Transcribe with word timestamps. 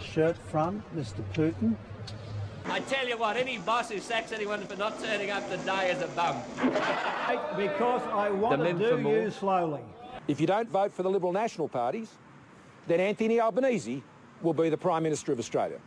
shirt 0.00 0.36
front, 0.36 0.82
Mr. 0.96 1.22
Putin. 1.34 1.76
I 2.66 2.80
tell 2.80 3.08
you 3.08 3.16
what, 3.16 3.36
any 3.36 3.58
boss 3.58 3.90
who 3.90 3.98
sacks 3.98 4.32
anyone 4.32 4.60
for 4.66 4.76
not 4.76 5.02
turning 5.02 5.30
up 5.30 5.48
today 5.50 5.90
is 5.90 6.02
a 6.02 6.08
bum. 6.08 6.36
Because 7.56 8.02
I 8.12 8.30
want 8.30 8.58
The 8.58 8.64
to 8.64 8.74
men 8.74 9.02
do 9.02 9.10
you 9.10 9.30
slowly. 9.30 9.80
If 10.28 10.40
you 10.40 10.46
don't 10.46 10.68
vote 10.68 10.92
for 10.92 11.02
the 11.02 11.10
Liberal 11.10 11.32
National 11.32 11.68
parties, 11.68 12.10
then 12.86 13.00
Anthony 13.00 13.40
Albanese 13.40 14.02
will 14.42 14.52
be 14.52 14.68
the 14.68 14.76
Prime 14.76 15.02
Minister 15.02 15.32
of 15.32 15.38
Australia. 15.38 15.78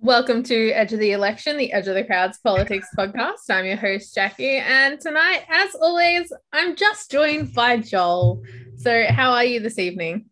Welcome 0.00 0.42
to 0.44 0.70
Edge 0.72 0.92
of 0.92 1.00
the 1.00 1.12
Election, 1.12 1.56
the 1.56 1.72
Edge 1.72 1.88
of 1.88 1.94
the 1.94 2.04
Crowds 2.04 2.38
Politics 2.38 2.86
podcast. 2.96 3.48
I'm 3.48 3.64
your 3.64 3.76
host, 3.76 4.14
Jacqui, 4.14 4.60
and 4.60 5.00
tonight, 5.00 5.44
as 5.48 5.74
always, 5.74 6.30
I'm 6.52 6.76
just 6.76 7.10
joined 7.10 7.54
by 7.54 7.78
Joel. 7.78 8.42
So, 8.76 9.06
how 9.08 9.32
are 9.32 9.44
you 9.44 9.58
this 9.58 9.78
evening? 9.78 10.26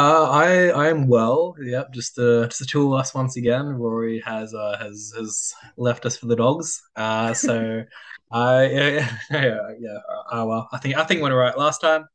Uh, 0.00 0.30
I 0.30 0.68
I 0.68 0.88
am 0.88 1.08
well. 1.08 1.54
Yep, 1.60 1.92
just 1.92 2.16
the 2.16 2.46
just 2.46 2.60
the 2.60 2.64
two 2.64 2.86
of 2.86 2.98
us 2.98 3.12
once 3.12 3.36
again. 3.36 3.66
Rory 3.66 4.18
has 4.20 4.54
uh 4.54 4.78
has 4.78 5.12
has 5.14 5.52
left 5.76 6.06
us 6.06 6.16
for 6.16 6.24
the 6.26 6.36
dogs. 6.36 6.80
Uh, 6.96 7.34
so 7.34 7.82
I 8.32 8.64
yeah 8.64 8.88
yeah 9.30 9.44
yeah, 9.44 9.68
yeah. 9.78 9.98
Uh, 10.32 10.46
well, 10.46 10.68
I 10.72 10.78
think 10.78 10.96
I 10.96 11.04
think 11.04 11.18
we 11.18 11.24
went 11.24 11.34
all 11.34 11.38
right 11.40 11.58
last 11.58 11.80
time. 11.82 12.06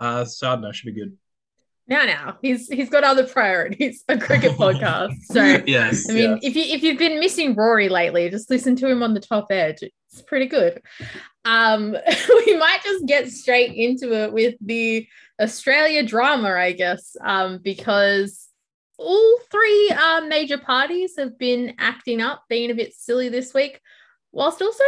Uh, 0.00 0.24
so 0.24 0.48
I 0.48 0.54
don't 0.54 0.62
know, 0.62 0.72
should 0.72 0.92
be 0.92 1.00
good. 1.00 1.16
Now, 1.90 2.04
now 2.04 2.38
he's 2.40 2.68
he's 2.68 2.88
got 2.88 3.02
other 3.02 3.26
priorities, 3.26 4.04
a 4.08 4.16
cricket 4.16 4.52
podcast. 4.52 5.16
So, 5.30 5.62
yes, 5.66 6.08
I 6.08 6.12
mean, 6.12 6.30
yeah. 6.30 6.48
if 6.48 6.56
you 6.56 6.62
if 6.62 6.82
you've 6.82 6.98
been 6.98 7.18
missing 7.18 7.54
Rory 7.54 7.88
lately, 7.88 8.30
just 8.30 8.48
listen 8.48 8.76
to 8.76 8.88
him 8.88 9.02
on 9.02 9.12
the 9.12 9.20
top 9.20 9.48
edge. 9.50 9.82
It's 9.82 10.22
pretty 10.22 10.46
good. 10.46 10.80
Um, 11.44 11.92
we 12.46 12.56
might 12.56 12.80
just 12.84 13.06
get 13.06 13.28
straight 13.28 13.74
into 13.74 14.12
it 14.12 14.32
with 14.32 14.54
the 14.60 15.06
Australia 15.40 16.04
drama, 16.04 16.50
I 16.50 16.72
guess, 16.72 17.16
um, 17.20 17.58
because 17.62 18.48
all 18.98 19.38
three 19.50 19.90
uh, 19.90 20.22
major 20.22 20.58
parties 20.58 21.14
have 21.18 21.38
been 21.38 21.74
acting 21.78 22.20
up, 22.20 22.44
being 22.48 22.70
a 22.70 22.74
bit 22.74 22.94
silly 22.94 23.28
this 23.28 23.54
week, 23.54 23.80
whilst 24.32 24.62
also 24.62 24.84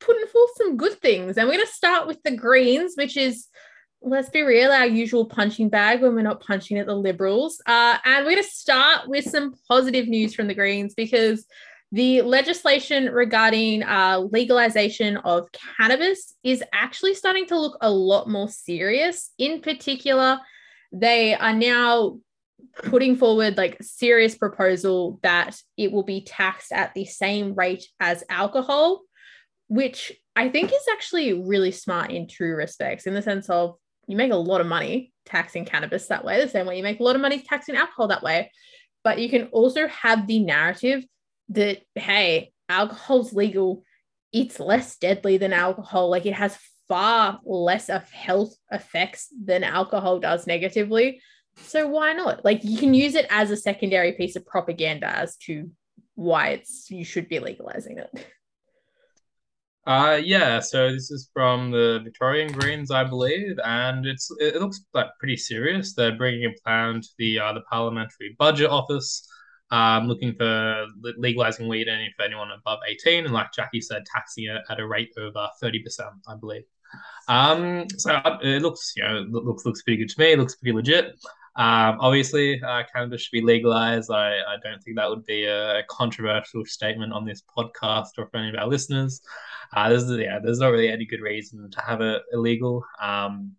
putting 0.00 0.26
forth 0.26 0.50
some 0.56 0.76
good 0.76 1.00
things. 1.00 1.36
And 1.36 1.46
we're 1.46 1.56
going 1.56 1.66
to 1.66 1.72
start 1.72 2.06
with 2.06 2.22
the 2.22 2.36
Greens, 2.36 2.94
which 2.96 3.16
is 3.16 3.48
let's 4.04 4.28
be 4.28 4.42
real, 4.42 4.70
our 4.70 4.86
usual 4.86 5.24
punching 5.24 5.70
bag 5.70 6.02
when 6.02 6.14
we're 6.14 6.22
not 6.22 6.40
punching 6.40 6.78
at 6.78 6.86
the 6.86 6.94
Liberals. 6.94 7.60
Uh, 7.66 7.96
and 8.04 8.24
we're 8.24 8.32
going 8.32 8.42
to 8.42 8.48
start 8.48 9.08
with 9.08 9.24
some 9.24 9.54
positive 9.68 10.08
news 10.08 10.34
from 10.34 10.46
the 10.46 10.54
Greens 10.54 10.94
because 10.94 11.46
the 11.90 12.22
legislation 12.22 13.06
regarding 13.06 13.82
uh, 13.82 14.18
legalization 14.30 15.16
of 15.18 15.48
cannabis 15.52 16.34
is 16.42 16.62
actually 16.72 17.14
starting 17.14 17.46
to 17.46 17.58
look 17.58 17.78
a 17.80 17.90
lot 17.90 18.28
more 18.28 18.48
serious. 18.48 19.30
In 19.38 19.60
particular, 19.60 20.40
they 20.92 21.34
are 21.34 21.54
now 21.54 22.18
putting 22.84 23.16
forward 23.16 23.56
like 23.56 23.82
serious 23.82 24.36
proposal 24.36 25.18
that 25.22 25.56
it 25.76 25.92
will 25.92 26.02
be 26.02 26.22
taxed 26.22 26.72
at 26.72 26.92
the 26.94 27.04
same 27.04 27.54
rate 27.54 27.86
as 28.00 28.24
alcohol 28.28 29.02
which 29.68 30.12
i 30.34 30.48
think 30.48 30.72
is 30.72 30.86
actually 30.92 31.32
really 31.32 31.70
smart 31.70 32.10
in 32.10 32.26
true 32.26 32.56
respects 32.56 33.06
in 33.06 33.14
the 33.14 33.22
sense 33.22 33.48
of 33.48 33.76
you 34.06 34.16
make 34.16 34.32
a 34.32 34.36
lot 34.36 34.60
of 34.60 34.66
money 34.66 35.12
taxing 35.24 35.64
cannabis 35.64 36.06
that 36.08 36.24
way, 36.24 36.40
the 36.40 36.48
same 36.48 36.66
way 36.66 36.76
you 36.76 36.82
make 36.82 37.00
a 37.00 37.02
lot 37.02 37.16
of 37.16 37.22
money 37.22 37.40
taxing 37.40 37.76
alcohol 37.76 38.08
that 38.08 38.22
way. 38.22 38.50
But 39.02 39.18
you 39.18 39.28
can 39.28 39.48
also 39.48 39.86
have 39.88 40.26
the 40.26 40.40
narrative 40.40 41.04
that, 41.50 41.82
hey, 41.94 42.52
alcohol's 42.68 43.32
legal, 43.32 43.84
it's 44.32 44.58
less 44.58 44.96
deadly 44.96 45.36
than 45.36 45.52
alcohol. 45.52 46.10
Like 46.10 46.26
it 46.26 46.34
has 46.34 46.58
far 46.88 47.40
less 47.44 47.88
of 47.88 48.08
health 48.10 48.54
effects 48.70 49.28
than 49.42 49.64
alcohol 49.64 50.20
does 50.20 50.46
negatively. 50.46 51.20
So 51.56 51.88
why 51.88 52.12
not? 52.12 52.44
Like 52.44 52.64
you 52.64 52.78
can 52.78 52.94
use 52.94 53.14
it 53.14 53.26
as 53.30 53.50
a 53.50 53.56
secondary 53.56 54.12
piece 54.12 54.36
of 54.36 54.46
propaganda 54.46 55.06
as 55.06 55.36
to 55.38 55.70
why 56.14 56.48
it's 56.48 56.90
you 56.90 57.04
should 57.04 57.28
be 57.28 57.38
legalizing 57.38 57.98
it. 57.98 58.26
Uh, 59.86 60.18
yeah, 60.24 60.60
so 60.60 60.90
this 60.90 61.10
is 61.10 61.28
from 61.34 61.70
the 61.70 62.00
Victorian 62.02 62.50
Greens, 62.50 62.90
I 62.90 63.04
believe, 63.04 63.58
and 63.62 64.06
it's 64.06 64.30
it 64.40 64.56
looks 64.56 64.80
like 64.94 65.08
pretty 65.18 65.36
serious. 65.36 65.92
They're 65.92 66.16
bringing 66.16 66.46
a 66.46 66.54
plan 66.62 67.02
to 67.02 67.08
the 67.18 67.38
uh, 67.38 67.52
the 67.52 67.60
Parliamentary 67.70 68.34
Budget 68.38 68.70
Office, 68.70 69.28
um, 69.70 70.08
looking 70.08 70.34
for 70.36 70.86
legalizing 71.18 71.68
weed 71.68 71.88
and 71.88 72.00
if 72.00 72.14
anyone 72.24 72.50
above 72.50 72.78
eighteen, 72.88 73.26
and 73.26 73.34
like 73.34 73.48
Jacqui 73.52 73.82
said, 73.82 74.04
taxing 74.06 74.44
it 74.44 74.62
at 74.70 74.80
a 74.80 74.86
rate 74.86 75.12
of 75.18 75.36
uh, 75.36 75.48
thirty 75.60 75.80
percent, 75.80 76.14
I 76.26 76.34
believe. 76.36 76.62
Um, 77.28 77.86
so 77.98 78.12
uh, 78.14 78.38
it 78.40 78.62
looks, 78.62 78.94
you 78.96 79.02
know, 79.02 79.26
looks 79.28 79.66
looks 79.66 79.82
pretty 79.82 79.98
good 79.98 80.08
to 80.08 80.20
me. 80.20 80.32
It 80.32 80.38
looks 80.38 80.56
pretty 80.56 80.74
legit. 80.74 81.14
Um, 81.56 81.98
obviously, 82.00 82.60
uh, 82.62 82.82
cannabis 82.92 83.22
should 83.22 83.32
be 83.32 83.40
legalized. 83.40 84.10
I, 84.10 84.38
I 84.38 84.56
don't 84.62 84.82
think 84.82 84.96
that 84.96 85.08
would 85.08 85.24
be 85.24 85.44
a 85.44 85.82
controversial 85.88 86.64
statement 86.64 87.12
on 87.12 87.24
this 87.24 87.42
podcast 87.56 88.10
or 88.18 88.26
for 88.26 88.38
any 88.38 88.48
of 88.48 88.56
our 88.56 88.66
listeners. 88.66 89.20
Uh, 89.72 89.88
there's 89.88 90.10
yeah, 90.10 90.38
there's 90.42 90.58
not 90.58 90.68
really 90.68 90.88
any 90.88 91.04
good 91.04 91.20
reason 91.20 91.70
to 91.70 91.80
have 91.80 92.00
it 92.00 92.22
illegal. 92.32 92.84
Um, 93.00 93.52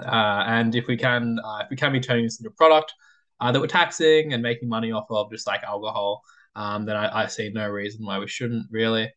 uh, 0.00 0.44
and 0.46 0.74
if 0.74 0.86
we 0.86 0.96
can, 0.96 1.38
uh, 1.44 1.58
if 1.64 1.70
we 1.70 1.76
can 1.76 1.92
be 1.92 2.00
turning 2.00 2.24
this 2.24 2.38
into 2.38 2.50
a 2.50 2.52
product 2.52 2.92
uh, 3.40 3.50
that 3.50 3.60
we're 3.60 3.66
taxing 3.66 4.32
and 4.32 4.42
making 4.42 4.68
money 4.68 4.92
off 4.92 5.06
of, 5.10 5.30
just 5.30 5.46
like 5.46 5.62
alcohol, 5.64 6.22
um, 6.56 6.84
then 6.84 6.96
I, 6.96 7.24
I 7.24 7.26
see 7.26 7.50
no 7.50 7.68
reason 7.68 8.04
why 8.04 8.18
we 8.18 8.28
shouldn't 8.28 8.66
really. 8.70 9.12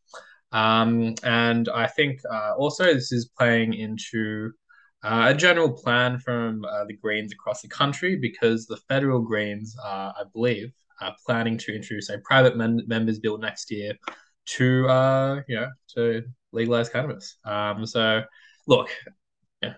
Um, 0.52 1.16
and 1.24 1.70
I 1.70 1.88
think 1.88 2.22
uh, 2.32 2.54
also 2.58 2.86
this 2.86 3.12
is 3.12 3.30
playing 3.38 3.74
into 3.74 4.54
uh, 5.08 5.30
a 5.30 5.34
general 5.34 5.72
plan 5.72 6.20
from 6.20 6.66
uh, 6.66 6.84
the 6.86 6.94
Greens 6.94 7.32
across 7.32 7.62
the 7.62 7.68
country 7.70 8.18
because 8.18 8.66
the 8.66 8.76
federal 8.90 9.22
Greens, 9.22 9.76
uh, 9.82 10.12
I 10.20 10.24
believe, 10.34 10.74
are 11.00 11.16
planning 11.26 11.58
to 11.60 11.74
introduce 11.74 12.10
a 12.10 12.18
private 12.20 12.58
men- 12.58 12.84
members 12.88 13.18
bill 13.20 13.38
next 13.38 13.72
year 13.72 13.94
to, 14.48 14.88
uh, 14.90 15.42
you 15.48 15.56
know, 15.56 15.70
to 15.96 16.24
legalize 16.52 16.90
cannabis. 16.90 17.38
Um, 17.46 17.86
so, 17.86 18.24
look, 18.68 18.90
yeah, 19.62 19.76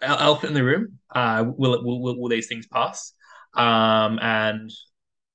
el- 0.00 0.18
elephant 0.18 0.50
in 0.50 0.54
the 0.54 0.64
room. 0.64 0.98
Uh, 1.12 1.44
will, 1.56 1.74
it, 1.74 1.84
will, 1.84 2.00
will 2.00 2.20
will 2.20 2.28
these 2.28 2.46
things 2.46 2.66
pass? 2.68 3.14
Um, 3.54 4.20
and 4.22 4.70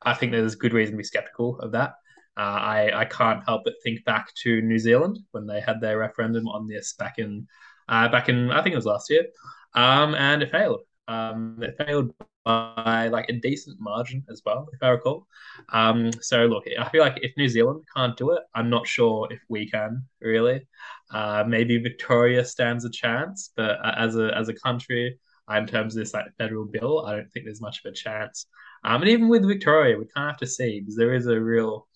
I 0.02 0.14
think 0.14 0.32
there's 0.32 0.56
good 0.56 0.74
reason 0.74 0.94
to 0.94 0.98
be 0.98 1.04
skeptical 1.04 1.60
of 1.60 1.74
that. 1.74 1.96
Uh, 2.38 2.60
I, 2.62 3.02
I 3.02 3.06
can't 3.06 3.44
help 3.46 3.64
but 3.66 3.74
think 3.84 4.06
back 4.06 4.34
to 4.44 4.62
New 4.62 4.80
Zealand 4.80 5.20
when 5.32 5.48
they 5.48 5.60
had 5.60 5.82
their 5.82 5.98
referendum 5.98 6.48
on 6.48 6.68
this 6.68 6.94
back 6.94 7.18
in 7.18 7.48
uh, 7.90 8.08
back 8.10 8.30
in 8.30 8.52
I 8.52 8.62
think 8.62 8.74
it 8.74 8.78
was 8.78 8.86
last 8.86 9.10
year, 9.10 9.26
um, 9.74 10.16
and 10.16 10.44
it 10.44 10.52
failed. 10.52 10.82
Um, 11.08 11.60
it 11.62 11.76
failed 11.78 12.14
by 12.44 13.10
like 13.10 13.30
a 13.30 13.34
decent 13.34 13.78
margin 13.80 14.24
as 14.30 14.42
well, 14.46 14.68
if 14.74 14.82
I 14.82 14.90
recall. 14.90 15.28
Um, 15.74 16.12
so 16.22 16.46
look, 16.46 16.64
I 16.80 16.88
feel 16.90 17.02
like 17.02 17.20
if 17.22 17.32
New 17.38 17.50
Zealand 17.50 17.84
can't 17.96 18.16
do 18.18 18.32
it, 18.32 18.44
I'm 18.56 18.70
not 18.70 18.88
sure 18.88 19.28
if 19.32 19.40
we 19.50 19.70
can 19.70 20.04
really. 20.22 20.68
Uh, 21.12 21.44
maybe 21.48 21.78
Victoria 21.78 22.44
stands 22.46 22.86
a 22.86 22.90
chance, 22.90 23.52
but 23.56 23.80
uh, 23.84 23.96
as 23.98 24.16
a 24.16 24.36
as 24.36 24.50
a 24.50 24.54
country, 24.54 25.20
uh, 25.50 25.56
in 25.56 25.68
terms 25.68 25.96
of 25.96 26.00
this 26.00 26.14
like 26.14 26.26
federal 26.38 26.66
bill, 26.66 27.06
I 27.06 27.16
don't 27.16 27.32
think 27.32 27.46
there's 27.46 27.62
much 27.62 27.82
of 27.84 27.92
a 27.92 27.96
chance. 27.96 28.46
Um, 28.84 29.02
and 29.02 29.10
even 29.10 29.28
with 29.28 29.48
Victoria, 29.48 29.98
we 29.98 30.06
kind 30.06 30.28
of 30.28 30.34
have 30.34 30.40
to 30.40 30.48
see 30.48 30.80
because 30.80 30.96
there 30.96 31.14
is 31.14 31.28
a 31.28 31.40
real 31.40 31.88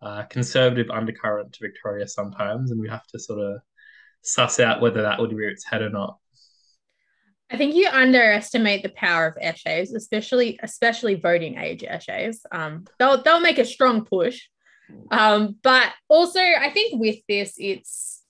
uh, 0.00 0.22
conservative 0.24 0.90
undercurrent 0.90 1.52
to 1.52 1.58
Victoria 1.60 2.06
sometimes, 2.06 2.70
and 2.70 2.80
we 2.80 2.88
have 2.88 3.06
to 3.08 3.18
sort 3.18 3.40
of 3.40 3.60
suss 4.22 4.60
out 4.60 4.80
whether 4.80 5.02
that 5.02 5.20
would 5.20 5.32
rear 5.32 5.50
its 5.50 5.64
head 5.64 5.82
or 5.82 5.90
not. 5.90 6.18
I 7.50 7.56
think 7.56 7.74
you 7.74 7.88
underestimate 7.88 8.82
the 8.82 8.90
power 8.90 9.26
of 9.26 9.38
essays, 9.40 9.94
especially 9.94 10.58
especially 10.62 11.14
voting 11.14 11.56
age 11.56 11.82
essays. 11.82 12.44
Um, 12.52 12.84
they'll 12.98 13.22
they'll 13.22 13.40
make 13.40 13.58
a 13.58 13.64
strong 13.64 14.04
push, 14.04 14.42
um, 15.10 15.56
but 15.62 15.92
also 16.08 16.40
I 16.40 16.70
think 16.70 17.00
with 17.00 17.16
this, 17.26 17.54
it's 17.56 18.22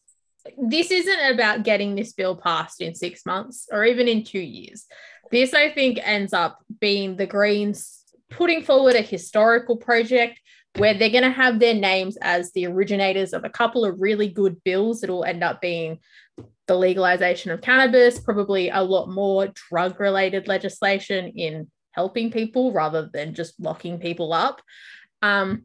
this 0.57 0.91
isn't 0.91 1.35
about 1.35 1.65
getting 1.65 1.95
this 1.95 2.13
bill 2.13 2.37
passed 2.37 2.81
in 2.81 2.95
six 2.95 3.27
months 3.27 3.67
or 3.73 3.85
even 3.85 4.07
in 4.07 4.23
two 4.23 4.39
years. 4.39 4.87
This 5.33 5.53
I 5.53 5.71
think 5.71 5.99
ends 6.03 6.33
up 6.33 6.59
being 6.81 7.17
the 7.17 7.27
Greens 7.27 8.05
putting 8.31 8.63
forward 8.63 8.95
a 8.95 9.03
historical 9.03 9.77
project 9.77 10.41
where 10.79 10.95
they're 10.95 11.11
going 11.11 11.25
to 11.25 11.31
have 11.31 11.59
their 11.59 11.75
names 11.75 12.17
as 12.23 12.53
the 12.53 12.67
originators 12.67 13.33
of 13.33 13.45
a 13.45 13.51
couple 13.51 13.85
of 13.85 14.01
really 14.01 14.29
good 14.29 14.63
bills 14.63 15.01
that 15.01 15.11
will 15.11 15.25
end 15.25 15.43
up 15.43 15.61
being 15.61 15.99
the 16.69 16.77
legalization 16.77 17.51
of 17.51 17.61
cannabis, 17.61 18.21
probably 18.21 18.69
a 18.71 18.83
lot 18.83 19.09
more 19.09 19.49
drug 19.69 19.99
related 19.99 20.47
legislation 20.47 21.33
in 21.35 21.69
helping 21.93 22.31
people 22.31 22.73
rather 22.73 23.11
than 23.13 23.35
just 23.35 23.59
locking 23.59 23.99
people 23.99 24.33
up, 24.33 24.63
um, 25.23 25.65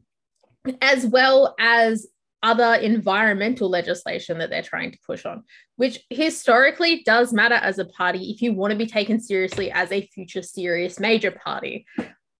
as 0.82 1.06
well 1.06 1.54
as 1.60 2.08
other 2.42 2.74
environmental 2.74 3.70
legislation 3.70 4.38
that 4.38 4.50
they're 4.50 4.62
trying 4.62 4.90
to 4.90 4.98
push 5.06 5.24
on, 5.24 5.44
which 5.76 6.00
historically 6.10 7.02
does 7.04 7.32
matter 7.32 7.54
as 7.54 7.78
a 7.78 7.84
party 7.86 8.30
if 8.30 8.42
you 8.42 8.52
want 8.52 8.70
to 8.72 8.76
be 8.76 8.86
taken 8.86 9.20
seriously 9.20 9.70
as 9.70 9.92
a 9.92 10.06
future 10.08 10.42
serious 10.42 10.98
major 10.98 11.30
party. 11.30 11.86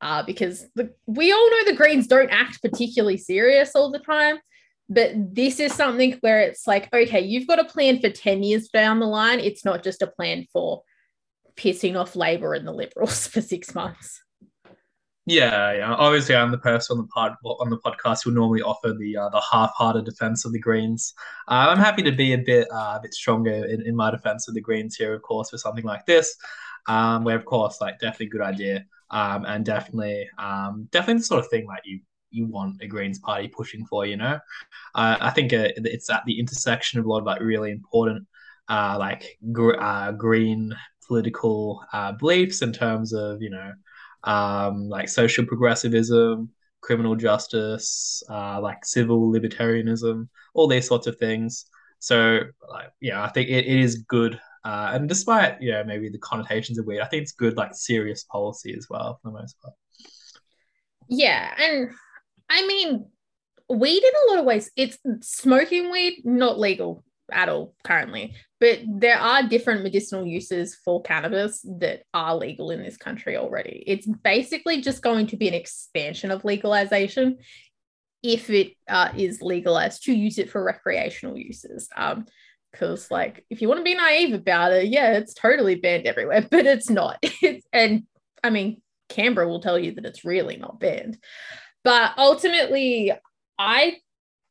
Uh, 0.05 0.23
because 0.23 0.67
the, 0.75 0.93
we 1.07 1.33
all 1.33 1.51
know 1.51 1.65
the 1.65 1.75
Greens 1.75 2.07
don't 2.07 2.29
act 2.29 2.61
particularly 2.61 3.17
serious 3.17 3.75
all 3.75 3.91
the 3.91 3.99
time. 3.99 4.37
But 4.91 5.13
this 5.35 5.59
is 5.59 5.73
something 5.73 6.19
where 6.21 6.41
it's 6.41 6.67
like, 6.67 6.93
okay, 6.93 7.21
you've 7.21 7.47
got 7.47 7.59
a 7.59 7.65
plan 7.65 8.01
for 8.01 8.11
10 8.11 8.43
years 8.43 8.69
down 8.69 9.01
the 9.01 9.07
line. 9.07 9.41
It's 9.41 9.65
not 9.65 9.83
just 9.83 10.03
a 10.03 10.07
plan 10.07 10.45
for 10.53 10.83
pissing 11.57 11.99
off 11.99 12.17
Labor 12.17 12.53
and 12.53 12.69
the 12.69 12.73
Liberals 12.73 13.27
for 13.29 13.41
six 13.41 13.75
months. 13.75 14.21
Yeah, 15.25 15.73
yeah. 15.73 15.95
Obviously, 15.95 16.37
I'm 16.37 16.51
the 16.51 16.59
person 16.59 16.99
on 16.99 17.05
the 17.05 17.09
pod 17.09 17.33
on 17.43 17.71
the 17.71 17.79
podcast 17.79 18.25
who 18.25 18.31
normally 18.31 18.61
offer 18.61 18.93
the 18.93 19.17
uh, 19.17 19.31
the 19.31 19.41
half-hearted 19.41 20.05
defense 20.05 20.45
of 20.45 20.53
the 20.53 20.59
Greens. 20.59 21.15
Uh, 21.49 21.69
I'm 21.71 21.79
happy 21.79 22.03
to 22.03 22.13
be 22.13 22.35
a 22.35 22.39
bit 22.39 22.69
uh, 22.71 22.97
a 22.99 23.01
bit 23.03 23.15
stronger 23.15 23.65
in, 23.65 23.81
in 23.87 23.97
my 23.97 24.11
defense 24.11 24.49
of 24.49 24.55
the 24.55 24.61
Greens 24.61 24.97
here, 24.97 25.15
of 25.15 25.23
course, 25.23 25.49
for 25.49 25.57
something 25.57 25.85
like 25.85 26.05
this, 26.05 26.37
um, 26.87 27.25
where 27.25 27.37
of 27.37 27.45
course, 27.45 27.81
like 27.81 27.99
definitely 27.99 28.27
good 28.27 28.41
idea, 28.41 28.85
um, 29.11 29.45
and 29.47 29.65
definitely, 29.65 30.29
um, 30.39 30.89
definitely 30.91 31.21
the 31.21 31.25
sort 31.25 31.45
of 31.45 31.51
thing 31.51 31.67
like 31.67 31.83
you 31.85 32.01
you 32.31 32.47
want 32.47 32.83
a 32.83 32.87
Greens 32.87 33.19
party 33.19 33.49
pushing 33.49 33.87
for. 33.87 34.07
You 34.07 34.17
know, 34.17 34.39
uh, 34.95 35.17
I 35.21 35.31
think 35.31 35.53
uh, 35.53 35.69
it's 35.77 36.11
at 36.11 36.25
the 36.27 36.39
intersection 36.39 37.01
of 37.01 37.07
a 37.07 37.09
lot 37.09 37.19
of 37.19 37.25
like 37.27 37.41
really 37.41 37.71
important, 37.71 38.27
uh, 38.69 38.97
like 38.99 39.39
gr- 39.53 39.81
uh, 39.81 40.13
green 40.13 40.75
political 41.07 41.85
uh, 41.93 42.13
beliefs 42.13 42.63
in 42.63 42.73
terms 42.73 43.13
of 43.13 43.43
you 43.43 43.51
know 43.51 43.73
um, 44.25 44.89
like 44.89 45.09
social 45.09 45.45
progressivism, 45.45 46.51
criminal 46.81 47.17
justice, 47.17 48.23
uh, 48.31 48.61
like 48.61 48.85
civil 48.85 49.33
libertarianism, 49.33 50.29
all 50.55 50.67
these 50.69 50.87
sorts 50.87 51.07
of 51.07 51.17
things. 51.19 51.67
So, 51.99 52.41
like, 52.71 52.91
yeah, 53.01 53.23
I 53.23 53.29
think 53.29 53.49
it, 53.49 53.67
it 53.67 53.81
is 53.81 54.03
good. 54.09 54.39
Uh, 54.65 54.93
and 54.95 55.09
despite, 55.09 55.61
yeah, 55.61 55.83
maybe 55.83 56.09
the 56.09 56.19
connotations 56.19 56.79
of 56.79 56.87
weed, 56.87 57.01
I 57.01 57.07
think 57.07 57.23
it's 57.23 57.33
good, 57.33 57.57
like 57.57 57.75
serious 57.75 58.25
policy 58.25 58.75
as 58.77 58.87
well, 58.89 59.19
for 59.23 59.31
the 59.31 59.39
most 59.39 59.61
part. 59.61 59.75
Yeah. 61.09 61.53
And 61.59 61.91
I 62.49 62.67
mean, 62.67 63.07
weed 63.69 64.03
in 64.03 64.13
a 64.27 64.31
lot 64.31 64.39
of 64.39 64.47
ways, 64.47 64.71
it's 64.77 64.99
smoking 65.21 65.91
weed, 65.91 66.23
not 66.25 66.59
legal 66.59 67.05
at 67.31 67.49
all 67.49 67.75
currently. 67.85 68.35
But 68.61 68.81
there 68.87 69.19
are 69.19 69.49
different 69.49 69.83
medicinal 69.83 70.27
uses 70.27 70.75
for 70.75 71.03
cannabis 71.03 71.61
that 71.81 72.05
are 72.15 72.35
legal 72.35 72.71
in 72.71 72.83
this 72.83 72.97
country 72.97 73.37
already. 73.37 73.85
It's 73.87 74.07
basically 74.07 74.81
just 74.81 75.03
going 75.03 75.27
to 75.29 75.37
be 75.37 75.49
an 75.49 75.55
expansion 75.55 76.31
of 76.31 76.45
legalization 76.45 77.39
if 78.23 78.49
it 78.49 78.73
uh, 78.89 79.11
is 79.15 79.43
legalized 79.43 80.05
to 80.05 80.15
use 80.15 80.39
it 80.39 80.51
for 80.51 80.65
recreational 80.65 81.37
uses. 81.37 81.91
Um, 81.95 82.25
because 82.75 83.11
like 83.11 83.45
if 83.51 83.63
you 83.63 83.69
want 83.69 83.79
to 83.79 83.85
be 83.85 83.95
naive 83.95 84.35
about 84.35 84.73
it, 84.73 84.89
yeah, 84.89 85.13
it's 85.13 85.33
totally 85.33 85.77
banned 85.77 86.07
everywhere, 86.07 86.47
but 86.51 86.67
it's 86.67 86.91
not. 86.91 87.19
It's, 87.23 87.67
and 87.73 88.05
I 88.43 88.51
mean, 88.51 88.83
Canberra 89.09 89.49
will 89.49 89.61
tell 89.61 89.79
you 89.79 89.95
that 89.95 90.05
it's 90.05 90.25
really 90.25 90.57
not 90.57 90.81
banned. 90.81 91.19
But 91.85 92.13
ultimately, 92.19 93.13
I 93.59 93.99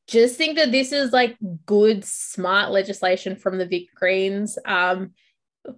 just 0.07 0.37
think 0.37 0.57
that 0.57 0.71
this 0.71 0.91
is 0.91 1.11
like 1.11 1.37
good, 1.65 2.05
smart 2.05 2.71
legislation 2.71 3.35
from 3.35 3.57
the 3.57 3.65
Vic 3.65 3.87
Greens. 3.95 4.57
Um, 4.65 5.11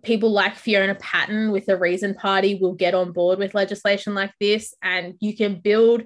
people 0.04 0.32
like 0.32 0.56
Fiona 0.56 0.96
Patten 0.96 1.52
with 1.52 1.66
the 1.66 1.78
Reason 1.78 2.14
Party 2.14 2.56
will 2.56 2.74
get 2.74 2.94
on 2.94 3.12
board 3.12 3.40
with 3.40 3.54
legislation 3.54 4.14
like 4.14 4.34
this, 4.40 4.74
and 4.82 5.16
you 5.20 5.36
can 5.36 5.60
build 5.62 6.04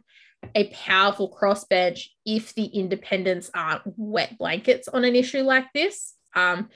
a 0.55 0.69
powerful 0.69 1.29
crossbench 1.29 2.07
if 2.25 2.53
the 2.55 2.65
independents 2.65 3.49
aren't 3.53 3.81
wet 3.85 4.37
blankets 4.37 4.87
on 4.87 5.03
an 5.03 5.15
issue 5.15 5.41
like 5.41 5.65
this. 5.73 6.13
Um, 6.35 6.69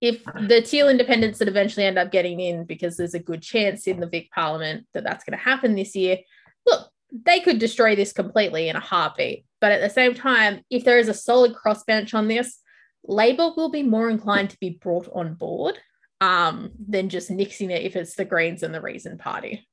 if 0.00 0.22
the 0.24 0.60
teal 0.60 0.88
independents 0.88 1.38
that 1.38 1.48
eventually 1.48 1.86
end 1.86 1.98
up 1.98 2.12
getting 2.12 2.40
in, 2.40 2.64
because 2.64 2.96
there's 2.96 3.14
a 3.14 3.18
good 3.18 3.42
chance 3.42 3.86
in 3.86 4.00
the 4.00 4.06
Vic 4.06 4.30
Parliament 4.30 4.86
that 4.92 5.04
that's 5.04 5.24
going 5.24 5.38
to 5.38 5.42
happen 5.42 5.74
this 5.74 5.96
year, 5.96 6.18
look, 6.66 6.90
they 7.10 7.40
could 7.40 7.58
destroy 7.58 7.96
this 7.96 8.12
completely 8.12 8.68
in 8.68 8.76
a 8.76 8.80
heartbeat. 8.80 9.46
But 9.60 9.72
at 9.72 9.80
the 9.80 9.88
same 9.88 10.14
time, 10.14 10.60
if 10.68 10.84
there 10.84 10.98
is 10.98 11.08
a 11.08 11.14
solid 11.14 11.54
crossbench 11.54 12.12
on 12.12 12.28
this, 12.28 12.58
Labor 13.06 13.52
will 13.56 13.70
be 13.70 13.82
more 13.82 14.10
inclined 14.10 14.50
to 14.50 14.58
be 14.58 14.78
brought 14.80 15.08
on 15.14 15.34
board 15.34 15.78
um, 16.20 16.72
than 16.86 17.08
just 17.08 17.30
nixing 17.30 17.70
it 17.70 17.82
if 17.82 17.96
it's 17.96 18.14
the 18.14 18.24
Greens 18.24 18.62
and 18.62 18.74
the 18.74 18.80
Reason 18.80 19.18
Party. 19.18 19.66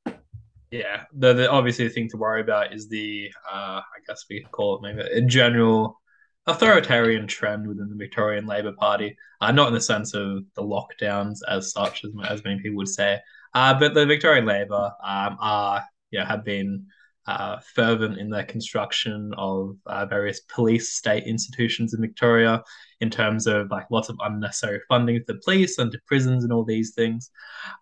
Yeah, 0.70 1.04
the, 1.14 1.34
the 1.34 1.52
obviously 1.52 1.88
the 1.88 1.94
thing 1.94 2.10
to 2.10 2.18
worry 2.18 2.42
about 2.42 2.74
is 2.74 2.88
the 2.88 3.30
uh, 3.52 3.82
I 3.82 4.00
guess 4.08 4.26
we 4.30 4.42
could 4.42 4.52
call 4.52 4.78
it 4.78 4.82
maybe 4.82 5.02
a 5.02 5.22
general 5.22 6.01
authoritarian 6.48 7.28
trend 7.28 7.68
within 7.68 7.90
the 7.90 7.96
Victorian 7.96 8.46
Labor 8.46 8.74
Party. 8.74 9.16
Uh, 9.40 9.52
not 9.52 9.68
in 9.68 9.74
the 9.74 9.82
sense 9.82 10.14
of 10.14 10.44
the 10.56 10.64
lockdowns 10.64 11.40
as 11.48 11.72
such, 11.72 12.04
as, 12.04 12.12
as 12.28 12.44
many 12.44 12.60
people 12.62 12.78
would 12.78 12.88
say, 12.88 13.20
uh, 13.54 13.78
but 13.78 13.94
the 13.94 14.06
Victorian 14.06 14.46
Labor 14.46 14.92
um, 15.04 15.38
are 15.40 15.84
yeah 16.12 16.26
have 16.26 16.44
been 16.44 16.86
uh, 17.28 17.58
fervent 17.76 18.18
in 18.18 18.30
their 18.30 18.44
construction 18.44 19.32
of 19.38 19.78
uh, 19.86 20.06
various 20.06 20.42
police 20.42 20.94
state 20.94 21.24
institutions 21.26 21.94
in 21.94 22.02
Victoria 22.02 22.64
in 23.00 23.10
terms 23.10 23.48
of 23.48 23.70
like 23.70 23.86
lots 23.92 24.10
of 24.10 24.18
unnecessary 24.24 24.80
funding 24.90 25.18
to 25.18 25.24
the 25.28 25.40
police 25.44 25.78
and 25.78 25.92
to 25.92 26.00
prisons 26.08 26.44
and 26.44 26.52
all 26.52 26.66
these 26.66 26.94
things. 26.94 27.30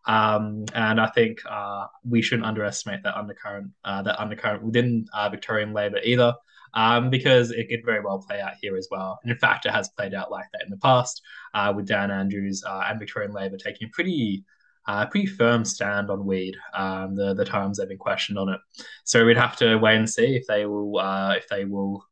Um, 0.07 0.65
and 0.73 0.99
I 0.99 1.07
think 1.07 1.39
uh, 1.49 1.85
we 2.07 2.21
shouldn't 2.21 2.47
underestimate 2.47 3.03
that 3.03 3.17
undercurrent, 3.17 3.71
uh, 3.85 4.01
that 4.03 4.19
undercurrent 4.19 4.63
within 4.63 5.05
uh, 5.13 5.29
Victorian 5.29 5.73
Labor 5.73 5.99
either. 6.03 6.33
Um, 6.73 7.09
because 7.09 7.51
it 7.51 7.67
could 7.69 7.83
very 7.83 8.01
well 8.01 8.19
play 8.19 8.39
out 8.41 8.53
here 8.61 8.77
as 8.77 8.87
well. 8.91 9.19
And 9.23 9.31
in 9.31 9.37
fact, 9.37 9.65
it 9.65 9.71
has 9.71 9.89
played 9.89 10.13
out 10.13 10.31
like 10.31 10.45
that 10.53 10.63
in 10.63 10.69
the 10.69 10.77
past 10.77 11.21
uh, 11.53 11.73
with 11.75 11.87
Dan 11.87 12.11
Andrews 12.11 12.63
and 12.67 12.99
Victorian 12.99 13.33
Labor 13.33 13.57
taking 13.57 13.89
pretty 13.89 14.43
uh, 14.89 15.05
pretty 15.05 15.27
firm 15.27 15.63
stand 15.63 16.09
on 16.09 16.25
weed. 16.25 16.55
Um, 16.73 17.15
the 17.15 17.33
the 17.33 17.45
times 17.45 17.77
they've 17.77 17.87
been 17.87 17.97
questioned 17.97 18.39
on 18.39 18.49
it, 18.49 18.59
so 19.03 19.25
we'd 19.25 19.37
have 19.37 19.55
to 19.57 19.77
wait 19.77 19.97
and 19.97 20.09
see 20.09 20.35
if 20.35 20.47
they 20.47 20.65
will 20.65 20.97
uh, 20.97 21.35
if 21.35 21.47
they 21.47 21.65
will 21.65 22.03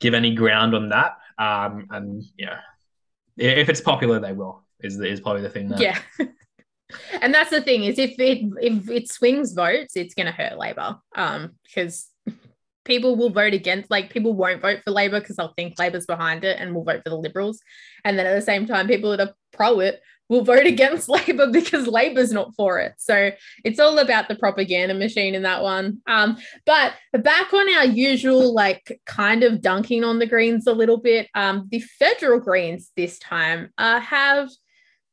give 0.00 0.14
any 0.14 0.34
ground 0.34 0.74
on 0.74 0.88
that. 0.88 1.16
Um, 1.38 1.86
and 1.90 2.24
yeah, 2.36 2.58
if 3.36 3.68
it's 3.68 3.80
popular, 3.80 4.18
they 4.18 4.32
will. 4.32 4.64
Is 4.80 4.98
is 5.00 5.20
probably 5.20 5.42
the 5.42 5.50
thing. 5.50 5.68
There. 5.68 5.80
Yeah. 5.80 5.98
and 7.20 7.32
that's 7.32 7.50
the 7.50 7.60
thing 7.60 7.84
is 7.84 7.98
if 7.98 8.18
it 8.18 8.52
if 8.60 8.90
it 8.90 9.08
swings 9.08 9.52
votes, 9.52 9.96
it's 9.96 10.14
going 10.14 10.26
to 10.26 10.32
hurt 10.32 10.58
Labor. 10.58 10.96
Um, 11.14 11.52
because 11.64 12.08
people 12.84 13.16
will 13.16 13.30
vote 13.30 13.54
against 13.54 13.90
like 13.90 14.10
people 14.10 14.32
won't 14.32 14.62
vote 14.62 14.80
for 14.84 14.90
labor 14.90 15.20
because 15.20 15.36
they'll 15.36 15.54
think 15.56 15.78
labor's 15.78 16.06
behind 16.06 16.44
it 16.44 16.58
and 16.58 16.74
will 16.74 16.84
vote 16.84 17.02
for 17.02 17.10
the 17.10 17.16
liberals 17.16 17.60
and 18.04 18.18
then 18.18 18.26
at 18.26 18.34
the 18.34 18.42
same 18.42 18.66
time 18.66 18.86
people 18.86 19.10
that 19.10 19.20
are 19.20 19.34
pro 19.52 19.80
it 19.80 20.00
will 20.32 20.42
vote 20.42 20.66
against 20.74 21.08
Labor 21.08 21.48
because 21.48 21.86
Labor's 21.86 22.32
not 22.32 22.54
for 22.56 22.80
it. 22.80 22.94
So 22.98 23.30
it's 23.64 23.78
all 23.78 23.98
about 23.98 24.28
the 24.28 24.34
propaganda 24.34 24.94
machine 24.94 25.34
in 25.34 25.42
that 25.42 25.62
one. 25.62 25.98
Um, 26.06 26.38
but 26.66 26.94
back 27.12 27.52
on 27.52 27.74
our 27.76 27.84
usual, 27.84 28.52
like 28.54 29.00
kind 29.06 29.44
of 29.44 29.60
dunking 29.60 30.02
on 30.02 30.18
the 30.18 30.26
Greens 30.26 30.66
a 30.66 30.72
little 30.72 30.96
bit, 30.96 31.28
um, 31.34 31.68
the 31.70 31.80
federal 31.80 32.40
Greens 32.40 32.90
this 32.96 33.18
time 33.18 33.70
uh, 33.78 34.00
have 34.00 34.50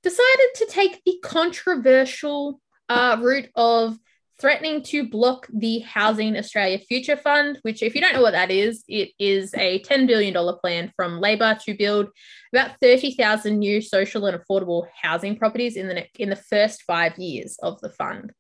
decided 0.02 0.50
to 0.56 0.66
take 0.70 1.02
the 1.06 1.20
controversial 1.24 2.62
uh, 2.88 3.18
route 3.20 3.50
of 3.56 3.98
threatening 4.40 4.82
to 4.84 5.08
block 5.08 5.48
the 5.54 5.80
Housing 5.80 6.38
Australia 6.38 6.80
Future 6.80 7.18
Fund, 7.18 7.60
which, 7.64 7.84
if 7.84 7.94
you 7.94 8.02
don't 8.02 8.14
know 8.14 8.22
what 8.22 8.34
that 8.34 8.52
is, 8.52 8.84
it 8.88 9.10
is 9.20 9.54
a 9.56 9.82
$10 9.82 10.08
billion 10.08 10.34
plan 10.60 10.92
from 10.96 11.20
Labor 11.20 11.58
to 11.66 11.76
build 11.76 12.08
about 12.54 12.72
30,000 12.82 13.58
new 13.58 13.82
social 13.82 14.26
and 14.26 14.40
affordable 14.40 14.88
housing 15.02 15.38
properties 15.38 15.76
in 15.76 15.88
the, 15.88 16.06
in 16.18 16.30
the 16.30 16.36
first 16.36 16.84
five 16.84 17.18
years 17.18 17.58
of 17.62 17.80
the 17.82 17.90
fund. 17.90 18.32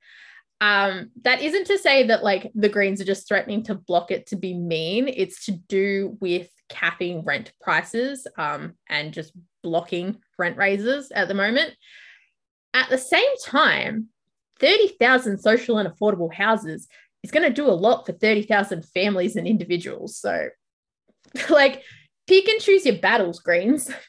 Um, 0.61 1.11
that 1.23 1.41
isn't 1.41 1.67
to 1.67 1.77
say 1.77 2.07
that 2.07 2.23
like 2.23 2.51
the 2.53 2.69
Greens 2.69 2.99
are 2.99 3.05
just 3.05 3.27
threatening 3.27 3.63
to 3.63 3.75
block 3.75 4.11
it 4.11 4.27
to 4.27 4.35
be 4.35 4.53
mean. 4.53 5.07
It's 5.07 5.45
to 5.45 5.51
do 5.51 6.17
with 6.19 6.49
capping 6.69 7.23
rent 7.23 7.51
prices 7.61 8.27
um, 8.37 8.73
and 8.87 9.13
just 9.13 9.33
blocking 9.63 10.17
rent 10.37 10.57
raises 10.57 11.11
at 11.11 11.27
the 11.27 11.33
moment. 11.33 11.75
At 12.73 12.89
the 12.89 12.97
same 12.97 13.37
time, 13.43 14.09
30,000 14.59 15.39
social 15.39 15.77
and 15.77 15.89
affordable 15.89 16.33
houses 16.33 16.87
is 17.23 17.31
going 17.31 17.47
to 17.47 17.53
do 17.53 17.67
a 17.67 17.71
lot 17.71 18.05
for 18.05 18.13
30,000 18.13 18.85
families 18.85 19.35
and 19.35 19.47
individuals. 19.47 20.17
So, 20.17 20.49
like, 21.49 21.83
pick 22.27 22.47
and 22.47 22.61
choose 22.61 22.85
your 22.85 22.97
battles, 22.97 23.39
Greens. 23.39 23.91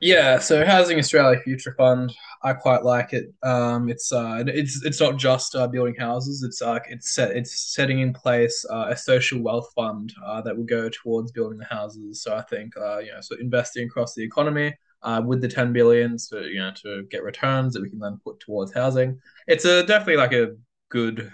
Yeah, 0.00 0.38
so 0.38 0.64
Housing 0.64 0.98
Australia 0.98 1.40
Future 1.40 1.74
Fund, 1.76 2.12
I 2.42 2.52
quite 2.52 2.84
like 2.84 3.12
it. 3.12 3.32
Um, 3.42 3.88
it's 3.88 4.12
uh, 4.12 4.42
it's 4.46 4.84
it's 4.84 5.00
not 5.00 5.18
just 5.18 5.54
uh, 5.54 5.66
building 5.66 5.94
houses. 5.94 6.42
It's 6.42 6.62
uh, 6.62 6.80
it's 6.88 7.14
set 7.14 7.36
it's 7.36 7.74
setting 7.74 8.00
in 8.00 8.12
place 8.12 8.64
uh, 8.70 8.86
a 8.90 8.96
social 8.96 9.40
wealth 9.40 9.70
fund 9.74 10.12
uh, 10.24 10.40
that 10.42 10.56
will 10.56 10.64
go 10.64 10.88
towards 10.88 11.32
building 11.32 11.58
the 11.58 11.64
houses. 11.66 12.22
So 12.22 12.34
I 12.34 12.42
think 12.42 12.76
uh, 12.76 12.98
you 12.98 13.12
know, 13.12 13.20
so 13.20 13.36
investing 13.40 13.86
across 13.86 14.14
the 14.14 14.22
economy, 14.22 14.74
uh, 15.04 15.22
with 15.24 15.40
the 15.40 15.48
10 15.48 15.72
billion 15.72 16.16
to 16.30 16.48
you 16.48 16.58
know 16.58 16.72
to 16.82 17.04
get 17.10 17.22
returns 17.22 17.74
that 17.74 17.82
we 17.82 17.90
can 17.90 18.00
then 18.00 18.18
put 18.24 18.40
towards 18.40 18.72
housing. 18.72 19.20
It's 19.46 19.64
a 19.64 19.84
definitely 19.84 20.16
like 20.16 20.32
a 20.32 20.56
good 20.88 21.30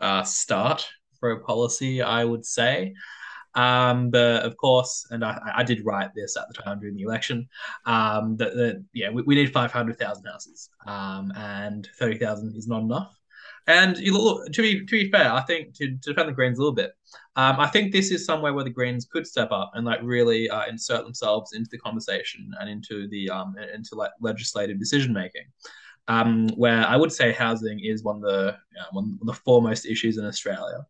uh, 0.00 0.24
start 0.24 0.88
for 1.20 1.30
a 1.30 1.40
policy, 1.40 2.02
I 2.02 2.24
would 2.24 2.44
say. 2.44 2.94
Um, 3.54 4.10
but 4.10 4.44
of 4.44 4.56
course, 4.56 5.06
and 5.10 5.24
I, 5.24 5.38
I 5.56 5.62
did 5.62 5.84
write 5.84 6.14
this 6.14 6.36
at 6.36 6.44
the 6.48 6.62
time 6.62 6.80
during 6.80 6.96
the 6.96 7.02
election, 7.02 7.48
um, 7.84 8.36
that, 8.38 8.54
that 8.54 8.84
yeah, 8.94 9.10
we, 9.10 9.22
we 9.22 9.34
need 9.34 9.52
500,000 9.52 10.24
houses, 10.24 10.70
um, 10.86 11.32
and 11.36 11.86
30,000 11.98 12.56
is 12.56 12.66
not 12.66 12.80
enough. 12.80 13.14
And 13.66 13.96
you 13.98 14.12
look, 14.16 14.52
to 14.52 14.62
be 14.62 14.80
to 14.80 14.90
be 14.90 15.10
fair, 15.10 15.32
I 15.32 15.40
think 15.42 15.74
to, 15.74 15.86
to 15.86 16.10
defend 16.10 16.28
the 16.28 16.32
Greens 16.32 16.58
a 16.58 16.60
little 16.60 16.74
bit, 16.74 16.92
um, 17.36 17.60
I 17.60 17.68
think 17.68 17.92
this 17.92 18.10
is 18.10 18.24
somewhere 18.24 18.52
where 18.52 18.64
the 18.64 18.70
Greens 18.70 19.04
could 19.04 19.26
step 19.26 19.52
up 19.52 19.72
and 19.74 19.86
like 19.86 20.00
really 20.02 20.50
uh, 20.50 20.66
insert 20.66 21.04
themselves 21.04 21.52
into 21.52 21.68
the 21.70 21.78
conversation 21.78 22.50
and 22.60 22.68
into 22.68 23.08
the 23.08 23.30
um 23.30 23.54
into 23.72 23.94
like 23.94 24.10
legislative 24.20 24.78
decision 24.78 25.12
making, 25.12 25.44
um, 26.08 26.48
where 26.50 26.84
I 26.86 26.96
would 26.96 27.12
say 27.12 27.32
housing 27.32 27.80
is 27.80 28.02
one 28.02 28.16
of 28.16 28.22
the 28.22 28.56
you 28.72 28.80
know, 28.80 28.86
one 28.92 29.18
of 29.20 29.26
the 29.26 29.34
foremost 29.34 29.86
issues 29.86 30.18
in 30.18 30.24
Australia. 30.26 30.86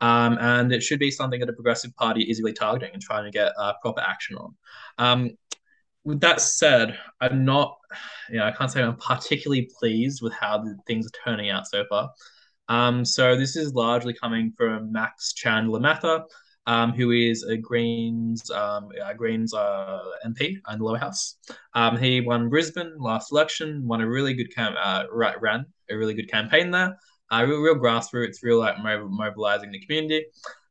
Um, 0.00 0.36
and 0.40 0.72
it 0.72 0.82
should 0.82 0.98
be 0.98 1.10
something 1.10 1.40
that 1.40 1.48
a 1.48 1.54
progressive 1.54 1.94
party 1.96 2.22
is 2.24 2.38
really 2.40 2.52
targeting 2.52 2.90
and 2.92 3.02
trying 3.02 3.24
to 3.24 3.30
get 3.30 3.52
uh, 3.58 3.72
proper 3.80 4.02
action 4.02 4.36
on. 4.36 4.54
Um, 4.98 5.30
with 6.06 6.20
that 6.20 6.40
said, 6.40 6.96
I'm 7.20 7.44
not, 7.44 7.76
you 8.30 8.38
know, 8.38 8.46
I 8.46 8.52
can't 8.52 8.70
say 8.70 8.80
I'm 8.80 8.96
particularly 8.96 9.68
pleased 9.78 10.22
with 10.22 10.32
how 10.32 10.64
things 10.86 11.04
are 11.06 11.24
turning 11.24 11.50
out 11.50 11.66
so 11.66 11.84
far. 11.90 12.10
Um, 12.68 13.04
so 13.04 13.36
this 13.36 13.56
is 13.56 13.74
largely 13.74 14.14
coming 14.14 14.52
from 14.56 14.92
Max 14.92 15.32
Chandler 15.34 15.80
Mather, 15.80 16.22
um, 16.66 16.92
who 16.92 17.10
is 17.10 17.42
a 17.42 17.56
Greens 17.56 18.48
um, 18.52 18.88
Greens 19.16 19.52
uh, 19.52 19.98
MP 20.24 20.54
in 20.72 20.78
the 20.78 20.84
lower 20.84 20.98
house. 20.98 21.38
Um, 21.74 21.96
he 21.96 22.20
won 22.20 22.48
Brisbane 22.48 22.96
last 22.98 23.32
election, 23.32 23.86
won 23.86 24.00
a 24.00 24.08
really 24.08 24.34
good 24.34 24.54
cam- 24.54 24.76
uh, 24.80 25.04
ran 25.12 25.66
a 25.90 25.96
really 25.96 26.14
good 26.14 26.30
campaign 26.30 26.70
there. 26.70 26.96
Uh, 27.32 27.44
real, 27.48 27.58
real 27.58 27.74
grassroots, 27.74 28.44
real 28.44 28.60
like 28.60 28.76
mobilizing 28.78 29.72
the 29.72 29.80
community. 29.80 30.24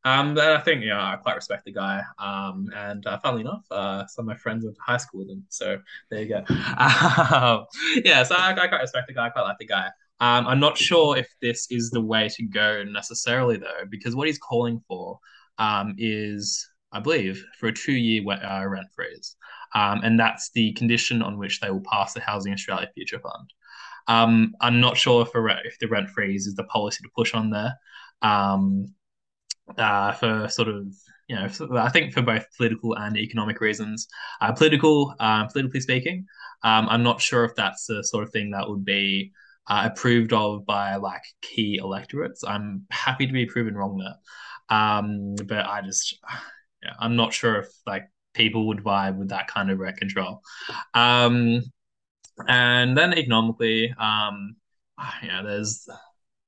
Um, 0.06 0.30
and 0.30 0.40
I 0.40 0.60
think 0.60 0.86
know 0.86 1.00
I 1.00 1.16
quite 1.16 1.36
respect 1.36 1.66
the 1.66 1.74
guy. 1.74 2.02
Um, 2.20 2.70
and 2.76 3.06
uh, 3.08 3.18
funnily 3.18 3.42
enough, 3.42 3.66
uh, 3.72 4.06
some 4.06 4.24
of 4.24 4.28
my 4.28 4.36
friends 4.36 4.64
went 4.64 4.76
to 4.76 4.82
high 4.82 4.98
school 4.98 5.22
with 5.22 5.30
him, 5.30 5.44
so 5.50 5.80
there 6.12 6.22
you 6.22 6.30
go. 6.30 6.44
Um, 6.48 7.66
yeah, 8.06 8.22
so 8.24 8.36
I, 8.36 8.52
I 8.52 8.68
quite 8.68 8.82
respect 8.82 9.08
the 9.08 9.14
guy. 9.14 9.26
I 9.26 9.30
quite 9.30 9.42
like 9.42 9.58
the 9.60 9.66
guy. 9.66 9.88
Um, 10.20 10.48
I'm 10.48 10.60
not 10.60 10.78
sure 10.78 11.18
if 11.18 11.28
this 11.42 11.68
is 11.72 11.90
the 11.90 12.02
way 12.02 12.30
to 12.30 12.44
go 12.44 12.84
necessarily 12.84 13.58
though, 13.58 13.86
because 13.90 14.16
what 14.16 14.28
he's 14.28 14.38
calling 14.38 14.80
for 14.88 15.20
um, 15.58 15.96
is, 15.98 16.70
I 16.92 17.00
believe, 17.00 17.44
for 17.60 17.68
a 17.68 17.74
two-year 17.74 18.24
uh, 18.30 18.66
rent 18.66 18.88
freeze, 18.96 19.36
um, 19.74 20.02
and 20.04 20.20
that's 20.20 20.52
the 20.52 20.72
condition 20.74 21.24
on 21.24 21.40
which 21.40 21.60
they 21.60 21.72
will 21.72 21.84
pass 21.92 22.14
the 22.14 22.22
Housing 22.22 22.54
Australia 22.54 22.90
Future 22.94 23.20
Fund. 23.20 23.52
Um, 24.08 24.54
I'm 24.62 24.80
not 24.80 24.98
sure 24.98 25.24
if, 25.24 25.34
a, 25.34 25.60
if 25.66 25.80
the 25.80 25.88
rent 25.88 26.10
freeze 26.10 26.46
is 26.46 26.54
the 26.54 26.64
policy 26.66 27.02
to 27.02 27.10
push 27.16 27.34
on 27.34 27.50
there 27.50 27.74
um, 28.22 28.94
uh, 29.78 30.12
for 30.14 30.48
sort 30.50 30.68
of 30.68 30.94
you 31.28 31.36
know, 31.36 31.48
I 31.78 31.90
think 31.90 32.14
for 32.14 32.22
both 32.22 32.46
political 32.58 32.96
and 32.96 33.18
economic 33.18 33.60
reasons. 33.60 34.08
Uh, 34.42 34.52
political, 34.52 35.16
uh, 35.20 35.48
politically 35.48 35.82
speaking, 35.82 36.28
um, 36.64 36.88
I'm 36.90 37.04
not 37.04 37.22
sure 37.22 37.46
if 37.46 37.56
that's 37.56 37.88
the 37.88 38.04
sort 38.04 38.24
of 38.24 38.32
thing 38.32 38.52
that 38.52 38.70
would 38.70 38.86
be 38.86 39.32
uh, 39.68 39.90
approved 39.92 40.34
of 40.34 40.66
by 40.66 40.96
like 40.98 41.24
key 41.42 41.80
electorates. 41.82 42.44
I'm 42.44 42.86
happy 42.92 43.26
to 43.26 43.34
be 43.34 43.46
proven 43.46 43.76
wrong 43.76 43.98
there. 43.98 44.78
Um, 44.78 45.36
but 45.36 45.66
I 45.66 45.82
just, 45.82 46.20
yeah, 46.84 46.94
I'm 47.00 47.16
not 47.16 47.34
sure 47.34 47.62
if 47.62 47.68
like 47.88 48.10
people 48.34 48.68
would 48.68 48.84
vibe 48.84 49.18
with 49.18 49.30
that 49.30 49.48
kind 49.48 49.72
of 49.72 49.80
rent 49.80 49.98
control. 49.98 50.42
Um, 50.94 51.64
and 52.48 52.98
then 52.98 53.14
economically, 53.14 53.94
um, 53.98 54.58
yeah, 55.24 55.42
there's 55.42 55.88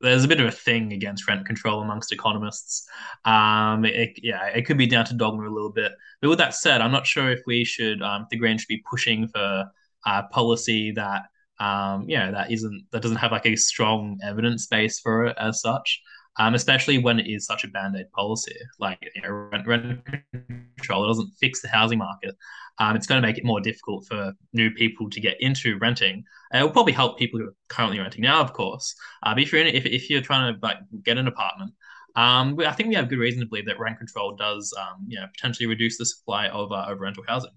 there's 0.01 0.23
a 0.23 0.27
bit 0.27 0.39
of 0.39 0.47
a 0.47 0.51
thing 0.51 0.93
against 0.93 1.27
rent 1.27 1.45
control 1.45 1.81
amongst 1.81 2.11
economists. 2.11 2.87
Um, 3.25 3.85
it, 3.85 4.19
yeah, 4.21 4.45
it 4.45 4.65
could 4.65 4.77
be 4.77 4.87
down 4.87 5.05
to 5.05 5.15
dogma 5.15 5.49
a 5.49 5.53
little 5.53 5.71
bit. 5.71 5.91
But 6.21 6.29
with 6.29 6.37
that 6.37 6.53
said, 6.53 6.81
I'm 6.81 6.91
not 6.91 7.07
sure 7.07 7.31
if 7.31 7.41
we 7.47 7.65
should, 7.65 8.01
um, 8.01 8.27
the 8.29 8.37
Greens 8.37 8.61
should 8.61 8.67
be 8.67 8.83
pushing 8.89 9.27
for 9.27 9.65
a 10.05 10.23
policy 10.23 10.91
that, 10.91 11.23
um, 11.59 12.07
you 12.07 12.17
know, 12.17 12.31
that 12.31 12.51
isn't 12.51 12.85
that 12.91 13.01
doesn't 13.01 13.17
have 13.17 13.31
like 13.31 13.47
a 13.47 13.55
strong 13.55 14.19
evidence 14.23 14.67
base 14.67 14.99
for 14.99 15.25
it 15.25 15.35
as 15.39 15.61
such 15.61 16.01
um, 16.39 16.53
especially 16.53 16.97
when 16.97 17.19
it 17.19 17.27
is 17.27 17.45
such 17.45 17.63
a 17.63 17.67
band 17.67 17.95
aid 17.97 18.11
policy. 18.11 18.55
Like 18.79 18.99
you 19.15 19.21
know, 19.21 19.29
rent, 19.29 19.67
rent 19.67 20.01
control 20.77 21.05
it 21.05 21.07
doesn't 21.07 21.31
fix 21.39 21.61
the 21.61 21.67
housing 21.67 21.99
market. 21.99 22.35
Um, 22.79 22.95
it's 22.95 23.07
going 23.07 23.21
to 23.21 23.27
make 23.27 23.37
it 23.37 23.45
more 23.45 23.59
difficult 23.59 24.05
for 24.07 24.33
new 24.53 24.69
people 24.69 25.09
to 25.09 25.19
get 25.19 25.37
into 25.41 25.77
renting. 25.79 26.23
it 26.53 26.61
will 26.61 26.69
probably 26.69 26.93
help 26.93 27.17
people 27.17 27.39
who 27.39 27.47
are 27.47 27.55
currently 27.69 27.99
renting 27.99 28.21
now, 28.21 28.41
of 28.41 28.53
course. 28.53 28.93
Uh, 29.23 29.33
but 29.33 29.41
if 29.41 29.51
you're 29.51 29.61
in, 29.61 29.67
if, 29.67 29.85
if 29.85 30.09
you're 30.09 30.21
trying 30.21 30.53
to 30.53 30.59
like 30.61 30.77
get 31.03 31.17
an 31.17 31.27
apartment, 31.27 31.73
um, 32.15 32.57
I 32.59 32.71
think 32.73 32.89
we 32.89 32.95
have 32.95 33.09
good 33.09 33.19
reason 33.19 33.41
to 33.41 33.47
believe 33.47 33.65
that 33.65 33.79
rent 33.79 33.97
control 33.97 34.35
does, 34.35 34.73
um, 34.79 35.05
you 35.07 35.19
know, 35.19 35.25
potentially 35.35 35.67
reduce 35.67 35.97
the 35.97 36.05
supply 36.05 36.47
of, 36.49 36.71
uh, 36.71 36.85
of 36.87 36.99
rental 36.99 37.23
housing. 37.27 37.51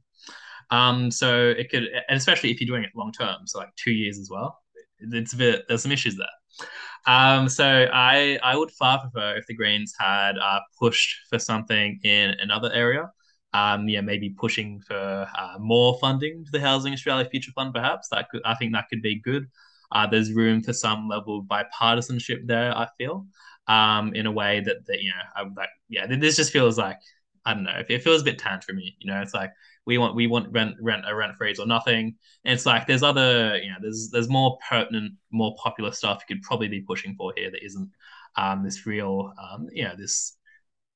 Um, 0.70 1.10
so 1.10 1.48
it 1.48 1.70
could, 1.70 1.84
and 2.08 2.16
especially 2.16 2.50
if 2.50 2.60
you're 2.60 2.68
doing 2.68 2.84
it 2.84 2.90
long 2.94 3.12
term, 3.12 3.46
so 3.46 3.58
like 3.58 3.74
two 3.76 3.92
years 3.92 4.18
as 4.18 4.30
well. 4.30 4.58
It's 4.98 5.32
a 5.32 5.36
bit, 5.36 5.64
there's 5.66 5.82
some 5.82 5.92
issues 5.92 6.16
there. 6.16 6.66
Um, 7.06 7.48
so 7.48 7.86
I 7.92 8.38
I 8.42 8.56
would 8.56 8.70
far 8.72 9.00
prefer 9.00 9.36
if 9.36 9.46
the 9.46 9.54
Greens 9.54 9.94
had 9.98 10.38
uh, 10.38 10.60
pushed 10.78 11.16
for 11.28 11.38
something 11.38 11.98
in 12.04 12.30
another 12.40 12.72
area. 12.72 13.10
Um, 13.52 13.88
yeah, 13.88 14.00
maybe 14.00 14.30
pushing 14.30 14.80
for 14.86 15.26
uh, 15.36 15.56
more 15.58 15.98
funding 16.00 16.44
to 16.44 16.50
the 16.52 16.60
Housing 16.60 16.92
Australia 16.92 17.28
Future 17.28 17.50
Fund, 17.52 17.74
perhaps 17.74 18.08
that 18.10 18.28
could 18.30 18.42
I 18.44 18.54
think 18.54 18.72
that 18.74 18.88
could 18.90 19.02
be 19.02 19.20
good. 19.20 19.46
Uh, 19.92 20.06
there's 20.06 20.32
room 20.32 20.62
for 20.62 20.72
some 20.72 21.08
level 21.08 21.40
of 21.40 21.46
bipartisanship 21.46 22.46
there. 22.46 22.76
I 22.76 22.86
feel, 22.96 23.26
um, 23.66 24.14
in 24.14 24.26
a 24.26 24.32
way 24.32 24.60
that 24.60 24.86
that 24.86 25.02
you 25.02 25.10
know, 25.10 25.52
I, 25.58 25.66
yeah, 25.88 26.06
this 26.06 26.36
just 26.36 26.52
feels 26.52 26.78
like 26.78 26.98
I 27.44 27.54
don't 27.54 27.64
know. 27.64 27.82
It 27.88 28.02
feels 28.02 28.22
a 28.22 28.24
bit 28.24 28.38
tantrumy. 28.38 28.94
You 29.00 29.10
know, 29.12 29.20
it's 29.20 29.34
like 29.34 29.50
we 29.86 29.98
want 29.98 30.14
we 30.14 30.26
want 30.26 30.52
rent 30.52 30.76
rent 30.80 31.04
a 31.06 31.14
rent 31.14 31.36
freeze 31.36 31.58
or 31.58 31.66
nothing. 31.66 32.14
And 32.44 32.54
it's 32.54 32.66
like 32.66 32.86
there's 32.86 33.02
other 33.02 33.58
you 33.58 33.70
know 33.70 33.76
there's 33.80 34.10
there's 34.10 34.28
more 34.28 34.58
pertinent, 34.68 35.14
more 35.30 35.54
popular 35.62 35.92
stuff 35.92 36.22
you 36.28 36.36
could 36.36 36.42
probably 36.42 36.68
be 36.68 36.82
pushing 36.82 37.14
for 37.16 37.32
here 37.36 37.50
that 37.50 37.64
isn't 37.64 37.90
um, 38.36 38.62
this 38.62 38.86
real 38.86 39.32
um, 39.42 39.68
you 39.72 39.84
know 39.84 39.94
this 39.96 40.36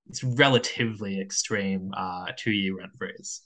this 0.06 0.22
relatively 0.22 1.20
extreme 1.20 1.92
uh, 1.96 2.26
two 2.36 2.52
year 2.52 2.76
rent 2.76 2.92
freeze. 2.96 3.42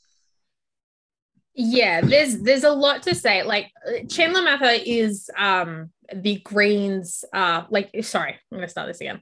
Yeah, 1.55 2.03
there's 2.03 2.39
there's 2.41 2.65
a 2.65 2.71
lot 2.71 3.03
to 3.03 3.15
say. 3.15 3.43
Like 3.43 3.73
Chandler 4.09 4.43
Mather 4.43 4.79
is 4.85 5.29
um 5.37 5.91
the 6.15 6.41
Greens 6.45 7.25
uh 7.33 7.65
like 7.71 7.91
sorry, 8.03 8.37
I'm 8.51 8.59
gonna 8.59 8.69
start 8.69 8.89
this 8.89 9.01
again. 9.01 9.21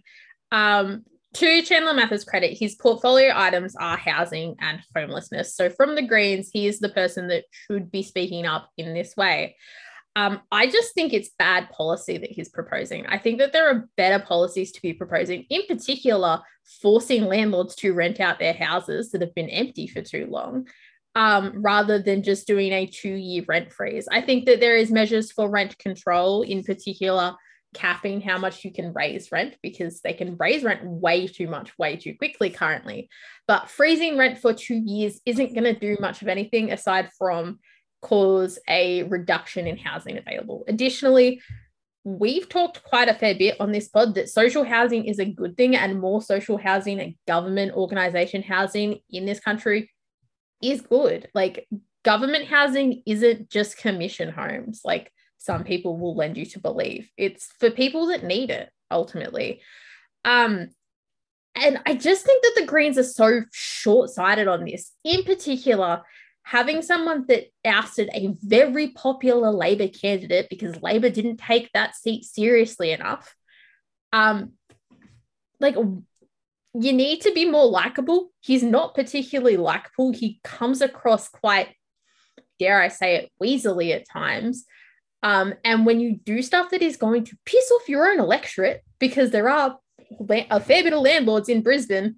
Um 0.53 1.05
to 1.37 1.63
Chandler 1.63 1.93
Mather's 1.93 2.25
credit, 2.25 2.57
his 2.59 2.77
portfolio 2.77 3.31
items 3.35 3.77
are 3.77 3.99
housing 3.99 4.57
and 4.59 4.81
homelessness. 4.95 5.55
So, 5.55 5.69
from 5.69 5.95
the 5.95 6.07
Greens, 6.07 6.51
he 6.51 6.67
is 6.67 6.79
the 6.79 6.89
person 6.89 7.29
that 7.29 7.45
should 7.51 7.91
be 7.91 8.03
speaking 8.03 8.47
up 8.47 8.71
in 8.79 8.95
this 8.95 9.15
way. 9.17 9.57
Um, 10.17 10.41
I 10.51 10.67
just 10.67 10.95
think 10.95 11.13
it's 11.13 11.31
bad 11.39 11.69
policy 11.69 12.17
that 12.17 12.31
he's 12.31 12.49
proposing. 12.49 13.05
I 13.07 13.19
think 13.19 13.39
that 13.39 13.53
there 13.53 13.69
are 13.69 13.87
better 13.99 14.25
policies 14.25 14.73
to 14.73 14.81
be 14.81 14.95
proposing, 14.95 15.45
in 15.51 15.67
particular, 15.69 16.41
forcing 16.81 17.27
landlords 17.27 17.75
to 17.77 17.93
rent 17.93 18.19
out 18.19 18.39
their 18.39 18.55
houses 18.55 19.11
that 19.11 19.21
have 19.21 19.35
been 19.35 19.51
empty 19.51 19.87
for 19.87 20.01
too 20.01 20.27
long, 20.31 20.69
um, 21.17 21.53
rather 21.63 22.01
than 22.01 22.23
just 22.23 22.47
doing 22.47 22.73
a 22.73 22.87
two 22.87 23.13
year 23.13 23.45
rent 23.47 23.71
freeze. 23.71 24.09
I 24.11 24.23
think 24.23 24.47
that 24.47 24.61
there 24.61 24.77
is 24.77 24.91
measures 24.91 25.33
for 25.33 25.51
rent 25.51 25.77
control, 25.79 26.41
in 26.41 26.65
particular, 26.65 27.37
capping 27.77 28.21
how 28.21 28.39
much 28.39 28.65
you 28.65 28.73
can 28.73 28.93
raise 28.93 29.31
rent 29.31 29.57
because 29.63 30.01
they 30.01 30.13
can 30.13 30.37
raise 30.39 30.65
rent 30.65 30.83
way 30.85 31.27
too 31.27 31.47
much, 31.47 31.77
way 31.79 31.97
too 31.97 32.15
quickly 32.17 32.51
currently. 32.51 33.09
But 33.47 33.71
freezing 33.71 34.17
rent 34.17 34.39
for 34.39 34.53
two 34.53 34.83
years 34.85 35.21
isn't 35.27 35.55
going 35.55 35.65
to 35.65 35.79
do 35.79 35.97
much 36.01 36.23
of 36.23 36.29
anything 36.29 36.73
aside 36.73 37.11
from 37.19 37.59
cause 38.03 38.59
a 38.69 39.03
reduction 39.05 39.67
in 39.67 39.77
housing 39.77 40.19
available. 40.19 40.65
Additionally, 40.69 41.41
we've 42.05 42.49
talked 42.49 42.83
quite 42.85 43.09
a 43.09 43.15
fair 43.15 43.35
bit 43.35 43.61
on 43.61 43.73
this 43.73 43.89
pod 43.89 44.15
that 44.15 44.29
social 44.29 44.65
housing 44.65 45.05
is 45.05 45.19
a 45.19 45.25
good 45.25 45.57
thing 45.57 45.75
and 45.75 46.01
more 46.01 46.23
social 46.23 46.57
housing 46.57 47.01
and 47.01 47.15
government 47.27 47.73
organization 47.75 48.43
housing 48.43 49.01
in 49.11 49.27
this 49.27 49.41
country 49.41 49.91
is 50.63 50.81
good. 50.81 51.29
Like 51.35 51.69
government 52.05 52.47
housing 52.47 53.03
isn't 53.07 53.51
just 53.51 53.79
commission 53.79 54.31
homes. 54.31 54.83
Like 54.85 55.13
some 55.39 55.65
people 55.65 55.97
will 55.97 56.15
lend 56.15 56.37
you 56.37 56.47
to 56.47 56.61
believe. 56.61 57.11
It's 57.17 57.47
for 57.59 57.71
people 57.71 58.07
that 58.07 58.25
need 58.25 58.51
it 58.51 58.71
ultimately. 58.91 59.61
Um, 60.25 60.71
and 61.55 61.81
I 61.87 61.95
just 61.95 62.25
think 62.25 62.43
that 62.43 62.55
the 62.57 62.67
Greens 62.67 62.99
are 62.99 63.03
so 63.03 63.43
short 63.53 64.11
sighted 64.11 64.49
on 64.49 64.65
this. 64.65 64.93
In 65.05 65.25
particular, 65.25 66.03
having 66.43 66.83
someone 66.83 67.25
that 67.29 67.47
ousted 67.65 68.11
a 68.13 68.35
very 68.43 68.89
popular 68.89 69.51
Labor 69.51 69.89
candidate 69.89 70.49
because 70.49 70.83
Labor 70.83 71.11
didn't 71.11 71.39
take 71.39 71.71
that 71.73 71.97
seat 71.97 72.25
seriously 72.25 72.93
enough. 72.93 73.35
Um, 74.13 74.53
like, 75.59 75.77
you 75.77 76.93
need 76.93 77.23
to 77.23 77.33
be 77.33 77.49
more 77.49 77.65
likable. 77.65 78.31
He's 78.41 78.63
not 78.63 78.95
particularly 78.95 79.57
likable. 79.57 80.13
He 80.13 80.41
comes 80.45 80.83
across 80.83 81.29
quite, 81.29 81.75
dare 82.59 82.81
I 82.81 82.89
say 82.89 83.17
it, 83.17 83.33
weaselly 83.43 83.95
at 83.95 84.09
times. 84.09 84.67
Um, 85.23 85.55
and 85.65 85.87
when 85.87 86.01
you 86.01 86.17
do 86.17 86.43
stuff 86.43 86.71
that 86.71 86.83
is 86.83 86.97
going 86.97 87.25
to 87.25 87.37
piss 87.45 87.71
off 87.73 87.89
your 87.89 88.09
own 88.09 88.21
electorate, 88.21 88.85
because 88.99 89.31
there 89.31 89.49
are 89.49 89.79
a 90.51 90.61
fair 90.61 90.83
bit 90.83 90.93
of 90.93 91.01
landlords 91.01 91.49
in 91.49 91.63
Brisbane, 91.63 92.17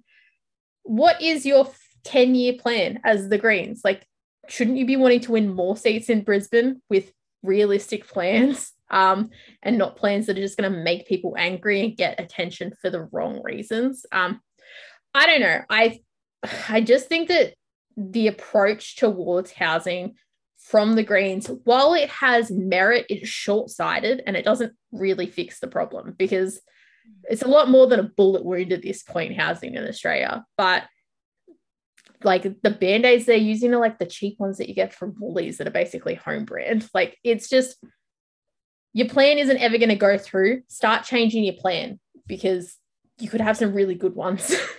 what 0.83 1.21
is 1.21 1.45
your 1.45 1.69
10 2.03 2.35
year 2.35 2.53
plan 2.59 2.99
as 3.03 3.29
the 3.29 3.37
Greens? 3.37 3.81
Like, 3.83 4.05
shouldn't 4.47 4.77
you 4.77 4.85
be 4.85 4.97
wanting 4.97 5.21
to 5.21 5.31
win 5.31 5.53
more 5.53 5.77
seats 5.77 6.09
in 6.09 6.23
Brisbane 6.23 6.81
with 6.89 7.11
realistic 7.43 8.07
plans 8.07 8.73
um, 8.89 9.29
and 9.63 9.77
not 9.77 9.95
plans 9.95 10.25
that 10.25 10.37
are 10.37 10.41
just 10.41 10.57
going 10.57 10.71
to 10.71 10.79
make 10.79 11.07
people 11.07 11.35
angry 11.37 11.83
and 11.83 11.97
get 11.97 12.19
attention 12.19 12.73
for 12.81 12.89
the 12.89 13.07
wrong 13.11 13.41
reasons? 13.43 14.05
Um, 14.11 14.41
I 15.13 15.25
don't 15.25 15.41
know. 15.41 15.61
I 15.69 15.99
I 16.69 16.81
just 16.81 17.07
think 17.07 17.27
that 17.29 17.53
the 17.97 18.27
approach 18.27 18.95
towards 18.95 19.51
housing 19.51 20.15
from 20.59 20.95
the 20.95 21.03
Greens, 21.03 21.49
while 21.63 21.93
it 21.93 22.09
has 22.09 22.51
merit, 22.51 23.05
it's 23.09 23.29
short 23.29 23.69
sighted 23.69 24.21
and 24.27 24.35
it 24.35 24.45
doesn't 24.45 24.73
really 24.91 25.25
fix 25.25 25.59
the 25.59 25.67
problem 25.67 26.13
because 26.17 26.59
it's 27.23 27.41
a 27.41 27.47
lot 27.47 27.69
more 27.69 27.87
than 27.87 27.99
a 27.99 28.03
bullet 28.03 28.43
wound 28.43 28.71
at 28.73 28.81
this 28.81 29.01
point, 29.01 29.39
housing 29.39 29.75
in 29.75 29.87
Australia. 29.87 30.45
But 30.57 30.83
like 32.23 32.61
the 32.61 32.69
band-aids 32.69 33.25
they're 33.25 33.37
using 33.37 33.73
are 33.73 33.79
like 33.79 33.97
the 33.97 34.05
cheap 34.05 34.39
ones 34.39 34.57
that 34.57 34.67
you 34.67 34.75
get 34.75 34.93
from 34.93 35.15
Woolies 35.19 35.57
that 35.57 35.67
are 35.67 35.71
basically 35.71 36.15
home 36.15 36.43
brand. 36.45 36.87
Like 36.93 37.17
it's 37.23 37.49
just 37.49 37.77
your 38.93 39.07
plan 39.07 39.37
isn't 39.37 39.57
ever 39.57 39.77
going 39.77 39.89
to 39.89 39.95
go 39.95 40.17
through. 40.17 40.63
Start 40.67 41.05
changing 41.05 41.45
your 41.45 41.53
plan 41.53 41.99
because 42.27 42.75
you 43.19 43.29
could 43.29 43.41
have 43.41 43.57
some 43.57 43.73
really 43.73 43.95
good 43.95 44.15
ones. 44.15 44.53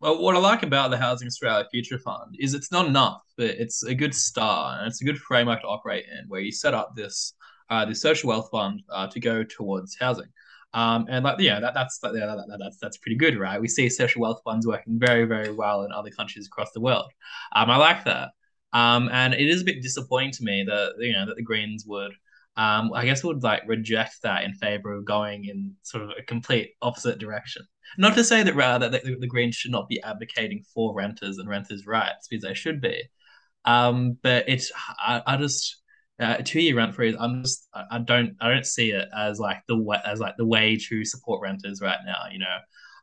Well, 0.00 0.20
what 0.20 0.36
I 0.36 0.38
like 0.38 0.62
about 0.62 0.90
the 0.90 0.98
Housing 0.98 1.26
Australia 1.26 1.66
Future 1.70 1.98
Fund 1.98 2.36
is 2.38 2.52
it's 2.52 2.70
not 2.70 2.86
enough, 2.86 3.22
but 3.36 3.46
it's 3.46 3.82
a 3.82 3.94
good 3.94 4.14
start 4.14 4.80
and 4.80 4.88
it's 4.88 5.00
a 5.00 5.04
good 5.04 5.18
framework 5.18 5.62
to 5.62 5.66
operate 5.66 6.04
in, 6.06 6.28
where 6.28 6.40
you 6.40 6.52
set 6.52 6.74
up 6.74 6.94
this 6.94 7.32
uh, 7.70 7.84
this 7.84 8.00
social 8.02 8.28
wealth 8.28 8.48
fund 8.50 8.82
uh, 8.90 9.06
to 9.08 9.18
go 9.18 9.42
towards 9.42 9.96
housing. 9.98 10.28
Um, 10.74 11.06
and 11.08 11.24
like 11.24 11.40
yeah, 11.40 11.60
that, 11.60 11.72
that's 11.72 11.98
that, 12.00 12.14
yeah, 12.14 12.26
that, 12.26 12.58
that's 12.58 12.76
that's 12.78 12.98
pretty 12.98 13.16
good, 13.16 13.38
right? 13.38 13.60
We 13.60 13.68
see 13.68 13.88
social 13.88 14.20
wealth 14.20 14.42
funds 14.44 14.66
working 14.66 14.98
very 14.98 15.24
very 15.24 15.50
well 15.50 15.82
in 15.84 15.92
other 15.92 16.10
countries 16.10 16.46
across 16.46 16.72
the 16.72 16.80
world. 16.80 17.10
Um, 17.54 17.70
I 17.70 17.76
like 17.78 18.04
that. 18.04 18.30
Um, 18.74 19.08
and 19.10 19.32
it 19.32 19.48
is 19.48 19.62
a 19.62 19.64
bit 19.64 19.80
disappointing 19.82 20.32
to 20.32 20.44
me 20.44 20.64
that 20.64 20.92
you 20.98 21.14
know 21.14 21.24
that 21.24 21.36
the 21.36 21.42
Greens 21.42 21.84
would 21.86 22.12
um, 22.56 22.90
I 22.94 23.04
guess 23.04 23.22
we 23.22 23.28
would 23.28 23.42
like 23.42 23.62
reject 23.66 24.22
that 24.22 24.44
in 24.44 24.54
favor 24.54 24.92
of 24.94 25.04
going 25.04 25.44
in 25.44 25.74
sort 25.82 26.04
of 26.04 26.10
a 26.18 26.22
complete 26.22 26.70
opposite 26.80 27.18
direction. 27.18 27.62
Not 27.98 28.14
to 28.14 28.24
say 28.24 28.42
that 28.42 28.56
rather 28.56 28.88
that 28.88 29.04
the, 29.04 29.16
the 29.18 29.26
Greens 29.26 29.54
should 29.54 29.70
not 29.70 29.88
be 29.88 30.02
advocating 30.02 30.64
for 30.74 30.94
renters 30.94 31.38
and 31.38 31.48
renters' 31.48 31.86
rights 31.86 32.28
because 32.28 32.42
they 32.42 32.54
should 32.54 32.80
be, 32.80 33.02
um, 33.64 34.18
but 34.22 34.48
it's 34.48 34.72
I, 34.98 35.22
I 35.26 35.36
just 35.36 35.82
uh, 36.18 36.38
two 36.44 36.60
year 36.60 36.76
rent 36.76 36.94
freeze. 36.94 37.14
I'm 37.18 37.42
just 37.42 37.68
I 37.74 37.98
don't 37.98 38.36
I 38.40 38.48
don't 38.48 38.66
see 38.66 38.90
it 38.90 39.08
as 39.16 39.38
like 39.38 39.62
the 39.68 39.76
way 39.76 39.98
as 40.04 40.18
like 40.18 40.36
the 40.38 40.46
way 40.46 40.78
to 40.88 41.04
support 41.04 41.42
renters 41.42 41.80
right 41.82 41.98
now. 42.06 42.24
You 42.32 42.38
know, 42.38 42.56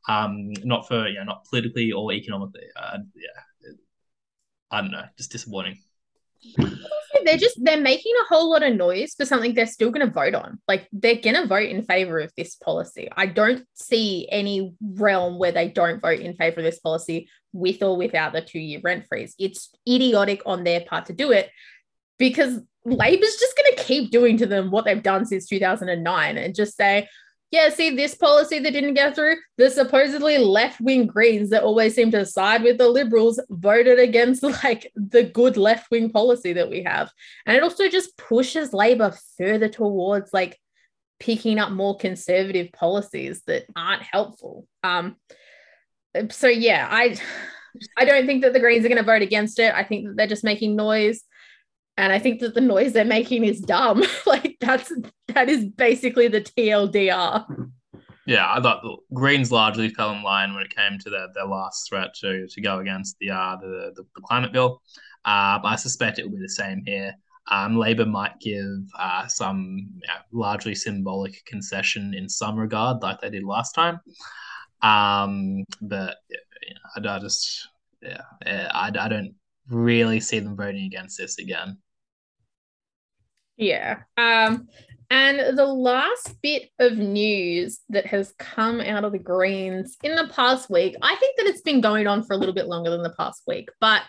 um, 0.09 0.51
not 0.63 0.87
for 0.87 1.07
you 1.07 1.19
know 1.19 1.25
not 1.25 1.45
politically 1.45 1.91
or 1.91 2.11
economically. 2.11 2.67
Uh, 2.75 2.99
yeah, 3.15 3.71
I 4.71 4.81
don't 4.81 4.91
know, 4.91 5.05
just 5.17 5.31
disappointing 5.31 5.77
they're 7.25 7.37
just 7.37 7.63
they're 7.63 7.79
making 7.79 8.13
a 8.21 8.33
whole 8.33 8.49
lot 8.51 8.63
of 8.63 8.75
noise 8.75 9.13
for 9.15 9.25
something 9.25 9.53
they're 9.53 9.65
still 9.65 9.91
going 9.91 10.05
to 10.05 10.13
vote 10.13 10.35
on. 10.35 10.59
Like 10.67 10.87
they're 10.91 11.21
going 11.21 11.35
to 11.35 11.47
vote 11.47 11.69
in 11.69 11.83
favor 11.83 12.19
of 12.19 12.31
this 12.37 12.55
policy. 12.55 13.09
I 13.15 13.25
don't 13.25 13.65
see 13.73 14.27
any 14.31 14.73
realm 14.81 15.39
where 15.39 15.51
they 15.51 15.69
don't 15.69 16.01
vote 16.01 16.19
in 16.19 16.35
favor 16.35 16.59
of 16.59 16.65
this 16.65 16.79
policy 16.79 17.29
with 17.51 17.81
or 17.83 17.97
without 17.97 18.33
the 18.33 18.41
two 18.41 18.59
year 18.59 18.81
rent 18.83 19.05
freeze. 19.07 19.35
It's 19.39 19.71
idiotic 19.87 20.41
on 20.45 20.63
their 20.63 20.81
part 20.81 21.07
to 21.07 21.13
do 21.13 21.31
it 21.31 21.49
because 22.17 22.59
labor's 22.85 23.35
just 23.35 23.57
going 23.57 23.75
to 23.75 23.83
keep 23.83 24.11
doing 24.11 24.37
to 24.37 24.45
them 24.45 24.71
what 24.71 24.85
they've 24.85 25.03
done 25.03 25.25
since 25.25 25.47
2009 25.47 26.37
and 26.37 26.55
just 26.55 26.75
say 26.75 27.07
yeah, 27.53 27.69
see, 27.69 27.91
this 27.91 28.15
policy 28.15 28.57
that 28.57 28.71
didn't 28.71 28.95
get 28.95 29.13
through, 29.13 29.35
the 29.59 29.69
supposedly 29.69 30.39
left 30.39 30.81
wing 30.81 31.05
Greens 31.05 31.51
that 31.51 31.61
always 31.61 31.93
seem 31.93 32.09
to 32.09 32.25
side 32.25 32.63
with 32.63 32.79
the 32.79 32.87
Liberals 32.87 33.39
voted 33.47 33.99
against 33.99 34.41
like 34.63 34.91
the 34.95 35.21
good 35.21 35.55
left 35.55 35.91
wing 35.91 36.09
policy 36.09 36.53
that 36.53 36.71
we 36.71 36.81
have. 36.81 37.11
And 37.45 37.55
it 37.55 37.61
also 37.61 37.89
just 37.89 38.17
pushes 38.17 38.73
Labor 38.73 39.13
further 39.37 39.69
towards 39.69 40.33
like 40.33 40.59
picking 41.19 41.59
up 41.59 41.71
more 41.71 41.95
conservative 41.95 42.71
policies 42.71 43.43
that 43.45 43.65
aren't 43.75 44.01
helpful. 44.01 44.65
Um, 44.81 45.17
so 46.31 46.47
yeah, 46.47 46.87
I 46.89 47.17
I 47.99 48.05
don't 48.05 48.25
think 48.25 48.41
that 48.41 48.53
the 48.53 48.59
Greens 48.59 48.83
are 48.83 48.89
going 48.89 48.97
to 48.97 49.03
vote 49.03 49.21
against 49.21 49.59
it. 49.59 49.75
I 49.75 49.83
think 49.83 50.07
that 50.07 50.17
they're 50.17 50.25
just 50.25 50.43
making 50.43 50.75
noise 50.75 51.23
and 51.97 52.11
I 52.11 52.19
think 52.19 52.39
that 52.41 52.55
the 52.55 52.61
noise 52.61 52.93
they're 52.93 53.05
making 53.05 53.43
is 53.43 53.59
dumb. 53.59 54.03
like 54.25 54.57
that's 54.59 54.91
that 55.27 55.49
is 55.49 55.65
basically 55.65 56.27
the 56.27 56.41
TLDR. 56.41 57.45
Yeah, 58.25 58.51
I 58.51 58.61
thought 58.61 58.81
the 58.81 58.95
Greens 59.13 59.51
largely 59.51 59.89
fell 59.89 60.11
in 60.11 60.23
line 60.23 60.53
when 60.53 60.63
it 60.63 60.73
came 60.73 60.97
to 60.99 61.09
their, 61.09 61.27
their 61.35 61.45
last 61.45 61.87
threat 61.89 62.13
to 62.21 62.47
to 62.47 62.61
go 62.61 62.79
against 62.79 63.17
the 63.19 63.31
uh, 63.31 63.57
the, 63.57 63.91
the, 63.95 64.03
the 64.15 64.21
climate 64.21 64.53
bill. 64.53 64.81
Uh, 65.25 65.59
I 65.63 65.75
suspect 65.75 66.19
it 66.19 66.23
will 66.23 66.37
be 66.37 66.41
the 66.41 66.49
same 66.49 66.83
here. 66.85 67.13
Um, 67.51 67.77
Labor 67.77 68.05
might 68.05 68.39
give 68.39 68.87
uh, 68.97 69.27
some 69.27 69.89
you 70.01 70.07
know, 70.07 70.13
largely 70.31 70.73
symbolic 70.73 71.43
concession 71.45 72.13
in 72.13 72.29
some 72.29 72.57
regard, 72.57 73.01
like 73.03 73.19
they 73.19 73.29
did 73.29 73.43
last 73.43 73.73
time. 73.73 73.99
Um, 74.81 75.65
but 75.81 76.17
you 76.29 76.73
know, 77.03 77.11
I, 77.11 77.15
I 77.15 77.19
just 77.19 77.67
yeah, 78.01 78.21
I, 78.45 78.91
I 78.97 79.07
don't 79.09 79.35
really 79.69 80.19
see 80.19 80.39
them 80.39 80.55
voting 80.55 80.85
against 80.85 81.17
this 81.17 81.37
again. 81.37 81.77
Yeah. 83.57 83.99
Um, 84.17 84.67
and 85.09 85.55
the 85.55 85.65
last 85.65 86.41
bit 86.41 86.71
of 86.79 86.97
news 86.97 87.81
that 87.89 88.07
has 88.07 88.33
come 88.39 88.81
out 88.81 89.03
of 89.03 89.11
the 89.11 89.19
Greens 89.19 89.95
in 90.01 90.15
the 90.15 90.27
past 90.29 90.71
week, 90.71 90.95
I 91.03 91.15
think 91.17 91.37
that 91.37 91.45
it's 91.45 91.61
been 91.61 91.81
going 91.81 92.07
on 92.07 92.23
for 92.23 92.33
a 92.33 92.37
little 92.37 92.55
bit 92.55 92.65
longer 92.65 92.89
than 92.89 93.03
the 93.03 93.13
past 93.13 93.43
week, 93.45 93.69
but 93.79 94.01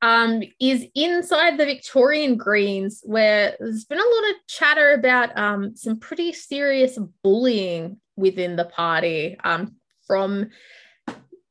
um, 0.00 0.42
is 0.58 0.86
inside 0.94 1.58
the 1.58 1.66
Victorian 1.66 2.36
Greens, 2.36 3.02
where 3.04 3.56
there's 3.60 3.84
been 3.84 3.98
a 3.98 4.02
lot 4.02 4.30
of 4.30 4.36
chatter 4.46 4.92
about 4.92 5.36
um, 5.36 5.76
some 5.76 5.98
pretty 5.98 6.32
serious 6.32 6.98
bullying 7.22 8.00
within 8.16 8.56
the 8.56 8.64
party 8.64 9.36
um, 9.44 9.76
from 10.06 10.48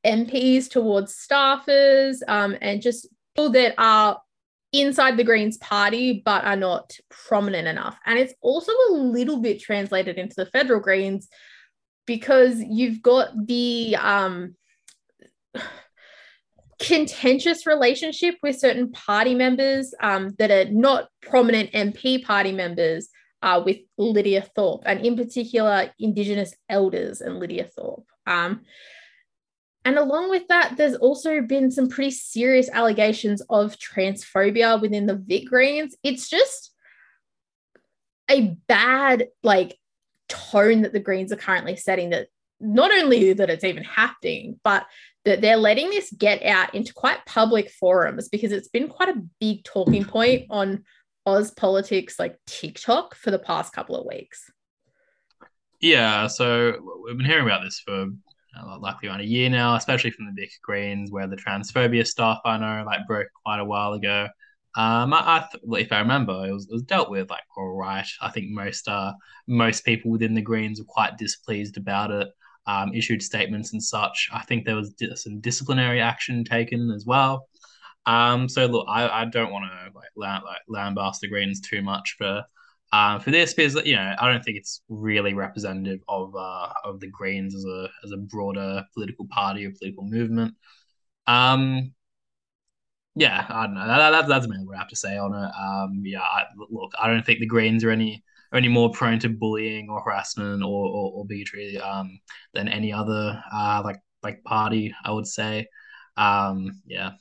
MPs 0.03 0.69
towards 0.69 1.15
staffers 1.15 2.17
um, 2.27 2.55
and 2.61 2.81
just 2.81 3.07
people 3.37 3.51
that 3.51 3.75
are 3.77 4.19
inside 4.73 5.15
the 5.15 5.23
Greens 5.23 5.57
party 5.57 6.21
but 6.25 6.43
are 6.43 6.55
not 6.55 6.91
prominent 7.09 7.67
enough. 7.67 7.97
And 8.05 8.19
it's 8.19 8.33
also 8.41 8.71
a 8.89 8.93
little 8.93 9.41
bit 9.41 9.61
translated 9.61 10.17
into 10.17 10.35
the 10.35 10.47
federal 10.47 10.79
Greens 10.79 11.27
because 12.05 12.59
you've 12.59 13.01
got 13.01 13.29
the 13.47 13.95
um, 13.97 14.55
contentious 16.79 17.65
relationship 17.65 18.35
with 18.41 18.59
certain 18.59 18.91
party 18.91 19.35
members 19.35 19.93
um, 20.01 20.33
that 20.39 20.51
are 20.51 20.71
not 20.71 21.09
prominent 21.21 21.71
MP 21.71 22.23
party 22.23 22.51
members 22.51 23.09
uh, 23.43 23.61
with 23.63 23.77
Lidia 23.97 24.41
Thorpe, 24.55 24.81
and 24.87 25.05
in 25.05 25.15
particular, 25.15 25.91
Indigenous 25.99 26.55
elders 26.69 27.21
and 27.21 27.39
Lidia 27.39 27.65
Thorpe. 27.65 28.07
Um, 28.25 28.61
and 29.87 29.97
along 29.97 30.29
with 30.29 30.49
that, 30.49 30.75
there's 30.75 30.95
also 30.95 31.39
been 31.39 31.71
some 31.71 31.87
pretty 31.87 32.11
serious 32.11 32.69
allegations 32.69 33.41
of 33.49 33.77
transphobia 33.77 34.81
within 34.81 35.05
the 35.05 35.15
Vic 35.15 35.45
Greens. 35.47 35.95
It's 36.03 36.29
just 36.29 36.73
a 38.29 38.57
bad 38.67 39.27
like 39.43 39.79
tone 40.27 40.81
that 40.81 40.91
the 40.91 40.99
Greens 40.99 41.31
are 41.31 41.37
currently 41.37 41.77
setting 41.77 42.09
that 42.09 42.27
not 42.59 42.91
only 42.91 43.31
that 43.31 43.49
it's 43.49 43.63
even 43.63 43.85
happening, 43.85 44.59
but 44.61 44.85
that 45.23 45.39
they're 45.39 45.55
letting 45.55 45.89
this 45.89 46.11
get 46.11 46.43
out 46.43 46.75
into 46.75 46.93
quite 46.93 47.25
public 47.25 47.71
forums 47.71 48.27
because 48.27 48.51
it's 48.51 48.67
been 48.67 48.89
quite 48.89 49.15
a 49.15 49.23
big 49.39 49.63
talking 49.63 50.03
point 50.03 50.47
on 50.49 50.83
Oz 51.25 51.51
politics 51.51 52.19
like 52.19 52.37
TikTok 52.45 53.15
for 53.15 53.31
the 53.31 53.39
past 53.39 53.71
couple 53.71 53.95
of 53.95 54.05
weeks. 54.05 54.51
Yeah, 55.79 56.27
so 56.27 56.73
we've 57.05 57.15
been 57.15 57.25
hearing 57.25 57.45
about 57.45 57.63
this 57.63 57.79
for 57.79 58.07
likely 58.79 59.09
around 59.09 59.21
a 59.21 59.25
year 59.25 59.49
now, 59.49 59.75
especially 59.75 60.11
from 60.11 60.25
the 60.25 60.31
Vic 60.39 60.51
Greens, 60.63 61.11
where 61.11 61.27
the 61.27 61.35
transphobia 61.35 62.05
stuff 62.05 62.39
I 62.45 62.57
know 62.57 62.83
like 62.85 63.07
broke 63.07 63.27
quite 63.43 63.59
a 63.59 63.65
while 63.65 63.93
ago. 63.93 64.27
Um, 64.75 65.13
I, 65.13 65.19
I 65.19 65.47
if 65.79 65.91
I 65.91 65.99
remember, 65.99 66.45
it 66.45 66.53
was, 66.53 66.67
it 66.69 66.73
was 66.73 66.83
dealt 66.83 67.09
with 67.09 67.29
like 67.29 67.43
all 67.57 67.75
right. 67.75 68.07
I 68.21 68.29
think 68.29 68.51
most 68.51 68.87
uh 68.87 69.13
most 69.47 69.85
people 69.85 70.11
within 70.11 70.33
the 70.33 70.41
Greens 70.41 70.79
were 70.79 70.85
quite 70.85 71.17
displeased 71.17 71.77
about 71.77 72.11
it. 72.11 72.27
Um, 72.67 72.93
issued 72.93 73.23
statements 73.23 73.71
and 73.71 73.81
such. 73.81 74.29
I 74.33 74.43
think 74.43 74.65
there 74.65 74.75
was 74.75 74.93
some 75.15 75.39
disciplinary 75.39 76.01
action 76.01 76.43
taken 76.43 76.91
as 76.91 77.05
well. 77.05 77.47
Um, 78.05 78.49
so 78.49 78.65
look, 78.65 78.85
I, 78.89 79.07
I 79.07 79.25
don't 79.25 79.51
want 79.51 79.65
to 79.65 79.91
like, 79.97 80.09
land, 80.15 80.43
like 80.45 80.61
lambast 80.69 81.19
the 81.21 81.29
Greens 81.29 81.61
too 81.61 81.81
much 81.81 82.15
for 82.17 82.43
um, 82.93 83.19
for 83.19 83.31
this 83.31 83.53
because 83.53 83.75
you 83.85 83.95
know 83.95 84.15
I 84.19 84.31
don't 84.31 84.43
think 84.43 84.57
it's 84.57 84.81
really 84.89 85.33
representative 85.33 85.99
of 86.07 86.35
uh, 86.35 86.69
of 86.83 86.99
the 86.99 87.07
Greens 87.07 87.55
as 87.55 87.65
a 87.65 87.89
as 88.03 88.11
a 88.11 88.17
broader 88.17 88.83
political 88.93 89.27
party 89.29 89.65
or 89.65 89.71
political 89.71 90.03
movement. 90.05 90.55
Um, 91.27 91.93
yeah, 93.15 93.45
I 93.49 93.65
don't 93.65 93.73
know. 93.75 93.87
That, 93.87 94.11
that, 94.11 94.27
that's 94.27 94.47
mainly 94.47 94.65
what 94.67 94.75
I 94.75 94.79
have 94.79 94.89
to 94.89 94.95
say 94.95 95.17
on 95.17 95.33
it. 95.33 95.51
Um, 95.59 96.03
yeah, 96.05 96.21
I, 96.21 96.43
look, 96.69 96.91
I 97.01 97.07
don't 97.07 97.25
think 97.25 97.39
the 97.39 97.47
Greens 97.47 97.83
are 97.83 97.89
any 97.89 98.23
are 98.51 98.57
any 98.57 98.67
more 98.69 98.91
prone 98.91 99.19
to 99.19 99.29
bullying 99.29 99.89
or 99.89 100.01
harassment 100.01 100.63
or, 100.63 100.87
or, 100.87 101.11
or 101.15 101.25
bigotry 101.25 101.77
um, 101.79 102.19
than 102.53 102.69
any 102.69 102.93
other 102.93 103.41
uh, 103.51 103.81
like 103.83 103.99
like 104.23 104.43
party. 104.43 104.93
I 105.03 105.11
would 105.11 105.27
say. 105.27 105.67
Um, 106.15 106.81
yeah. 106.85 107.11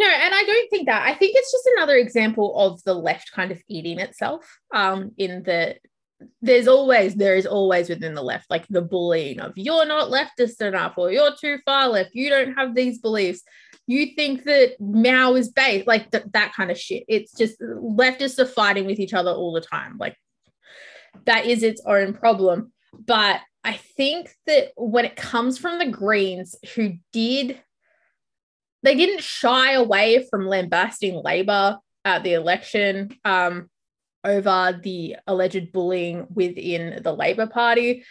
No, 0.00 0.06
and 0.06 0.34
I 0.34 0.42
don't 0.44 0.70
think 0.70 0.86
that. 0.86 1.06
I 1.06 1.14
think 1.14 1.36
it's 1.36 1.52
just 1.52 1.68
another 1.76 1.96
example 1.96 2.58
of 2.58 2.82
the 2.84 2.94
left 2.94 3.32
kind 3.32 3.52
of 3.52 3.60
eating 3.68 3.98
itself. 3.98 4.58
Um, 4.74 5.10
in 5.18 5.42
the 5.42 5.76
there's 6.40 6.66
always 6.66 7.14
there 7.16 7.36
is 7.36 7.44
always 7.44 7.90
within 7.90 8.14
the 8.14 8.22
left 8.22 8.50
like 8.50 8.66
the 8.68 8.82
bullying 8.82 9.40
of 9.40 9.52
you're 9.56 9.86
not 9.86 10.10
leftist 10.10 10.60
enough 10.60 10.94
or 10.96 11.10
you're 11.12 11.36
too 11.38 11.58
far 11.66 11.88
left, 11.88 12.14
you 12.14 12.30
don't 12.30 12.54
have 12.54 12.74
these 12.74 12.98
beliefs. 12.98 13.42
you 13.86 14.14
think 14.16 14.44
that 14.44 14.74
Mao 14.80 15.34
is 15.34 15.50
based 15.50 15.86
like 15.86 16.10
th- 16.10 16.24
that 16.32 16.54
kind 16.54 16.70
of 16.70 16.78
shit. 16.78 17.04
It's 17.06 17.36
just 17.36 17.60
leftists 17.60 18.38
are 18.38 18.46
fighting 18.46 18.86
with 18.86 19.00
each 19.00 19.12
other 19.12 19.30
all 19.30 19.52
the 19.52 19.60
time. 19.60 19.98
Like 19.98 20.16
that 21.26 21.44
is 21.44 21.62
its 21.62 21.82
own 21.84 22.14
problem. 22.14 22.72
But 22.98 23.40
I 23.64 23.74
think 23.98 24.34
that 24.46 24.72
when 24.76 25.04
it 25.04 25.16
comes 25.16 25.58
from 25.58 25.78
the 25.78 25.90
Greens, 25.90 26.56
who 26.74 26.94
did, 27.12 27.60
they 28.82 28.94
didn't 28.94 29.22
shy 29.22 29.72
away 29.72 30.26
from 30.30 30.46
lambasting 30.46 31.14
Labor 31.22 31.78
at 32.04 32.22
the 32.22 32.34
election 32.34 33.10
um, 33.24 33.68
over 34.24 34.78
the 34.82 35.16
alleged 35.26 35.72
bullying 35.72 36.26
within 36.30 37.02
the 37.02 37.14
Labor 37.14 37.46
Party. 37.46 38.04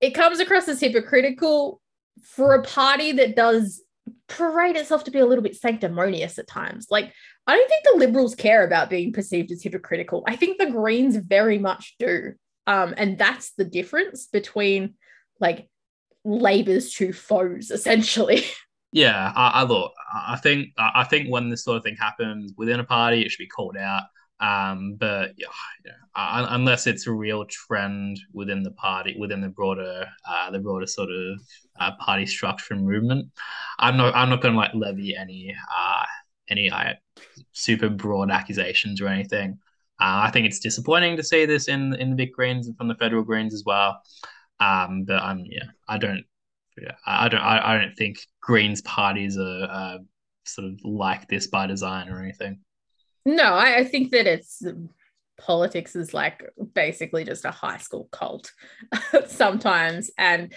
It 0.00 0.10
comes 0.10 0.40
across 0.40 0.68
as 0.68 0.80
hypocritical 0.80 1.80
for 2.22 2.54
a 2.54 2.62
party 2.62 3.12
that 3.12 3.36
does 3.36 3.82
parade 4.28 4.76
itself 4.76 5.04
to 5.04 5.10
be 5.10 5.18
a 5.18 5.26
little 5.26 5.44
bit 5.44 5.56
sanctimonious 5.56 6.38
at 6.38 6.48
times. 6.48 6.86
Like, 6.90 7.12
I 7.46 7.56
don't 7.56 7.68
think 7.68 7.84
the 7.84 7.98
Liberals 7.98 8.34
care 8.34 8.64
about 8.64 8.90
being 8.90 9.12
perceived 9.12 9.50
as 9.52 9.62
hypocritical. 9.62 10.24
I 10.26 10.36
think 10.36 10.58
the 10.58 10.70
Greens 10.70 11.16
very 11.16 11.58
much 11.58 11.94
do. 11.98 12.32
Um, 12.66 12.94
and 12.96 13.18
that's 13.18 13.52
the 13.52 13.64
difference 13.64 14.26
between 14.26 14.94
like 15.40 15.68
Labor's 16.24 16.92
two 16.92 17.12
foes, 17.12 17.70
essentially. 17.70 18.44
Yeah, 18.92 19.32
I, 19.34 19.48
I 19.60 19.62
look. 19.64 19.92
I 20.14 20.36
think 20.36 20.68
I 20.76 21.04
think 21.04 21.30
when 21.30 21.48
this 21.48 21.64
sort 21.64 21.78
of 21.78 21.82
thing 21.82 21.96
happens 21.96 22.52
within 22.56 22.80
a 22.80 22.84
party, 22.84 23.22
it 23.22 23.30
should 23.30 23.38
be 23.38 23.46
called 23.48 23.76
out. 23.76 24.02
Um, 24.40 24.96
but 24.98 25.32
yeah, 25.38 25.46
yeah, 25.86 25.92
unless 26.50 26.86
it's 26.86 27.06
a 27.06 27.12
real 27.12 27.44
trend 27.46 28.18
within 28.32 28.62
the 28.62 28.72
party, 28.72 29.16
within 29.18 29.40
the 29.40 29.48
broader, 29.48 30.04
uh, 30.28 30.50
the 30.50 30.58
broader 30.58 30.86
sort 30.86 31.10
of 31.10 31.38
uh, 31.80 31.92
party 32.00 32.26
structure 32.26 32.74
and 32.74 32.84
movement, 32.84 33.28
I'm 33.78 33.96
not, 33.96 34.14
I'm 34.16 34.28
not 34.28 34.42
going 34.42 34.54
to 34.54 34.58
like 34.58 34.74
levy 34.74 35.14
any, 35.16 35.54
uh, 35.74 36.04
any 36.50 36.70
uh, 36.70 36.94
super 37.52 37.88
broad 37.88 38.30
accusations 38.30 39.00
or 39.00 39.08
anything. 39.08 39.58
Uh, 40.00 40.26
I 40.26 40.30
think 40.32 40.46
it's 40.46 40.60
disappointing 40.60 41.16
to 41.18 41.22
see 41.24 41.46
this 41.46 41.68
in 41.68 41.94
in 41.94 42.10
the 42.10 42.16
Vic 42.16 42.34
greens 42.34 42.66
and 42.66 42.76
from 42.76 42.88
the 42.88 42.96
federal 42.96 43.22
greens 43.22 43.54
as 43.54 43.62
well. 43.64 44.00
Um, 44.60 45.04
but 45.04 45.22
I'm 45.22 45.40
yeah, 45.46 45.66
I 45.88 45.98
don't, 45.98 46.24
I 47.06 47.28
don't, 47.28 47.40
I, 47.40 47.74
I 47.74 47.78
don't 47.78 47.96
think 47.96 48.18
Greens 48.40 48.80
parties 48.82 49.38
are, 49.38 49.64
are 49.70 49.98
sort 50.44 50.68
of 50.68 50.80
like 50.84 51.28
this 51.28 51.46
by 51.46 51.66
design 51.66 52.08
or 52.08 52.20
anything. 52.20 52.60
No, 53.24 53.54
I, 53.54 53.78
I 53.78 53.84
think 53.84 54.10
that 54.12 54.26
it's 54.26 54.62
politics 55.38 55.96
is 55.96 56.12
like 56.14 56.42
basically 56.74 57.24
just 57.24 57.44
a 57.44 57.50
high 57.50 57.78
school 57.78 58.08
cult 58.10 58.52
sometimes, 59.26 60.10
and 60.18 60.52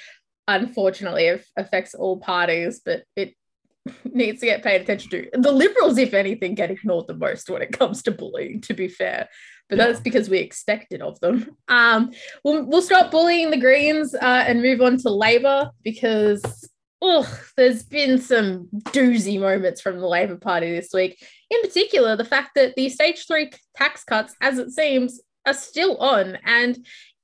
unfortunately, 0.47 1.25
it 1.25 1.45
affects 1.57 1.93
all 1.93 2.17
parties. 2.17 2.81
But 2.83 3.03
it 3.15 3.35
needs 4.03 4.39
to 4.39 4.47
get 4.47 4.63
paid 4.63 4.81
attention 4.81 5.11
to. 5.11 5.29
The 5.33 5.51
Liberals, 5.51 5.97
if 5.97 6.13
anything, 6.13 6.55
get 6.55 6.71
ignored 6.71 7.07
the 7.07 7.15
most 7.15 7.49
when 7.49 7.61
it 7.61 7.77
comes 7.77 8.03
to 8.03 8.11
bullying. 8.11 8.61
To 8.61 8.73
be 8.73 8.87
fair, 8.87 9.29
but 9.69 9.77
that's 9.77 9.99
because 9.99 10.29
we 10.29 10.39
expect 10.39 10.93
it 10.93 11.01
of 11.01 11.19
them. 11.19 11.57
Um, 11.67 12.11
we'll, 12.43 12.65
we'll 12.65 12.81
stop 12.81 13.11
bullying 13.11 13.51
the 13.51 13.57
Greens 13.57 14.13
uh, 14.13 14.43
and 14.47 14.61
move 14.61 14.81
on 14.81 14.97
to 14.99 15.09
Labor 15.09 15.71
because 15.83 16.69
oh, 17.01 17.39
there's 17.57 17.83
been 17.83 18.19
some 18.19 18.67
doozy 18.89 19.39
moments 19.39 19.81
from 19.81 19.99
the 19.99 20.07
Labor 20.07 20.37
Party 20.37 20.71
this 20.71 20.89
week. 20.93 21.23
In 21.49 21.61
particular, 21.61 22.15
the 22.15 22.25
fact 22.25 22.51
that 22.55 22.75
the 22.75 22.89
stage 22.89 23.27
three 23.27 23.51
tax 23.75 24.03
cuts, 24.03 24.35
as 24.41 24.57
it 24.57 24.71
seems, 24.71 25.21
are 25.45 25.53
still 25.53 25.97
on. 25.97 26.37
And 26.45 26.75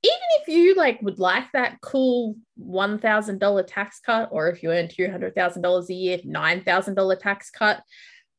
even 0.04 0.28
if 0.42 0.48
you 0.48 0.76
like 0.76 1.02
would 1.02 1.20
like 1.20 1.46
that 1.54 1.80
cool 1.82 2.36
one 2.56 3.00
thousand 3.00 3.40
dollar 3.40 3.64
tax 3.64 4.00
cut, 4.06 4.30
or 4.32 4.50
if 4.50 4.62
you 4.62 4.72
earn 4.72 4.88
two 4.88 5.10
hundred 5.10 5.36
thousand 5.36 5.62
dollars 5.62 5.90
a 5.90 5.94
year, 5.94 6.20
nine 6.24 6.64
thousand 6.64 6.96
dollar 6.96 7.16
tax 7.16 7.50
cut, 7.50 7.82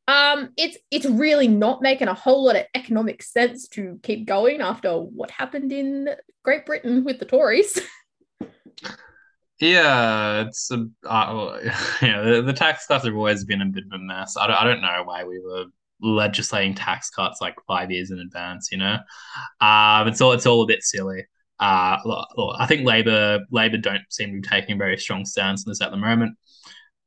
um, 0.08 0.50
it's 0.56 0.76
it's 0.90 1.06
really 1.06 1.48
not 1.48 1.82
making 1.82 2.08
a 2.08 2.14
whole 2.14 2.44
lot 2.44 2.56
of 2.56 2.66
economic 2.74 3.22
sense 3.22 3.68
to 3.68 4.00
keep 4.02 4.26
going 4.26 4.60
after 4.60 4.92
what 4.94 5.30
happened 5.30 5.72
in 5.72 6.08
Great 6.42 6.66
Britain 6.66 7.04
with 7.04 7.18
the 7.18 7.24
Tories. 7.24 7.80
Yeah, 9.60 10.40
it's 10.48 10.72
a 10.72 10.88
uh, 11.08 11.60
yeah. 12.02 12.22
The, 12.22 12.42
the, 12.44 12.52
tax 12.52 12.84
cuts 12.84 13.04
have 13.04 13.14
always 13.14 13.44
been 13.44 13.62
a 13.62 13.66
bit 13.66 13.84
of 13.84 13.92
a 13.92 13.98
mess. 14.02 14.36
I 14.36 14.48
don't, 14.48 14.56
I 14.56 14.64
don't 14.64 14.80
know 14.80 15.02
why 15.04 15.22
we 15.22 15.38
were 15.38 15.66
legislating 16.00 16.74
tax 16.74 17.10
cuts 17.10 17.40
like 17.40 17.54
five 17.68 17.92
years 17.92 18.10
in 18.10 18.18
advance. 18.18 18.70
You 18.72 18.78
know, 18.78 18.98
um, 19.60 20.08
it's 20.08 20.20
all 20.20 20.32
it's 20.32 20.46
all 20.46 20.62
a 20.62 20.66
bit 20.66 20.82
silly. 20.82 21.26
Uh, 21.60 21.96
look, 22.04 22.26
I 22.58 22.66
think 22.66 22.84
Labor 22.84 23.38
Labor 23.52 23.76
don't 23.76 24.02
seem 24.08 24.30
to 24.30 24.40
be 24.40 24.48
taking 24.48 24.74
a 24.74 24.78
very 24.78 24.98
strong 24.98 25.24
stance 25.24 25.64
on 25.64 25.70
this 25.70 25.80
at 25.80 25.92
the 25.92 25.96
moment. 25.96 26.36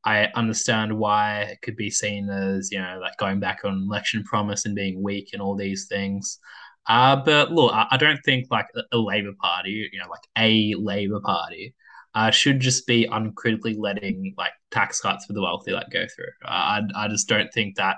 I 0.06 0.28
understand 0.36 0.98
why 0.98 1.42
it 1.42 1.62
could 1.62 1.76
be 1.76 1.90
seen 1.90 2.30
as 2.30 2.72
you 2.72 2.80
know 2.80 3.00
like 3.02 3.18
going 3.18 3.40
back 3.40 3.62
on 3.66 3.84
election 3.88 4.24
promise 4.24 4.66
and 4.66 4.76
being 4.76 5.02
weak 5.04 5.30
and 5.34 5.42
all 5.42 5.56
these 5.56 5.88
things. 5.88 6.40
Uh, 6.88 7.16
but 7.16 7.52
look, 7.52 7.74
I, 7.74 7.88
I 7.92 7.98
don't 7.98 8.22
think 8.24 8.48
like 8.52 8.68
a, 8.76 8.98
a 8.98 9.00
Labor 9.00 9.34
Party, 9.42 9.90
you 9.92 10.00
know, 10.00 10.10
like 10.10 10.22
a 10.38 10.76
Labor 10.78 11.20
Party 11.20 11.74
uh, 12.14 12.32
should 12.32 12.60
just 12.60 12.88
be 12.88 13.06
uncritically 13.12 13.76
letting 13.78 14.34
like 14.38 14.54
tax 14.72 15.02
cuts 15.02 15.26
for 15.26 15.34
the 15.34 15.42
wealthy 15.42 15.72
like 15.72 15.90
go 15.90 16.06
through. 16.16 16.32
Uh, 16.46 16.50
I 16.50 16.82
I 16.96 17.08
just 17.08 17.28
don't 17.28 17.52
think 17.54 17.76
that 17.78 17.98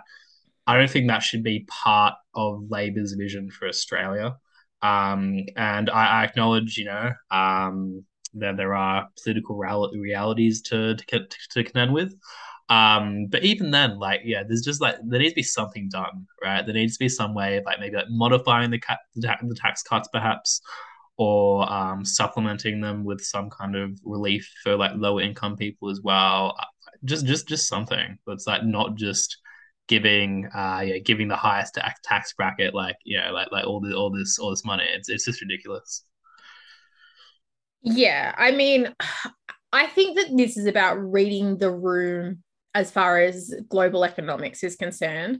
I 0.66 0.78
don't 0.78 0.90
think 0.90 1.08
that 1.08 1.24
should 1.24 1.44
be 1.44 1.66
part 1.70 2.16
of 2.36 2.66
Labor's 2.70 3.14
vision 3.14 3.52
for 3.52 3.68
Australia. 3.68 4.36
Um, 4.82 5.46
and 5.56 5.90
I, 5.90 6.22
I 6.22 6.24
acknowledge, 6.26 6.78
you 6.78 6.86
know, 6.86 7.12
um, 7.32 8.06
that 8.36 8.58
there 8.58 8.76
are 8.76 9.08
political 9.24 9.58
realities 9.58 10.62
to 10.64 10.96
to, 10.96 11.28
to 11.52 11.64
contend 11.64 11.94
with. 11.94 12.16
Um, 12.70 13.28
but 13.28 13.44
even 13.44 13.72
then, 13.72 13.98
like, 13.98 14.22
yeah, 14.26 14.44
there's 14.44 14.64
just 14.64 14.82
like 14.82 14.98
there 15.04 15.20
needs 15.20 15.32
to 15.32 15.38
be 15.38 15.44
something 15.44 15.88
done, 15.90 16.28
right? 16.44 16.66
There 16.66 16.76
needs 16.76 16.94
to 16.94 17.00
be 17.00 17.10
some 17.10 17.34
way 17.34 17.58
of 17.58 17.66
like 17.66 17.80
maybe 17.80 17.96
like 17.96 18.10
modifying 18.10 18.72
the, 18.72 18.80
cat, 18.80 19.00
the, 19.16 19.28
ta- 19.28 19.38
the 19.42 19.56
tax 19.56 19.84
cuts, 19.84 20.10
perhaps, 20.12 20.62
or 21.18 21.72
um, 21.72 22.04
supplementing 22.04 22.82
them 22.82 23.06
with 23.06 23.22
some 23.22 23.50
kind 23.50 23.76
of 23.76 23.98
relief 24.04 24.52
for 24.64 24.76
like 24.76 24.92
lower 24.96 25.22
income 25.22 25.56
people 25.56 25.90
as 25.90 26.02
well. 26.02 26.56
Just 27.06 27.26
just 27.26 27.48
just 27.48 27.68
something 27.68 28.18
that's 28.26 28.48
like 28.48 28.64
not 28.66 28.96
just 28.96 29.38
giving 29.88 30.46
uh 30.54 30.82
yeah 30.84 30.98
giving 30.98 31.30
the 31.30 31.36
highest 31.36 31.78
tax 32.04 32.34
bracket 32.34 32.74
like 32.74 32.98
you 33.06 33.18
know 33.18 33.32
like 33.32 33.48
like 33.54 33.66
all 33.66 33.80
the 33.80 33.96
all 33.96 34.10
this 34.10 34.38
all 34.40 34.50
this 34.50 34.66
money. 34.66 34.84
It's 34.94 35.10
it's 35.10 35.26
just 35.26 35.42
ridiculous. 35.42 36.04
Yeah, 37.82 38.34
I 38.38 38.52
mean, 38.52 38.94
I 39.72 39.88
think 39.88 40.18
that 40.18 40.36
this 40.36 40.58
is 40.58 40.66
about 40.66 40.96
reading 40.96 41.58
the 41.58 41.72
room 41.72 42.44
as 42.74 42.92
far 42.92 43.20
as 43.20 43.54
global 43.70 44.04
economics 44.04 44.64
is 44.64 44.76
concerned, 44.76 45.40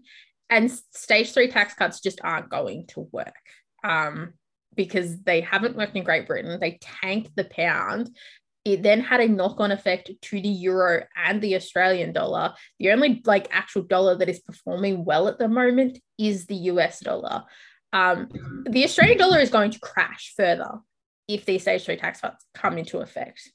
and 0.50 0.72
stage 0.72 1.34
three 1.34 1.50
tax 1.50 1.74
cuts 1.74 2.00
just 2.00 2.20
aren't 2.24 2.50
going 2.50 2.88
to 2.88 3.08
work. 3.12 3.36
Um, 3.84 4.34
because 4.78 5.22
they 5.24 5.42
haven't 5.42 5.76
worked 5.76 5.98
in 5.98 6.04
Great 6.04 6.28
Britain. 6.28 6.58
They 6.62 6.80
tanked 6.80 7.36
the 7.36 7.44
pound. 7.44 8.16
It 8.64 8.84
then 8.84 9.02
had 9.02 9.20
a 9.20 9.28
knock-on 9.28 9.72
effect 9.72 10.12
to 10.22 10.42
the 10.42 10.48
euro 10.48 11.04
and 11.16 11.42
the 11.42 11.56
Australian 11.56 12.14
dollar. 12.14 12.54
The 12.80 12.92
only 12.92 13.22
like 13.26 13.48
actual 13.52 13.82
dollar 13.82 14.16
that 14.16 14.30
is 14.30 14.40
performing 14.40 15.04
well 15.04 15.28
at 15.28 15.40
the 15.40 15.50
moment 15.50 16.00
is 16.18 16.46
the 16.46 16.56
US 16.56 17.00
dollar. 17.00 17.44
Um, 17.92 18.30
the 18.70 18.84
Australian 18.84 19.18
dollar 19.18 19.40
is 19.40 19.50
going 19.50 19.72
to 19.72 19.80
crash 19.80 20.34
further 20.38 20.80
if 21.28 21.46
these 21.46 21.62
stage 21.62 21.86
three 21.86 21.98
tax 21.98 22.22
cuts 22.22 22.46
come 22.54 22.78
into 22.78 23.00
effect 23.00 23.52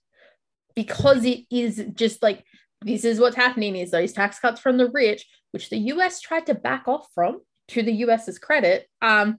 because 0.74 1.24
it 1.24 1.44
is 1.50 1.85
just 1.94 2.22
like 2.22 2.44
this 2.85 3.04
is 3.04 3.20
what's 3.20 3.37
happening 3.37 3.76
is 3.76 3.90
those 3.90 4.12
tax 4.12 4.38
cuts 4.38 4.61
from 4.61 4.76
the 4.76 4.90
rich, 4.90 5.26
which 5.52 5.70
the 5.70 5.78
US 5.78 6.20
tried 6.20 6.46
to 6.46 6.54
back 6.54 6.88
off 6.88 7.06
from 7.14 7.40
to 7.68 7.82
the 7.82 7.92
US's 7.92 8.38
credit, 8.38 8.88
um, 9.00 9.38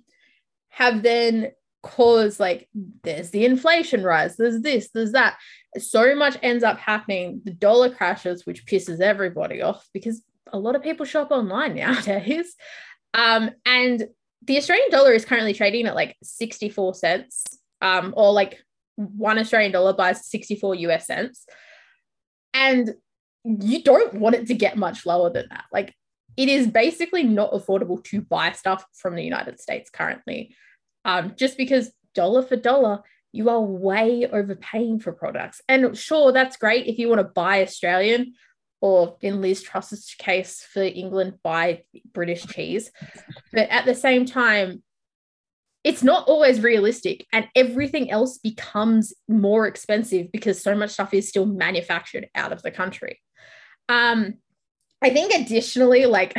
have 0.69 1.04
then 1.04 1.52
caused 1.82 2.39
like 2.39 2.69
there's 3.04 3.32
the 3.32 3.46
inflation 3.46 4.04
rise, 4.04 4.38
there's 4.38 4.62
this, 4.62 4.89
there's 4.93 5.12
that. 5.12 5.38
So 5.78 6.15
much 6.15 6.38
ends 6.41 6.63
up 6.63 6.78
happening. 6.78 7.41
The 7.43 7.52
dollar 7.52 7.89
crashes, 7.89 8.46
which 8.46 8.65
pisses 8.65 9.02
everybody 9.02 9.62
off 9.62 9.88
because 9.93 10.24
a 10.52 10.60
lot 10.60 10.76
of 10.76 10.84
people 10.84 11.06
shop 11.06 11.32
online 11.32 11.76
nowadays. 11.76 12.56
Um, 13.13 13.52
and 13.65 14.08
the 14.46 14.58
Australian 14.58 14.89
dollar 14.89 15.12
is 15.13 15.26
currently 15.26 15.54
trading 15.54 15.88
at 15.88 15.96
like 15.96 16.15
64 16.24 16.96
cents, 16.96 17.43
um, 17.84 18.13
or 18.17 18.34
like 18.34 18.58
one 18.96 19.38
Australian 19.38 19.72
dollar 19.72 19.93
buys 19.93 20.26
64 20.28 20.76
US 20.76 21.06
cents. 21.06 21.46
And 22.56 22.96
you 23.43 23.84
don't 23.84 24.15
want 24.15 24.36
it 24.36 24.48
to 24.48 24.56
get 24.56 24.78
much 24.78 25.06
lower 25.06 25.30
than 25.30 25.46
that. 25.52 25.65
Like 25.72 25.93
it 26.38 26.50
is 26.50 26.65
basically 26.65 27.24
not 27.24 27.52
affordable 27.52 28.04
to 28.06 28.22
buy 28.22 28.54
stuff 28.54 28.84
from 28.93 29.15
the 29.15 29.24
United 29.24 29.60
States 29.60 29.91
currently 29.91 30.56
um, 31.06 31.34
just 31.38 31.58
because 31.58 31.91
dollar 32.13 32.41
for 32.41 32.56
dollar, 32.56 33.02
you 33.32 33.50
are 33.50 33.62
way 33.62 34.28
overpaying 34.32 35.00
for 35.00 35.12
products. 35.12 35.62
And 35.67 35.98
sure, 35.98 36.32
that's 36.32 36.58
great 36.58 36.88
if 36.88 36.98
you 36.98 37.10
want 37.10 37.19
to 37.19 37.26
buy 37.26 37.62
Australian 37.62 38.34
or 38.82 39.17
in 39.22 39.41
Liz 39.41 39.63
Truss's 39.63 40.13
case 40.17 40.62
for 40.62 40.84
England, 40.84 41.39
buy 41.43 41.84
British 42.13 42.46
cheese. 42.46 42.91
But 43.52 43.69
at 43.69 43.86
the 43.86 43.96
same 43.96 44.26
time, 44.26 44.84
it's 45.84 46.04
not 46.04 46.28
always 46.28 46.62
realistic 46.62 47.26
and 47.34 47.48
everything 47.56 48.10
else 48.10 48.38
becomes 48.38 49.13
more 49.28 49.67
expensive 49.67 50.32
because 50.32 50.62
so 50.62 50.76
much 50.76 50.91
stuff 50.91 51.13
is 51.13 51.28
still 51.28 51.46
manufactured 51.46 52.30
out 52.36 52.54
of 52.54 52.62
the 52.62 52.72
country. 52.72 53.19
Um, 53.89 54.36
I 55.02 55.10
think 55.10 55.34
additionally, 55.34 56.06
like 56.06 56.38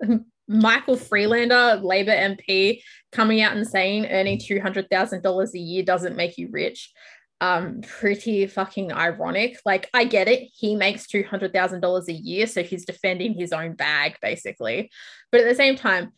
Michael 0.48 0.96
Freelander, 0.96 1.80
Labor 1.82 2.12
MP, 2.12 2.80
coming 3.10 3.40
out 3.40 3.56
and 3.56 3.66
saying 3.66 4.06
earning 4.06 4.38
two 4.38 4.60
hundred 4.60 4.88
thousand 4.88 5.22
dollars 5.22 5.54
a 5.54 5.58
year 5.58 5.82
doesn't 5.82 6.16
make 6.16 6.38
you 6.38 6.48
rich. 6.52 6.92
Um, 7.40 7.82
pretty 7.82 8.46
fucking 8.46 8.92
ironic. 8.92 9.58
Like, 9.66 9.90
I 9.92 10.04
get 10.04 10.26
it. 10.26 10.48
He 10.54 10.76
makes 10.76 11.06
two 11.06 11.24
hundred 11.24 11.52
thousand 11.52 11.80
dollars 11.80 12.08
a 12.08 12.12
year, 12.12 12.46
so 12.46 12.62
he's 12.62 12.86
defending 12.86 13.34
his 13.34 13.52
own 13.52 13.74
bag, 13.74 14.16
basically. 14.22 14.90
But 15.32 15.40
at 15.40 15.48
the 15.48 15.54
same 15.56 15.74
time, 15.74 16.12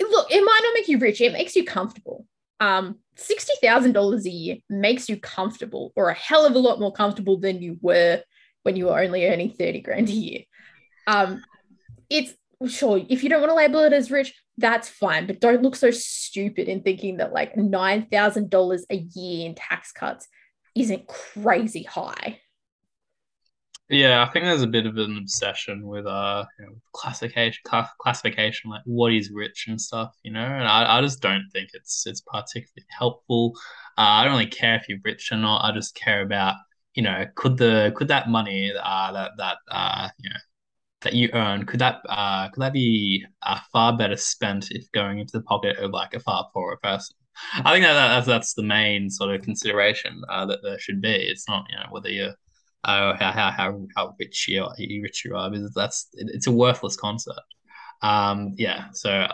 look, 0.00 0.30
it 0.30 0.44
might 0.44 0.60
not 0.62 0.74
make 0.74 0.88
you 0.88 0.98
rich. 0.98 1.20
It 1.20 1.32
makes 1.32 1.56
you 1.56 1.64
comfortable. 1.64 2.26
Um, 2.60 2.98
sixty 3.16 3.52
thousand 3.62 3.92
dollars 3.92 4.26
a 4.26 4.30
year 4.30 4.56
makes 4.68 5.08
you 5.08 5.18
comfortable, 5.18 5.92
or 5.96 6.08
a 6.08 6.14
hell 6.14 6.46
of 6.46 6.54
a 6.54 6.58
lot 6.58 6.80
more 6.80 6.92
comfortable 6.92 7.38
than 7.38 7.62
you 7.62 7.78
were 7.80 8.22
when 8.62 8.76
you 8.76 8.86
were 8.86 9.00
only 9.00 9.26
earning 9.26 9.50
thirty 9.50 9.80
grand 9.80 10.08
a 10.08 10.12
year. 10.12 10.40
Um, 11.06 11.42
it's 12.10 12.34
sure 12.66 13.00
if 13.08 13.22
you 13.22 13.30
don't 13.30 13.40
want 13.40 13.50
to 13.50 13.56
label 13.56 13.80
it 13.80 13.92
as 13.92 14.10
rich, 14.10 14.34
that's 14.56 14.88
fine, 14.88 15.26
but 15.26 15.40
don't 15.40 15.62
look 15.62 15.76
so 15.76 15.90
stupid 15.90 16.68
in 16.68 16.82
thinking 16.82 17.18
that 17.18 17.32
like 17.32 17.56
nine 17.56 18.06
thousand 18.10 18.50
dollars 18.50 18.84
a 18.90 18.96
year 18.96 19.48
in 19.48 19.54
tax 19.54 19.92
cuts 19.92 20.26
isn't 20.74 21.06
crazy 21.06 21.84
high. 21.84 22.40
Yeah, 23.90 24.22
I 24.22 24.30
think 24.30 24.44
there's 24.44 24.62
a 24.62 24.66
bit 24.66 24.84
of 24.84 24.98
an 24.98 25.16
obsession 25.16 25.86
with 25.86 26.06
uh 26.06 26.44
you 26.58 26.66
know, 26.66 26.72
classification, 26.92 27.62
cl- 27.66 27.90
classification, 27.98 28.70
like 28.70 28.82
what 28.84 29.14
is 29.14 29.30
rich 29.32 29.64
and 29.66 29.80
stuff, 29.80 30.14
you 30.22 30.30
know. 30.30 30.40
And 30.44 30.68
I, 30.68 30.98
I 30.98 31.00
just 31.00 31.22
don't 31.22 31.48
think 31.52 31.70
it's 31.72 32.06
it's 32.06 32.20
particularly 32.20 32.84
helpful. 32.90 33.52
Uh, 33.96 34.02
I 34.02 34.24
don't 34.24 34.34
really 34.34 34.46
care 34.46 34.76
if 34.76 34.88
you're 34.88 34.98
rich 35.04 35.32
or 35.32 35.36
not. 35.38 35.64
I 35.64 35.72
just 35.74 35.94
care 35.94 36.20
about 36.22 36.56
you 36.94 37.02
know 37.02 37.24
could 37.34 37.56
the 37.56 37.92
could 37.96 38.08
that 38.08 38.28
money 38.28 38.72
uh 38.78 39.12
that 39.12 39.32
that 39.38 39.56
uh 39.70 40.08
you 40.18 40.28
know 40.30 40.36
that 41.02 41.14
you 41.14 41.30
earn 41.34 41.66
could 41.66 41.80
that 41.80 42.00
uh 42.08 42.48
could 42.50 42.62
that 42.62 42.72
be 42.74 43.24
uh, 43.42 43.60
far 43.72 43.96
better 43.96 44.16
spent 44.16 44.70
if 44.72 44.90
going 44.92 45.18
into 45.20 45.32
the 45.38 45.44
pocket 45.44 45.78
of 45.78 45.92
like 45.92 46.14
a 46.14 46.20
far 46.20 46.48
poorer 46.52 46.78
person? 46.82 47.16
I 47.54 47.72
think 47.72 47.84
that, 47.84 47.94
that 47.94 48.08
that's 48.08 48.26
that's 48.26 48.54
the 48.54 48.62
main 48.64 49.10
sort 49.10 49.34
of 49.34 49.42
consideration 49.42 50.22
uh, 50.28 50.46
that 50.46 50.60
there 50.62 50.78
should 50.78 51.00
be. 51.00 51.10
It's 51.10 51.48
not 51.48 51.66
you 51.70 51.76
know 51.76 51.86
whether 51.90 52.10
you're 52.10 52.34
uh, 52.84 53.16
how 53.16 53.50
how 53.50 53.86
how 53.96 54.14
rich 54.18 54.46
you 54.48 54.62
are, 54.62 54.70
how 54.70 54.84
rich 55.02 55.24
you 55.24 55.36
are, 55.36 55.50
because 55.50 55.72
that's 55.74 56.08
it's 56.14 56.46
a 56.46 56.52
worthless 56.52 56.96
concept. 56.96 57.40
Um, 58.00 58.54
yeah, 58.56 58.86
so 58.92 59.26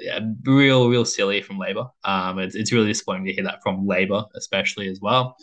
yeah, 0.00 0.20
real 0.44 0.88
real 0.88 1.04
silly 1.04 1.40
from 1.42 1.58
Labor. 1.58 1.86
Um, 2.04 2.38
it's 2.38 2.54
it's 2.54 2.72
really 2.72 2.88
disappointing 2.88 3.26
to 3.26 3.32
hear 3.32 3.44
that 3.44 3.62
from 3.62 3.86
Labor, 3.86 4.24
especially 4.34 4.88
as 4.88 5.00
well. 5.00 5.36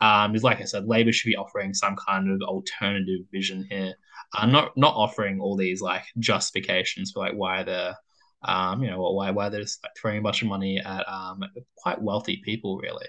Um, 0.00 0.32
because 0.32 0.42
like 0.42 0.60
I 0.60 0.64
said, 0.64 0.86
Labor 0.86 1.12
should 1.12 1.28
be 1.28 1.36
offering 1.36 1.72
some 1.72 1.96
kind 1.96 2.30
of 2.30 2.42
alternative 2.42 3.20
vision 3.32 3.66
here, 3.70 3.94
uh, 4.36 4.46
not 4.46 4.76
not 4.76 4.94
offering 4.94 5.40
all 5.40 5.56
these 5.56 5.80
like 5.80 6.04
justifications 6.18 7.12
for 7.12 7.20
like 7.20 7.34
why 7.34 7.62
they're 7.62 7.96
um, 8.42 8.82
you 8.82 8.90
know, 8.90 9.00
why 9.12 9.30
why 9.30 9.48
they're 9.48 9.62
just 9.62 9.82
like 9.82 9.92
throwing 9.96 10.18
a 10.18 10.22
bunch 10.22 10.42
of 10.42 10.48
money 10.48 10.78
at 10.78 11.08
um 11.08 11.40
quite 11.76 12.00
wealthy 12.00 12.40
people, 12.44 12.78
really. 12.78 13.06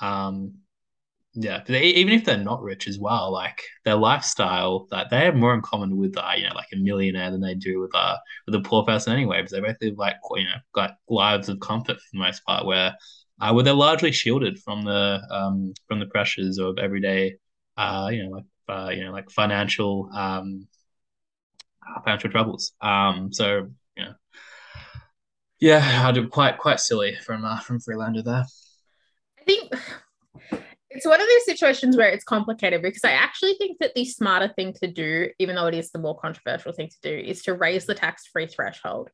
Um, 0.00 0.54
yeah, 1.34 1.62
they, 1.66 1.84
even 1.84 2.12
if 2.12 2.24
they're 2.24 2.36
not 2.36 2.62
rich 2.62 2.86
as 2.86 2.98
well, 2.98 3.32
like 3.32 3.60
their 3.84 3.96
lifestyle, 3.96 4.86
that 4.90 5.10
they 5.10 5.24
have 5.24 5.34
more 5.34 5.52
in 5.52 5.62
common 5.62 5.96
with, 5.96 6.16
uh, 6.16 6.30
you 6.36 6.44
know, 6.48 6.54
like 6.54 6.68
a 6.72 6.76
millionaire 6.76 7.30
than 7.32 7.40
they 7.40 7.54
do 7.54 7.80
with 7.80 7.94
uh 7.94 8.16
with 8.46 8.54
a 8.54 8.60
poor 8.60 8.84
person 8.84 9.12
anyway, 9.12 9.38
because 9.38 9.52
they 9.52 9.60
both 9.60 9.76
live 9.80 9.98
like 9.98 10.16
you 10.36 10.44
know 10.44 10.56
like 10.76 10.92
lives 11.08 11.48
of 11.48 11.58
comfort 11.60 11.96
for 11.96 12.08
the 12.12 12.18
most 12.20 12.44
part, 12.44 12.64
where 12.66 12.94
uh, 13.40 13.52
where 13.52 13.64
they're 13.64 13.74
largely 13.74 14.12
shielded 14.12 14.58
from 14.60 14.84
the 14.84 15.20
um 15.30 15.74
from 15.88 15.98
the 15.98 16.06
pressures 16.06 16.58
of 16.58 16.78
everyday, 16.78 17.36
uh, 17.76 18.08
you 18.12 18.22
know, 18.24 18.30
like 18.30 18.44
uh, 18.68 18.90
you 18.90 19.04
know, 19.04 19.12
like 19.12 19.28
financial 19.30 20.08
um 20.14 20.68
financial 22.04 22.30
troubles. 22.30 22.72
Um, 22.80 23.32
so 23.32 23.68
you 23.96 24.04
know, 24.04 24.14
yeah, 25.60 26.06
I 26.06 26.12
do 26.12 26.28
quite 26.28 26.58
quite 26.58 26.78
silly 26.78 27.16
from 27.26 27.44
uh, 27.44 27.58
from 27.58 27.80
Freelander 27.80 28.22
there. 28.22 28.44
I 29.40 29.42
think 29.44 29.72
it's 30.94 31.06
one 31.06 31.20
of 31.20 31.26
those 31.26 31.44
situations 31.44 31.96
where 31.96 32.08
it's 32.08 32.24
complicated 32.24 32.80
because 32.80 33.04
I 33.04 33.10
actually 33.10 33.54
think 33.54 33.78
that 33.80 33.94
the 33.94 34.04
smarter 34.04 34.52
thing 34.54 34.72
to 34.74 34.86
do, 34.86 35.28
even 35.40 35.56
though 35.56 35.66
it 35.66 35.74
is 35.74 35.90
the 35.90 35.98
more 35.98 36.16
controversial 36.16 36.72
thing 36.72 36.88
to 36.88 36.96
do, 37.02 37.14
is 37.14 37.42
to 37.42 37.54
raise 37.54 37.84
the 37.84 37.94
tax-free 37.94 38.46
threshold. 38.46 39.10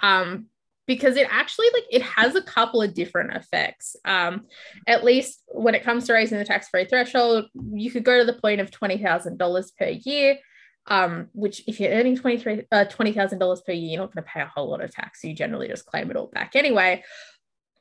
Um, 0.00 0.46
because 0.86 1.16
it 1.16 1.28
actually 1.30 1.68
like 1.72 1.84
it 1.90 2.02
has 2.02 2.34
a 2.34 2.42
couple 2.42 2.82
of 2.82 2.94
different 2.94 3.36
effects. 3.36 3.94
Um, 4.04 4.46
at 4.88 5.04
least 5.04 5.40
when 5.46 5.74
it 5.74 5.84
comes 5.84 6.06
to 6.06 6.14
raising 6.14 6.38
the 6.38 6.44
tax-free 6.44 6.86
threshold, 6.86 7.46
you 7.72 7.90
could 7.90 8.02
go 8.02 8.18
to 8.18 8.24
the 8.24 8.40
point 8.40 8.60
of 8.60 8.70
twenty 8.70 8.98
thousand 8.98 9.38
dollars 9.38 9.70
per 9.70 9.88
year. 9.88 10.38
Um, 10.86 11.28
which 11.32 11.62
if 11.68 11.78
you're 11.78 11.92
earning 11.92 12.16
23, 12.16 12.62
uh, 12.72 12.86
$20,000 12.86 13.64
per 13.64 13.72
year, 13.72 13.90
you're 13.90 14.00
not 14.00 14.12
going 14.12 14.24
to 14.24 14.28
pay 14.28 14.40
a 14.40 14.46
whole 14.46 14.70
lot 14.70 14.82
of 14.82 14.90
tax. 14.90 15.20
So 15.20 15.28
you 15.28 15.34
generally 15.34 15.68
just 15.68 15.84
claim 15.84 16.10
it 16.10 16.16
all 16.16 16.28
back 16.28 16.56
anyway. 16.56 17.04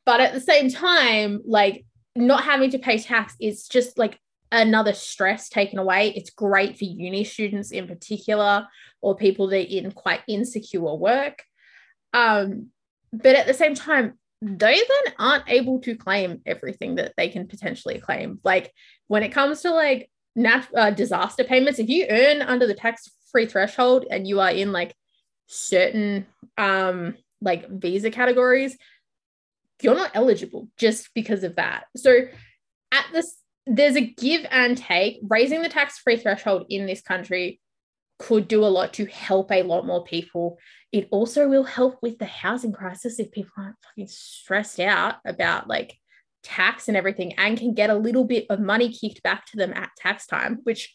But 0.05 0.19
at 0.19 0.33
the 0.33 0.41
same 0.41 0.69
time, 0.69 1.41
like 1.45 1.85
not 2.19 2.43
having 2.43 2.69
to 2.71 2.79
pay 2.79 2.99
tax 2.99 3.35
is 3.39 3.67
just 3.67 3.97
like 3.97 4.19
another 4.51 4.93
stress 4.93 5.49
taken 5.49 5.79
away. 5.79 6.13
It's 6.15 6.29
great 6.29 6.77
for 6.77 6.85
uni 6.85 7.23
students 7.23 7.71
in 7.71 7.87
particular, 7.87 8.67
or 9.01 9.15
people 9.15 9.47
that 9.47 9.65
are 9.65 9.77
in 9.77 9.91
quite 9.91 10.21
insecure 10.27 10.95
work. 10.95 11.43
Um, 12.13 12.67
but 13.11 13.35
at 13.35 13.47
the 13.47 13.53
same 13.53 13.75
time, 13.75 14.17
they 14.41 14.75
then 14.75 15.13
aren't 15.17 15.49
able 15.49 15.79
to 15.81 15.95
claim 15.95 16.41
everything 16.45 16.95
that 16.95 17.13
they 17.17 17.29
can 17.29 17.47
potentially 17.47 17.99
claim. 17.99 18.39
Like 18.43 18.71
when 19.07 19.23
it 19.23 19.29
comes 19.29 19.61
to 19.61 19.71
like 19.71 20.09
nat- 20.35 20.69
uh, 20.75 20.91
disaster 20.91 21.43
payments, 21.43 21.79
if 21.79 21.89
you 21.89 22.05
earn 22.09 22.41
under 22.41 22.65
the 22.65 22.73
tax 22.73 23.09
free 23.31 23.45
threshold 23.45 24.05
and 24.09 24.27
you 24.27 24.39
are 24.39 24.51
in 24.51 24.71
like 24.71 24.95
certain 25.47 26.25
um, 26.57 27.15
like 27.41 27.69
visa 27.69 28.11
categories, 28.11 28.77
you're 29.81 29.95
not 29.95 30.11
eligible 30.13 30.67
just 30.77 31.09
because 31.13 31.43
of 31.43 31.55
that. 31.55 31.85
So 31.95 32.27
at 32.91 33.05
this, 33.13 33.37
there's 33.65 33.95
a 33.95 34.01
give 34.01 34.45
and 34.49 34.77
take. 34.77 35.19
Raising 35.27 35.61
the 35.61 35.69
tax 35.69 35.99
free 35.99 36.17
threshold 36.17 36.65
in 36.69 36.85
this 36.85 37.01
country 37.01 37.59
could 38.17 38.47
do 38.47 38.63
a 38.63 38.67
lot 38.67 38.93
to 38.93 39.05
help 39.05 39.51
a 39.51 39.63
lot 39.63 39.85
more 39.85 40.03
people. 40.03 40.57
It 40.91 41.07
also 41.11 41.47
will 41.47 41.63
help 41.63 41.99
with 42.01 42.19
the 42.19 42.25
housing 42.25 42.73
crisis 42.73 43.19
if 43.19 43.31
people 43.31 43.51
aren't 43.57 43.77
fucking 43.83 44.07
stressed 44.07 44.79
out 44.79 45.15
about 45.25 45.67
like 45.67 45.95
tax 46.43 46.87
and 46.87 46.97
everything 46.97 47.33
and 47.37 47.57
can 47.57 47.73
get 47.73 47.89
a 47.89 47.95
little 47.95 48.23
bit 48.25 48.45
of 48.49 48.59
money 48.59 48.91
kicked 48.91 49.23
back 49.23 49.45
to 49.47 49.57
them 49.57 49.73
at 49.73 49.91
tax 49.97 50.25
time, 50.25 50.59
which 50.63 50.93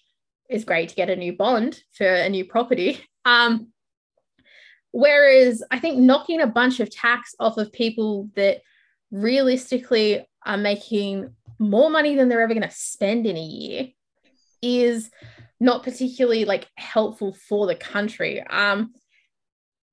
is 0.50 0.64
great 0.64 0.90
to 0.90 0.94
get 0.94 1.10
a 1.10 1.16
new 1.16 1.34
bond 1.34 1.80
for 1.92 2.06
a 2.06 2.28
new 2.28 2.44
property. 2.44 3.00
Um, 3.26 3.68
whereas 4.92 5.62
I 5.70 5.78
think 5.78 5.98
knocking 5.98 6.42
a 6.42 6.46
bunch 6.46 6.78
of 6.78 6.90
tax 6.90 7.34
off 7.40 7.56
of 7.56 7.72
people 7.72 8.28
that 8.36 8.60
realistically 9.10 10.26
are 10.44 10.56
making 10.56 11.30
more 11.58 11.90
money 11.90 12.14
than 12.14 12.28
they're 12.28 12.42
ever 12.42 12.54
going 12.54 12.68
to 12.68 12.74
spend 12.74 13.26
in 13.26 13.36
a 13.36 13.42
year 13.42 13.88
is 14.62 15.10
not 15.60 15.82
particularly 15.82 16.44
like 16.44 16.66
helpful 16.76 17.34
for 17.48 17.66
the 17.66 17.74
country. 17.74 18.42
Um, 18.42 18.92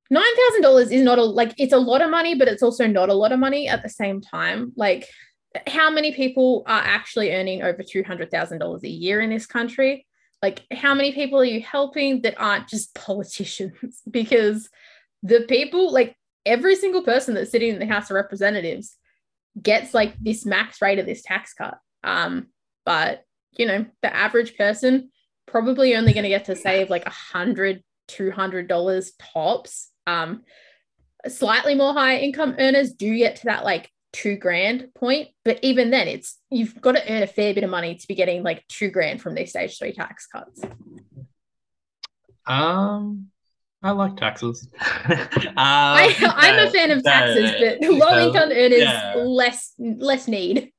nine 0.09 0.35
thousand 0.35 0.61
dollars 0.61 0.91
is 0.91 1.03
not 1.03 1.17
a 1.17 1.23
like 1.23 1.53
it's 1.57 1.73
a 1.73 1.77
lot 1.77 2.01
of 2.01 2.09
money, 2.09 2.35
but 2.35 2.47
it's 2.47 2.63
also 2.63 2.87
not 2.87 3.09
a 3.09 3.13
lot 3.13 3.31
of 3.31 3.39
money 3.39 3.67
at 3.67 3.83
the 3.83 3.89
same 3.89 4.21
time. 4.21 4.73
Like, 4.75 5.07
how 5.67 5.89
many 5.89 6.13
people 6.13 6.63
are 6.67 6.81
actually 6.81 7.31
earning 7.31 7.63
over 7.63 7.83
two 7.87 8.03
hundred 8.03 8.31
thousand 8.31 8.59
dollars 8.59 8.83
a 8.83 8.89
year 8.89 9.21
in 9.21 9.29
this 9.29 9.45
country? 9.45 10.05
Like, 10.41 10.61
how 10.71 10.95
many 10.95 11.11
people 11.11 11.39
are 11.39 11.45
you 11.45 11.61
helping 11.61 12.21
that 12.23 12.35
aren't 12.39 12.67
just 12.67 12.93
politicians? 12.95 14.01
because 14.09 14.69
the 15.23 15.45
people, 15.47 15.91
like 15.93 16.15
every 16.45 16.75
single 16.75 17.03
person 17.03 17.35
that's 17.35 17.51
sitting 17.51 17.73
in 17.73 17.79
the 17.79 17.85
House 17.85 18.09
of 18.09 18.15
Representatives, 18.15 18.97
gets 19.59 19.93
like 19.93 20.15
this 20.19 20.45
max 20.45 20.81
rate 20.81 20.99
of 20.99 21.05
this 21.05 21.21
tax 21.21 21.53
cut. 21.53 21.77
Um, 22.03 22.47
but 22.85 23.23
you 23.57 23.65
know, 23.65 23.85
the 24.01 24.15
average 24.15 24.57
person 24.57 25.11
probably 25.45 25.95
only 25.95 26.13
going 26.13 26.23
to 26.23 26.29
get 26.29 26.45
to 26.45 26.55
save 26.55 26.89
like 26.89 27.05
a 27.05 27.11
hundred, 27.11 27.83
two 28.07 28.31
hundred 28.31 28.67
dollars 28.67 29.13
tops. 29.33 29.91
Um, 30.07 30.43
slightly 31.27 31.75
more 31.75 31.93
higher 31.93 32.17
income 32.17 32.55
earners 32.57 32.93
do 32.93 33.15
get 33.17 33.37
to 33.37 33.45
that 33.45 33.63
like 33.63 33.89
two 34.13 34.35
grand 34.35 34.93
point, 34.93 35.29
but 35.43 35.59
even 35.61 35.89
then, 35.89 36.07
it's 36.07 36.37
you've 36.49 36.79
got 36.81 36.93
to 36.93 37.11
earn 37.11 37.23
a 37.23 37.27
fair 37.27 37.53
bit 37.53 37.63
of 37.63 37.69
money 37.69 37.95
to 37.95 38.07
be 38.07 38.15
getting 38.15 38.43
like 38.43 38.65
two 38.67 38.89
grand 38.89 39.21
from 39.21 39.35
these 39.35 39.49
stage 39.49 39.77
three 39.77 39.93
tax 39.93 40.27
cuts. 40.27 40.61
Um, 42.45 43.30
I 43.83 43.91
like 43.91 44.15
taxes. 44.15 44.67
uh, 44.79 45.17
I, 45.57 46.15
I'm 46.35 46.67
a 46.67 46.71
fan 46.71 46.91
of 46.91 47.03
taxes, 47.03 47.51
but 47.59 47.89
low 47.89 48.27
income 48.27 48.51
earners 48.51 48.79
yeah. 48.79 49.15
less 49.17 49.73
less 49.79 50.27
need. 50.27 50.71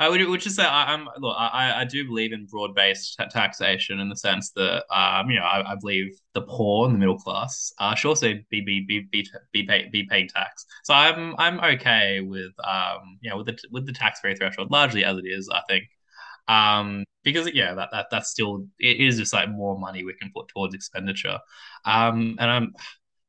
I 0.00 0.08
would, 0.08 0.24
would 0.28 0.40
just 0.40 0.54
say 0.54 0.64
I, 0.64 0.94
am 0.94 1.08
look. 1.18 1.36
I, 1.36 1.80
I 1.80 1.84
do 1.84 2.06
believe 2.06 2.32
in 2.32 2.46
broad 2.46 2.74
based 2.74 3.20
taxation 3.30 3.98
in 3.98 4.08
the 4.08 4.16
sense 4.16 4.52
that 4.52 4.84
um 4.94 5.28
you 5.28 5.40
know 5.40 5.44
I, 5.44 5.72
I 5.72 5.74
believe 5.74 6.16
the 6.34 6.42
poor 6.42 6.86
and 6.86 6.94
the 6.94 6.98
middle 6.98 7.18
class 7.18 7.72
uh, 7.78 7.94
should 7.96 8.08
also 8.08 8.34
be 8.48 8.60
be 8.60 8.84
be 8.86 9.08
be 9.10 9.28
be, 9.52 9.64
pay, 9.64 9.88
be 9.92 10.04
paying 10.04 10.28
tax. 10.28 10.64
So 10.84 10.94
I'm 10.94 11.34
I'm 11.38 11.60
okay 11.74 12.20
with 12.20 12.52
um 12.64 13.18
you 13.20 13.30
know 13.30 13.38
with 13.38 13.46
the 13.46 13.58
with 13.72 13.86
the 13.86 13.92
tax 13.92 14.20
free 14.20 14.36
threshold 14.36 14.70
largely 14.70 15.04
as 15.04 15.18
it 15.18 15.24
is. 15.26 15.50
I 15.52 15.62
think 15.68 15.84
Um, 16.48 17.04
because 17.24 17.50
yeah, 17.52 17.74
that, 17.74 17.90
that 17.92 18.06
that's 18.10 18.30
still 18.30 18.66
it 18.78 19.00
is 19.00 19.18
just 19.18 19.32
like 19.34 19.50
more 19.50 19.78
money 19.78 20.04
we 20.04 20.14
can 20.14 20.30
put 20.34 20.48
towards 20.48 20.74
expenditure. 20.74 21.38
Um, 21.84 22.36
and 22.38 22.50
I'm 22.50 22.72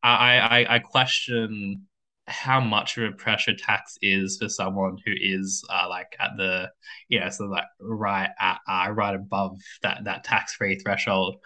I 0.03 0.39
I, 0.39 0.75
I 0.75 0.79
question 0.79 1.85
how 2.27 2.59
much 2.59 2.95
of 2.97 3.11
a 3.11 3.15
pressure 3.15 3.55
tax 3.55 3.97
is 4.03 4.37
for 4.39 4.47
someone 4.49 4.97
who 5.05 5.11
is 5.19 5.63
uh, 5.69 5.87
like 5.89 6.15
at 6.19 6.31
the 6.37 6.69
you 7.07 7.19
know 7.19 7.29
so 7.29 7.45
like 7.45 7.65
right 7.81 8.29
at 8.39 8.59
uh, 8.67 8.91
right 8.91 9.15
above 9.15 9.57
that 9.81 10.03
that 10.05 10.23
tax 10.23 10.53
free 10.53 10.75
threshold 10.77 11.37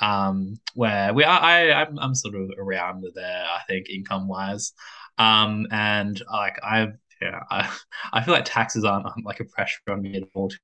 um 0.00 0.54
where 0.74 1.14
we 1.14 1.22
are 1.22 1.40
I 1.40 1.72
I'm, 1.72 1.98
I'm 1.98 2.14
sort 2.14 2.34
of 2.34 2.50
around 2.58 3.04
there 3.14 3.44
I 3.44 3.60
think 3.68 3.88
income 3.88 4.26
wise 4.26 4.72
um 5.18 5.66
and 5.70 6.20
like 6.32 6.58
I've 6.64 6.94
yeah 7.20 7.40
I, 7.50 7.72
I 8.12 8.22
feel 8.24 8.34
like 8.34 8.44
taxes 8.46 8.84
aren't 8.84 9.06
like 9.24 9.40
a 9.40 9.44
pressure 9.44 9.80
on 9.88 10.02
me 10.02 10.16
at 10.16 10.24
all 10.34 10.48
to 10.48 10.58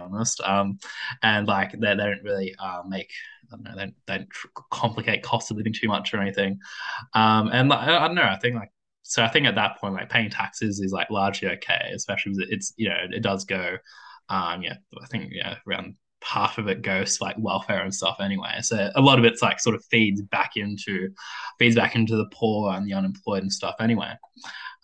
honest 0.00 0.40
um 0.42 0.78
and 1.22 1.46
like 1.46 1.72
they, 1.72 1.78
they 1.78 1.96
don't 1.96 2.22
really 2.22 2.54
uh 2.58 2.82
make 2.86 3.10
I 3.52 3.56
don't 3.56 3.64
know, 3.64 3.76
they, 3.76 3.92
they 4.06 4.18
don't 4.18 4.28
complicate 4.70 5.22
cost 5.22 5.50
of 5.50 5.56
living 5.56 5.72
too 5.72 5.88
much 5.88 6.12
or 6.12 6.20
anything. 6.20 6.58
Um, 7.14 7.48
and 7.52 7.68
like, 7.68 7.86
I, 7.86 7.96
I 7.96 8.06
don't 8.08 8.16
know, 8.16 8.22
I 8.22 8.38
think 8.38 8.56
like, 8.56 8.72
so 9.02 9.22
I 9.22 9.28
think 9.28 9.46
at 9.46 9.54
that 9.54 9.78
point, 9.78 9.94
like 9.94 10.08
paying 10.10 10.30
taxes 10.30 10.80
is 10.80 10.90
like 10.90 11.10
largely 11.10 11.48
okay, 11.50 11.92
especially 11.94 12.32
because 12.32 12.50
it's, 12.50 12.74
you 12.76 12.88
know, 12.88 12.96
it 13.10 13.22
does 13.22 13.44
go, 13.44 13.76
um, 14.28 14.62
yeah, 14.62 14.74
I 15.00 15.06
think, 15.06 15.30
yeah, 15.32 15.56
around 15.68 15.94
half 16.24 16.58
of 16.58 16.66
it 16.66 16.82
goes 16.82 17.18
to 17.18 17.24
like 17.24 17.36
welfare 17.38 17.82
and 17.82 17.94
stuff 17.94 18.16
anyway. 18.20 18.56
So 18.62 18.90
a 18.96 19.00
lot 19.00 19.20
of 19.20 19.24
it's 19.24 19.42
like 19.42 19.60
sort 19.60 19.76
of 19.76 19.84
feeds 19.84 20.22
back 20.22 20.56
into, 20.56 21.10
feeds 21.60 21.76
back 21.76 21.94
into 21.94 22.16
the 22.16 22.28
poor 22.32 22.72
and 22.72 22.84
the 22.84 22.94
unemployed 22.94 23.42
and 23.42 23.52
stuff 23.52 23.76
anyway. 23.78 24.12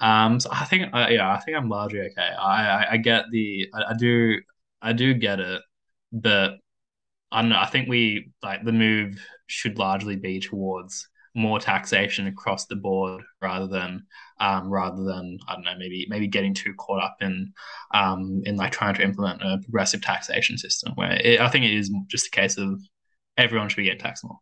Um, 0.01 0.39
so 0.39 0.51
I 0.53 0.65
think, 0.67 0.95
uh, 0.95 1.09
yeah, 1.11 1.33
I 1.33 1.41
think 1.41 1.57
I'm 1.57 1.69
largely 1.69 2.01
okay. 2.01 2.31
I, 2.39 2.85
I, 2.85 2.87
I 2.93 2.97
get 2.99 3.25
the, 3.33 3.69
I, 3.75 3.91
I 3.91 3.95
do, 3.95 4.37
I 4.83 4.93
do 4.93 5.15
get 5.15 5.41
it, 5.41 5.63
but 6.13 6.59
I 7.31 7.41
don't 7.41 7.51
know. 7.51 7.59
I 7.61 7.67
think 7.67 7.89
we 7.89 8.33
like 8.43 8.65
the 8.65 8.73
move 8.73 9.21
should 9.47 9.79
largely 9.79 10.17
be 10.17 10.41
towards 10.41 11.09
more 11.35 11.59
taxation 11.59 12.27
across 12.27 12.67
the 12.67 12.77
board 12.77 13.23
rather 13.41 13.67
than 13.67 14.05
um, 14.39 14.69
rather 14.69 15.03
than 15.03 15.39
I 15.49 15.55
don't 15.55 15.65
know 15.65 15.79
maybe 15.79 16.07
maybe 16.09 16.27
getting 16.27 16.53
too 16.53 16.75
caught 16.75 17.03
up 17.03 17.17
in 17.21 17.53
um, 17.95 18.43
in 18.45 18.57
like 18.57 18.73
trying 18.73 18.95
to 18.97 19.03
implement 19.03 19.41
a 19.43 19.59
progressive 19.63 20.03
taxation 20.03 20.59
system 20.59 20.93
where 20.97 21.13
it, 21.13 21.41
I 21.41 21.49
think 21.49 21.65
it 21.65 21.75
is 21.75 21.91
just 22.09 22.27
a 22.27 22.31
case 22.31 22.59
of 22.59 22.81
everyone 23.39 23.69
should 23.69 23.77
be 23.77 23.85
getting 23.85 24.01
taxed 24.01 24.25
more. 24.25 24.39